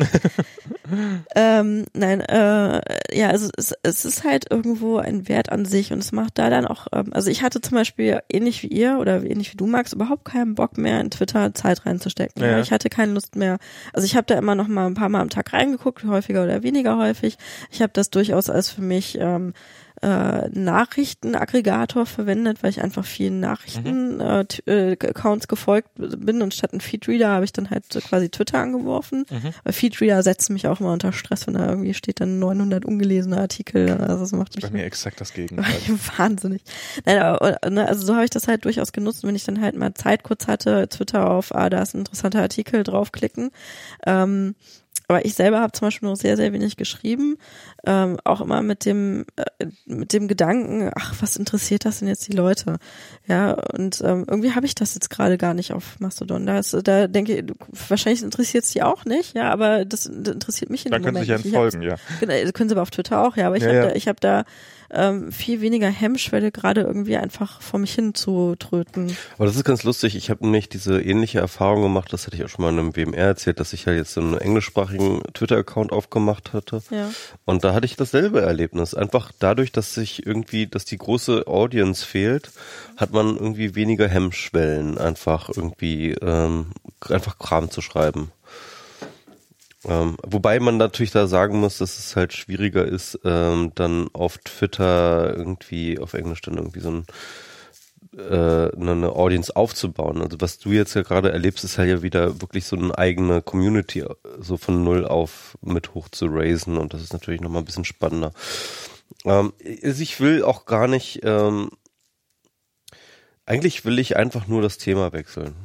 [1.35, 2.81] ähm, nein, äh,
[3.11, 6.49] ja, also es, es ist halt irgendwo ein Wert an sich und es macht da
[6.49, 9.67] dann auch, ähm, also ich hatte zum Beispiel ähnlich wie ihr oder ähnlich wie du
[9.67, 12.41] magst, überhaupt keinen Bock mehr in Twitter Zeit reinzustecken.
[12.41, 12.59] Ja.
[12.59, 13.57] Ich hatte keine Lust mehr.
[13.93, 16.63] Also ich habe da immer noch mal ein paar Mal am Tag reingeguckt, häufiger oder
[16.63, 17.34] weniger häufig.
[17.71, 19.53] Ich habe das durchaus als für mich ähm,
[20.01, 26.53] äh, Nachrichtenaggregator verwendet, weil ich einfach vielen Nachrichten äh, t- äh, Accounts gefolgt bin und
[26.53, 29.25] statt einen Feedreader habe ich dann halt so quasi Twitter angeworfen.
[29.63, 33.37] Weil Feedreader setzen mich auch immer unter Stress, wenn da irgendwie steht dann 900 ungelesene
[33.37, 33.89] Artikel.
[33.91, 35.65] Also das macht mich Bei mir exakt das Gegenteil.
[36.17, 36.63] Wahnsinnig.
[37.05, 39.75] Nein, aber, ne, also so habe ich das halt durchaus genutzt, wenn ich dann halt
[39.77, 43.51] mal Zeit kurz hatte, Twitter auf, ah, da ist ein interessanter Artikel, draufklicken.
[44.05, 44.55] Ähm,
[45.07, 47.37] aber ich selber habe zum Beispiel noch sehr, sehr wenig geschrieben.
[47.85, 52.27] Ähm, auch immer mit dem, äh, mit dem Gedanken, ach, was interessiert das denn jetzt
[52.27, 52.77] die Leute?
[53.27, 56.45] Ja, und ähm, irgendwie habe ich das jetzt gerade gar nicht auf Mastodon.
[56.45, 57.43] Da, ist, da denke ich,
[57.89, 61.13] wahrscheinlich interessiert es die auch nicht, ja, aber das, das interessiert mich in Dann dem
[61.13, 61.95] können Moment Sie sich ja folgen, ja.
[62.19, 63.87] Genau, können sie aber auf Twitter auch, ja, aber ich Ja, habe ja.
[63.89, 64.45] da, ich habe da
[64.91, 69.15] ähm, viel weniger Hemmschwelle, gerade irgendwie einfach vor mich hin zu tröten.
[69.37, 70.15] Aber das ist ganz lustig.
[70.15, 72.95] Ich habe nämlich diese ähnliche Erfahrung gemacht, das hatte ich auch schon mal in einem
[72.95, 76.81] WMR erzählt, dass ich ja jetzt einen englischsprachigen Twitter-Account aufgemacht hatte.
[76.91, 77.09] Ja.
[77.45, 78.93] Und da hatte ich dasselbe Erlebnis.
[78.93, 82.51] Einfach dadurch, dass sich irgendwie, dass die große Audience fehlt,
[82.97, 86.67] hat man irgendwie weniger Hemmschwellen, einfach irgendwie ähm,
[87.09, 88.31] einfach Kram zu schreiben.
[89.87, 94.37] Ähm, wobei man natürlich da sagen muss, dass es halt schwieriger ist, ähm, dann auf
[94.39, 97.05] Twitter irgendwie auf Englisch dann irgendwie so ein
[98.17, 100.21] äh, eine eine Audience aufzubauen.
[100.21, 103.41] Also was du jetzt ja gerade erlebst, ist halt ja wieder wirklich so eine eigene
[103.41, 104.05] Community
[104.39, 107.85] so von null auf mit hoch zu raisen und das ist natürlich nochmal ein bisschen
[107.85, 108.31] spannender.
[109.25, 109.53] Ähm,
[109.83, 111.69] also ich will auch gar nicht, ähm,
[113.45, 115.55] eigentlich will ich einfach nur das Thema wechseln.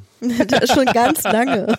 [0.72, 1.74] Schon ganz lange.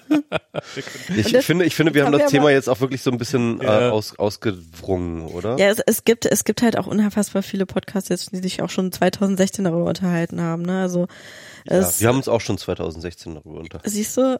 [1.16, 3.12] Ich das- finde, ich finde, wir haben das wir Thema aber- jetzt auch wirklich so
[3.12, 3.90] ein bisschen äh, Ja.
[3.92, 5.58] aus, ausgewrungen, oder?
[5.58, 8.70] Ja, es, es gibt es gibt halt auch unfassbar viele Podcasts jetzt, die sich auch
[8.70, 10.64] schon 2016 darüber unterhalten haben.
[10.64, 10.82] Ne?
[10.82, 11.08] Also
[11.70, 13.90] Ja, wir haben uns auch schon 2016 darüber unterhalten.
[13.90, 14.38] siehst du,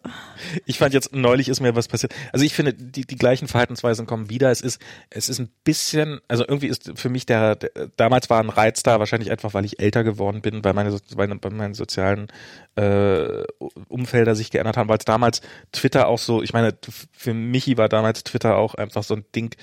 [0.66, 2.14] Ich fand jetzt neulich ist mir was passiert.
[2.34, 4.52] Also ich finde die die gleichen Verhaltensweisen kommen wieder.
[4.52, 8.40] Es ist es ist ein bisschen also irgendwie ist für mich der, der damals war
[8.40, 11.74] ein Reiz da wahrscheinlich einfach weil ich älter geworden bin, weil meine weil bei meinen
[11.74, 12.28] sozialen
[12.76, 13.44] äh,
[13.88, 15.42] Umfelder sich geändert haben, weil es damals
[15.72, 16.74] Twitter auch so, ich meine
[17.12, 19.56] für Michi war damals Twitter auch einfach so ein Ding.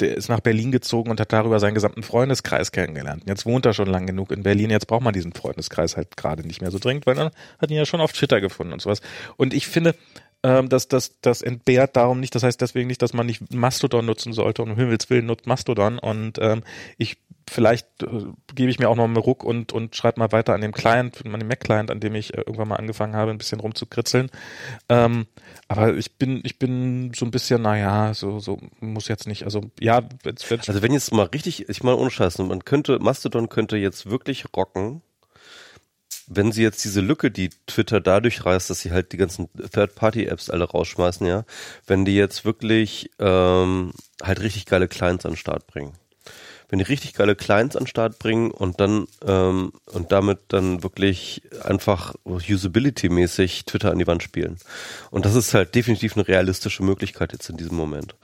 [0.00, 3.24] Der ist nach Berlin gezogen und hat darüber seinen gesamten Freundeskreis kennengelernt.
[3.26, 4.70] Jetzt wohnt er schon lang genug in Berlin.
[4.70, 7.76] Jetzt braucht man diesen Freundeskreis halt gerade nicht mehr so dringend, weil er hat ihn
[7.76, 9.00] ja schon auf Twitter gefunden und sowas.
[9.36, 9.94] Und ich finde,
[10.42, 12.34] ähm, dass das, das entbehrt darum nicht.
[12.34, 15.46] Das heißt deswegen nicht, dass man nicht Mastodon nutzen sollte und um Himmels Willen nutzt
[15.46, 15.98] Mastodon.
[15.98, 16.62] Und ähm,
[16.98, 18.06] ich vielleicht äh,
[18.54, 21.24] gebe ich mir auch noch einen Ruck und, und schreibe mal weiter an dem Client,
[21.24, 24.30] an dem Mac-Client, an dem ich äh, irgendwann mal angefangen habe, ein bisschen rumzukritzeln.
[24.88, 25.26] Ähm,
[25.68, 29.62] aber ich bin, ich bin so ein bisschen, naja, so, so muss jetzt nicht, also
[29.80, 33.48] ja, wenn's, wenn's, Also wenn jetzt mal richtig, ich mal ohne Scheiß, man könnte, Mastodon
[33.48, 35.02] könnte jetzt wirklich rocken,
[36.26, 40.50] wenn sie jetzt diese Lücke, die Twitter dadurch reißt, dass sie halt die ganzen Third-Party-Apps
[40.50, 41.44] alle rausschmeißen, ja,
[41.86, 43.92] wenn die jetzt wirklich ähm,
[44.22, 45.92] halt richtig geile Clients an den Start bringen.
[46.68, 50.82] Wenn die richtig geile Clients an den Start bringen und dann ähm, und damit dann
[50.82, 54.56] wirklich einfach usability-mäßig Twitter an die Wand spielen.
[55.10, 58.14] Und das ist halt definitiv eine realistische Möglichkeit jetzt in diesem Moment.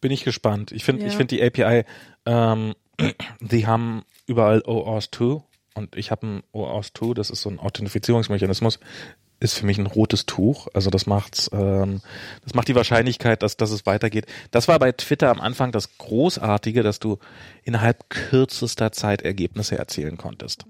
[0.00, 0.70] bin ich gespannt.
[0.70, 1.08] Ich finde, Ja.
[1.08, 1.84] ich finde die API,
[2.26, 2.74] ähm,
[3.40, 5.42] die haben überall OAuth 2
[5.74, 8.78] und ich habe ein OAuth 2, das ist so ein Authentifizierungsmechanismus,
[9.40, 10.68] ist für mich ein rotes Tuch.
[10.72, 12.00] Also das macht's, ähm,
[12.44, 14.26] das macht die Wahrscheinlichkeit, dass, dass es weitergeht.
[14.50, 17.18] Das war bei Twitter am Anfang das Großartige, dass du
[17.64, 20.64] innerhalb kürzester Zeit Ergebnisse erzielen konntest.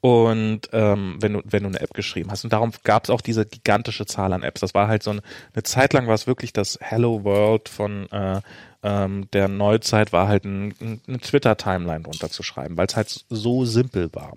[0.00, 3.20] Und ähm, wenn du wenn du eine App geschrieben hast und darum gab es auch
[3.20, 4.60] diese gigantische Zahl an Apps.
[4.60, 5.22] Das war halt so eine,
[5.54, 8.40] eine Zeit lang war es wirklich das Hello World von äh,
[8.82, 12.96] ähm, der Neuzeit war halt ein, ein, eine Twitter Timeline drunter zu schreiben, weil es
[12.96, 14.34] halt so simpel war.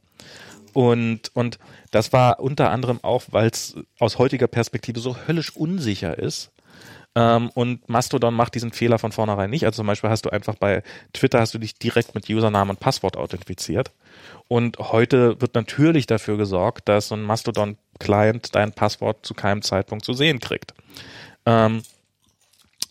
[0.73, 1.57] Und und
[1.91, 6.51] das war unter anderem auch, weil es aus heutiger Perspektive so höllisch unsicher ist.
[7.15, 9.65] Ähm, und Mastodon macht diesen Fehler von vornherein nicht.
[9.65, 12.79] Also zum Beispiel hast du einfach bei Twitter hast du dich direkt mit Username und
[12.79, 13.91] Passwort authentifiziert.
[14.49, 20.03] Und heute wird natürlich dafür gesorgt, dass so ein Mastodon-Client dein Passwort zu keinem Zeitpunkt
[20.03, 20.73] zu sehen kriegt.
[21.45, 21.83] Ähm,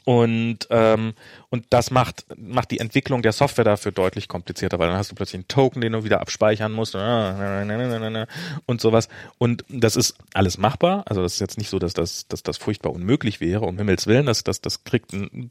[0.05, 1.14] und, ähm,
[1.48, 5.14] und das macht, macht die Entwicklung der Software dafür deutlich komplizierter, weil dann hast du
[5.14, 9.09] plötzlich einen Token, den du wieder abspeichern musst und sowas.
[9.39, 11.05] Und das ist alles machbar.
[11.06, 14.06] Also das ist jetzt nicht so, dass das, dass das furchtbar unmöglich wäre, um Himmels
[14.06, 14.26] Willen.
[14.26, 15.51] Das, das, das kriegt ein,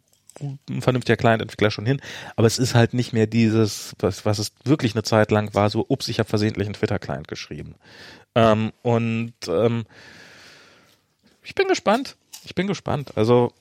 [0.69, 1.99] ein vernünftiger Client-Entwickler schon hin.
[2.35, 5.71] Aber es ist halt nicht mehr dieses, was, was es wirklich eine Zeit lang war,
[5.71, 7.73] so, ups, ich habe versehentlich einen Twitter-Client geschrieben.
[8.35, 9.85] Ähm, und ähm,
[11.43, 12.17] ich bin gespannt.
[12.45, 13.13] Ich bin gespannt.
[13.15, 13.51] Also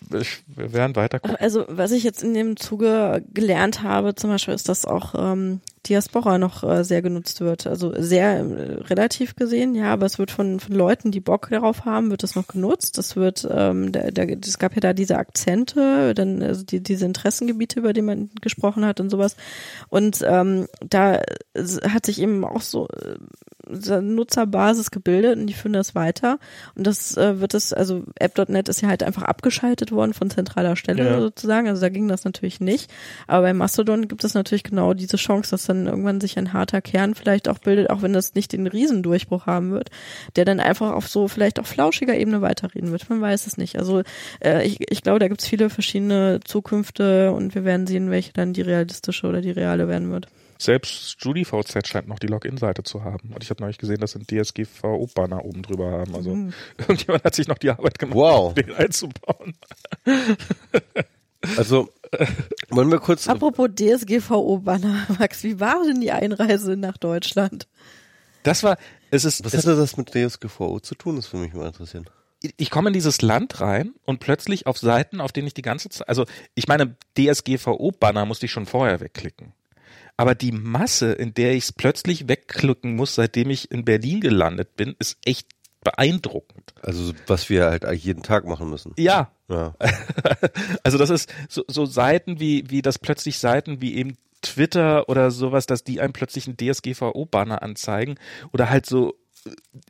[0.00, 1.36] wir werden weiter gucken.
[1.40, 5.60] Also was ich jetzt in dem Zuge gelernt habe, zum Beispiel ist, dass auch ähm,
[5.88, 7.66] Diaspora noch äh, sehr genutzt wird.
[7.66, 11.84] Also sehr äh, relativ gesehen, ja, aber es wird von, von Leuten, die Bock darauf
[11.84, 12.98] haben, wird das noch genutzt.
[12.98, 17.06] Das wird, ähm, da, da, es gab ja da diese Akzente, dann also die, diese
[17.06, 19.36] Interessengebiete, über die man gesprochen hat und sowas.
[19.88, 21.20] Und ähm, da
[21.54, 23.16] hat sich eben auch so äh,
[23.68, 26.38] Nutzerbasis gebildet und die führen das weiter.
[26.74, 30.76] Und das äh, wird es, also App.net ist ja halt einfach abgeschaltet worden von zentraler
[30.76, 31.20] Stelle Ja.
[31.20, 31.68] sozusagen.
[31.68, 32.90] Also da ging das natürlich nicht.
[33.26, 36.80] Aber bei Mastodon gibt es natürlich genau diese Chance, dass dann irgendwann sich ein harter
[36.80, 39.90] Kern vielleicht auch bildet, auch wenn das nicht den Riesendurchbruch haben wird,
[40.36, 43.08] der dann einfach auf so vielleicht auch flauschiger Ebene weiterreden wird.
[43.10, 43.78] Man weiß es nicht.
[43.78, 44.02] Also
[44.42, 48.32] äh, ich, ich glaube, da gibt es viele verschiedene Zukünfte und wir werden sehen, welche
[48.32, 50.28] dann die realistische oder die reale werden wird.
[50.58, 53.32] Selbst StudiVZ scheint noch die Login-Seite zu haben.
[53.32, 56.14] Und ich habe neulich gesehen, dass sie einen DSGVO-Banner oben drüber haben.
[56.16, 56.52] Also Mhm.
[56.78, 58.54] irgendjemand hat sich noch die Arbeit gemacht, Wow.
[58.54, 59.54] den einzubauen.
[61.56, 61.88] Also,
[62.70, 67.68] wollen wir kurz, Apropos DSGVO-Banner, Max, wie war denn die Einreise nach Deutschland?
[68.42, 68.76] Das war,
[69.10, 71.16] es ist, was es, hatte das mit DSGVO zu tun?
[71.16, 72.06] Das würde mich mal interessieren.
[72.56, 75.88] ich komme in dieses Land rein und plötzlich auf Seiten, auf denen ich die ganze
[75.90, 76.24] Zeit, also
[76.54, 79.52] ich meine, DSGVO-Banner musste ich schon vorher wegklicken.
[80.18, 84.76] Aber die Masse, in der ich es plötzlich wegklicken muss, seitdem ich in Berlin gelandet
[84.76, 85.48] bin, ist echt
[85.82, 86.74] beeindruckend.
[86.82, 88.92] Also, was wir halt jeden Tag machen müssen.
[88.98, 89.74] Ja, Ja.
[90.82, 95.30] also das ist so, so Seiten wie, wie das plötzlich Seiten wie eben Twitter oder
[95.30, 98.16] sowas, dass die einem plötzlich einen DSGVO-Banner anzeigen
[98.52, 99.14] oder halt so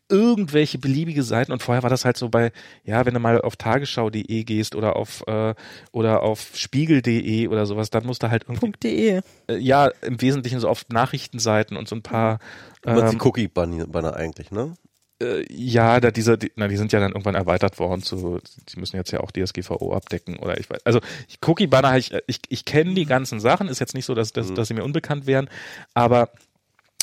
[0.09, 2.53] irgendwelche beliebige Seiten und vorher war das halt so bei,
[2.85, 5.55] ja, wenn du mal auf tagesschau.de gehst oder auf äh,
[5.93, 9.21] oder auf spiegel.de oder sowas, dann musst du halt irgendwie, .de.
[9.49, 12.39] äh, ja, im Wesentlichen so auf Nachrichtenseiten und so ein paar
[12.85, 14.75] ähm, die Cookie-Banner eigentlich, ne?
[15.21, 18.41] äh, ja, da diese, die, na, die sind ja dann irgendwann erweitert worden zu,
[18.73, 22.13] die müssen jetzt ja auch DSGVO abdecken oder ich weiß, also ich, Cookie Banner, ich,
[22.27, 24.85] ich, ich kenne die ganzen Sachen, ist jetzt nicht so, dass, dass, dass sie mir
[24.85, 25.49] unbekannt wären,
[25.95, 26.31] aber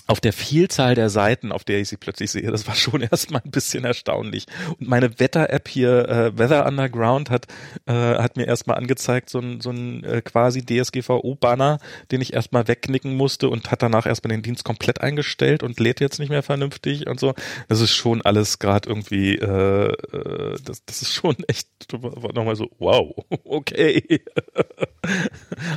[0.07, 3.41] auf der Vielzahl der Seiten, auf der ich sie plötzlich sehe, das war schon erstmal
[3.43, 4.45] ein bisschen erstaunlich.
[4.79, 7.47] Und meine Wetter-App hier, äh, Weather Underground, hat,
[7.85, 11.79] äh, hat mir erstmal angezeigt, so ein, so ein äh, quasi DSGVO-Banner,
[12.11, 15.99] den ich erstmal wegknicken musste und hat danach erstmal den Dienst komplett eingestellt und lädt
[15.99, 17.33] jetzt nicht mehr vernünftig und so.
[17.67, 22.69] Das ist schon alles gerade irgendwie, äh, äh, das, das ist schon echt nochmal so,
[22.77, 23.13] wow,
[23.43, 24.21] okay.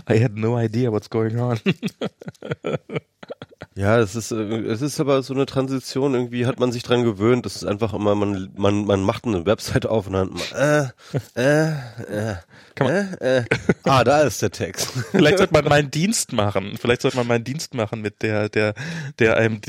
[0.09, 1.59] I had no idea what's going on.
[3.79, 7.05] Ja, es ist, äh, es ist aber so eine Transition, irgendwie hat man sich dran
[7.05, 10.89] gewöhnt, das ist einfach immer, man, man, man macht eine Website auf und dann, äh,
[11.37, 11.75] äh,
[12.11, 12.35] äh,
[12.81, 13.45] äh, äh,
[13.85, 14.89] ah, da ist der Text.
[15.13, 16.77] Vielleicht sollte man meinen Dienst machen.
[16.77, 18.75] Vielleicht sollte man meinen Dienst machen mit der, der,
[19.21, 19.61] der einem,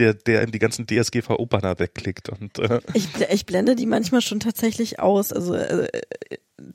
[0.00, 4.40] der, der einem die ganzen DSGVO-Banner wegklickt und äh, Ich, ich blende die manchmal schon
[4.40, 5.88] tatsächlich aus, also äh,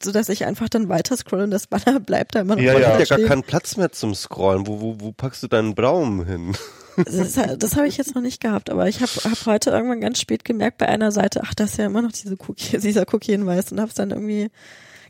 [0.01, 2.73] so dass ich einfach dann weiter scrolle und das Banner bleibt da immer noch Ja,
[2.73, 2.93] Man ja.
[2.93, 4.67] hat ja gar keinen Platz mehr zum Scrollen.
[4.67, 6.55] Wo, wo, wo packst du deinen Baum hin?
[6.97, 10.19] Das, das habe ich jetzt noch nicht gehabt, aber ich habe hab heute irgendwann ganz
[10.19, 13.71] spät gemerkt bei einer Seite, ach, das ist ja immer noch diese Cookie, dieser Cookie-Hinweis
[13.71, 14.49] und habe es dann irgendwie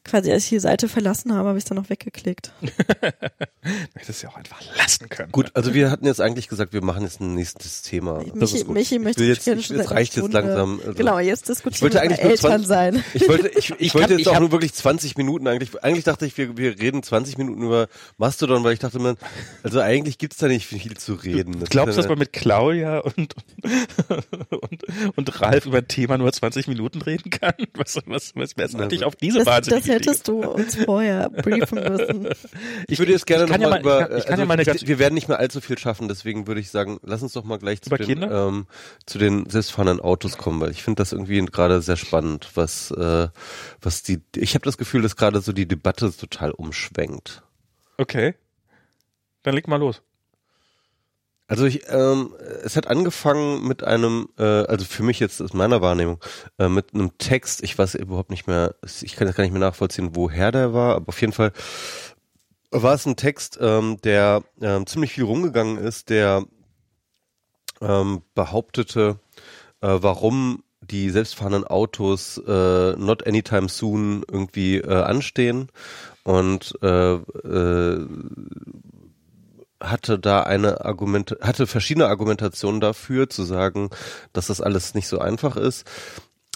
[0.06, 2.52] quasi, als ich die Seite verlassen habe, habe ich es dann noch weggeklickt.
[3.02, 5.32] hätte es ja auch einfach lassen können.
[5.32, 8.24] Gut, also wir hatten jetzt eigentlich gesagt, wir machen jetzt ein nächstes Thema.
[8.24, 8.74] Das Michi, ist gut.
[8.76, 10.80] Michi Ich möchte will jetzt, gerne ich, schon jetzt reicht jetzt langsam.
[10.80, 13.04] Also Genau, jetzt Ich diskutieren wir eigentlich Eltern 20, sein.
[13.14, 15.84] Ich wollte, ich, ich, Ich wollte hab- jetzt ich auch nur wirklich 20 Minuten eigentlich.
[15.84, 17.88] Eigentlich dachte ich, wir, wir reden 20 Minuten über
[18.18, 19.16] Mastodon, weil ich dachte mir,
[19.64, 21.60] also eigentlich gibt's da nicht viel zu reden.
[21.60, 23.34] Das Glaubst du, ist dass man mit Claudia und,
[24.50, 27.54] und, und Ralf über ein Thema nur 20 Minuten reden kann?
[27.76, 29.08] Was, was, was wer ist Na eigentlich gut.
[29.08, 32.30] auf diese Das, das hättest du uns vorher briefen müssen.
[32.88, 34.46] Ich würde jetzt gerne ich kann noch ja über, ich kann- ich kann also ja
[34.46, 37.00] mal eine ich- ganz- wir werden nicht mehr allzu viel schaffen, deswegen würde ich sagen,
[37.04, 38.68] lass uns doch mal gleich zu den, ähm,
[39.06, 43.28] zu den selbstfahrenden Autos kommen, weil ich finde das irgendwie gerade sehr spannend, was, äh,
[43.82, 47.42] was die, ich habe das Gefühl, dass gerade so die Debatte total umschwenkt.
[47.98, 48.36] Okay.
[49.44, 50.02] Dann leg mal los.
[51.48, 55.80] Also ich, ähm, es hat angefangen mit einem, äh, also für mich jetzt aus meiner
[55.82, 56.20] Wahrnehmung,
[56.58, 59.60] äh, mit einem Text, ich weiß überhaupt nicht mehr, ich kann jetzt gar nicht mehr
[59.60, 61.52] nachvollziehen, woher der war, aber auf jeden Fall
[62.72, 66.46] war es ein Text, ähm, der ähm, ziemlich viel rumgegangen ist, der
[67.80, 69.20] ähm, behauptete,
[69.82, 75.70] äh, warum die selbstfahrenden Autos äh, not anytime soon irgendwie äh, anstehen
[76.24, 78.08] und äh, äh,
[79.80, 83.90] hatte da eine Argument, hatte verschiedene Argumentationen dafür, zu sagen,
[84.34, 85.86] dass das alles nicht so einfach ist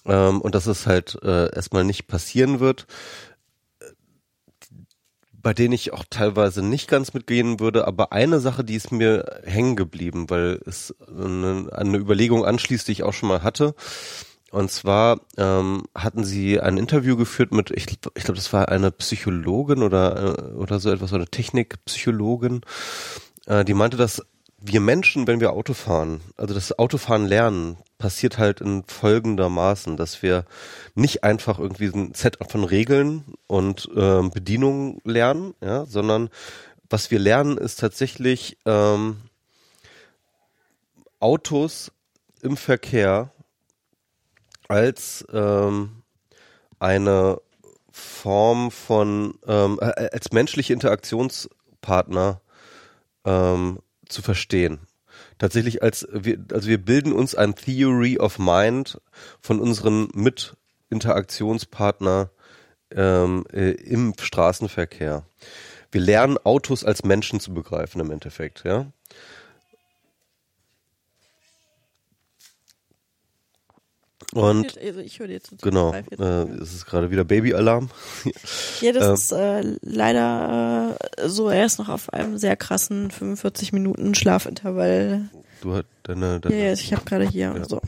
[0.05, 2.87] ähm, und dass es halt äh, erstmal nicht passieren wird,
[5.41, 9.41] bei denen ich auch teilweise nicht ganz mitgehen würde, aber eine Sache, die ist mir
[9.43, 13.73] hängen geblieben, weil es eine, eine Überlegung anschließt, die ich auch schon mal hatte.
[14.51, 18.91] Und zwar ähm, hatten sie ein Interview geführt mit, ich, ich glaube, das war eine
[18.91, 22.61] Psychologin oder, äh, oder so etwas, eine Technikpsychologin,
[23.45, 24.23] äh, die meinte, dass
[24.61, 30.21] wir Menschen, wenn wir Auto fahren, also das Autofahren lernen, passiert halt in folgendermaßen, dass
[30.21, 30.45] wir
[30.95, 36.29] nicht einfach irgendwie ein Set von Regeln und ähm, Bedienungen lernen, ja, sondern
[36.89, 39.17] was wir lernen, ist tatsächlich ähm,
[41.19, 41.91] Autos
[42.41, 43.31] im Verkehr
[44.69, 46.03] als ähm,
[46.79, 47.41] eine
[47.91, 52.39] Form von, ähm, äh, als menschliche Interaktionspartner
[53.25, 54.79] ähm, zu verstehen.
[55.37, 59.01] Tatsächlich als wir, also wir bilden uns ein Theory of Mind
[59.41, 62.29] von unseren Mitinteraktionspartner
[62.91, 65.23] ähm, äh, im Straßenverkehr.
[65.91, 68.87] Wir lernen Autos als Menschen zu begreifen im Endeffekt, ja.
[74.33, 75.55] Und also ich höre dir zu.
[75.57, 76.19] genau, jetzt.
[76.19, 77.89] äh, es ist gerade wieder Babyalarm.
[78.81, 79.13] Ja, das Ähm.
[79.13, 85.29] ist äh, leider äh, so erst noch auf einem sehr krassen 45 Minuten Schlafintervall.
[85.61, 87.65] Du hast deine, Ja, deine ja, ich habe gerade hier Ja.
[87.67, 87.81] so.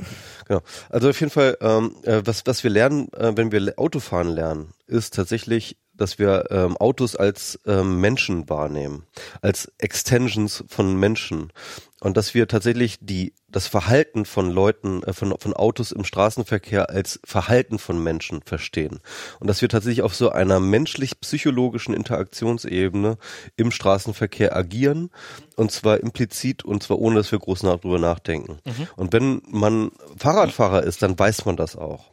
[0.48, 0.62] Genau.
[0.90, 4.74] Also auf jeden Fall, ähm, äh, was, was wir lernen, äh, wenn wir Autofahren lernen,
[4.88, 9.06] ist tatsächlich, dass wir ähm, Autos als ähm, Menschen wahrnehmen,
[9.42, 11.54] als Extensions von Menschen.
[12.02, 16.90] Und dass wir tatsächlich die, das Verhalten von Leuten, äh, von, von Autos im Straßenverkehr
[16.90, 19.00] als Verhalten von Menschen verstehen.
[19.40, 23.18] Und dass wir tatsächlich auf so einer menschlich-psychologischen Interaktionsebene
[23.56, 25.10] im Straßenverkehr agieren.
[25.56, 28.60] Und zwar implizit und zwar ohne, dass wir groß nach, drüber nachdenken.
[28.96, 32.12] Und wenn man Fahrradfahrer ist, dann weiß man das auch.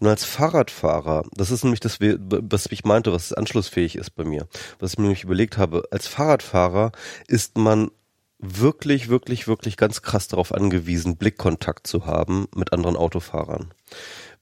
[0.00, 4.48] Nun als Fahrradfahrer, das ist nämlich das, was ich meinte, was anschlussfähig ist bei mir,
[4.78, 6.92] was ich mir nämlich überlegt habe, als Fahrradfahrer
[7.26, 7.90] ist man
[8.38, 13.72] wirklich, wirklich, wirklich ganz krass darauf angewiesen, Blickkontakt zu haben mit anderen Autofahrern.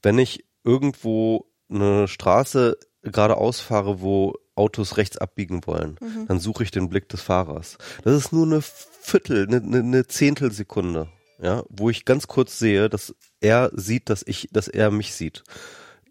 [0.01, 5.97] Wenn ich irgendwo eine Straße geradeaus fahre, wo Autos rechts abbiegen wollen,
[6.27, 7.77] dann suche ich den Blick des Fahrers.
[8.03, 11.09] Das ist nur eine Viertel, eine, eine, eine Zehntelsekunde,
[11.41, 15.43] ja, wo ich ganz kurz sehe, dass er sieht, dass ich, dass er mich sieht.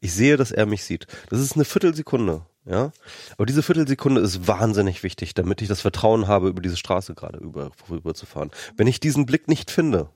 [0.00, 1.06] Ich sehe, dass er mich sieht.
[1.28, 2.92] Das ist eine Viertelsekunde, ja.
[3.32, 7.38] Aber diese Viertelsekunde ist wahnsinnig wichtig, damit ich das Vertrauen habe, über diese Straße gerade
[7.38, 8.50] über, rüber zu fahren.
[8.76, 10.10] Wenn ich diesen Blick nicht finde,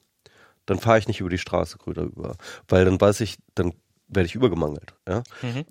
[0.66, 2.36] dann fahre ich nicht über die Straße grüner über,
[2.68, 3.72] weil dann weiß ich, dann
[4.08, 4.94] werde ich übergemangelt.
[5.08, 5.22] Ja?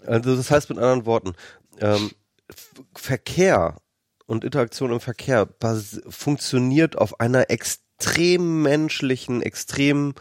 [0.05, 1.33] Also das heißt mit anderen Worten,
[1.79, 2.11] ähm,
[2.95, 3.77] Verkehr
[4.25, 5.47] und Interaktion im Verkehr
[6.07, 10.15] funktioniert auf einer extrem menschlichen, extrem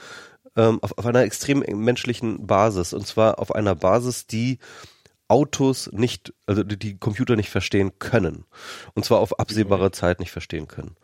[0.56, 4.58] ähm, auf, auf einer extrem menschlichen Basis und zwar auf einer Basis, die
[5.28, 8.44] Autos nicht, also die, Computer nicht verstehen können.
[8.94, 10.96] Und zwar auf absehbare Zeit nicht verstehen können.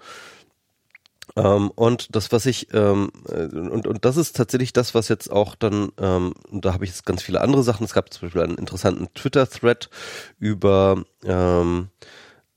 [1.36, 5.30] Ähm, und das, was ich, ähm, äh, und, und das ist tatsächlich das, was jetzt
[5.30, 7.84] auch dann, ähm, und da habe ich jetzt ganz viele andere Sachen.
[7.84, 9.90] Es gab zum Beispiel einen interessanten Twitter-Thread
[10.38, 11.88] über ähm,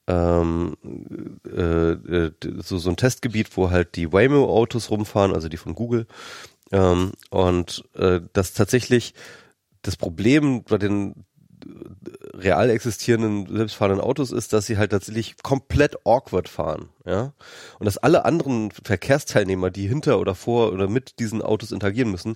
[0.07, 0.77] ähm,
[1.45, 6.07] äh, äh, so, so ein Testgebiet, wo halt die Waymo-Autos rumfahren, also die von Google.
[6.71, 9.13] Ähm, und äh, das tatsächlich
[9.81, 11.25] das Problem bei den
[12.33, 17.33] real existierenden selbstfahrenden Autos ist, dass sie halt tatsächlich komplett awkward fahren, ja.
[17.79, 22.35] Und dass alle anderen Verkehrsteilnehmer, die hinter oder vor oder mit diesen Autos interagieren müssen,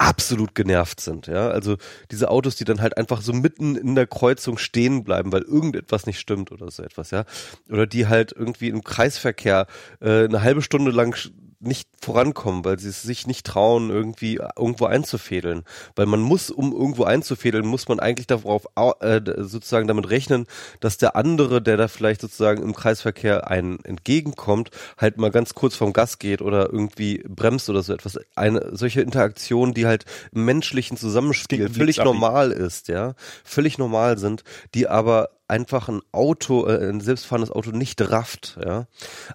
[0.00, 1.48] absolut genervt sind, ja.
[1.50, 1.76] Also
[2.10, 6.06] diese Autos, die dann halt einfach so mitten in der Kreuzung stehen bleiben, weil irgendetwas
[6.06, 7.24] nicht stimmt oder so etwas, ja.
[7.68, 9.66] Oder die halt irgendwie im Kreisverkehr
[10.00, 11.14] äh, eine halbe Stunde lang
[11.60, 15.64] nicht vorankommen, weil sie es sich nicht trauen, irgendwie irgendwo einzufädeln.
[15.94, 20.46] Weil man muss, um irgendwo einzufädeln, muss man eigentlich darauf au- äh, sozusagen damit rechnen,
[20.80, 25.76] dass der andere, der da vielleicht sozusagen im Kreisverkehr einen entgegenkommt, halt mal ganz kurz
[25.76, 28.18] vom Gas geht oder irgendwie bremst oder so etwas.
[28.34, 33.14] Eine solche Interaktion, die halt im menschlichen Zusammenspiel völlig normal ist, ja,
[33.44, 38.86] völlig normal sind, die aber einfach ein Auto, äh, ein selbstfahrendes Auto nicht rafft, ja.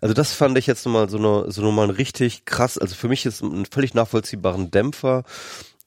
[0.02, 3.26] Also das fand ich jetzt nochmal so eine, so nochmal richtig krass, also für mich
[3.26, 5.24] ist ein völlig nachvollziehbaren Dämpfer,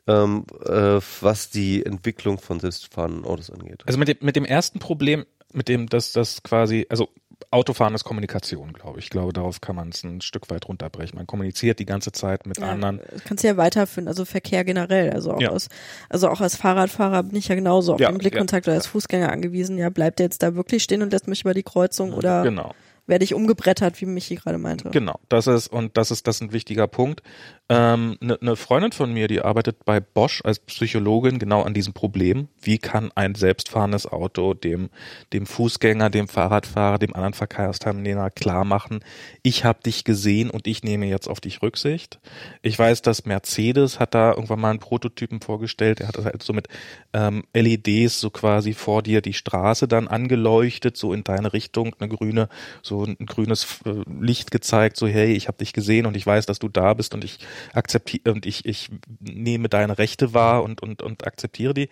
[0.06, 3.82] ähm, äh, was die Entwicklung von selbstfahrenden Autos angeht.
[3.86, 7.08] Also mit dem, mit dem ersten Problem, mit dem, dass das quasi, also
[7.50, 9.06] Autofahren ist Kommunikation, glaube ich.
[9.06, 11.16] Ich glaube, darauf kann man es ein Stück weit runterbrechen.
[11.16, 13.00] Man kommuniziert die ganze Zeit mit Ja, anderen.
[13.10, 15.50] das kannst du ja weiterführen, also Verkehr generell, also auch Ja.
[15.50, 15.68] als,
[16.10, 19.32] also auch als Fahrradfahrer bin ich ja genauso auf Ja, den Blickkontakt oder als Fußgänger
[19.32, 19.78] angezogen.
[19.78, 22.74] Ja, bleibt der jetzt da wirklich stehen und lässt mich über die Kreuzung oder Genau.
[23.08, 24.90] Werde ich umgebrettert, wie Michi gerade meinte?
[24.90, 27.22] Genau, das ist und das ist das ist ein wichtiger Punkt.
[27.68, 31.92] Eine ähm, ne Freundin von mir, die arbeitet bei Bosch als Psychologin genau an diesem
[31.92, 32.48] Problem.
[32.60, 34.90] Wie kann ein selbstfahrendes Auto dem
[35.32, 39.00] dem Fußgänger, dem Fahrradfahrer, dem anderen Verkehrsteilnehmer klar machen,
[39.42, 42.20] ich habe dich gesehen und ich nehme jetzt auf dich Rücksicht.
[42.62, 46.00] Ich weiß, dass Mercedes hat da irgendwann mal einen Prototypen vorgestellt.
[46.00, 46.68] Er hat das halt so mit
[47.12, 52.08] ähm, LEDs so quasi vor dir die Straße dann angeleuchtet, so in deine Richtung, eine
[52.08, 52.48] grüne,
[52.82, 56.46] so ein grünes äh, Licht gezeigt, so hey, ich habe dich gesehen und ich weiß,
[56.46, 57.38] dass du da bist und ich
[57.72, 61.88] akzeptiere und ich ich nehme deine Rechte wahr und und und akzeptiere die.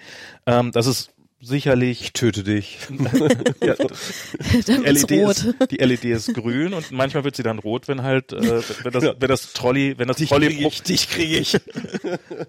[0.47, 2.79] Ähm, das ist sicherlich Ich töte dich.
[3.63, 3.75] ja,
[4.67, 5.37] Dann die, LED rot.
[5.37, 8.93] ist, die LED ist grün und manchmal wird sie dann rot, wenn halt äh, wenn
[8.93, 11.59] das wenn das Trolley, wenn das Dich Trolley krieg ich, dich kriege ich.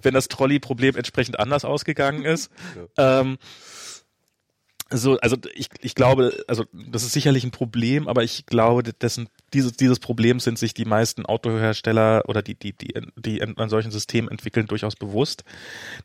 [0.01, 2.49] wenn das Trolley-Problem entsprechend anders ausgegangen ist.
[2.97, 3.38] Ähm,
[4.89, 9.27] so, also ich, ich glaube, also das ist sicherlich ein Problem, aber ich glaube, dessen,
[9.53, 13.91] dieses, dieses Problem sind sich die meisten Autohersteller oder die, die, die, die an solchen
[13.91, 15.43] Systemen entwickeln, durchaus bewusst.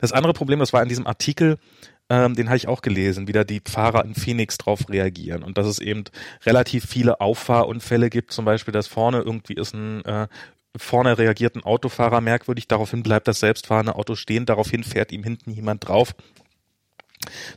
[0.01, 1.57] Das andere Problem, das war in diesem Artikel,
[2.09, 5.57] ähm, den habe ich auch gelesen, wie da die Fahrer in Phoenix drauf reagieren und
[5.57, 6.03] dass es eben
[6.45, 10.27] relativ viele Auffahrunfälle gibt, zum Beispiel, dass vorne irgendwie ist ein äh,
[10.75, 15.51] vorne reagiert ein Autofahrer merkwürdig, daraufhin bleibt das selbstfahrende Auto stehen, daraufhin fährt ihm hinten
[15.51, 16.15] jemand drauf,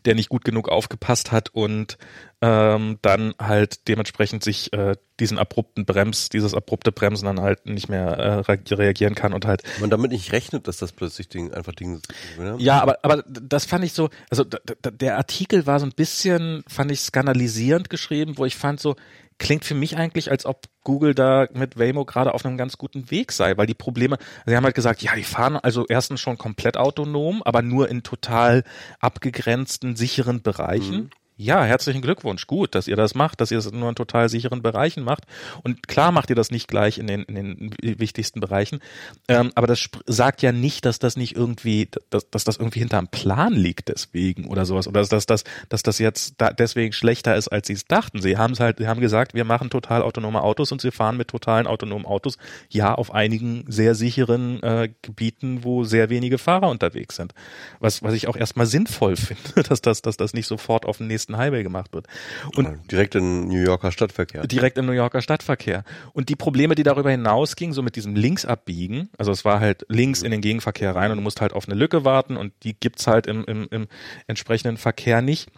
[0.05, 1.99] der nicht gut genug aufgepasst hat und
[2.43, 7.89] ähm, dann halt dementsprechend sich äh, diesen abrupten Brems, dieses abrupte Bremsen dann halt nicht
[7.89, 11.55] mehr äh, re reagieren kann und halt Man damit nicht rechnet, dass das plötzlich Ding,
[11.55, 12.01] einfach Dinge
[12.37, 12.61] sind.
[12.61, 16.91] ja, aber, aber das fand ich so, also der Artikel war so ein bisschen, fand
[16.91, 18.97] ich skandalisierend geschrieben, wo ich fand so,
[19.39, 23.11] klingt für mich eigentlich, als ob Google da mit Waymo gerade auf einem ganz guten
[23.11, 26.39] Weg sei, weil die Probleme, sie haben halt gesagt, ja, die fahren also erstens schon
[26.39, 28.65] komplett autonom, aber nur in total
[29.01, 31.11] abgegrenzten, sicheren Bereichen.
[31.39, 32.47] Ja, herzlichen Glückwunsch.
[32.47, 35.25] Gut, dass ihr das macht, dass ihr es nur in total sicheren Bereichen macht.
[35.63, 38.81] Und klar macht ihr das nicht gleich in den, in den wichtigsten Bereichen.
[39.29, 43.09] Ähm, aber das sagt ja nicht, dass das nicht irgendwie, dass, dass das irgendwie hinterm
[43.09, 44.89] Plan liegt deswegen oder sowas.
[44.89, 48.23] Oder dass, dass, dass, dass das jetzt da deswegen schlechter ist, als sie es dachten.
[48.23, 51.19] Sie haben es halt, sie haben gesagt, wir machen total autonome Autos und sie fahren
[51.19, 52.39] mit totalen autonomen Autos,
[52.71, 57.35] ja, auf einigen sehr sicheren äh, Gebieten, wo sehr wenige Fahrer unterwegs sind.
[57.79, 61.09] Was, was ich auch erstmal sinnvoll finde, dass das, dass das nicht sofort auf den
[61.09, 62.07] nächsten Highway gemacht wird.
[62.55, 64.47] Und Direkt in New Yorker Stadtverkehr.
[64.47, 65.85] direkt im New Yorker Stadtverkehr.
[66.13, 70.23] Und die Probleme, die darüber hinausgingen, so mit diesem Linksabbiegen, also es war halt links
[70.23, 73.07] in den Gegenverkehr rein und du musst halt auf eine Lücke warten und die gibt's
[73.07, 73.87] halt im, im, im
[74.27, 75.49] entsprechenden Verkehr nicht.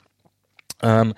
[0.82, 1.14] Ähm,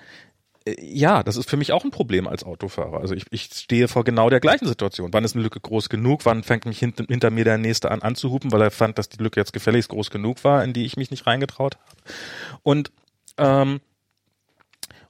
[0.65, 2.99] äh, ja, das ist für mich auch ein Problem als Autofahrer.
[2.99, 5.13] Also ich, ich stehe vor genau der gleichen Situation.
[5.13, 6.25] Wann ist eine Lücke groß genug?
[6.25, 9.21] Wann fängt mich hinter, hinter mir der Nächste an anzuhupen, weil er fand, dass die
[9.21, 12.13] Lücke jetzt gefälligst groß genug war, in die ich mich nicht reingetraut habe.
[12.63, 12.91] Und
[13.37, 13.79] ähm,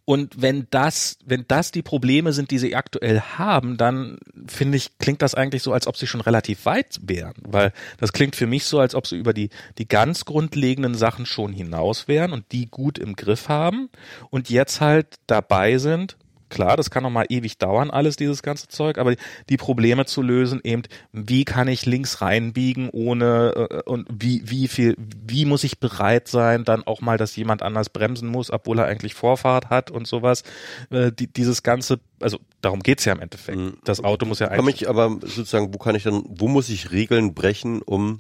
[0.06, 4.98] und wenn das, wenn das die Probleme sind, die sie aktuell haben, dann finde ich,
[4.98, 7.36] klingt das eigentlich so, als ob sie schon relativ weit wären.
[7.42, 11.26] Weil das klingt für mich so, als ob sie über die, die ganz grundlegenden Sachen
[11.26, 13.90] schon hinaus wären und die gut im Griff haben
[14.30, 16.18] und jetzt halt dabei sind,
[16.52, 19.16] Klar, das kann noch mal ewig dauern, alles dieses ganze Zeug, aber
[19.50, 24.68] die Probleme zu lösen, eben, wie kann ich links reinbiegen, ohne äh, und wie wie
[24.68, 28.80] viel, wie muss ich bereit sein, dann auch mal, dass jemand anders bremsen muss, obwohl
[28.80, 30.44] er eigentlich Vorfahrt hat und sowas.
[30.90, 33.58] Äh, die, dieses ganze, also darum geht's ja im Endeffekt.
[33.58, 33.78] Mhm.
[33.86, 36.68] Das Auto muss ja Kann eigentlich ich aber sozusagen, wo kann ich dann, wo muss
[36.68, 38.20] ich Regeln brechen, um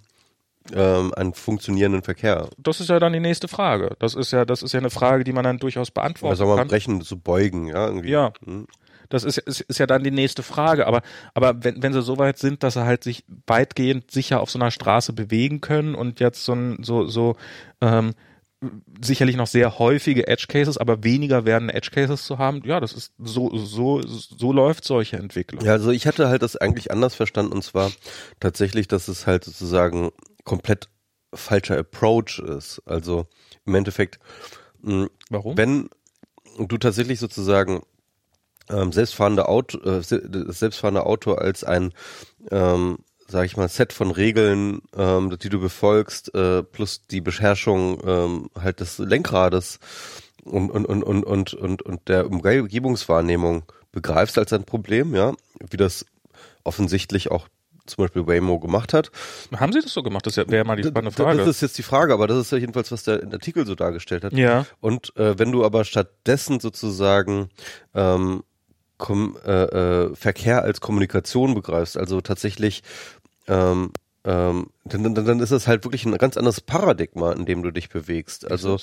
[0.74, 2.50] ähm, einen funktionierenden Verkehr?
[2.58, 3.96] das ist ja dann die nächste Frage.
[4.00, 6.58] Das ist ja, das ist ja eine Frage, die man dann durchaus beantworten soll man
[6.58, 6.68] kann.
[6.68, 8.10] brechen, so beugen, ja, irgendwie.
[8.10, 8.34] Ja.
[8.46, 8.68] Hm.
[9.10, 10.88] Das ist, ist, ist ja dann die nächste Frage.
[10.88, 11.02] Aber,
[11.34, 14.58] aber wenn, wenn sie so weit sind, dass sie halt sich weitgehend sicher auf so
[14.58, 17.36] einer Straße bewegen können und jetzt so, ein, so, so
[17.82, 18.14] ähm,
[19.02, 22.94] sicherlich noch sehr häufige Edge Cases, aber weniger werden Edge Cases zu haben, ja, das
[22.94, 25.64] ist so, so, so läuft solche Entwicklung.
[25.66, 27.92] Ja, also ich hatte halt das eigentlich anders verstanden und zwar
[28.40, 30.12] tatsächlich, dass es halt sozusagen
[30.44, 30.90] komplett
[31.34, 32.82] falscher Approach ist.
[32.86, 33.28] Also
[33.66, 34.20] im Endeffekt,
[34.82, 35.58] mh, Warum?
[35.58, 35.90] wenn
[36.58, 37.84] du tatsächlich sozusagen
[38.70, 41.94] ähm, selbstfahrende Auto, äh, selbstfahrende Auto als ein,
[42.52, 48.02] ähm, sag ich mal, Set von Regeln, ähm, die du befolgst, äh, plus die Beherrschung
[48.06, 49.80] ähm, halt des Lenkrades
[50.44, 55.34] und und und und und und, und der Umgebungswahrnehmung begreifst als ein Problem, ja,
[55.70, 56.06] wie das
[56.64, 57.48] offensichtlich auch
[57.86, 59.12] zum Beispiel Waymo gemacht hat.
[59.56, 60.26] Haben sie das so gemacht?
[60.28, 61.40] Das wäre ja mal die spannende Frage.
[61.40, 64.24] Das ist jetzt die Frage, aber das ist ja jedenfalls, was der Artikel so dargestellt
[64.24, 64.34] hat.
[64.34, 64.66] ja.
[64.80, 67.50] Und äh, wenn du aber stattdessen sozusagen
[67.94, 68.44] ähm,
[68.98, 72.84] kom äh, äh, Verkehr als Kommunikation begreifst, also tatsächlich,
[73.48, 73.92] ähm,
[74.24, 77.72] ähm, dann, dann, dann ist es halt wirklich ein ganz anderes Paradigma, in dem du
[77.72, 78.50] dich bewegst.
[78.50, 78.78] Also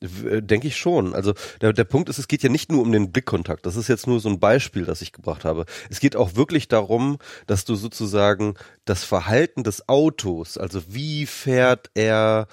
[0.00, 1.14] äh, denke ich schon.
[1.14, 3.64] Also der, der Punkt ist, es geht ja nicht nur um den Blickkontakt.
[3.64, 5.64] Das ist jetzt nur so ein Beispiel, das ich gebracht habe.
[5.88, 8.54] Es geht auch wirklich darum, dass du sozusagen
[8.84, 12.46] das Verhalten des Autos, also wie fährt er,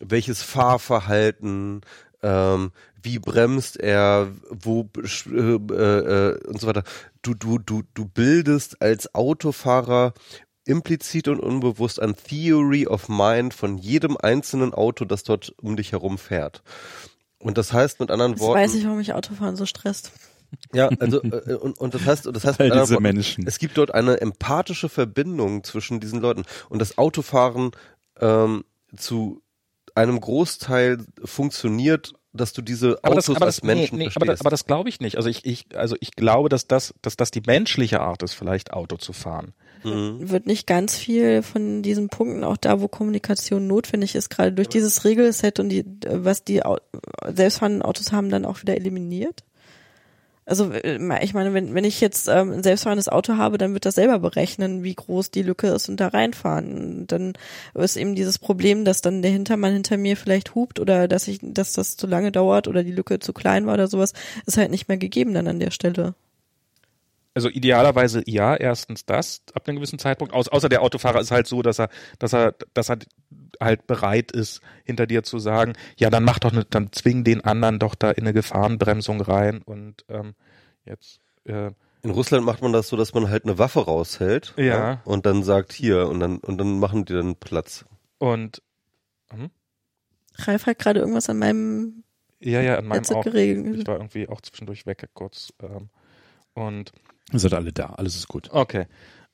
[0.00, 1.82] welches Fahrverhalten,
[2.22, 4.88] ähm, wie bremst er, wo
[5.30, 6.82] äh, äh, und so weiter.
[7.22, 10.12] Du du du du bildest als Autofahrer
[10.66, 15.92] implizit und unbewusst ein Theory of Mind von jedem einzelnen Auto, das dort um dich
[15.92, 16.62] herum fährt.
[17.38, 20.12] Und das heißt mit anderen Jetzt Worten, weiß ich, warum mich Autofahren so stresst.
[20.72, 23.46] ja, also äh, und, und das heißt, das heißt All diese Worten, Menschen.
[23.46, 27.70] es gibt dort eine empathische Verbindung zwischen diesen Leuten und das Autofahren
[28.20, 28.64] ähm,
[28.96, 29.42] zu
[29.94, 34.04] einem Großteil funktioniert dass du diese aber das, Autos aber als das, nee, Menschen nee,
[34.04, 34.32] aber, verstehst.
[34.32, 35.16] das, aber das glaube ich nicht.
[35.16, 38.72] Also ich, ich, also ich glaube, dass das, dass das die menschliche Art ist, vielleicht
[38.72, 39.54] Auto zu fahren.
[39.86, 40.30] Mhm.
[40.30, 44.68] wird nicht ganz viel von diesen Punkten, auch da, wo Kommunikation notwendig ist, gerade durch
[44.68, 46.62] dieses Regelset und die, was die
[47.32, 49.44] selbstfahrenden Autos haben, dann auch wieder eliminiert?
[50.46, 53.84] Also äh, ich meine, wenn, wenn ich jetzt ähm, ein selbstfahrendes Auto habe, dann wird
[53.84, 57.00] das selber berechnen, wie groß die Lücke ist und da reinfahren.
[57.00, 57.32] Und dann
[57.74, 61.40] ist eben dieses Problem, dass dann der Hintermann hinter mir vielleicht hupt oder dass ich,
[61.42, 64.12] dass das zu lange dauert oder die Lücke zu klein war oder sowas,
[64.46, 66.14] ist halt nicht mehr gegeben dann an der Stelle.
[67.36, 70.32] Also idealerweise ja, erstens das ab einem gewissen Zeitpunkt.
[70.34, 72.98] Aus, außer der Autofahrer ist halt so, dass er, dass er, dass er
[73.60, 77.44] halt bereit ist, hinter dir zu sagen, ja, dann mach doch ne, dann zwing den
[77.44, 80.34] anderen doch da in eine Gefahrenbremsung rein und ähm,
[80.86, 85.02] jetzt äh, In Russland macht man das so, dass man halt eine Waffe raushält Ja.
[85.04, 87.84] und dann sagt hier und dann und dann machen die dann Platz.
[88.18, 88.62] und
[90.38, 92.04] Ralf hat gerade irgendwas an meinem
[92.40, 93.24] ja, ja, an meinem auch.
[93.24, 93.80] geregelt.
[93.80, 95.52] Ich war irgendwie auch zwischendurch weg kurz.
[95.62, 95.88] Ähm,
[96.54, 96.92] und
[97.32, 98.50] Ihr seid alle da, alles ist gut.
[98.52, 98.86] Okay.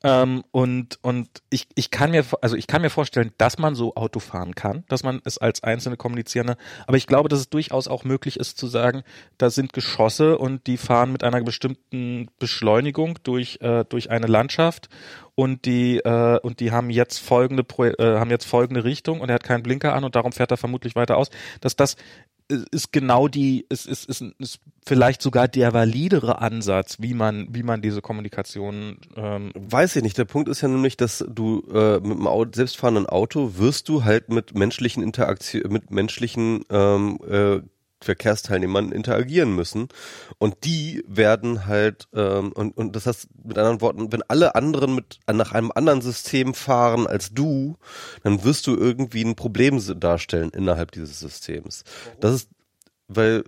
[0.05, 3.95] Ähm, und und ich, ich kann mir also ich kann mir vorstellen, dass man so
[3.95, 6.57] Auto fahren kann, dass man es als einzelne kommunizierende,
[6.87, 9.03] aber ich glaube, dass es durchaus auch möglich ist zu sagen,
[9.37, 14.89] da sind Geschosse und die fahren mit einer bestimmten Beschleunigung durch äh, durch eine Landschaft
[15.35, 17.63] und die äh, und die haben jetzt folgende
[17.97, 20.57] äh, haben jetzt folgende Richtung und er hat keinen Blinker an und darum fährt er
[20.57, 21.29] vermutlich weiter aus,
[21.61, 21.95] dass das
[22.47, 27.63] ist genau die, ist, ist, ist, ist vielleicht sogar der validere Ansatz, wie man, wie
[27.63, 30.17] man diese Kommunikation ähm, Weiß ich nicht.
[30.17, 34.03] Der Punkt ist ja nämlich, dass du äh, mit einem Auto, selbstfahrenden Auto wirst du
[34.03, 37.61] halt mit menschlichen Interaktion, mit menschlichen ähm, äh,
[38.03, 39.87] Verkehrsteilnehmern interagieren müssen.
[40.37, 44.95] Und die werden halt ähm, und und das heißt mit anderen Worten, wenn alle anderen
[44.95, 47.77] mit nach einem anderen System fahren als du,
[48.23, 51.83] dann wirst du irgendwie ein Problem darstellen innerhalb dieses Systems.
[52.19, 52.49] Das ist
[53.07, 53.43] weil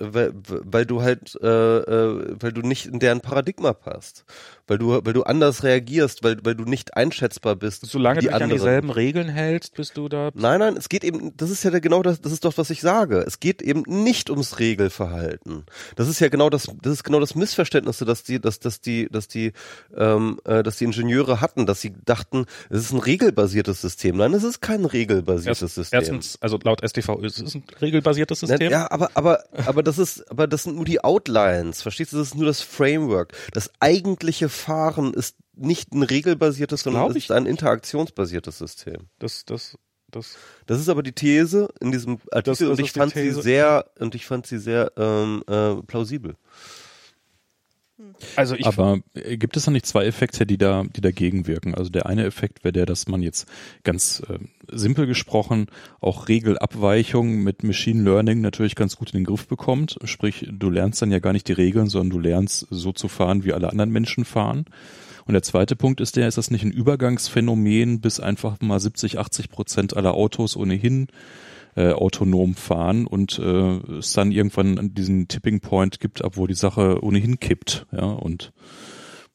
[0.00, 1.46] weil, weil du halt, äh,
[1.78, 4.24] äh, weil du nicht in deren Paradigma passt,
[4.68, 7.86] weil du, weil du anders reagierst, weil, weil du nicht einschätzbar bist.
[7.86, 8.58] solange du dich an andere.
[8.58, 10.30] dieselben Regeln hältst, bist du da.
[10.34, 12.80] Nein, nein, es geht eben, das ist ja genau das, das ist doch, was ich
[12.80, 13.24] sage.
[13.26, 15.64] Es geht eben nicht ums Regelverhalten.
[15.96, 19.08] Das ist ja genau das, das ist genau das Missverständnis, dass die, dass, dass die,
[19.10, 19.52] dass die,
[19.96, 24.16] ähm, äh, dass die Ingenieure hatten, dass sie dachten, es ist ein regelbasiertes System.
[24.16, 25.98] Nein, es ist kein regelbasiertes Erst, System.
[26.00, 28.70] erstens, also laut STV ist es ein regelbasiertes Ne, System.
[28.70, 32.18] Ja, aber, aber, aber das ist, aber das sind nur die Outlines, verstehst du?
[32.18, 33.32] Das ist nur das Framework.
[33.52, 39.08] Das eigentliche Fahren ist nicht ein regelbasiertes, sondern ich ist ein interaktionsbasiertes System.
[39.18, 39.78] Das, das,
[40.10, 40.36] das.
[40.66, 43.42] Das ist aber die These in diesem Artikel und ich ist die fand sie These.
[43.42, 46.36] sehr, und ich fand sie sehr ähm, äh, plausibel.
[48.36, 51.74] Also ich, Aber äh, gibt es da nicht zwei Effekte, die da, die dagegen wirken?
[51.74, 53.48] Also der eine Effekt wäre der, dass man jetzt
[53.82, 54.38] ganz äh,
[54.70, 55.66] simpel gesprochen
[56.00, 59.98] auch Regelabweichungen mit Machine Learning natürlich ganz gut in den Griff bekommt.
[60.04, 63.44] Sprich, du lernst dann ja gar nicht die Regeln, sondern du lernst so zu fahren,
[63.44, 64.66] wie alle anderen Menschen fahren.
[65.26, 69.18] Und der zweite Punkt ist der, ist das nicht ein Übergangsphänomen, bis einfach mal 70,
[69.18, 71.08] 80 Prozent aller Autos ohnehin
[71.78, 76.54] äh, autonom fahren und äh, es dann irgendwann diesen Tipping Point gibt, ab wo die
[76.54, 78.52] Sache ohnehin kippt, ja, und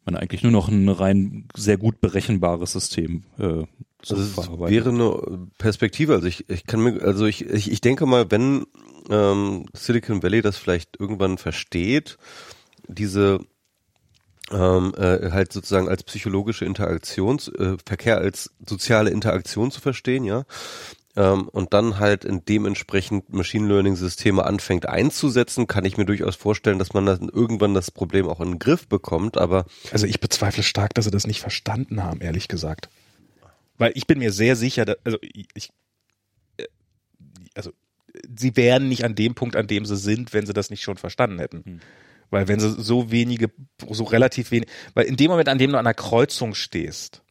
[0.03, 3.63] man eigentlich nur noch ein rein sehr gut berechenbares System äh,
[4.09, 6.15] Also es wäre eine Perspektive.
[6.15, 8.65] Also ich, ich kann mir, also ich, ich, ich denke mal, wenn
[9.09, 12.17] ähm, Silicon Valley das vielleicht irgendwann versteht,
[12.89, 13.39] diese
[14.51, 20.43] ähm, äh, halt sozusagen als psychologische Interaktions, äh, Verkehr als soziale Interaktion zu verstehen, ja.
[21.15, 26.35] Ähm, und dann halt in dementsprechend Machine Learning Systeme anfängt einzusetzen, kann ich mir durchaus
[26.35, 30.19] vorstellen, dass man dann irgendwann das Problem auch in den Griff bekommt, aber also ich
[30.19, 32.89] bezweifle stark, dass sie das nicht verstanden haben, ehrlich gesagt.
[33.77, 35.69] Weil ich bin mir sehr sicher, dass, also ich,
[36.57, 36.65] äh,
[37.53, 37.71] also
[38.35, 40.97] sie wären nicht an dem Punkt, an dem sie sind, wenn sie das nicht schon
[40.97, 41.63] verstanden hätten.
[41.63, 41.79] Hm.
[42.31, 43.51] Weil wenn sie so wenige,
[43.87, 47.22] so relativ wenig, weil in dem Moment, an dem du an einer Kreuzung stehst,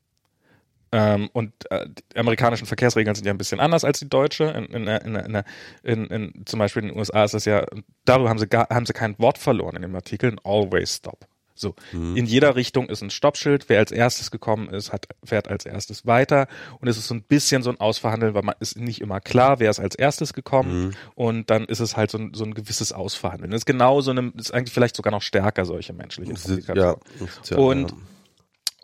[0.92, 4.44] ähm, und äh, die amerikanischen Verkehrsregeln sind ja ein bisschen anders als die deutsche.
[4.44, 5.42] In, in, in, in,
[5.82, 7.64] in, in, zum Beispiel in den USA ist das ja,
[8.04, 11.26] darüber haben sie gar, haben sie kein Wort verloren in dem Artikel, ein Always Stop.
[11.54, 13.68] So, in jeder Richtung ist ein Stoppschild.
[13.68, 16.48] Wer als erstes gekommen ist, hat, fährt als erstes weiter.
[16.80, 19.60] Und es ist so ein bisschen so ein Ausverhandeln, weil man ist nicht immer klar,
[19.60, 20.96] wer ist als erstes gekommen.
[21.14, 23.50] Und dann ist es halt so ein, so ein gewisses Ausverhandeln.
[23.50, 26.32] Das ist genau so eine, ist eigentlich vielleicht sogar noch stärker, solche menschliche
[26.74, 26.96] ja,
[27.44, 27.94] ja, und,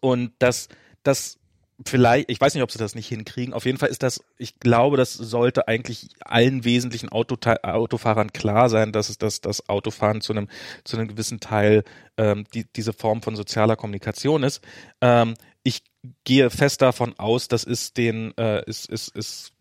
[0.00, 0.68] und das,
[1.02, 1.37] das
[1.86, 3.54] vielleicht, ich weiß nicht, ob sie das nicht hinkriegen.
[3.54, 8.68] Auf jeden Fall ist das, ich glaube, das sollte eigentlich allen wesentlichen Autote Autofahrern klar
[8.68, 10.48] sein, dass es das, das Autofahren zu einem,
[10.84, 11.84] zu einem gewissen Teil
[12.16, 14.60] ähm, die, diese Form von sozialer Kommunikation ist.
[15.00, 15.82] Ähm, ich
[16.24, 19.52] gehe fest davon aus, das ist den, äh, ist, ist, ist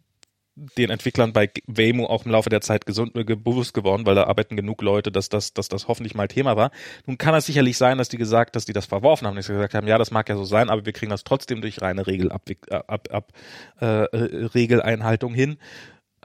[0.78, 4.24] den Entwicklern bei Waymo auch im Laufe der Zeit gesund, äh, bewusst geworden, weil da
[4.24, 6.72] arbeiten genug Leute, dass das, dass das hoffentlich mal Thema war.
[7.06, 9.54] Nun kann es sicherlich sein, dass die gesagt, dass die das verworfen haben, dass sie
[9.54, 12.08] gesagt haben, ja, das mag ja so sein, aber wir kriegen das trotzdem durch reine
[12.08, 13.34] Regel ab, ab, ab,
[13.80, 15.58] äh, äh, Regeleinhaltung hin.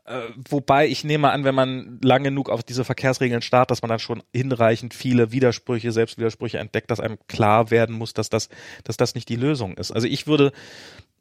[0.05, 3.91] Äh, wobei ich nehme an, wenn man lang genug auf diese Verkehrsregeln starrt, dass man
[3.91, 8.49] dann schon hinreichend viele Widersprüche, Selbstwidersprüche entdeckt, dass einem klar werden muss, dass das,
[8.83, 9.93] dass das nicht die Lösung ist.
[9.93, 10.53] Also ich würde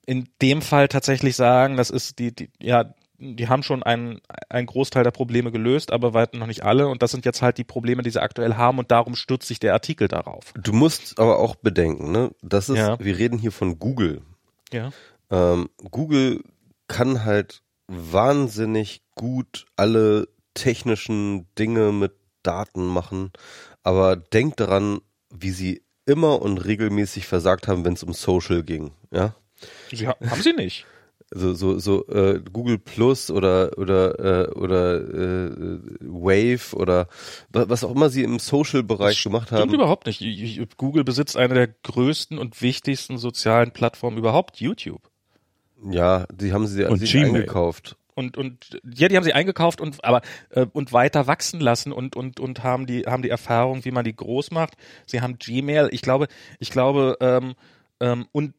[0.05, 4.19] in dem Fall tatsächlich sagen, das ist die, die ja, die haben schon einen,
[4.49, 6.87] einen Großteil der Probleme gelöst, aber weit noch nicht alle.
[6.87, 8.79] Und das sind jetzt halt die Probleme, die sie aktuell haben.
[8.79, 10.53] Und darum stürzt sich der Artikel darauf.
[10.55, 12.31] Du musst aber auch bedenken, ne?
[12.41, 12.99] Das ist, ja.
[12.99, 14.21] wir reden hier von Google.
[14.73, 14.89] Ja.
[15.29, 16.41] Ähm, Google
[16.87, 23.31] kann halt wahnsinnig gut alle technischen Dinge mit Daten machen,
[23.83, 28.91] aber denkt daran, wie sie immer und regelmäßig versagt haben, wenn es um Social ging,
[29.11, 29.35] ja?
[29.91, 30.85] Sie haben sie nicht.
[31.33, 37.07] So so so äh, Google Plus oder oder äh, oder äh, Wave oder
[37.49, 39.73] was auch immer sie im Social Bereich gemacht haben.
[39.73, 40.21] Überhaupt nicht.
[40.77, 45.01] Google besitzt eine der größten und wichtigsten sozialen Plattformen überhaupt, YouTube.
[45.89, 50.03] Ja, die haben sie, und sie eingekauft und und ja, die haben sie eingekauft und
[50.03, 53.91] aber äh, und weiter wachsen lassen und und und haben die haben die Erfahrung, wie
[53.91, 54.75] man die groß macht.
[55.05, 56.27] Sie haben Gmail, ich glaube,
[56.59, 57.55] ich glaube ähm,
[57.99, 58.53] ähm, und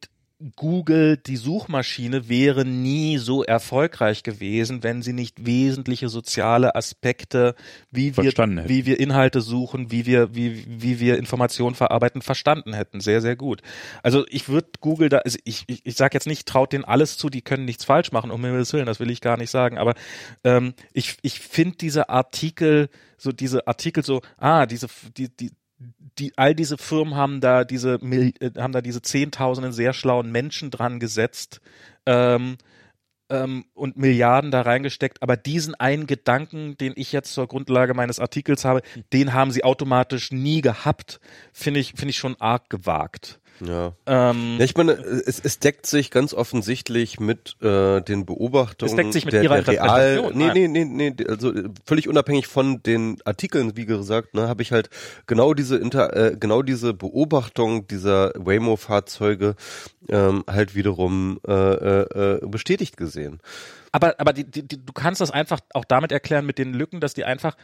[0.55, 7.55] Google, die Suchmaschine, wäre nie so erfolgreich gewesen, wenn sie nicht wesentliche soziale Aspekte,
[7.91, 8.23] wie wir,
[8.67, 12.99] wie wir Inhalte suchen, wie wir, wie, wie wir Informationen verarbeiten, verstanden hätten.
[12.99, 13.61] Sehr, sehr gut.
[14.01, 17.17] Also ich würde Google da, also ich, ich, ich sage jetzt nicht, traut denen alles
[17.17, 19.77] zu, die können nichts falsch machen, um Himmels Willen, das will ich gar nicht sagen,
[19.77, 19.93] aber
[20.43, 25.51] ähm, ich, ich finde diese Artikel, so diese Artikel so, ah, diese, die, die,
[26.19, 30.71] die, all diese Firmen haben da diese, äh, haben da diese Zehntausenden sehr schlauen Menschen
[30.71, 31.61] dran gesetzt,
[32.05, 32.57] ähm,
[33.29, 38.19] ähm, und Milliarden da reingesteckt, aber diesen einen Gedanken, den ich jetzt zur Grundlage meines
[38.19, 38.81] Artikels habe,
[39.11, 41.19] den haben sie automatisch nie gehabt,
[41.51, 43.39] finde ich, finde ich schon arg gewagt.
[43.59, 43.93] Ja.
[44.05, 48.95] Ähm, ja, ich meine, es, es deckt sich ganz offensichtlich mit äh, den Beobachtungen es
[48.95, 51.53] deckt sich mit der, ihrer der Real, nee, nee, nee, nee, also
[51.85, 54.89] völlig unabhängig von den Artikeln, wie gesagt, ne, habe ich halt
[55.27, 59.55] genau diese Inter, äh, genau diese Beobachtung dieser Waymo-Fahrzeuge
[60.09, 63.39] ähm, halt wiederum äh, äh, äh, bestätigt gesehen.
[63.91, 67.13] Aber, aber die, die, du kannst das einfach auch damit erklären mit den Lücken, dass
[67.13, 67.55] die einfach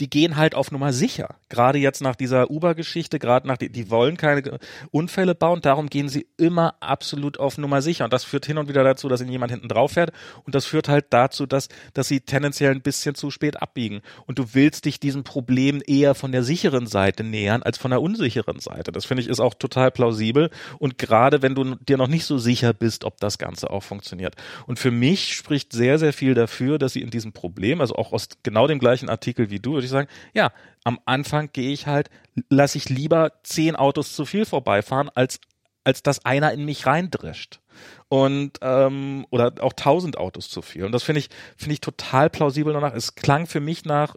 [0.00, 1.36] die gehen halt auf Nummer sicher.
[1.48, 4.58] Gerade jetzt nach dieser Uber-Geschichte, gerade nach die, die wollen keine
[4.90, 8.04] Unfälle bauen, darum gehen sie immer absolut auf Nummer sicher.
[8.04, 10.10] Und das führt hin und wieder dazu, dass ihnen jemand hinten drauf fährt.
[10.44, 14.00] Und das führt halt dazu, dass, dass sie tendenziell ein bisschen zu spät abbiegen.
[14.26, 18.02] Und du willst dich diesem Problem eher von der sicheren Seite nähern als von der
[18.02, 18.90] unsicheren Seite.
[18.90, 20.50] Das finde ich ist auch total plausibel.
[20.80, 24.34] Und gerade wenn du dir noch nicht so sicher bist, ob das Ganze auch funktioniert.
[24.66, 28.12] Und für mich spricht sehr, sehr viel dafür, dass sie in diesem Problem, also auch
[28.12, 30.52] aus genau dem gleichen Artikel wie du, würde ich sagen, ja,
[30.84, 32.10] am Anfang gehe ich halt,
[32.48, 35.40] lasse ich lieber zehn Autos zu viel vorbeifahren, als,
[35.82, 37.60] als dass einer in mich reindrischt.
[38.08, 40.84] Und ähm, oder auch tausend Autos zu viel.
[40.84, 42.94] Und das finde ich, finde ich total plausibel danach.
[42.94, 44.14] Es klang für mich nach,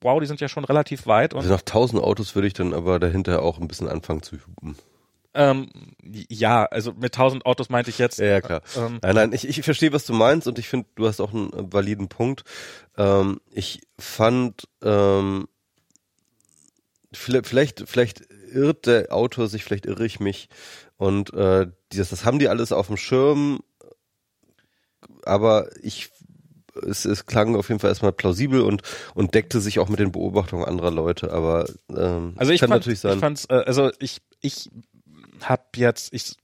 [0.00, 1.34] wow, die sind ja schon relativ weit.
[1.34, 4.36] Und also nach tausend Autos würde ich dann aber dahinter auch ein bisschen anfangen zu
[4.36, 4.76] hupen.
[5.36, 5.68] Ähm,
[6.02, 8.18] ja, also mit tausend Autos meinte ich jetzt.
[8.18, 8.62] Ja, ja klar.
[8.76, 11.32] Ähm, nein, nein, ich, ich verstehe, was du meinst und ich finde, du hast auch
[11.32, 12.44] einen äh, validen Punkt.
[12.96, 15.46] Ähm, ich fand, ähm,
[17.12, 20.48] vielleicht, vielleicht, vielleicht irrt der Autor sich, vielleicht irre ich mich
[20.96, 23.60] und äh, das, das haben die alles auf dem Schirm,
[25.22, 26.10] aber ich
[26.82, 28.82] es, es klang auf jeden Fall erstmal plausibel und
[29.14, 32.80] und deckte sich auch mit den Beobachtungen anderer Leute, aber ähm, also ich kann fand,
[32.80, 33.14] natürlich sein.
[33.14, 34.70] Ich fand's, äh, also ich ich
[35.42, 36.36] habe jetzt, ich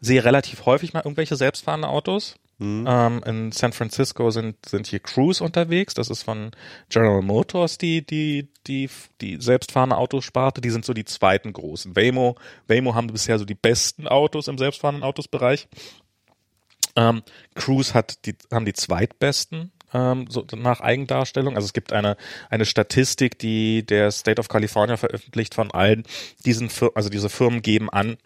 [0.00, 2.36] sehe relativ häufig mal irgendwelche selbstfahrende Autos.
[2.58, 2.86] Mhm.
[2.88, 5.94] Ähm, in San Francisco sind, sind hier Cruise unterwegs.
[5.94, 6.50] Das ist von
[6.88, 8.90] General Motors die, die, die,
[9.20, 10.60] die selbstfahrende Autosparte.
[10.60, 11.94] Die sind so die zweiten großen.
[11.94, 15.68] Waymo, Waymo haben bisher so die besten Autos im selbstfahrenden Autosbereich.
[16.96, 17.22] Ähm,
[17.54, 21.56] Cruise hat die, haben die zweitbesten ähm, so nach Eigendarstellung.
[21.56, 22.16] Also es gibt eine,
[22.50, 26.04] eine Statistik, die der State of California veröffentlicht von allen
[26.44, 28.16] diesen Firmen, also diese Firmen geben an,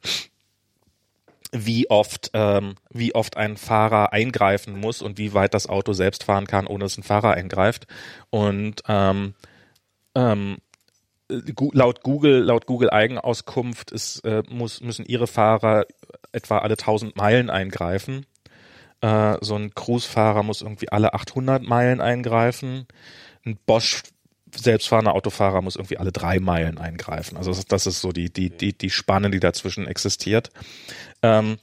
[1.53, 6.25] wie oft, ähm, wie oft ein Fahrer eingreifen muss und wie weit das Auto selbst
[6.25, 7.87] fahren kann, ohne dass ein Fahrer eingreift.
[8.31, 9.35] Und ähm,
[10.15, 10.57] ähm,
[11.73, 15.87] laut Google, laut Google Eigenauskunft ist, äh, muss, müssen ihre Fahrer
[16.33, 18.27] etwa alle 1000 Meilen eingreifen.
[19.03, 22.87] Äh, so ein Cruise-Fahrer muss irgendwie alle 800 Meilen eingreifen.
[23.45, 24.03] Ein Bosch
[24.55, 27.37] selbstfahrender Autofahrer muss irgendwie alle drei Meilen eingreifen.
[27.37, 30.51] Also das, das ist so die, die, die, die Spanne, die dazwischen existiert.
[31.23, 31.59] Ähm,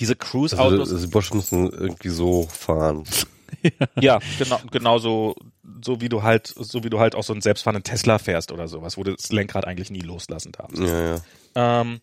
[0.00, 0.92] diese Cruise-Autos.
[0.92, 3.04] Also, die Bosch müssen irgendwie so fahren.
[4.00, 5.34] ja, genau, genau so,
[5.82, 8.68] so wie du halt, so wie du halt auch so einen selbstfahrenden Tesla fährst oder
[8.68, 10.78] sowas, wo du das Lenkrad eigentlich nie loslassen darfst.
[10.78, 11.20] Ja, ja.
[11.54, 12.00] Ähm,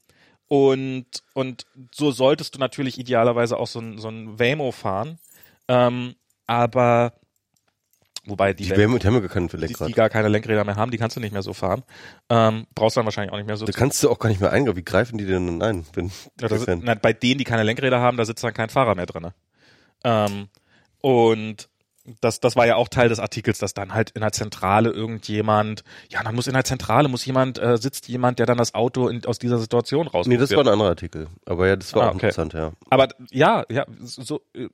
[0.47, 5.17] und, und so solltest du natürlich idealerweise auch so ein, so ein Waymo fahren.
[5.67, 6.15] Ähm,
[6.47, 7.13] aber
[8.25, 9.87] wobei die, Die, Len- Waymo- die haben ja gar keinen die, Lenkrad.
[9.87, 11.83] die gar keine Lenkräder mehr haben, die kannst du nicht mehr so fahren.
[12.29, 13.65] Ähm, brauchst dann wahrscheinlich auch nicht mehr so.
[13.65, 14.77] Da kannst du auch gar nicht mehr eingreifen.
[14.77, 15.83] Wie greifen die denn ein?
[15.93, 16.81] Bin Ja, Fan.
[16.83, 19.33] na, bei denen, die keine Lenkräder haben, da sitzt dann kein Fahrer mehr drinne.
[20.03, 20.49] Ähm,
[21.01, 21.69] und
[22.21, 25.83] das, das war ja auch Teil des Artikels, dass dann halt in der Zentrale irgendjemand,
[26.09, 29.07] ja, dann muss in der Zentrale muss jemand, äh, sitzt jemand, der dann das Auto
[29.07, 30.27] in, aus dieser Situation raus.
[30.27, 31.27] Nee, das war ein anderer Artikel.
[31.45, 32.27] Aber ja, das war Ah, auch okay.
[32.27, 32.71] interessant, ja.
[32.89, 34.67] Aber ja, ja, so äh,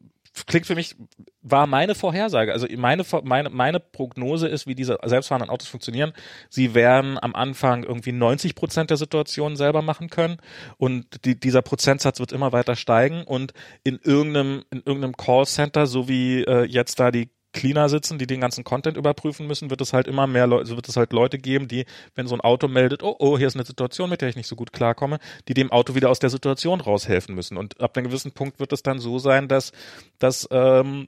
[0.47, 0.95] klingt für mich,
[1.41, 2.53] war meine Vorhersage.
[2.53, 6.13] Also meine, meine, meine Prognose ist, wie diese selbstfahrenden Autos funktionieren.
[6.49, 10.37] Sie werden am Anfang irgendwie 90 Prozent der Situationen selber machen können
[10.77, 13.53] und die, dieser Prozentsatz wird immer weiter steigen und
[13.83, 18.41] in irgendeinem, in irgendeinem Callcenter, so wie äh, jetzt da die Cleaner sitzen, die den
[18.41, 21.67] ganzen Content überprüfen müssen, wird es halt immer mehr Leute, wird es halt Leute geben,
[21.67, 24.35] die, wenn so ein Auto meldet, oh, oh, hier ist eine Situation, mit der ich
[24.35, 27.57] nicht so gut klarkomme, die dem Auto wieder aus der Situation raushelfen müssen.
[27.57, 29.71] Und ab einem gewissen Punkt wird es dann so sein, dass,
[30.19, 31.07] dass, ähm,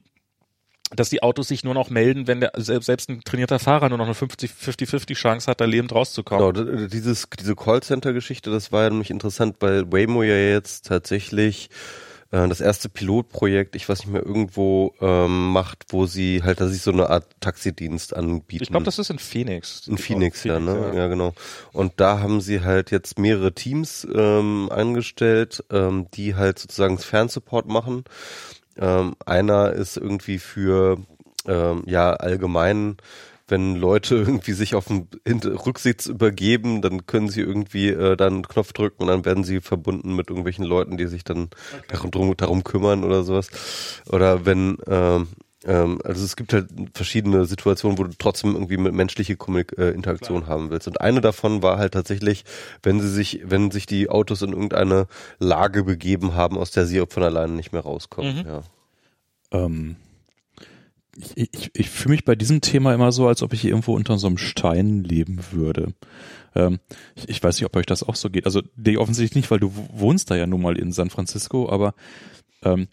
[0.94, 4.04] dass die Autos sich nur noch melden, wenn der selbst, ein trainierter Fahrer nur noch
[4.04, 6.52] eine 50 50-50 Chance hat, da lebend rauszukommen.
[6.52, 11.70] Genau, dieses, diese Callcenter-Geschichte, das war ja nämlich interessant, weil Waymo ja jetzt tatsächlich
[12.34, 16.78] das erste Pilotprojekt, ich weiß nicht mehr, irgendwo ähm, macht, wo sie halt, dass sie
[16.78, 18.64] so eine Art Taxidienst anbieten.
[18.64, 19.86] Ich glaube, das ist in Phoenix.
[19.86, 20.90] In Phoenix, ja, ne?
[20.92, 20.94] ja.
[20.94, 21.06] Ja.
[21.08, 21.32] genau.
[21.72, 27.68] Und da haben sie halt jetzt mehrere Teams ähm, angestellt, ähm, die halt sozusagen Fernsupport
[27.68, 28.04] machen.
[28.76, 30.98] Ähm, einer ist irgendwie für
[31.46, 32.96] ähm, ja allgemein,
[33.48, 38.34] wenn Leute irgendwie sich auf dem Hinter Rücksitz übergeben, dann können sie irgendwie äh, dann
[38.34, 41.50] einen Knopf drücken und dann werden sie verbunden mit irgendwelchen Leuten, die sich dann
[41.88, 43.48] darum, drum, darum kümmern oder sowas.
[44.08, 45.28] Oder wenn ähm,
[45.66, 49.90] ähm, also es gibt halt verschiedene Situationen, wo du trotzdem irgendwie mit menschliche Kommunik äh,
[49.90, 50.86] Interaktion haben willst.
[50.86, 52.44] Und eine davon war halt tatsächlich,
[52.82, 55.06] wenn sie sich, wenn sich die Autos in irgendeine
[55.38, 58.36] Lage begeben haben, aus der sie von alleine nicht mehr rauskommen.
[58.36, 58.46] Mhm.
[58.46, 58.62] Ja.
[59.52, 59.96] Ähm,
[61.16, 64.18] ich ich, ich fühle mich bei diesem Thema immer so, als ob ich irgendwo unter
[64.18, 65.94] so einem Stein leben würde.
[66.54, 66.78] Ähm,
[67.14, 68.46] ich, ich weiß nicht, ob euch das auch so geht.
[68.46, 68.62] Also
[68.96, 71.94] offensichtlich nicht, weil du wohnst da ja nun mal in San Francisco, aber
[72.62, 72.88] ähm,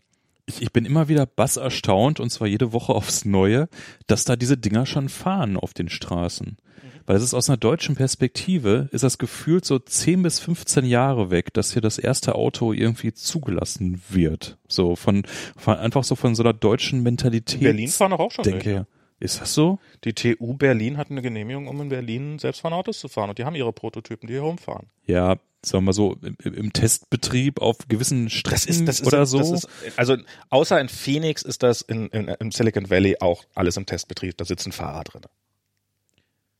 [0.45, 3.69] ich, ich bin immer wieder bass erstaunt, und zwar jede Woche aufs Neue,
[4.07, 6.57] dass da diese Dinger schon fahren auf den Straßen.
[7.05, 11.31] Weil es ist aus einer deutschen Perspektive, ist das gefühlt so 10 bis 15 Jahre
[11.31, 14.57] weg, dass hier das erste Auto irgendwie zugelassen wird.
[14.67, 15.23] So von,
[15.57, 17.61] von einfach so von so einer deutschen Mentalität.
[17.61, 18.87] Berlin fahren doch auch schon denke welche.
[19.21, 19.77] Ist das so?
[20.03, 23.45] Die TU Berlin hat eine Genehmigung, um in Berlin selbstfahrende Autos zu fahren und die
[23.45, 24.87] haben ihre Prototypen, die hier rumfahren.
[25.05, 29.37] Ja, sagen wir mal so, im, im Testbetrieb auf gewissen Strecken oder so.
[29.37, 30.17] Das ist, also
[30.49, 34.37] außer in Phoenix ist das in, in, im Silicon Valley auch alles im Testbetrieb.
[34.37, 35.21] Da sitzen Fahrer drin.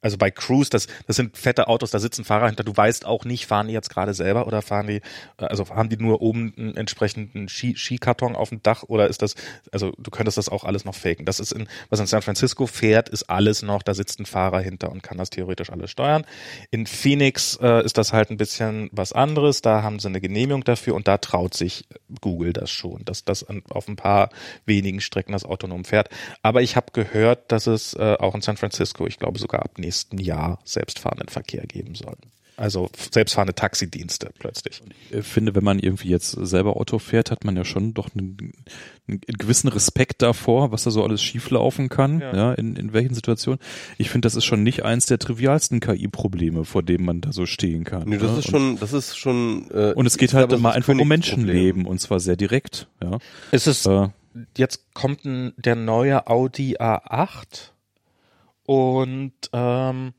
[0.02, 2.64] Also bei Cruise, das, das sind fette Autos, da sitzen Fahrer hinter.
[2.64, 5.02] Du weißt auch nicht, fahren die jetzt gerade selber oder fahren die,
[5.38, 9.22] äh, also haben die nur oben einen entsprechenden Ski, Skikarton auf dem Dach oder ist
[9.22, 9.36] das,
[9.72, 11.26] also du könntest das auch alles noch faken.
[11.26, 14.60] Das ist in, was in San Francisco fährt, ist alles noch, da sitzt ein Fahrer
[14.62, 16.26] hinter und kann das theoretisch alles steuern.
[16.72, 19.62] In Phoenix äh, ist das halt ein bisschen was anderes.
[19.62, 21.86] Da haben sie eine Genehmigung dafür und da traut sich
[22.22, 24.30] Google das schon, dass das an, auf ein paar
[24.66, 26.10] wenigen Strecken das autonom fährt.
[26.42, 29.78] Aber ich habe gehört, dass es äh, auch in San Francisco, ich glaube sogar ab
[29.78, 32.16] nächsten Jahr selbstfahrenden Verkehr geben soll.
[32.58, 34.84] Also selbstfahrende Taxidienste plötzlich.
[35.10, 38.54] Ich finde, wenn man irgendwie jetzt selber Auto fährt, hat man ja schon doch einen,
[39.08, 42.54] einen gewissen Respekt davor, was da so alles schieflaufen kann, ja, Ja.
[42.54, 43.60] in, in welchen Situationen.
[43.98, 47.48] Ich finde, das ist schon nicht eins der trivialsten KI-Probleme, vor dem man da so
[47.48, 48.08] stehen kann.
[48.08, 48.40] Nee, das ne?
[48.40, 49.68] ist schon, das ist schon.
[49.72, 51.08] Äh, und, es geht ist halt immer einfach um.
[51.08, 53.18] Menschenleben und zwar sehr direkt, ja.
[53.52, 54.10] Ist es Äh,
[54.56, 57.72] jetzt kommt ein, der neue Audi A8
[58.72, 60.14] und ähm,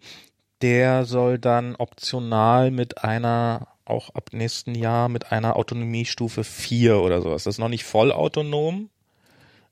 [0.60, 7.22] der soll dann optional mit einer, auch ab nächsten Jahr, mit einer Autonomiestufe 4 oder
[7.22, 7.44] sowas.
[7.44, 8.90] Das ist noch nicht vollautonom,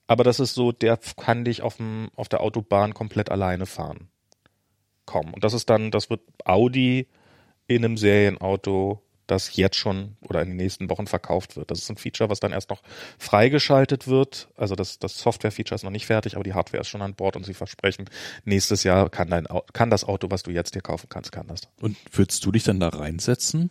[0.07, 4.09] aber das ist so, der kann dich auf, dem, auf der Autobahn komplett alleine fahren.
[5.05, 5.35] Kommen.
[5.35, 7.07] Und das ist dann, das wird Audi
[7.67, 11.71] in einem Serienauto, das jetzt schon oder in den nächsten Wochen verkauft wird.
[11.71, 12.83] Das ist ein Feature, was dann erst noch
[13.19, 14.49] freigeschaltet wird.
[14.57, 17.37] Also das, das Software-Feature ist noch nicht fertig, aber die Hardware ist schon an Bord
[17.37, 18.09] und sie versprechen,
[18.45, 21.63] nächstes Jahr kann, dein, kann das Auto, was du jetzt dir kaufen kannst, kann das.
[21.81, 23.71] und würdest du dich dann da reinsetzen?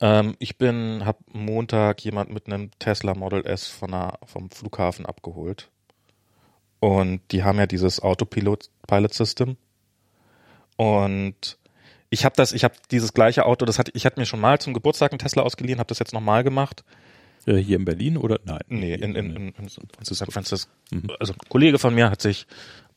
[0.00, 5.06] Ähm, ich bin, hab Montag jemand mit einem Tesla Model S von der, vom Flughafen
[5.06, 5.70] abgeholt.
[6.80, 9.56] Und die haben ja dieses Autopilot Pilot System.
[10.76, 11.58] Und
[12.10, 14.58] ich habe das, ich habe dieses gleiche Auto, das hatte ich hatte mir schon mal
[14.58, 16.84] zum Geburtstag einen Tesla ausgeliehen, habe das jetzt nochmal gemacht.
[17.46, 18.60] Äh, hier in Berlin oder nein?
[18.68, 20.70] Nee, in, in, in, in San Francisco.
[21.18, 22.46] Also ein Kollege von mir hat sich,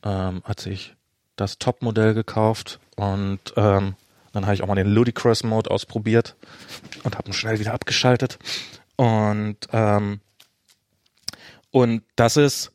[0.02, 0.94] ähm, hat sich
[1.36, 3.94] das Top-Modell gekauft und ähm,
[4.32, 6.36] dann habe ich auch mal den Ludicrous Mode ausprobiert
[7.02, 8.38] und habe ihn schnell wieder abgeschaltet.
[8.96, 10.20] Und ähm,
[11.70, 12.70] und das ist,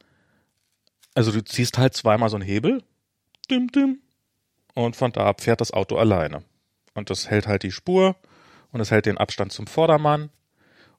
[1.14, 2.84] also du ziehst halt zweimal so einen Hebel,
[3.50, 4.00] dim, dim,
[4.86, 6.44] und von da ab fährt das Auto alleine.
[6.94, 8.16] Und das hält halt die Spur
[8.72, 10.30] und es hält den Abstand zum Vordermann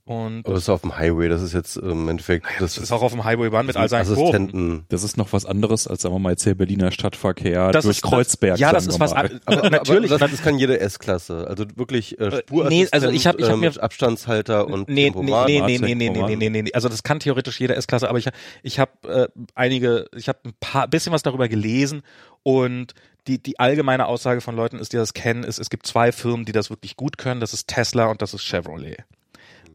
[0.05, 2.93] und Aber das ist auf dem Highway, das ist jetzt im Endeffekt, das, das ist
[2.93, 4.23] auch auf dem Highway-Bahn mit all seinen Kurven.
[4.23, 4.85] Assistenten.
[4.89, 7.99] Das ist noch was anderes als, sagen wir mal, jetzt der Berliner Stadtverkehr Das durch
[7.99, 8.59] ist- Kreuzberg.
[8.59, 9.27] ja, das ist was mal.
[9.27, 10.11] an- Aber, aber, natürlich.
[10.11, 11.47] aber das, das kann jede S-Klasse.
[11.47, 14.67] Also wirklich äh, Äh, Spurassistent, nee, also ich hab- ich hab äh, mir- mit Abstandshalter
[14.67, 15.47] und Nee, nee, Tempomat.
[15.47, 16.73] nee, nee, nee, nee, nee, nee, nee, nee, nee.
[16.73, 18.29] Also das kann theoretisch jede S-Klasse, aber ich,
[18.63, 22.03] ich habe äh, einige, ich habe ein paar, bisschen was darüber gelesen
[22.43, 22.95] und
[23.29, 26.45] die, die allgemeine Aussage von Leuten ist, die das kennen, ist, es gibt zwei Firmen,
[26.45, 27.41] die das wirklich gut können.
[27.41, 29.05] Das ist Tesla und das ist Chevrolet.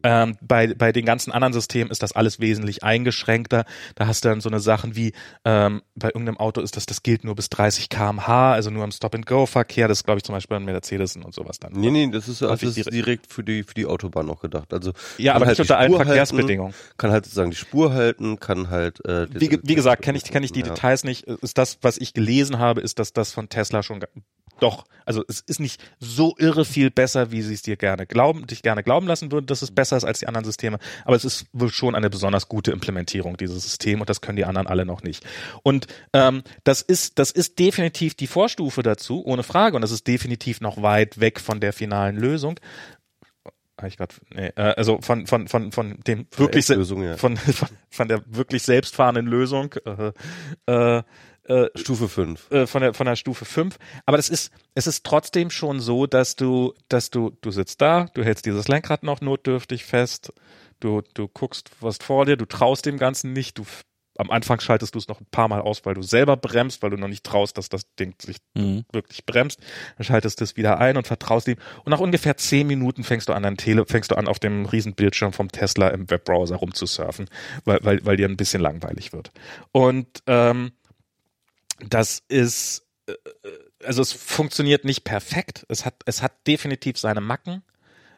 [0.04, 3.66] Ähm, bei, bei den ganzen anderen Systemen ist das alles wesentlich eingeschränkter.
[3.96, 5.14] Da hast du dann so eine Sachen wie,
[5.46, 8.92] ähm, bei irgendeinem Auto ist das, das gilt nur bis 30 kmh, also nur im
[8.92, 9.88] Stop-and-Go-Verkehr.
[9.88, 11.74] Das glaube ich, zum Beispiel bei Mercedes und sowas dann.
[11.74, 14.74] Nee, nee, das ist, das Häufig ist direkt- für die, für die Autobahn noch gedacht.
[14.74, 16.74] Also Ja, aber halt nicht unter allen Spur halten, Verkehrsbedingungen.
[16.98, 19.04] Kann halt sozusagen die Spur halten, kann halt.
[19.06, 20.68] Äh, wie, wie gesagt, kenne ich, kenn ich die ja.
[20.68, 21.24] Details nicht.
[21.24, 24.02] Ist das, was ich gelesen habe, ist, dass das von Tesla schon
[24.60, 28.48] doch, also es ist nicht so irre viel besser, wie sie es dir gerne glauben,
[28.48, 30.80] dich gerne glauben lassen würden, dass es besser ist als die anderen Systeme.
[31.06, 34.46] Aber es ist wohl schon eine besonders gute Implementierung dieses System und das können die
[34.46, 35.26] anderen alle noch nicht.
[35.64, 39.76] Und ähm, das ist, das ist definitiv die Vorstufe dazu, ohne Frage.
[39.76, 42.60] Und das ist definitiv noch weit weg von der finalen Lösung.
[43.78, 47.18] Hab ich grad, nee, äh, also von von von von dem wirklich ja.
[47.18, 50.12] von, von von der wirklich selbstfahrenden Lösung äh,
[50.68, 51.04] äh,
[51.46, 52.52] äh, Stufe 5.
[52.52, 56.08] äh, von der von der Stufe 5, aber das ist es ist trotzdem schon so,
[56.08, 60.34] dass du dass du du sitzt da, du hältst dieses Lenkrad noch notdürftig fest,
[60.80, 63.66] du du guckst was vor dir, du traust dem ganzen nicht, du
[64.20, 66.92] am Anfang schaltest du es noch ein paar Mal aus, weil du selber bremst, weil
[66.92, 68.86] du noch nicht traust, dass das Ding sich Mhm.
[68.92, 69.60] wirklich bremst,
[69.98, 71.56] dann schaltest du es wieder ein und vertraust ihm.
[71.84, 74.66] Und nach ungefähr zehn Minuten fängst du an, dein Tele, fängst du an, auf dem
[74.68, 77.28] riesen Bildschirm vom Tesla im Webbrowser rumzusurfen,
[77.66, 79.32] weil, weil, weil dir ein bisschen langweilig wird.
[79.72, 80.74] Und ähm,
[81.80, 83.14] das ist, äh,
[83.84, 85.66] also es funktioniert nicht perfekt.
[85.70, 87.64] Es hat, es hat definitiv seine Macken.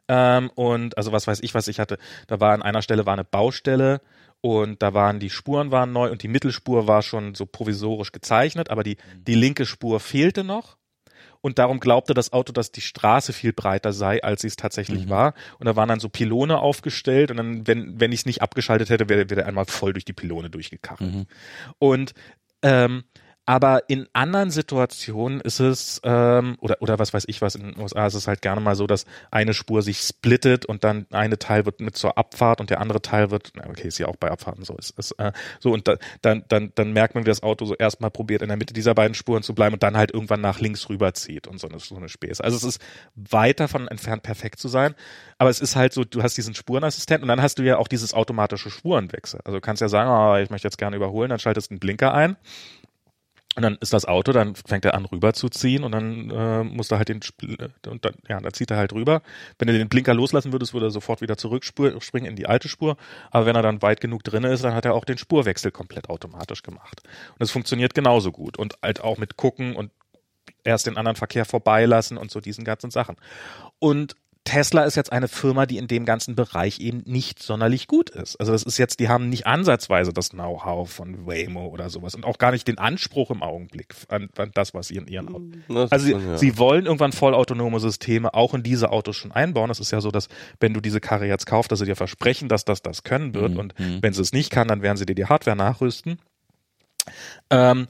[0.07, 1.97] Ähm, und also was weiß ich, was ich hatte.
[2.27, 4.01] Da war an einer Stelle war eine Baustelle
[4.41, 8.69] und da waren die Spuren waren neu und die Mittelspur war schon so provisorisch gezeichnet,
[8.69, 10.77] aber die, die linke Spur fehlte noch.
[11.41, 15.09] Und darum glaubte das Auto, dass die Straße viel breiter sei, als sie es tatsächlich
[15.09, 15.35] war.
[15.59, 18.89] Und da waren dann so Pylone aufgestellt und dann, wenn, wenn ich es nicht abgeschaltet
[18.89, 21.13] hätte, wäre wäre er einmal voll durch die Pylone durchgekachelt.
[21.77, 22.13] Und
[22.63, 23.03] ähm,
[23.45, 27.79] aber in anderen Situationen ist es, ähm, oder, oder was weiß ich was, in den
[27.79, 31.37] USA ist es halt gerne mal so, dass eine Spur sich splittet und dann eine
[31.37, 34.31] Teil wird mit zur Abfahrt und der andere Teil wird, okay, ist ja auch bei
[34.31, 37.43] Abfahrten so, ist, ist äh, so und da, dann, dann, dann merkt man, wie das
[37.43, 40.11] Auto so erstmal probiert, in der Mitte dieser beiden Spuren zu bleiben und dann halt
[40.11, 42.43] irgendwann nach links rüberzieht und so eine, so eine Späße.
[42.43, 42.81] Also es ist
[43.15, 44.95] weit davon entfernt, perfekt zu sein,
[45.37, 47.87] aber es ist halt so, du hast diesen Spurenassistenten und dann hast du ja auch
[47.87, 49.39] dieses automatische Spurenwechsel.
[49.45, 51.79] Also du kannst ja sagen, oh, ich möchte jetzt gerne überholen, dann schaltest du einen
[51.79, 52.37] Blinker ein
[53.55, 56.63] und dann ist das Auto, dann fängt er an rüber zu ziehen und dann äh,
[56.63, 59.21] musst du halt den äh, und dann, ja, dann zieht er halt rüber.
[59.57, 62.97] Wenn du den Blinker loslassen würdest, würde er sofort wieder zurückspringen in die alte Spur.
[63.31, 66.09] Aber wenn er dann weit genug drinne ist, dann hat er auch den Spurwechsel komplett
[66.09, 67.01] automatisch gemacht.
[67.31, 68.57] Und es funktioniert genauso gut.
[68.57, 69.89] Und halt auch mit gucken und
[70.65, 73.15] erst den anderen Verkehr vorbeilassen und so diesen ganzen Sachen.
[73.79, 78.11] Und Tesla ist jetzt eine Firma, die in dem ganzen Bereich eben nicht sonderlich gut
[78.11, 78.39] ist.
[78.39, 82.25] Also das ist jetzt, die haben nicht ansatzweise das Know-how von Waymo oder sowas und
[82.25, 85.49] auch gar nicht den Anspruch im Augenblick an, an das, was sie in ihren Autos.
[85.67, 86.37] Das Also sie, ja.
[86.37, 89.67] sie wollen irgendwann vollautonome Systeme auch in diese Autos schon einbauen.
[89.67, 92.47] Das ist ja so, dass wenn du diese Karre jetzt kaufst, dass sie dir versprechen,
[92.47, 95.15] dass das das können wird und wenn sie es nicht kann, dann werden sie dir
[95.15, 96.19] die Hardware nachrüsten.
[97.49, 97.87] Ähm,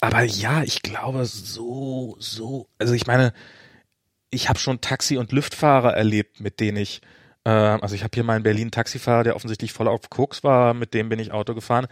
[0.00, 3.32] aber ja, ich glaube so, so, also ich meine,
[4.30, 7.00] ich habe schon Taxi- und Lüftfahrer erlebt, mit denen ich,
[7.44, 10.44] äh, also ich habe hier mal in Berlin einen Taxifahrer, der offensichtlich voll auf Koks
[10.44, 11.86] war, mit dem bin ich Auto gefahren.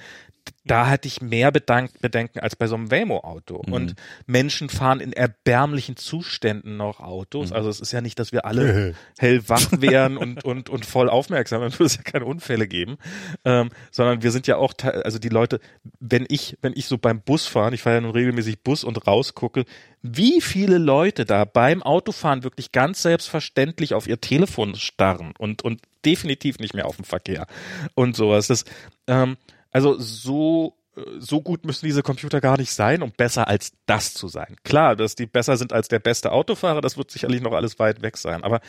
[0.64, 3.56] Da hatte ich mehr Bedank Bedenken als bei so einem Waymo-Auto.
[3.56, 3.94] Und
[4.26, 7.52] Menschen fahren in erbärmlichen Zuständen noch Autos.
[7.52, 11.60] Also es ist ja nicht, dass wir alle hellwach wären und, und, und voll aufmerksam,
[11.60, 12.96] dann würde es ja keine Unfälle geben.
[13.44, 15.60] Ähm, sondern wir sind ja auch, also die Leute,
[16.00, 19.64] wenn ich, wenn ich so beim Busfahren, ich fahre ja nun regelmäßig Bus und rausgucke,
[20.02, 25.82] wie viele Leute da beim Autofahren wirklich ganz selbstverständlich auf ihr Telefon starren und, und
[26.04, 27.46] definitiv nicht mehr auf dem Verkehr
[27.94, 28.46] und sowas.
[28.46, 28.64] Das,
[29.06, 29.36] ähm,
[29.70, 34.14] also so äh, so gut müssen diese Computer gar nicht sein, um besser als das
[34.14, 34.56] zu sein.
[34.64, 38.02] Klar, dass die besser sind als der beste Autofahrer, das wird sicherlich noch alles weit
[38.02, 38.44] weg sein.
[38.44, 38.60] Aber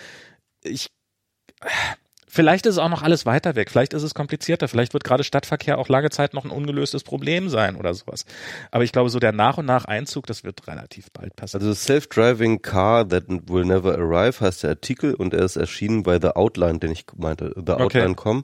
[0.64, 0.90] ich
[2.32, 5.24] Vielleicht ist es auch noch alles weiter weg, vielleicht ist es komplizierter, vielleicht wird gerade
[5.24, 8.26] Stadtverkehr auch lange Zeit noch ein ungelöstes Problem sein oder sowas.
[8.70, 11.66] Aber ich glaube, so der nach und nach Einzug, das wird relativ bald passieren.
[11.66, 16.20] Also Self-Driving Car That Will Never Arrive heißt der Artikel und er ist erschienen bei
[16.22, 18.44] The Outline, den ich meinte, TheOutline.com.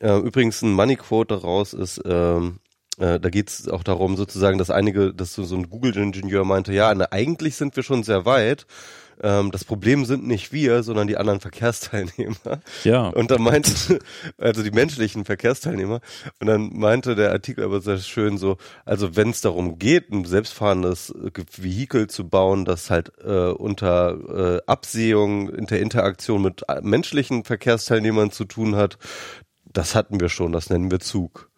[0.00, 0.08] Okay.
[0.08, 2.60] Äh, übrigens ein Money Quote daraus ist, ähm,
[2.98, 6.72] äh, da geht es auch darum, sozusagen, dass einige, dass so, so ein Google-Ingenieur meinte,
[6.72, 8.66] ja, na, eigentlich sind wir schon sehr weit
[9.22, 12.60] ähm, das Problem sind nicht wir, sondern die anderen Verkehrsteilnehmer.
[12.84, 13.08] Ja.
[13.08, 13.98] Und dann meinte,
[14.38, 16.00] also die menschlichen Verkehrsteilnehmer.
[16.38, 20.24] Und dann meinte der Artikel aber sehr schön so, also wenn es darum geht, ein
[20.24, 21.14] selbstfahrendes
[21.56, 28.30] Vehikel zu bauen, das halt äh, unter äh, Absehung, in der Interaktion mit menschlichen Verkehrsteilnehmern
[28.30, 28.98] zu tun hat,
[29.72, 31.50] das hatten wir schon, das nennen wir Zug.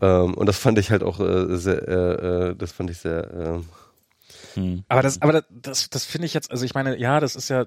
[0.00, 3.32] Ähm, und das fand ich halt auch äh, sehr, äh, äh das fand ich sehr
[3.32, 3.83] äh,
[4.54, 4.84] hm.
[4.88, 7.48] Aber das, aber das, das, das finde ich jetzt, also ich meine, ja, das ist
[7.48, 7.66] ja,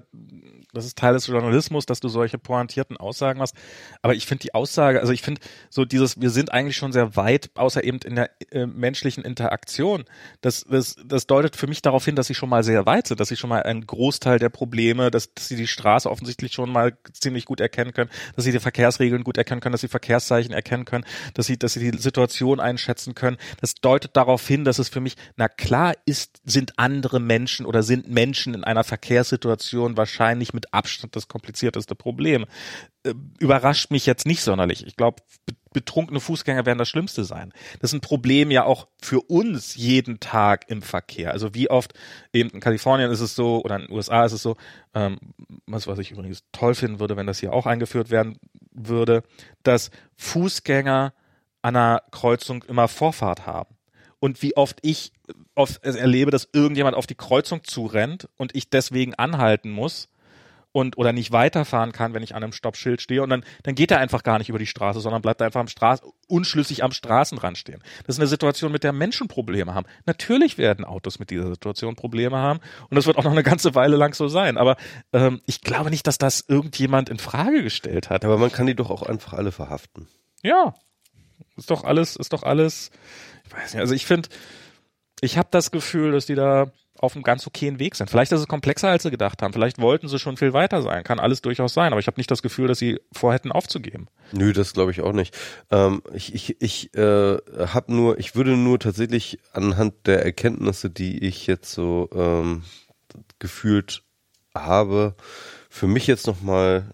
[0.72, 3.54] das ist Teil des Journalismus, dass du solche pointierten Aussagen machst.
[4.02, 7.16] Aber ich finde die Aussage, also ich finde so dieses, wir sind eigentlich schon sehr
[7.16, 10.04] weit, außer eben in der äh, menschlichen Interaktion.
[10.40, 13.20] Das, das, das deutet für mich darauf hin, dass sie schon mal sehr weit sind,
[13.20, 16.70] dass sie schon mal einen Großteil der Probleme, dass, dass sie die Straße offensichtlich schon
[16.70, 20.52] mal ziemlich gut erkennen können, dass sie die Verkehrsregeln gut erkennen können, dass sie Verkehrszeichen
[20.52, 23.36] erkennen können, dass sie, dass sie die Situation einschätzen können.
[23.60, 27.82] Das deutet darauf hin, dass es für mich, na klar ist, sind andere Menschen oder
[27.82, 32.46] sind Menschen in einer Verkehrssituation wahrscheinlich mit Abstand das komplizierteste Problem.
[33.02, 34.86] Äh, überrascht mich jetzt nicht sonderlich.
[34.86, 35.22] Ich glaube,
[35.72, 37.52] betrunkene Fußgänger werden das Schlimmste sein.
[37.80, 41.32] Das ist ein Problem ja auch für uns jeden Tag im Verkehr.
[41.32, 41.94] Also wie oft
[42.32, 44.56] eben in Kalifornien ist es so oder in den USA ist es so,
[44.94, 45.18] ähm,
[45.66, 48.38] was was ich übrigens toll finden würde, wenn das hier auch eingeführt werden
[48.70, 49.22] würde,
[49.62, 51.12] dass Fußgänger
[51.60, 53.77] an einer Kreuzung immer Vorfahrt haben
[54.20, 55.12] und wie oft ich
[55.54, 60.08] oft erlebe, dass irgendjemand auf die Kreuzung zurennt und ich deswegen anhalten muss
[60.72, 63.90] und oder nicht weiterfahren kann, wenn ich an einem Stoppschild stehe und dann dann geht
[63.90, 67.56] er einfach gar nicht über die Straße, sondern bleibt einfach am Straß unschlüssig am Straßenrand
[67.58, 67.82] stehen.
[68.06, 69.86] Das ist eine Situation, mit der Menschen Probleme haben.
[70.06, 73.74] Natürlich werden Autos mit dieser Situation Probleme haben und das wird auch noch eine ganze
[73.74, 74.56] Weile lang so sein.
[74.58, 74.76] Aber
[75.12, 78.24] ähm, ich glaube nicht, dass das irgendjemand in Frage gestellt hat.
[78.24, 80.06] Aber man kann die doch auch einfach alle verhaften.
[80.42, 80.74] Ja,
[81.56, 82.90] ist doch alles, ist doch alles
[83.48, 84.28] ich weiß nicht, also ich finde,
[85.20, 88.10] ich habe das Gefühl, dass die da auf einem ganz okayen Weg sind.
[88.10, 89.52] Vielleicht ist es komplexer, als sie gedacht haben.
[89.52, 91.04] Vielleicht wollten sie schon viel weiter sein.
[91.04, 91.92] Kann alles durchaus sein.
[91.92, 94.08] Aber ich habe nicht das Gefühl, dass sie vorhätten aufzugeben.
[94.32, 95.36] Nö, das glaube ich auch nicht.
[95.70, 101.18] Ähm, ich ich, ich äh, habe nur, ich würde nur tatsächlich anhand der Erkenntnisse, die
[101.24, 102.64] ich jetzt so ähm,
[103.38, 104.02] gefühlt
[104.54, 105.14] habe,
[105.70, 106.92] für mich jetzt nochmal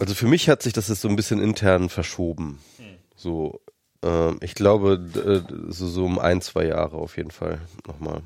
[0.00, 2.58] also für mich hat sich das jetzt so ein bisschen intern verschoben.
[2.78, 2.96] Hm.
[3.14, 3.60] So,
[4.02, 8.22] ähm, ich glaube, äh, so, so um ein, zwei Jahre auf jeden Fall nochmal.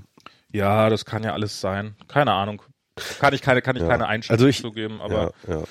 [0.53, 1.97] Ja, das kann ja alles sein.
[2.07, 2.63] Keine Ahnung.
[3.19, 3.89] Kann ich keine, kann ich ja.
[3.89, 5.33] keine Einschätzung also ich, zugeben, aber.
[5.49, 5.63] Ja, ja.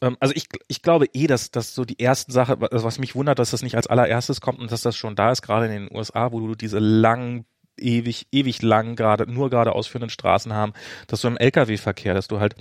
[0.00, 3.40] Ähm, also ich, ich glaube eh, dass, dass so die ersten Sache, was mich wundert,
[3.40, 5.96] dass das nicht als allererstes kommt und dass das schon da ist, gerade in den
[5.96, 7.46] USA, wo du diese langen
[7.76, 10.72] ewig, ewig lang gerade, nur gerade ausführenden Straßen haben,
[11.06, 12.54] dass du im Lkw-Verkehr, dass du halt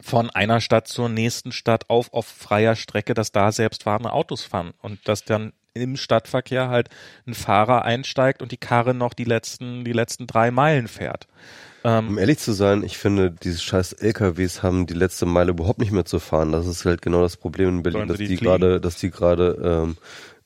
[0.00, 4.72] von einer Stadt zur nächsten Stadt auf, auf freier Strecke, dass da selbstfahrende Autos fahren
[4.80, 6.88] und dass dann im Stadtverkehr halt
[7.26, 11.28] ein Fahrer einsteigt und die Karre noch die letzten, die letzten drei Meilen fährt.
[11.84, 15.78] Ähm, um ehrlich zu sein, ich finde, diese scheiß LKWs haben die letzte Meile überhaupt
[15.78, 16.52] nicht mehr zu fahren.
[16.52, 19.96] Das ist halt genau das Problem in Berlin, dass die gerade, dass die gerade ähm,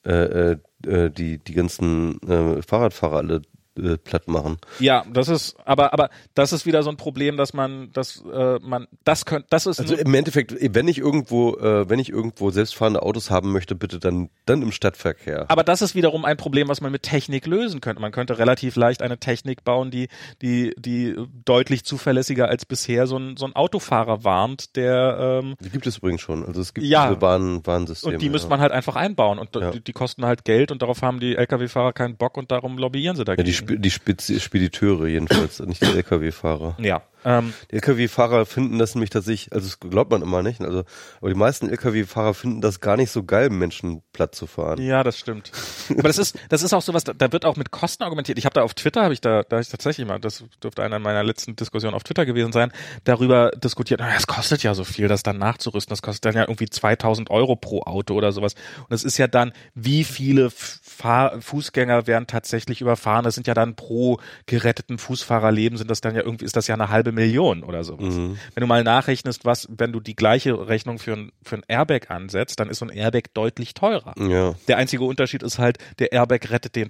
[0.07, 3.43] äh, äh, äh, die die ganzen äh, Fahrradfahrer alle
[3.79, 4.59] äh, platt machen.
[4.79, 8.59] Ja, das ist, aber, aber das ist wieder so ein Problem, dass man, dass äh,
[8.61, 9.81] man, das könnte, das ist.
[9.81, 13.99] Also im Endeffekt, wenn ich irgendwo, äh, wenn ich irgendwo selbstfahrende Autos haben möchte, bitte
[13.99, 15.47] dann, dann im Stadtverkehr.
[15.49, 18.01] Aber das ist wiederum ein Problem, was man mit Technik lösen könnte.
[18.01, 20.09] Man könnte relativ leicht eine Technik bauen, die,
[20.41, 25.41] die, die deutlich zuverlässiger als bisher so ein, so ein Autofahrer warnt, der.
[25.43, 26.45] Ähm, die gibt es übrigens schon.
[26.45, 28.15] Also es gibt ja, diese Warn, Warnsysteme.
[28.15, 28.33] Und die ja.
[28.33, 29.71] müsste man halt einfach einbauen und ja.
[29.71, 33.17] die, die, kosten halt Geld und darauf haben die Lkw-Fahrer keinen Bock und darum lobbyieren
[33.17, 33.47] sie dagegen.
[33.47, 36.77] Ja, die Spediteure jedenfalls, nicht die Lkw-Fahrer.
[36.79, 37.03] Ja.
[37.25, 40.85] Ähm, die Lkw-Fahrer finden das nämlich tatsächlich, also das glaubt man immer nicht, also
[41.21, 44.81] aber die meisten Lkw-Fahrer finden das gar nicht so geil, Menschen platt zu fahren.
[44.81, 45.51] Ja, das stimmt.
[45.91, 48.39] aber das ist, das ist auch sowas, da, da wird auch mit Kosten argumentiert.
[48.39, 50.99] Ich habe da auf Twitter, habe ich da, da ich tatsächlich mal, das dürfte einer
[50.99, 52.73] meiner letzten Diskussionen auf Twitter gewesen sein,
[53.05, 56.43] darüber diskutiert, na, das kostet ja so viel, das dann nachzurüsten, das kostet dann ja
[56.43, 58.55] irgendwie 2000 Euro pro Auto oder sowas.
[58.89, 63.55] Und es ist ja dann, wie viele Fahr Fußgänger werden tatsächlich überfahren, das sind ja
[63.55, 67.63] dann pro geretteten Fußfahrerleben sind das dann ja irgendwie, ist das ja eine halbe Million
[67.65, 68.15] oder sowas.
[68.15, 68.39] Mhm.
[68.55, 72.11] Wenn du mal nachrechnest, was, wenn du die gleiche Rechnung für ein, für ein Airbag
[72.11, 74.15] ansetzt, dann ist so ein Airbag deutlich teurer.
[74.19, 74.55] Ja.
[74.69, 76.89] Der einzige Unterschied ist halt, der Airbag rettet den,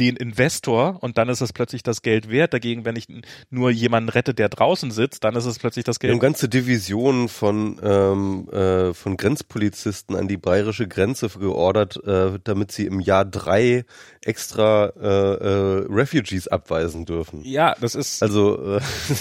[0.00, 2.54] den Investor und dann ist es plötzlich das Geld wert.
[2.54, 3.06] Dagegen, wenn ich
[3.50, 6.14] nur jemanden rette, der draußen sitzt, dann ist es plötzlich das Wir Geld.
[6.14, 12.72] haben ganze Divisionen von, ähm, äh, von Grenzpolizisten an die bayerische Grenze geordert, äh, damit
[12.72, 13.84] sie im Jahr drei
[14.24, 17.42] extra äh, äh, Refugees abweisen dürfen.
[17.44, 18.80] Ja, das ist Also äh,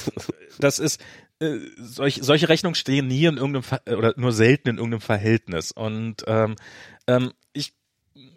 [0.59, 1.01] das ist
[1.39, 5.73] äh, solch, solche Rechnungen stehen nie in irgendeinem Ver oder nur selten in irgendeinem Verhältnis
[5.73, 6.55] und ähm,
[7.07, 7.73] ähm, ich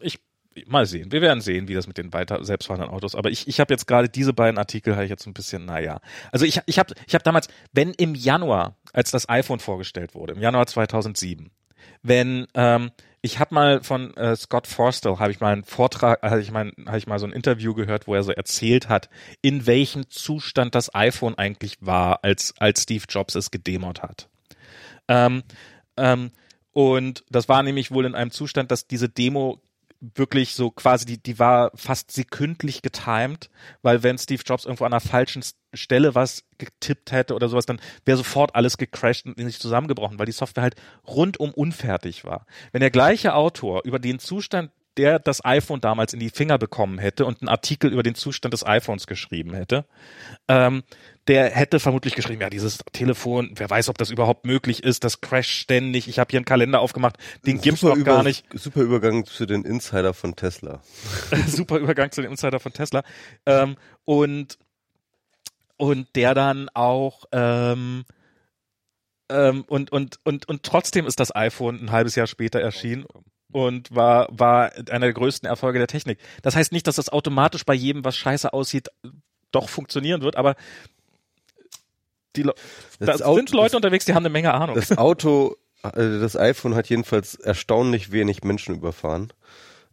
[0.01, 0.19] ich
[0.67, 3.15] mal sehen, wir werden sehen, wie das mit den weiter selbstfahrenden Autos.
[3.15, 6.01] Aber ich ich habe jetzt gerade diese beiden Artikel habe ich jetzt ein bisschen naja.
[6.31, 10.35] Also ich ich habe ich habe damals, wenn im Januar, als das iPhone vorgestellt wurde,
[10.35, 11.51] im Januar 2007,
[12.03, 12.91] wenn ähm,
[13.21, 16.73] ich habe mal von äh, Scott Forstall habe ich mal einen Vortrag, habe ich mal
[16.97, 19.09] ich mal so ein Interview gehört, wo er so erzählt hat,
[19.43, 24.29] in welchem Zustand das iPhone eigentlich war, als als Steve Jobs es gedemot hat.
[25.09, 25.45] Ähm,
[25.97, 26.33] ähm,
[26.73, 29.63] und das war nämlich wohl in einem Zustand, dass diese Demo
[30.03, 33.51] wirklich so quasi, die, die war fast sekündlich getimed,
[33.83, 37.81] weil wenn Steve Jobs irgendwo an einer falschen Stelle was getippt hätte oder sowas, dann
[38.05, 40.75] wäre sofort alles gecrashed und in sich zusammengebrochen, weil die Software halt
[41.07, 42.47] rundum unfertig war.
[42.73, 46.99] Wenn der gleiche Autor über den Zustand der das iPhone damals in die Finger bekommen
[46.99, 49.87] hätte und einen Artikel über den Zustand des iPhones geschrieben hätte,
[50.49, 50.83] ähm,
[51.29, 55.21] der hätte vermutlich geschrieben, ja, dieses Telefon, wer weiß, ob das überhaupt möglich ist, das
[55.21, 58.45] crasht ständig, ich habe hier einen Kalender aufgemacht, den gibt's super noch gar Über- nicht.
[58.55, 60.83] Super Übergang zu den Insider von Tesla.
[61.47, 63.03] super Übergang zu dem Insider von Tesla.
[63.47, 64.59] Ähm, und,
[65.77, 68.05] und der dann auch, ähm,
[69.31, 73.07] ähm, und, und, und, und trotzdem ist das iPhone ein halbes Jahr später erschienen
[73.53, 76.19] und war, war einer der größten Erfolge der Technik.
[76.43, 78.89] Das heißt nicht, dass das automatisch bei jedem, was scheiße aussieht,
[79.53, 80.57] doch funktionieren wird, aber
[82.37, 82.55] die Le
[82.99, 84.75] da Das Auto- sind Leute unterwegs, die haben eine Menge Ahnung.
[84.77, 89.33] Das Auto, äh, das iPhone hat jedenfalls erstaunlich wenig Menschen überfahren.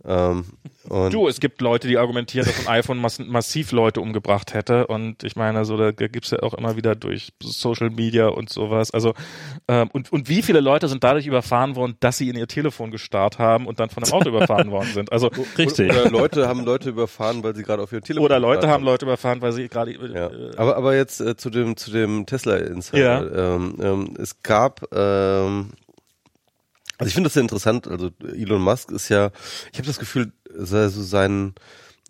[0.05, 0.45] Ähm,
[0.87, 4.87] und Du, es gibt Leute, die argumentieren, dass ein iPhone mass massiv Leute umgebracht hätte.
[4.87, 8.91] Und ich meine, so da gibt's ja auch immer wieder durch Social Media und sowas.
[8.91, 9.13] Also
[9.67, 12.91] ähm, und und wie viele Leute sind dadurch überfahren worden, dass sie in ihr Telefon
[12.91, 15.11] gestarrt haben und dann von einem Auto überfahren worden sind.
[15.11, 15.91] Also Richtig.
[15.91, 19.05] Oder Leute haben Leute überfahren, weil sie gerade auf ihr Telefon oder Leute haben Leute
[19.05, 20.27] überfahren, weil sie gerade Ja.
[20.27, 22.99] äh, Aber, aber jetzt äh, zu dem zu dem Tesla Insider.
[23.35, 23.55] Ja.
[23.55, 25.71] Ähm, ähm, es gab ähm,
[26.99, 27.87] also ich finde das sehr interessant.
[27.87, 29.31] Also Elon Musk ist ja,
[29.71, 31.55] ich habe das Gefühl, so so sein,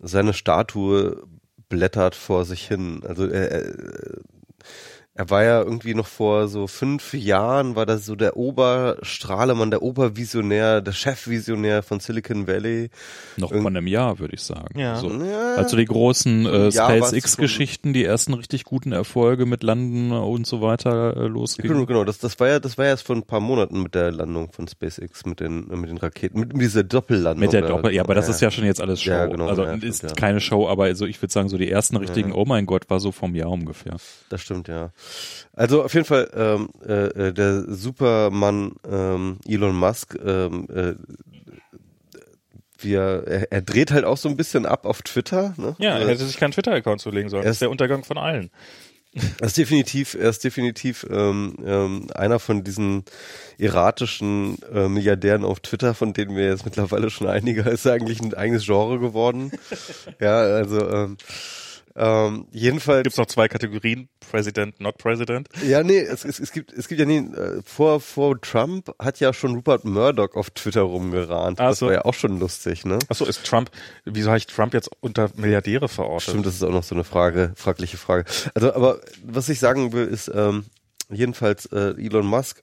[0.02, 1.22] seine Statue
[1.68, 3.02] blättert vor sich hin.
[3.06, 3.74] Also er, er,
[5.20, 9.82] er war ja irgendwie noch vor so fünf Jahren, war das so der Oberstrahlemann, der
[9.82, 12.88] Obervisionär, der Chefvisionär von Silicon Valley.
[13.36, 14.78] Noch Irgend- vor einem Jahr, würde ich sagen.
[14.78, 14.96] Ja.
[14.96, 15.10] So.
[15.10, 20.46] Ja, Also die großen äh, Ja, SpaceX-Geschichten, die ersten richtig guten Erfolge mit Landen und
[20.46, 21.84] so weiter äh, Genau, losgingen.
[21.86, 24.10] genau, das, das war ja, das war ja erst vor ein paar Monaten mit der
[24.12, 27.40] Landung von SpaceX, mit den, mit den Raketen, mit, mit dieser Doppellandung.
[27.40, 27.60] Mit der.
[27.60, 29.10] Doppel, ja, aber das ist ja schon jetzt alles Show.
[29.10, 30.08] Ja, genau, also ja, ist ja.
[30.14, 33.00] keine Show, aber also ich würde sagen, so die ersten richtigen, oh mein Gott, war
[33.00, 33.96] so vom Jahr ungefähr.
[34.30, 34.92] Das stimmt, ja.
[35.52, 40.94] Also auf jeden Fall, ähm, äh, äh, der Supermann ähm, Elon Musk, ähm, äh,
[42.78, 45.54] wir, er, er dreht halt auch so ein bisschen ab auf Twitter.
[45.56, 45.76] Ne?
[45.78, 47.44] ja, er Also, hätte sich keinen Twitter-Account zulegen sollen.
[47.44, 48.50] Das ist der Untergang von allen.
[49.40, 53.04] Er ist definitiv, er ist definitiv ähm, ähm, einer von diesen
[53.58, 58.20] erratischen äh, Milliardären auf Twitter, von denen wir jetzt mittlerweile schon einige, ist ja eigentlich
[58.20, 59.50] ein eigenes Genre geworden.
[60.20, 61.16] ja, also ähm,
[62.00, 63.02] ähm, jedenfalls.
[63.02, 65.48] Gibt's noch zwei Kategorien, President, not President.
[65.62, 69.20] Ja, nee, es, es, es gibt es gibt ja nie äh, vor vor Trump hat
[69.20, 71.60] ja schon Rupert Murdoch auf Twitter rumgerannt.
[71.60, 71.86] Ach das so.
[71.86, 72.98] war ja auch schon lustig, ne?
[73.08, 73.70] Achso, ist Trump,
[74.06, 76.30] wieso habe ich Trump jetzt unter Milliardäre verortet?
[76.30, 78.24] Stimmt, das ist auch noch so eine Frage, fragliche Frage.
[78.54, 80.64] Also, aber was ich sagen will, ist ähm,
[81.10, 82.62] jedenfalls äh, Elon Musk.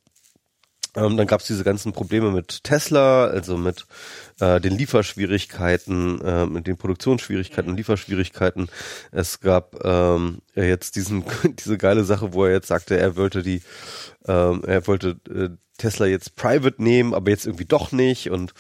[0.96, 3.86] Ähm, dann gab es diese ganzen Probleme mit Tesla, also mit
[4.40, 8.70] äh, den Lieferschwierigkeiten, äh, mit den Produktionsschwierigkeiten und Lieferschwierigkeiten.
[9.12, 13.62] Es gab ähm, jetzt diesen diese geile Sache, wo er jetzt sagte, er wollte die,
[14.28, 18.54] ähm, er wollte äh, Tesla jetzt private nehmen, aber jetzt irgendwie doch nicht und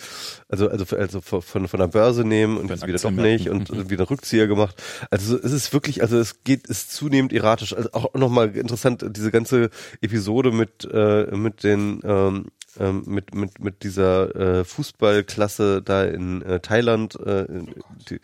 [0.49, 4.09] also also also von von der Börse nehmen und jetzt wieder doch nicht und wieder
[4.09, 4.81] Rückzieher gemacht.
[5.09, 7.75] Also es ist wirklich, also es geht, ist zunehmend erratisch.
[7.75, 9.69] Also auch nochmal interessant, diese ganze
[10.01, 12.45] Episode mit äh, mit den ähm,
[12.79, 17.15] ähm, mit mit mit dieser äh, Fußballklasse da in äh, Thailand.
[17.19, 17.45] Äh,
[18.09, 18.19] die,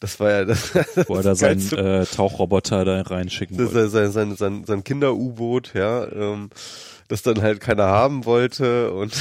[0.00, 0.74] das war ja das,
[1.08, 3.86] Wo er da das seinen äh, Tauchroboter da reinschicken Das wollte.
[3.86, 6.50] ist sein, sein, sein, sein Kinder-U-Boot, ja, ähm,
[7.12, 9.12] das dann halt keiner haben wollte und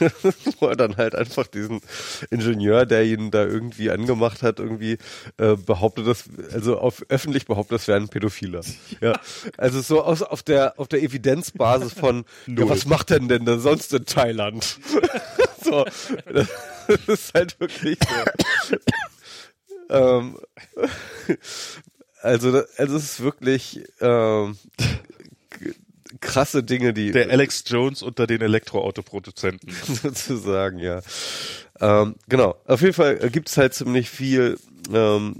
[0.60, 1.80] wo er dann halt einfach diesen
[2.28, 4.98] Ingenieur, der ihn da irgendwie angemacht hat, irgendwie
[5.38, 8.60] äh, behauptet, das, also auf öffentlich behauptet, das wäre ein Pädophiler.
[9.00, 9.18] Ja,
[9.56, 13.58] also so aus, auf der auf der Evidenzbasis von, ja, was macht denn denn da
[13.58, 14.78] sonst in Thailand?
[15.62, 15.84] so,
[16.26, 16.48] das
[17.06, 17.98] ist halt wirklich
[18.68, 18.76] so.
[19.88, 20.38] ähm,
[22.22, 24.58] also, also es ist wirklich ähm,
[26.20, 29.70] krasse Dinge, die der Alex Jones unter den Elektroautoproduzenten
[30.02, 31.00] sozusagen, ja.
[31.80, 32.56] Ähm, genau.
[32.66, 34.58] Auf jeden Fall gibt es halt ziemlich viel,
[34.92, 35.36] ähm,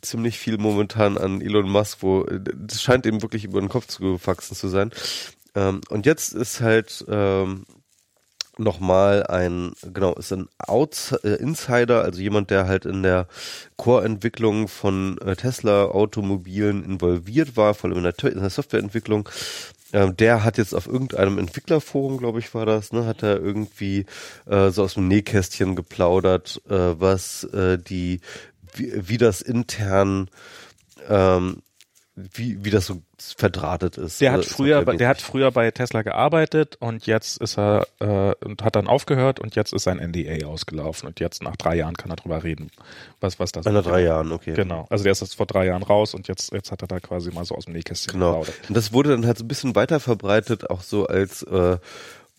[0.00, 4.00] ziemlich viel momentan an Elon Musk, wo das scheint ihm wirklich über den Kopf zu
[4.00, 4.90] gewachsen zu sein.
[5.54, 7.64] Ähm, und jetzt ist halt ähm,
[8.58, 13.26] nochmal ein, genau, ist ein Outs äh, Insider, also jemand, der halt in der
[13.76, 19.28] Core-Entwicklung von äh, Tesla-Automobilen involviert war, vor allem in der, in der Softwareentwicklung.
[19.92, 24.06] Ähm, der hat jetzt auf irgendeinem Entwicklerforum, glaube ich, war das, ne, hat er irgendwie
[24.46, 28.20] äh, so aus dem Nähkästchen geplaudert, äh, was äh, die,
[28.74, 30.28] wie, wie das intern
[31.08, 31.62] ähm,
[32.16, 34.22] wie, wie das so verdrahtet ist.
[34.22, 38.62] Der hat früher, der hat früher bei Tesla gearbeitet und jetzt ist er äh, und
[38.62, 42.10] hat dann aufgehört und jetzt ist sein NDA ausgelaufen und jetzt nach drei Jahren kann
[42.10, 42.70] er drüber reden,
[43.20, 43.66] was was das.
[43.66, 44.54] Nach drei Jahren, okay.
[44.54, 44.86] Genau.
[44.88, 47.30] Also der ist jetzt vor drei Jahren raus und jetzt jetzt hat er da quasi
[47.30, 48.40] mal so aus dem Nähkästchen genau.
[48.40, 48.68] geplaudert.
[48.68, 51.76] Und das wurde dann halt so ein bisschen weiter verbreitet, auch so als äh,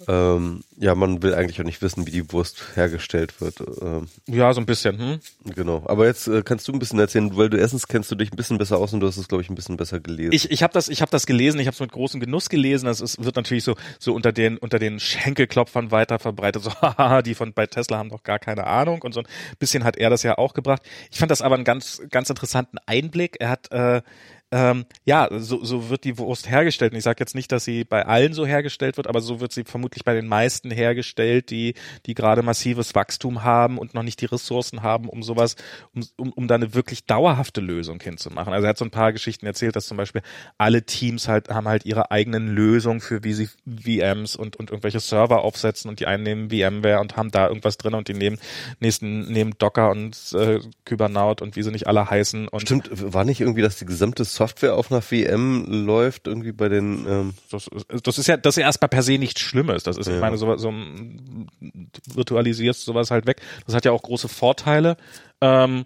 [0.08, 3.56] ähm, ja, man will eigentlich auch nicht wissen, wie die Wurst hergestellt wird.
[3.82, 5.00] Ähm, ja, so ein bisschen.
[5.00, 5.20] Hm?
[5.56, 5.84] Genau.
[5.88, 8.36] Aber jetzt äh, kannst du ein bisschen erzählen, weil du erstens kennst du dich ein
[8.36, 10.34] bisschen besser aus und du hast es, glaube ich, ein bisschen besser gelesen.
[10.34, 11.60] Ich, ich habe das, ich habe das gelesen.
[11.60, 12.86] Ich habe es mit großem Genuss gelesen.
[12.86, 16.64] Das ist, wird natürlich so so unter den unter den Schenkelklopfern weiter verbreitet.
[16.64, 19.28] So, haha, die von bei Tesla haben doch gar keine Ahnung und so ein
[19.58, 20.84] bisschen hat er das ja auch gebracht.
[21.12, 23.38] Ich fand das aber einen ganz ganz interessanten Einblick.
[23.40, 24.04] Er hat äh,
[24.52, 26.94] ähm, ja, so, so wird die Wurst hergestellt.
[26.94, 29.52] Und ich sage jetzt nicht, dass sie bei allen so hergestellt wird, aber so wird
[29.52, 31.74] sie vermutlich bei den meisten hergestellt, die,
[32.06, 35.58] die gerade massives Wachstum haben und noch nicht die Ressourcen haben, um sowas,
[35.94, 38.54] um, um, um da eine wirklich dauerhafte Lösung hinzumachen.
[38.54, 40.22] Also er hat so ein paar Geschichten erzählt, dass zum Beispiel
[40.58, 45.02] alle Teams halt haben halt ihre eigenen Lösungen für wie sie VMs und, und irgendwelche
[45.02, 48.40] Server aufsetzen und die einen nehmen VMware und haben da irgendwas drin und die nehmen
[48.80, 52.48] nächsten nehmen Docker und äh, Kubernetes und wie sie nicht alle heißen.
[52.48, 56.70] Und Stimmt, war nicht irgendwie, dass die gesamte Software auf einer VM läuft, irgendwie bei
[56.70, 57.06] den.
[57.08, 57.70] Ähm das,
[58.04, 59.84] das ist ja, das ist ja erstmal per se nichts Schlimmes.
[59.84, 60.16] Das ist, ja.
[60.16, 60.72] ich meine, so, so
[62.14, 63.42] virtualisierst sowas halt weg.
[63.66, 64.98] Das hat ja auch große Vorteile.
[65.42, 65.86] Ähm,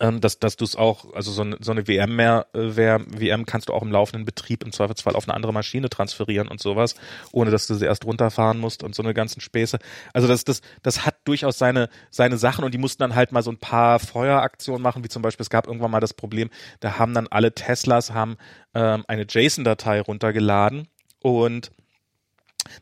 [0.00, 3.46] ähm, dass, dass du es auch, also so eine, so eine VM mehr, äh, VM
[3.46, 6.94] kannst du auch im laufenden Betrieb im Zweifelsfall auf eine andere Maschine transferieren und sowas,
[7.32, 9.78] ohne dass du sie erst runterfahren musst und so eine ganzen Späße.
[10.12, 13.42] Also das, das, das hat durchaus seine, seine Sachen und die mussten dann halt mal
[13.42, 16.98] so ein paar Feueraktionen machen, wie zum Beispiel, es gab irgendwann mal das Problem, da
[16.98, 18.36] haben dann alle Teslas haben
[18.74, 20.88] ähm, eine JSON-Datei runtergeladen
[21.20, 21.70] und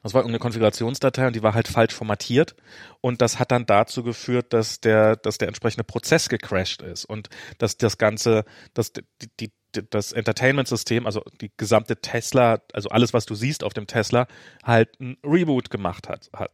[0.02, 2.54] das war irgendeine Konfigurationsdatei und die war halt falsch formatiert
[3.00, 7.28] und das hat dann dazu geführt, dass der, dass der entsprechende Prozess gecrashed ist und
[7.58, 9.02] dass das ganze, dass die,
[9.40, 9.50] die
[9.82, 14.26] das Entertainment-System, also die gesamte Tesla, also alles, was du siehst auf dem Tesla,
[14.64, 16.30] halt ein Reboot gemacht hat.
[16.32, 16.50] hat.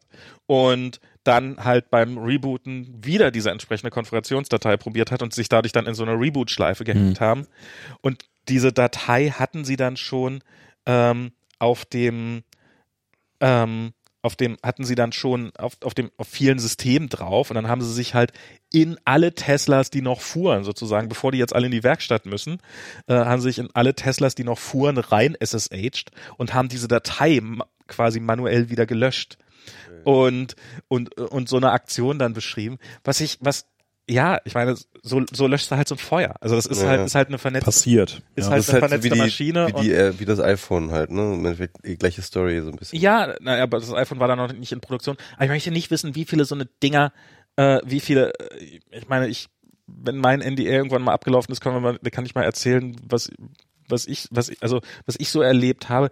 [0.47, 5.87] Und dann halt beim Rebooten wieder diese entsprechende Konfigurationsdatei probiert hat und sich dadurch dann
[5.87, 7.25] in so eine Reboot-Schleife gehängt mhm.
[7.25, 7.47] haben.
[8.01, 10.43] Und diese Datei hatten sie dann schon
[10.87, 12.43] ähm, auf dem
[13.43, 17.57] ähm, auf dem hatten sie dann schon auf, auf dem auf vielen Systemen drauf und
[17.57, 18.33] dann haben sie sich halt
[18.73, 22.59] in alle Teslas, die noch fuhren, sozusagen, bevor die jetzt alle in die Werkstatt müssen,
[23.09, 26.89] äh, haben sie sich in alle Teslas, die noch fuhren, rein SSH'd und haben diese
[26.89, 27.43] Datei
[27.89, 29.39] quasi manuell wieder gelöscht.
[30.05, 30.57] Und,
[30.89, 32.79] und, und so eine Aktion dann beschrieben.
[33.05, 33.67] Was ich, was
[34.09, 36.35] ja, ich meine, so, so löscht er halt so ein Feuer.
[36.41, 38.23] Also das ist ja, halt, ist halt eine vernetzte, passiert.
[38.35, 39.67] Ist ja, halt das eine ist halt vernetzte wie die, Maschine.
[39.69, 41.35] Wie, die, äh, wie das iPhone halt, ne?
[41.35, 42.99] Im Endeffekt die gleiche Story so ein bisschen.
[43.01, 45.17] Ja, naja, aber das iPhone war da noch nicht in Produktion.
[45.37, 47.13] Aber ich möchte nicht wissen, wie viele so eine Dinger,
[47.57, 49.49] äh, wie viele, äh, ich meine, ich,
[49.87, 53.31] wenn mein NDA irgendwann mal abgelaufen ist, kann, man kann ich mal erzählen, was,
[53.89, 56.11] was ich, was ich, also was ich so erlebt habe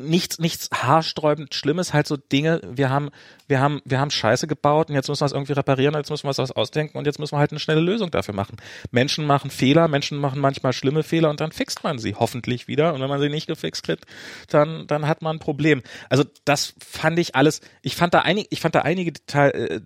[0.00, 3.10] nichts, nichts haarsträubend Schlimmes, halt so Dinge, wir haben,
[3.48, 6.24] wir haben, wir haben Scheiße gebaut und jetzt müssen wir es irgendwie reparieren, jetzt müssen
[6.24, 8.56] wir was ausdenken und jetzt müssen wir halt eine schnelle Lösung dafür machen.
[8.90, 12.94] Menschen machen Fehler, Menschen machen manchmal schlimme Fehler und dann fixt man sie hoffentlich wieder
[12.94, 14.04] und wenn man sie nicht gefixt kriegt,
[14.48, 15.82] dann, dann hat man ein Problem.
[16.08, 19.80] Also das fand ich alles, ich fand da einige, ich fand da einige Detail, äh,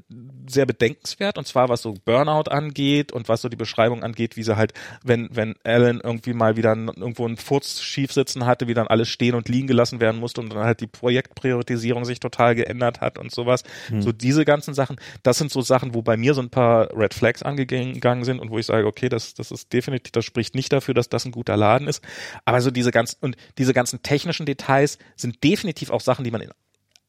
[0.48, 4.42] sehr bedenkenswert und zwar was so Burnout angeht und was so die Beschreibung angeht, wie
[4.42, 8.74] sie halt, wenn, wenn Alan irgendwie mal wieder irgendwo einen Furz schief sitzen hatte, wie
[8.74, 12.54] dann alles stehen und liegen gelassen werden musste und dann halt die Projektpriorisierung sich total
[12.54, 13.62] geändert hat und sowas.
[13.88, 14.02] Hm.
[14.02, 17.14] So diese ganzen Sachen, das sind so Sachen, wo bei mir so ein paar Red
[17.14, 20.72] Flags angegangen sind und wo ich sage, okay, das, das ist definitiv, das spricht nicht
[20.72, 22.02] dafür, dass das ein guter Laden ist.
[22.44, 26.40] Aber so diese ganzen, und diese ganzen technischen Details sind definitiv auch Sachen, die man
[26.40, 26.50] in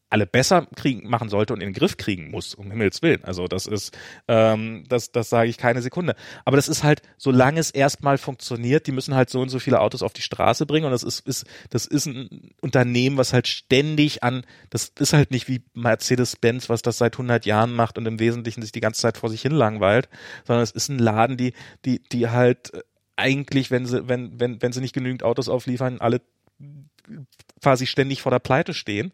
[0.10, 3.24] alle besser kriegen, machen sollte und in den Griff kriegen muss, um Himmels Willen.
[3.24, 6.16] Also das ist, ähm, das, das sage ich keine Sekunde.
[6.46, 9.82] Aber das ist halt, solange es erstmal funktioniert, die müssen halt so und so viele
[9.82, 13.48] Autos auf die Straße bringen und das ist, ist, das ist ein Unternehmen, was halt
[13.48, 18.06] ständig an, das ist halt nicht wie Mercedes-Benz, was das seit 100 Jahren macht und
[18.06, 20.08] im Wesentlichen sich die ganze Zeit vor sich hin langweilt,
[20.46, 21.54] sondern es ist ein Laden, die,
[21.84, 22.72] die, die halt
[23.18, 26.22] eigentlich, wenn sie, wenn, wenn, wenn sie nicht genügend Autos aufliefern, alle
[27.62, 29.14] quasi ständig vor der Pleite stehen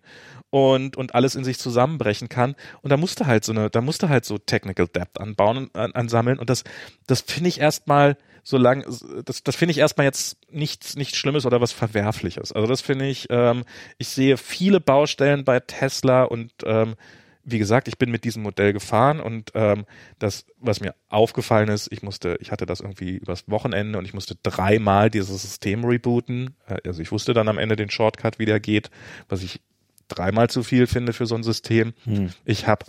[0.49, 2.55] und, und alles in sich zusammenbrechen kann.
[2.81, 6.39] Und da musste halt so eine, da musste halt so Technical Depth anbauen, an, ansammeln.
[6.39, 6.63] Und das,
[7.07, 8.85] das finde ich erstmal, solange,
[9.25, 12.51] das, das finde ich erstmal jetzt nichts, nichts Schlimmes oder was Verwerfliches.
[12.51, 13.63] Also das finde ich, ähm,
[13.97, 16.95] ich sehe viele Baustellen bei Tesla und ähm,
[17.43, 19.85] wie gesagt, ich bin mit diesem Modell gefahren und ähm,
[20.17, 24.13] das, was mir aufgefallen ist, ich musste, ich hatte das irgendwie übers Wochenende und ich
[24.13, 26.55] musste dreimal dieses System rebooten.
[26.67, 28.89] Äh, also ich wusste dann am Ende den Shortcut, wie der geht,
[29.27, 29.61] was ich
[30.07, 31.93] dreimal zu viel finde für so ein System.
[32.05, 32.29] Hm.
[32.45, 32.85] Ich habe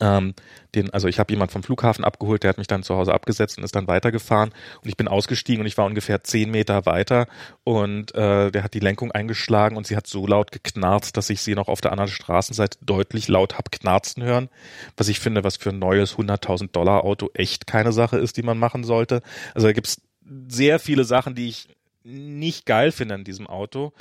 [0.00, 0.34] ähm,
[0.74, 3.58] den, also ich habe jemand vom Flughafen abgeholt, der hat mich dann zu Hause abgesetzt
[3.58, 4.50] und ist dann weitergefahren.
[4.82, 7.26] Und ich bin ausgestiegen und ich war ungefähr zehn Meter weiter.
[7.62, 11.42] Und äh, der hat die Lenkung eingeschlagen und sie hat so laut geknarzt, dass ich
[11.42, 14.48] sie noch auf der anderen Straßenseite deutlich laut hab knarzen hören,
[14.96, 18.42] was ich finde, was für ein neues 100.000 Dollar Auto echt keine Sache ist, die
[18.42, 19.22] man machen sollte.
[19.54, 20.02] Also da gibt's
[20.48, 21.68] sehr viele Sachen, die ich
[22.02, 23.92] nicht geil finde an diesem Auto,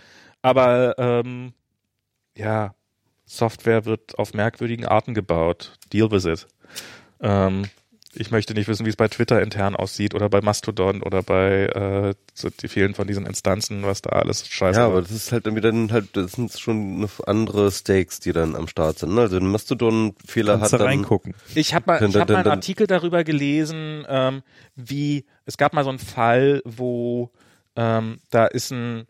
[0.41, 1.53] aber ähm,
[2.35, 2.73] ja,
[3.25, 5.77] Software wird auf merkwürdigen Arten gebaut.
[5.91, 6.47] Deal with it.
[7.21, 7.65] Ähm,
[8.15, 11.65] ich möchte nicht wissen, wie es bei Twitter intern aussieht oder bei Mastodon oder bei
[11.65, 15.31] äh, so die vielen von diesen Instanzen, was da alles scheiße Ja, aber das ist
[15.31, 19.15] halt dann wieder halt, das sind schon andere Stakes, die dann am Start sind.
[19.15, 19.21] Ne?
[19.21, 21.33] Also ein Mastodon-Fehler hat da dann, reingucken.
[21.55, 24.43] Ich habe mal, ich hab mal einen Artikel darüber gelesen, ähm,
[24.75, 27.31] wie es gab mal so einen Fall, wo
[27.75, 29.07] ähm, da ist ein,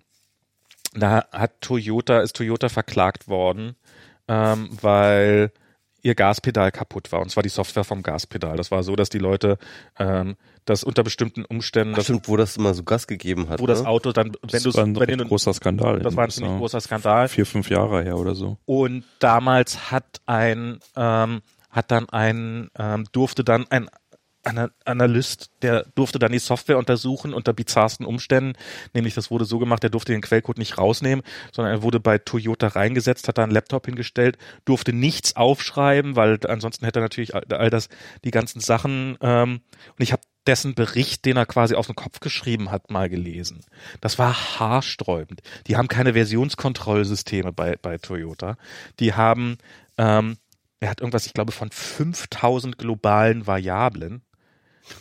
[0.93, 3.75] da hat Toyota, ist Toyota verklagt worden
[4.27, 5.52] ähm, weil
[6.03, 7.22] ihr Gaspedal kaputt war.
[7.22, 8.58] Und zwar die Software vom Gaspedal.
[8.58, 9.58] Das war so, dass die Leute
[9.98, 10.35] ähm,
[10.66, 11.95] das unter bestimmten Umständen.
[11.98, 13.60] Ach, stimmt, wo das immer so Gas gegeben hat.
[13.60, 13.69] Wo ne?
[13.69, 16.00] das Auto dann, wenn Das du war ein wenn großer Skandal.
[16.00, 17.30] das war ein ziemlich großer Skandal.
[17.30, 18.58] Vier, fünf Jahre her oder so.
[18.66, 23.90] Und damals hat ein ähm, hat dann ein ähm, durfte dann ein
[24.44, 28.54] Analyst, der durfte dann die Software untersuchen unter bizarrsten Umständen.
[28.94, 31.24] Nämlich, das wurde so gemacht, der durfte den Quellcode nicht rausnehmen,
[31.54, 36.40] sondern er wurde bei Toyota reingesetzt, hat da einen Laptop hingestellt, durfte nichts aufschreiben, weil
[36.48, 37.88] ansonsten hätte er natürlich all, all das,
[38.24, 39.62] die ganzen Sachen, ähm,
[39.98, 43.62] und ich habe dessen Bericht, den er quasi auf den Kopf geschrieben hat, mal gelesen.
[44.02, 45.42] Das war haarsträubend.
[45.68, 48.58] Die haben keine Versionskontrollsysteme bei, bei Toyota.
[49.00, 49.58] Die haben,
[49.98, 50.38] ähm,
[50.80, 54.22] er hat irgendwas, ich glaube, von 5000 globalen Variablen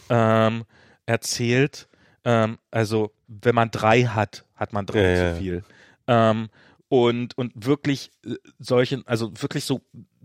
[0.08, 0.64] ähm,
[1.06, 1.88] erzählt.
[2.24, 5.34] Ähm, also, wenn man drei hat, hat man drei Ja, zu ja, ja.
[5.34, 5.64] viel.
[6.06, 6.48] Ähm,
[6.88, 9.80] und, und wirklich äh, solche, also wirklich so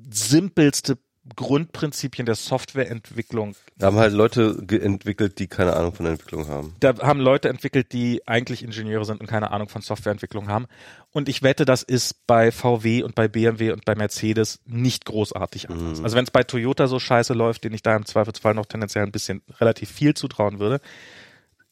[0.10, 0.98] simpelste
[1.36, 3.56] Grundprinzipien der Softwareentwicklung.
[3.78, 6.76] Da haben halt Leute entwickelt, die keine Ahnung von Entwicklung haben.
[6.80, 10.68] Da haben Leute entwickelt, die eigentlich Ingenieure sind und keine Ahnung von Softwareentwicklung haben.
[11.12, 15.70] Und ich wette, das ist bei VW und bei BMW und bei Mercedes nicht großartig
[15.70, 16.00] anders.
[16.00, 16.04] Mhm.
[16.04, 19.04] Also wenn es bei Toyota so scheiße läuft, den ich da im Zweifelsfall noch tendenziell
[19.04, 20.80] ein bisschen relativ viel zutrauen würde,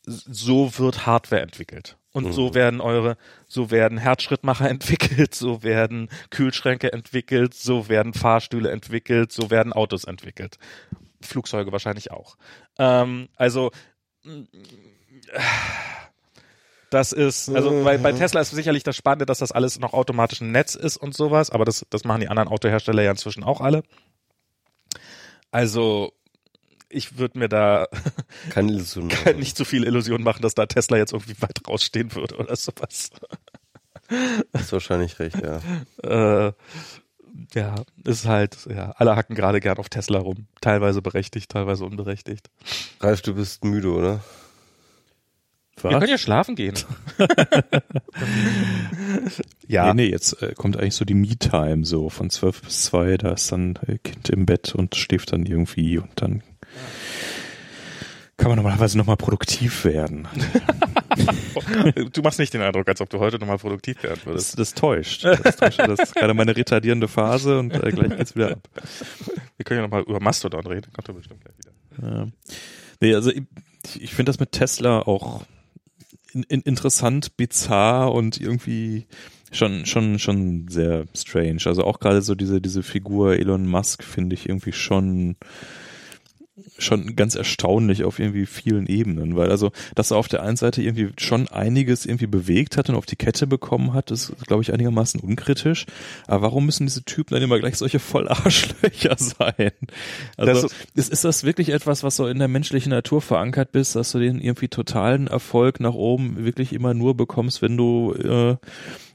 [0.05, 1.97] so wird Hardware entwickelt.
[2.15, 8.71] Und so werden eure, so werden Herzschrittmacher entwickelt, so werden Kühlschränke entwickelt, so werden Fahrstühle
[8.71, 10.57] entwickelt, so werden Autos entwickelt.
[11.21, 12.37] Flugzeuge wahrscheinlich auch.
[12.79, 13.71] Ähm, also
[14.23, 14.43] mm,
[16.89, 20.39] das ist, also bei, bei Tesla ist sicherlich das Spannende, dass das alles noch automatisch
[20.39, 23.59] im Netz ist und sowas, aber das, das machen die anderen Autohersteller ja inzwischen auch
[23.59, 23.83] alle.
[25.51, 26.13] Also
[26.95, 27.87] ich würde mir da
[28.49, 29.11] Keine Illusion.
[29.37, 33.11] nicht zu viel Illusion machen, dass da Tesla jetzt irgendwie weit rausstehen würde oder sowas.
[34.53, 35.61] Hast wahrscheinlich recht, ja.
[36.47, 36.53] Äh,
[37.53, 37.75] ja,
[38.05, 40.47] ist halt, ja, alle hacken gerade gern auf Tesla rum.
[40.61, 42.49] Teilweise berechtigt, teilweise unberechtigt.
[43.01, 44.23] Ralf, du bist müde, oder?
[45.81, 46.75] Wir können ja schlafen gehen.
[49.67, 53.17] ja, Nee, nee, jetzt äh, kommt eigentlich so die Me-Time so von 12 bis 2,
[53.17, 56.43] da ist dann äh, Kind im Bett und schläft dann irgendwie und dann
[58.37, 60.27] kann man normalerweise nochmal produktiv werden.
[62.13, 64.59] du machst nicht den Eindruck, als ob du heute nochmal produktiv werden würdest.
[64.59, 65.23] Das, das täuscht.
[65.23, 65.79] Das, täuscht.
[65.79, 68.69] das ist gerade meine retardierende Phase und äh, gleich geht's wieder ab.
[69.57, 72.17] Wir können ja nochmal über Mastodon reden, kommt er bestimmt gleich wieder.
[72.17, 72.27] Ja.
[72.99, 73.43] Nee, also ich,
[73.99, 75.43] ich finde das mit Tesla auch
[76.35, 79.07] in, in, interessant, bizarr und irgendwie
[79.51, 81.61] schon schon schon sehr strange.
[81.65, 85.37] Also auch gerade so diese diese Figur Elon Musk finde ich irgendwie schon
[86.77, 90.81] schon ganz erstaunlich auf irgendwie vielen Ebenen, weil also, dass er auf der einen Seite
[90.81, 94.71] irgendwie schon einiges irgendwie bewegt hat und auf die Kette bekommen hat, ist, glaube ich,
[94.71, 95.85] einigermaßen unkritisch.
[96.27, 99.71] Aber warum müssen diese Typen dann immer gleich solche Vollarschlöcher sein?
[100.37, 104.13] Also, ist, ist das wirklich etwas, was so in der menschlichen Natur verankert bist, dass
[104.13, 108.55] du den irgendwie totalen Erfolg nach oben wirklich immer nur bekommst, wenn du äh,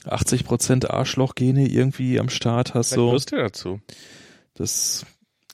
[0.09, 2.91] 80 Prozent Arschlochgene irgendwie am Start hast?
[2.91, 3.13] So.
[3.13, 3.81] Was du dazu?
[4.55, 5.07] Das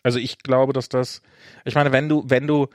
[0.06, 1.20] Also ich glaube, dass das,
[1.64, 2.68] ich meine, wenn du, wenn du,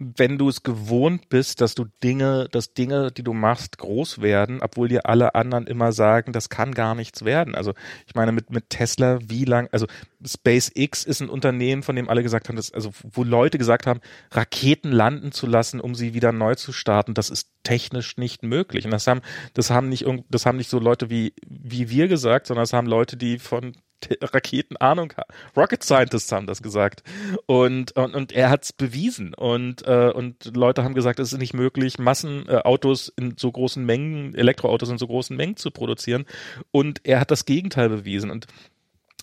[0.00, 4.58] wenn du es gewohnt bist, dass du Dinge, dass Dinge, die du machst, groß werden,
[4.60, 7.54] obwohl dir alle anderen immer sagen, das kann gar nichts werden.
[7.54, 7.72] Also
[8.08, 9.86] ich meine, mit, mit Tesla, wie lang, also
[10.26, 14.00] SpaceX ist ein Unternehmen, von dem alle gesagt haben, dass, also wo Leute gesagt haben,
[14.32, 18.86] Raketen landen zu lassen, um sie wieder neu zu starten, das ist technisch nicht möglich.
[18.86, 19.20] Und das haben,
[19.54, 22.88] das haben nicht, das haben nicht so Leute wie, wie wir gesagt, sondern das haben
[22.88, 23.76] Leute, die von
[24.22, 25.32] Raketen Ahnung haben.
[25.56, 27.02] Rocket Scientists haben das gesagt.
[27.46, 29.34] Und, und, und er hat's bewiesen.
[29.34, 33.84] Und, äh, und Leute haben gesagt, es ist nicht möglich, Massenautos äh, in so großen
[33.84, 36.26] Mengen, Elektroautos in so großen Mengen zu produzieren.
[36.70, 38.30] Und er hat das Gegenteil bewiesen.
[38.30, 38.46] Und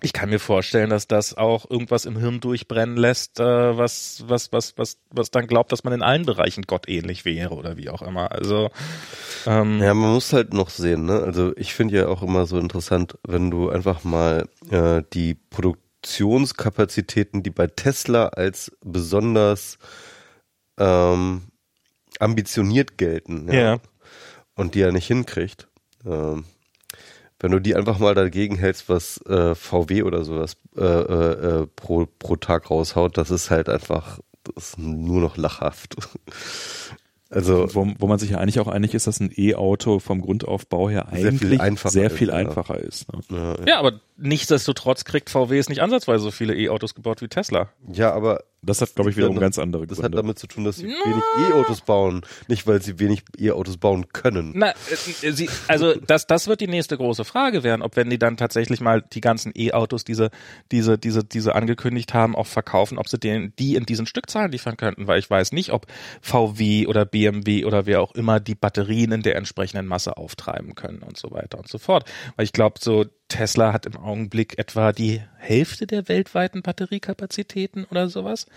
[0.01, 4.51] ich kann mir vorstellen, dass das auch irgendwas im Hirn durchbrennen lässt, äh, was, was,
[4.53, 8.01] was, was, was dann glaubt, dass man in allen Bereichen gottähnlich wäre oder wie auch
[8.01, 8.31] immer.
[8.31, 8.69] Also
[9.45, 11.21] ähm, Ja, man muss halt noch sehen, ne?
[11.21, 17.43] Also ich finde ja auch immer so interessant, wenn du einfach mal äh, die Produktionskapazitäten,
[17.43, 19.77] die bei Tesla als besonders
[20.77, 21.43] ähm,
[22.19, 23.79] ambitioniert gelten, Ja.
[24.55, 25.67] und die er nicht hinkriegt.
[26.05, 26.45] Ähm,
[27.39, 31.67] wenn du die einfach mal dagegen hältst, was äh, VW oder sowas äh, äh, äh,
[31.75, 34.19] pro, pro Tag raushaut, das ist halt einfach
[34.55, 35.95] das ist nur noch lachhaft.
[37.31, 40.89] Also wo, wo man sich ja eigentlich auch einig ist, dass ein E-Auto vom Grundaufbau
[40.89, 42.33] her Sehr viel eigentlich einfacher sehr ist, viel ja.
[42.33, 43.05] einfacher ist.
[43.13, 43.55] Ne?
[43.59, 47.69] ja, ja, aber nichtsdestotrotz kriegt VW es nicht ansatzweise so viele E-Autos gebaut wie Tesla.
[47.91, 50.17] ja, aber Das hat, glaube ich, wiederum ganz andere Das Gründe.
[50.17, 54.09] hat damit zu tun, dass sie wenig E-Autos bauen, nicht weil sie wenig E-Autos bauen
[54.11, 54.51] können.
[54.55, 58.19] Na, äh, sie, also das, das wird die nächste große Frage werden, ob wenn die
[58.19, 60.29] dann tatsächlich mal die ganzen E-Autos, diese,
[60.73, 64.75] diese, diese, diese angekündigt haben, auch verkaufen, ob sie den, die in diesen Stückzahlen liefern
[64.75, 65.87] könnten, weil ich weiß nicht, ob
[66.21, 70.99] VW oder BMW oder wer auch immer die Batterien in der entsprechenden Masse auftreiben können
[70.99, 72.09] und so weiter und so fort.
[72.35, 78.09] Weil ich glaube, so Tesla hat im Augenblick etwa die Hälfte der weltweiten Batteriekapazitäten oder
[78.09, 78.47] sowas.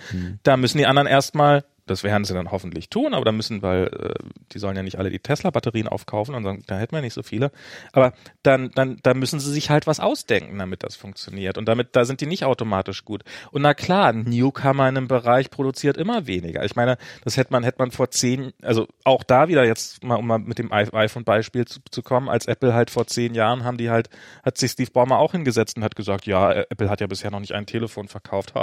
[0.42, 3.86] Da müssen die anderen erstmal, das werden sie dann hoffentlich tun, aber da müssen, weil
[3.88, 4.14] äh,
[4.52, 7.22] die sollen ja nicht alle die Tesla-Batterien aufkaufen und sagen, da hätten wir nicht so
[7.22, 7.50] viele.
[7.92, 8.12] Aber
[8.42, 11.58] dann, dann, da müssen sie sich halt was ausdenken, damit das funktioniert.
[11.58, 13.24] Und damit, da sind die nicht automatisch gut.
[13.50, 16.64] Und na klar, ein Newcomer in einem Bereich produziert immer weniger.
[16.64, 20.16] Ich meine, das hätte man, hätte man vor zehn, also auch da wieder jetzt mal,
[20.16, 23.76] um mal mit dem iPhone-Beispiel zu, zu kommen, als Apple halt vor zehn Jahren haben
[23.76, 24.08] die halt,
[24.44, 27.40] hat sich Steve Ballmer auch hingesetzt und hat gesagt, ja, Apple hat ja bisher noch
[27.40, 28.52] nicht ein Telefon verkauft.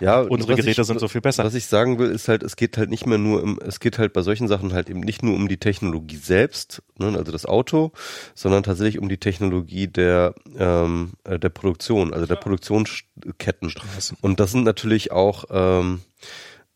[0.00, 1.44] Ja, Unsere Geräte ich- sind so viel besser.
[1.44, 3.98] Was ich sagen will, ist halt, es geht halt nicht mehr nur um, es geht
[3.98, 7.46] halt bei solchen Sachen halt eben nicht nur um die Technologie selbst, ne, also das
[7.46, 7.92] Auto,
[8.34, 13.72] sondern tatsächlich um die Technologie der, ähm, äh, der Produktion, also der Produktionsketten.
[14.20, 16.00] Und das sind natürlich auch, ähm,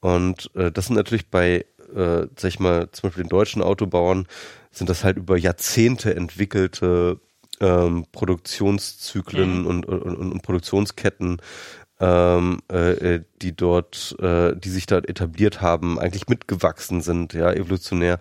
[0.01, 1.65] und äh, das sind natürlich bei,
[1.95, 4.27] äh, sag ich mal, zum Beispiel den deutschen Autobauern,
[4.71, 7.21] sind das halt über Jahrzehnte entwickelte
[7.61, 11.39] ähm, Produktionszyklen und, und, und, und Produktionsketten,
[12.01, 18.19] ähm, äh, die dort, äh, die sich dort etabliert haben, eigentlich mitgewachsen sind, ja, evolutionär.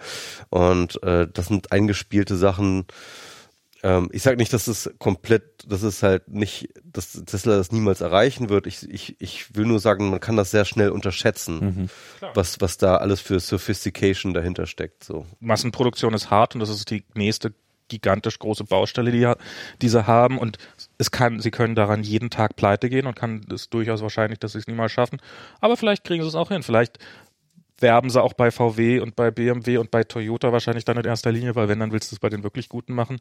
[0.50, 2.86] Und äh, das sind eingespielte Sachen.
[3.84, 8.00] Ähm, ich sage nicht, dass es komplett, dass es halt nicht, dass Tesla das niemals
[8.00, 8.66] erreichen wird.
[8.66, 11.90] Ich, ich, ich will nur sagen, man kann das sehr schnell unterschätzen,
[12.34, 15.04] was, was da alles für Sophistication dahinter steckt.
[15.04, 15.26] So.
[15.42, 17.54] Massenproduktion ist hart und das ist die nächste
[17.88, 19.32] gigantisch große Baustelle, die
[19.82, 20.58] diese haben und
[20.98, 24.54] es kann, sie können daran jeden Tag pleite gehen und kann es durchaus wahrscheinlich, dass
[24.54, 25.20] sie es niemals schaffen.
[25.62, 26.64] Aber vielleicht kriegen sie es auch hin.
[26.64, 27.00] Vielleicht
[27.80, 31.32] werben sie auch bei VW und bei BMW und bei Toyota wahrscheinlich dann in erster
[31.32, 33.20] Linie, weil wenn, dann willst du es bei den wirklich Guten machen,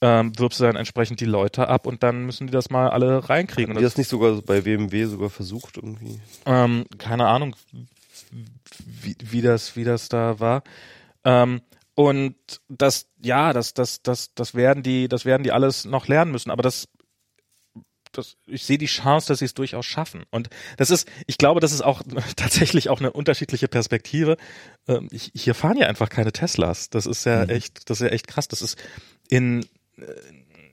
[0.00, 3.28] ähm, wirbst du dann entsprechend die Leute ab und dann müssen die das mal alle
[3.28, 3.74] reinkriegen.
[3.74, 6.20] Haben die das nicht sogar bei BMW sogar versucht irgendwie?
[6.46, 7.56] ähm, keine Ahnung,
[8.84, 10.62] wie, wie das, wie das da war.
[11.24, 11.62] Ähm,
[11.94, 12.36] und
[12.68, 16.50] das, ja, das, das, das, das werden die, das werden die alles noch lernen müssen.
[16.50, 16.88] Aber das,
[18.12, 20.24] das, ich sehe die Chance, dass sie es durchaus schaffen.
[20.30, 22.02] Und das ist, ich glaube, das ist auch
[22.36, 24.36] tatsächlich auch eine unterschiedliche Perspektive.
[24.88, 26.90] Ähm, ich, hier fahren ja einfach keine Teslas.
[26.90, 28.48] Das ist ja echt, das ist ja echt krass.
[28.48, 28.76] Das ist
[29.28, 29.64] in,
[29.96, 30.04] äh,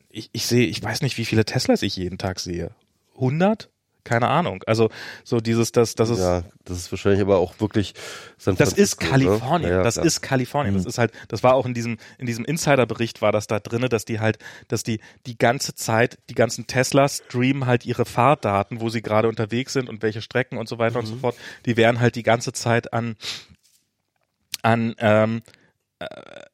[0.10, 2.72] ich, ich sehe, ich weiß nicht, wie viele Teslas ich jeden Tag sehe.
[3.16, 3.70] 100?
[4.04, 4.64] Keine Ahnung.
[4.66, 4.90] Also
[5.24, 6.20] so dieses, das, das ist.
[6.20, 7.94] Ja, das ist wahrscheinlich aber auch wirklich.
[8.38, 9.10] San Das ist ne?
[9.10, 9.70] Kalifornien.
[9.70, 10.06] Ja, ja, das klar.
[10.06, 10.74] ist Kalifornien.
[10.74, 13.90] Das ist halt, das war auch in diesem, in diesem Insiderbericht war das da drinne,
[13.90, 18.82] dass die halt, dass die die ganze Zeit, die ganzen Teslas streamen halt ihre Fahrdaten,
[18.82, 21.36] wo sie gerade unterwegs sind und welche Strecken und so weiter und so fort.
[21.66, 23.16] Die werden halt die ganze Zeit an,
[24.64, 25.61] an, ähm, äh,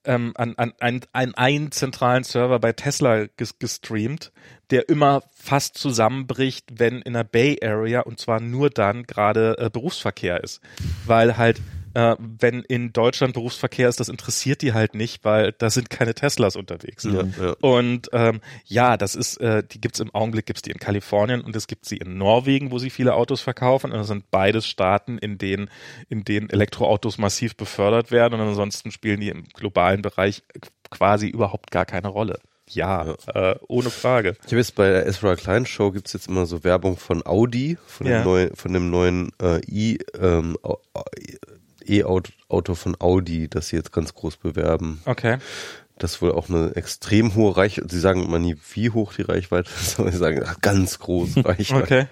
[0.05, 4.31] ähm, an, an, an, an einen zentralen Server bei Tesla ges gestreamt,
[4.69, 9.69] der immer fast zusammenbricht, wenn in der Bay Area und zwar nur dann gerade äh,
[9.69, 10.61] Berufsverkehr ist.
[11.05, 11.61] Weil halt,
[11.97, 16.13] äh, wenn in Deutschland Berufsverkehr ist, das interessiert die halt nicht, weil da sind keine
[16.13, 17.03] Teslas unterwegs.
[17.05, 17.55] Ja, ja.
[17.61, 21.55] Und ähm, ja, das ist, äh, die gibt's im Augenblick, gibt's die in Kalifornien und
[21.55, 23.91] es gibt sie in Norwegen, wo sie viele Autos verkaufen.
[23.91, 25.69] Und das sind beides Staaten, in denen,
[26.07, 30.43] in denen Elektroautos massiv befördert werden und ansonsten spielen die im globalen Bereich
[30.91, 32.39] quasi überhaupt gar keine Rolle.
[32.69, 34.35] Ja, Äh, ohne Frage.
[34.41, 37.77] Ich habe jetzt bei der Ezra Klein Show gibt's jetzt immer so Werbung von Audi,
[37.87, 38.19] von Ja.
[38.19, 40.57] dem neuen, von dem neuen äh, i ähm,
[41.89, 45.01] E-Auto von Audi, das sie jetzt ganz groß bewerben.
[45.05, 45.37] Okay.
[45.97, 47.89] Das wohl auch eine extrem hohe Reichweite.
[47.89, 51.43] Sie sagen immer nie, wie hoch die Reichweite ist, aber sie sagen ach, ganz große
[51.45, 51.81] Reichweite.
[51.83, 52.07] Okay.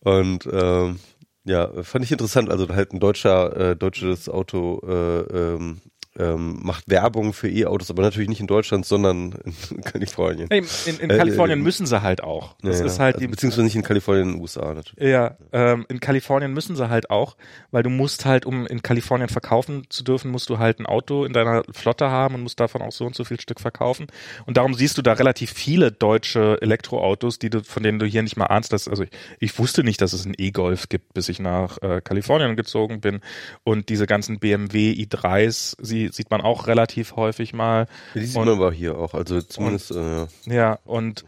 [0.00, 0.98] Und ähm,
[1.44, 2.50] ja, fand ich interessant.
[2.50, 5.80] Also halt ein deutscher, äh, deutsches Auto äh, ähm,
[6.18, 9.34] ähm, macht Werbung für E-Autos, aber natürlich nicht in Deutschland, sondern
[9.70, 10.48] in Kalifornien.
[10.48, 12.54] In in Äh, Kalifornien äh, müssen sie halt auch.
[12.62, 15.02] Das Ja, ist halt also, beziehungsweise nicht in Kalifornien, in den USA natürlich.
[15.08, 17.36] Ja, ähm, in Kalifornien müssen sie halt auch,
[17.70, 21.24] weil du musst halt, um in Kalifornien verkaufen zu dürfen, musst du halt ein Auto
[21.24, 24.06] in deiner Flotte haben und musst davon auch so und so viel Stück verkaufen.
[24.44, 28.22] Und darum siehst du da relativ viele deutsche Elektroautos, die du, von denen du hier
[28.22, 29.10] nicht mal ahnst, dass, also ich,
[29.40, 33.20] ich wusste nicht, dass es einen E-Golf gibt, bis ich nach äh, Kalifornien gezogen bin.
[33.64, 37.86] Und diese ganzen BMW i3s, sie sieht man auch relativ häufig mal.
[38.14, 39.14] Die sieht Und- man aber hier auch.
[39.14, 41.24] Also zumindest, äh, Ja, und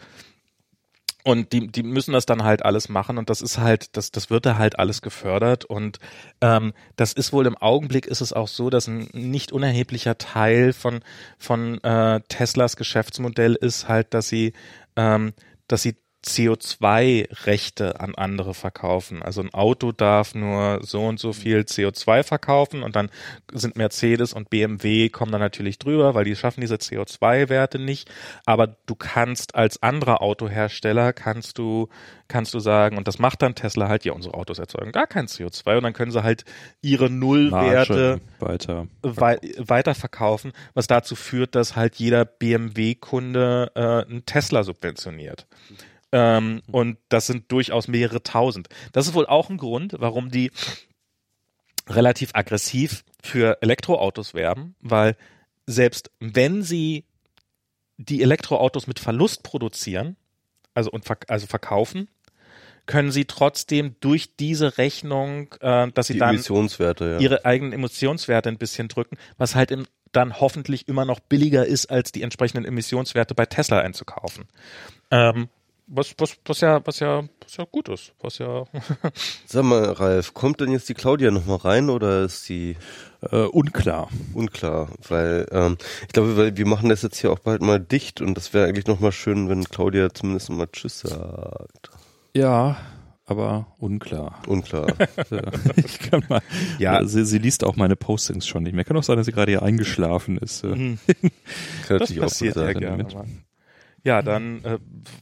[1.27, 4.28] und die, die müssen das dann halt alles machen und das ist halt, das, das
[4.28, 5.99] wird da halt alles gefördert und
[6.43, 10.75] ähm, das ist wohl im Augenblick ist es auch so, dass ein nicht unerheblicher Teil
[10.75, 11.01] von,
[11.39, 14.53] von äh, Teslas Geschäftsmodell ist halt, dass sie,
[14.97, 15.33] ähm,
[15.67, 19.23] dass sie CO2-Rechte an andere verkaufen.
[19.23, 23.11] Also ein Auto darf nur so und so viel CO2 verkaufen und dann
[23.53, 28.11] sind Mercedes und BMW kommen dann natürlich drüber, weil die schaffen diese CO2-Werte nicht.
[28.47, 31.89] Aber du kannst als anderer Autohersteller kannst du
[32.28, 35.27] kannst du sagen und das macht dann Tesla halt ja unsere Autos erzeugen gar kein
[35.27, 36.44] CO2 und dann können sie halt
[36.81, 38.86] ihre Nullwerte weiter.
[39.03, 43.81] wei weiterverkaufen, was dazu führt, dass halt jeder BMW-Kunde äh,
[44.11, 45.47] einen Tesla subventioniert.
[46.15, 48.68] Ähm, und das sind durchaus mehrere tausend.
[48.93, 50.52] Das ist wohl auch ein Grund, warum die
[51.89, 55.17] relativ aggressiv für Elektroautos werben, weil
[55.67, 57.05] selbst wenn sie
[57.97, 60.17] die Elektroautos mit Verlust produzieren,
[60.73, 62.09] also und verk also verkaufen,
[62.86, 67.18] können sie trotzdem durch diese Rechnung, äh, dass sie die dann Emissionswerte, ja.
[67.18, 71.86] ihre eigenen Emotionswerte ein bisschen drücken, was halt im, dann hoffentlich immer noch billiger ist,
[71.86, 74.44] als die entsprechenden Emissionswerte bei Tesla einzukaufen.
[75.10, 75.49] Ähm,
[75.87, 78.65] was, was, was ja, was ja, was ja gut ist, was ja.
[79.47, 82.77] Sag mal, Ralf, kommt denn jetzt die Claudia nochmal rein oder ist die
[83.31, 84.09] Äh, unklar.
[84.35, 84.89] unklar?
[85.09, 88.35] Weil ähm, ich glaube, weil wir machen das jetzt hier auch bald mal dicht und
[88.35, 91.91] das wäre eigentlich nochmal schön, wenn Claudia zumindest mal Tschüss sagt.
[92.35, 92.77] Ja,
[93.27, 94.43] aber unklar.
[94.47, 94.87] Unklar.
[95.31, 95.43] Ja,
[95.77, 96.43] ich kann mal.
[96.79, 97.05] Ja.
[97.07, 98.85] Sie, sie liest auch meine Postings schon nicht mehr.
[98.85, 100.63] Kann auch sein, dass sie gerade hier eingeschlafen ist.
[100.63, 100.99] Kann
[101.89, 103.07] Das natürlich auch passiert gut ja gerne.
[104.05, 104.78] Ja, dann äh,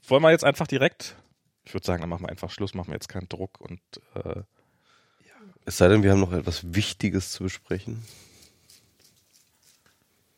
[0.08, 1.16] wollen wir jetzt einfach direkt.
[1.64, 3.80] Ich würde sagen, dann machen wir einfach Schluss, machen wir jetzt keinen Druck und
[4.14, 4.42] äh,
[5.64, 8.04] Es sei denn, wir haben noch etwas Wichtiges zu besprechen.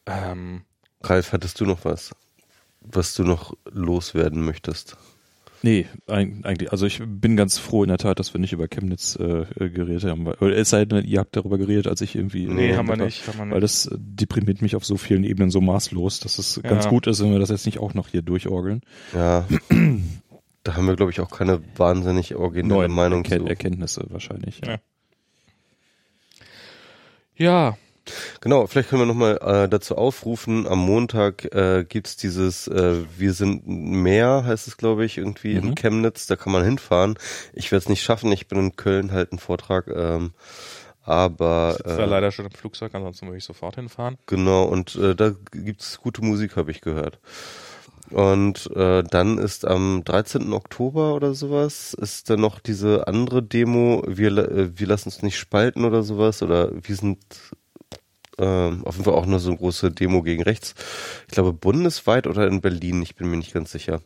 [0.07, 0.65] ähm,
[1.03, 2.15] Ralf, hattest du noch was,
[2.81, 4.97] was du noch loswerden möchtest?
[5.65, 6.73] Nee, eig- eigentlich.
[6.73, 9.71] Also ich bin ganz froh in der Tat, dass wir nicht über Chemnitz äh, äh,
[9.71, 10.27] geredet haben.
[10.27, 12.47] Weil, oder es sei denn, ihr habt darüber geredet, als ich irgendwie.
[12.47, 13.05] nee, äh, haben wir war.
[13.07, 13.63] nicht, haben wir Weil nicht.
[13.63, 16.91] das äh, deprimiert mich auf so vielen Ebenen so maßlos, dass es ganz Ja.
[16.91, 18.83] gut ist, wenn wir das jetzt nicht auch noch hier durchorgeln.
[19.15, 19.47] Ja,
[20.65, 23.49] da haben wir, glaube ich, auch keine wahnsinnig originelle Meinung Erken zu.
[23.49, 24.61] Erkenntnisse wahrscheinlich.
[24.67, 24.73] Ja.
[24.73, 24.79] Ja.
[27.37, 27.77] Ja,
[28.41, 30.67] Genau, vielleicht können wir nochmal äh, dazu aufrufen.
[30.67, 35.69] Am Montag äh, gibt's dieses äh, Wir sind mehr, heißt es, glaube ich, irgendwie in
[35.71, 35.75] Mhm.
[35.75, 36.27] Chemnitz.
[36.27, 37.19] Da kann man hinfahren.
[37.53, 38.31] Ich werde es nicht schaffen.
[38.33, 39.89] Ich bin in Köln halt einen Vortrag.
[39.89, 40.33] Ähm,
[41.03, 44.17] aber ich war äh, leider schon im Flugzeug, ansonsten würde ich sofort hinfahren.
[44.27, 47.19] genau, und äh, da gibt's gute Musik, habe ich gehört.
[48.11, 50.53] Und äh, dann ist am 13.
[50.53, 55.39] Oktober oder sowas, ist dann noch diese andere Demo, wir, äh, wir lassen uns nicht
[55.39, 57.19] spalten oder sowas, oder wir sind
[58.39, 60.75] ähm, auf jeden Fall auch nur so eine große Demo gegen rechts.
[61.29, 64.01] Ich glaube bundesweit oder in Berlin, ich bin mir nicht ganz sicher.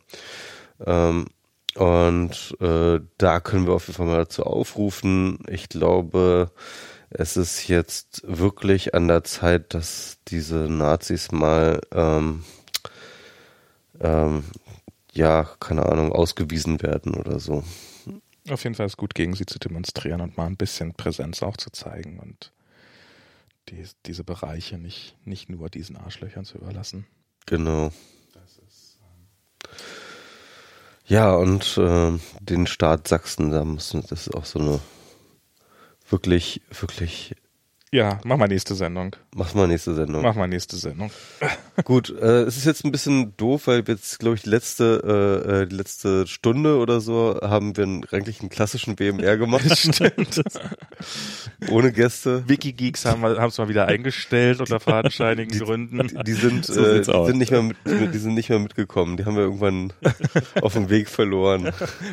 [0.85, 1.25] Ähm,
[1.75, 5.39] und äh, da können wir auf jeden Fall mal dazu aufrufen.
[5.47, 6.51] Ich glaube,
[7.09, 12.43] es ist jetzt wirklich an der Zeit, dass diese Nazis mal ähm,
[13.99, 14.43] ähm,
[15.13, 17.63] ja, keine Ahnung, ausgewiesen werden oder so.
[18.49, 21.57] Auf jeden Fall ist gut, gegen sie zu demonstrieren und mal ein bisschen Präsenz auch
[21.57, 22.51] zu zeigen und
[23.67, 27.05] die, diese Bereiche nicht, nicht nur diesen Arschlöchern zu überlassen.
[27.45, 27.91] Genau.
[31.05, 34.79] Ja, und äh, den Staat Sachsen, da müssen, das ist auch so eine
[36.07, 37.35] wirklich, wirklich
[37.91, 39.15] ja, mach mal nächste Sendung.
[39.35, 40.21] Mach mal nächste Sendung.
[40.21, 41.09] Mach mal nächste Sendung.
[41.85, 45.61] Gut, äh, es ist jetzt ein bisschen doof, weil jetzt, glaube ich, die letzte, äh,
[45.61, 49.65] äh, die letzte Stunde oder so haben wir einen, eigentlich einen klassischen WMR gemacht.
[49.75, 50.41] Stimmt.
[51.69, 52.47] Ohne Gäste.
[52.47, 56.07] Wikigeeks haben wir es mal wieder eingestellt unter fadenscheinigen die, Gründen.
[56.09, 59.17] Die, die sind, so äh, die sind nicht mehr mit, die sind nicht mehr mitgekommen.
[59.17, 59.93] Die haben wir irgendwann
[60.61, 61.71] auf dem Weg verloren.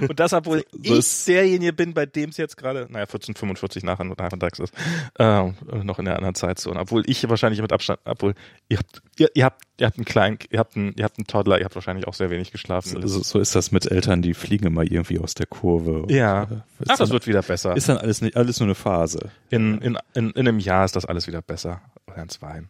[0.09, 4.05] Und das, obwohl so ich derjenige bin, bei dem es jetzt gerade, naja, 1445 nachher
[4.05, 4.73] nachmittags ist.
[5.19, 6.81] Äh, äh, noch in der anderen Zeitzone.
[6.81, 8.35] Obwohl ich wahrscheinlich mit Abstand, obwohl
[8.69, 11.27] ihr habt, ihr, ihr habt, ihr habt einen kleinen, ihr habt einen, ihr habt einen
[11.27, 13.07] Toddler, ihr habt wahrscheinlich auch sehr wenig geschlafen.
[13.07, 16.13] So, so ist das mit Eltern, die fliegen immer irgendwie aus der Kurve.
[16.13, 16.43] ja.
[16.43, 17.77] Und, äh, Ach, das wird wieder besser.
[17.77, 19.31] Ist dann alles nicht, alles nur eine Phase.
[19.51, 21.81] In, in, in, in einem Jahr ist das alles wieder besser.
[22.07, 22.63] Oder in zwei.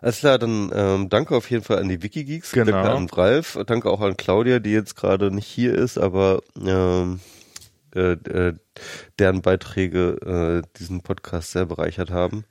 [0.00, 2.70] Alles klar, dann ähm, danke auf jeden Fall an die Wikigeeks, genau.
[2.70, 7.20] danke an Ralf, danke auch an Claudia, die jetzt gerade nicht hier ist, aber ähm,
[7.96, 8.54] äh, äh,
[9.18, 12.44] deren Beiträge äh, diesen Podcast sehr bereichert haben.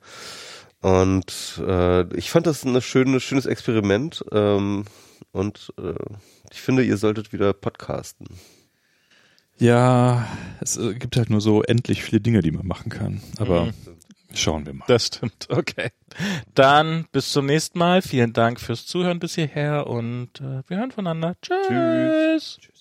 [0.80, 4.24] Und äh, ich fand das ein schöne, schönes Experiment.
[4.32, 4.84] Ähm,
[5.32, 5.94] und äh,
[6.52, 8.28] ich finde, ihr solltet wieder podcasten.
[9.58, 10.26] Ja,
[10.60, 13.22] es äh, gibt halt nur so endlich viele Dinge, die man machen kann.
[13.38, 13.72] Aber mhm.
[14.34, 14.84] schauen wir mal.
[14.86, 15.48] Das stimmt.
[15.48, 15.90] Okay.
[16.54, 18.02] Dann bis zum nächsten Mal.
[18.02, 21.36] Vielen Dank fürs Zuhören bis hierher und äh, wir hören voneinander.
[21.40, 22.58] Tschüss.
[22.60, 22.75] Tschüss.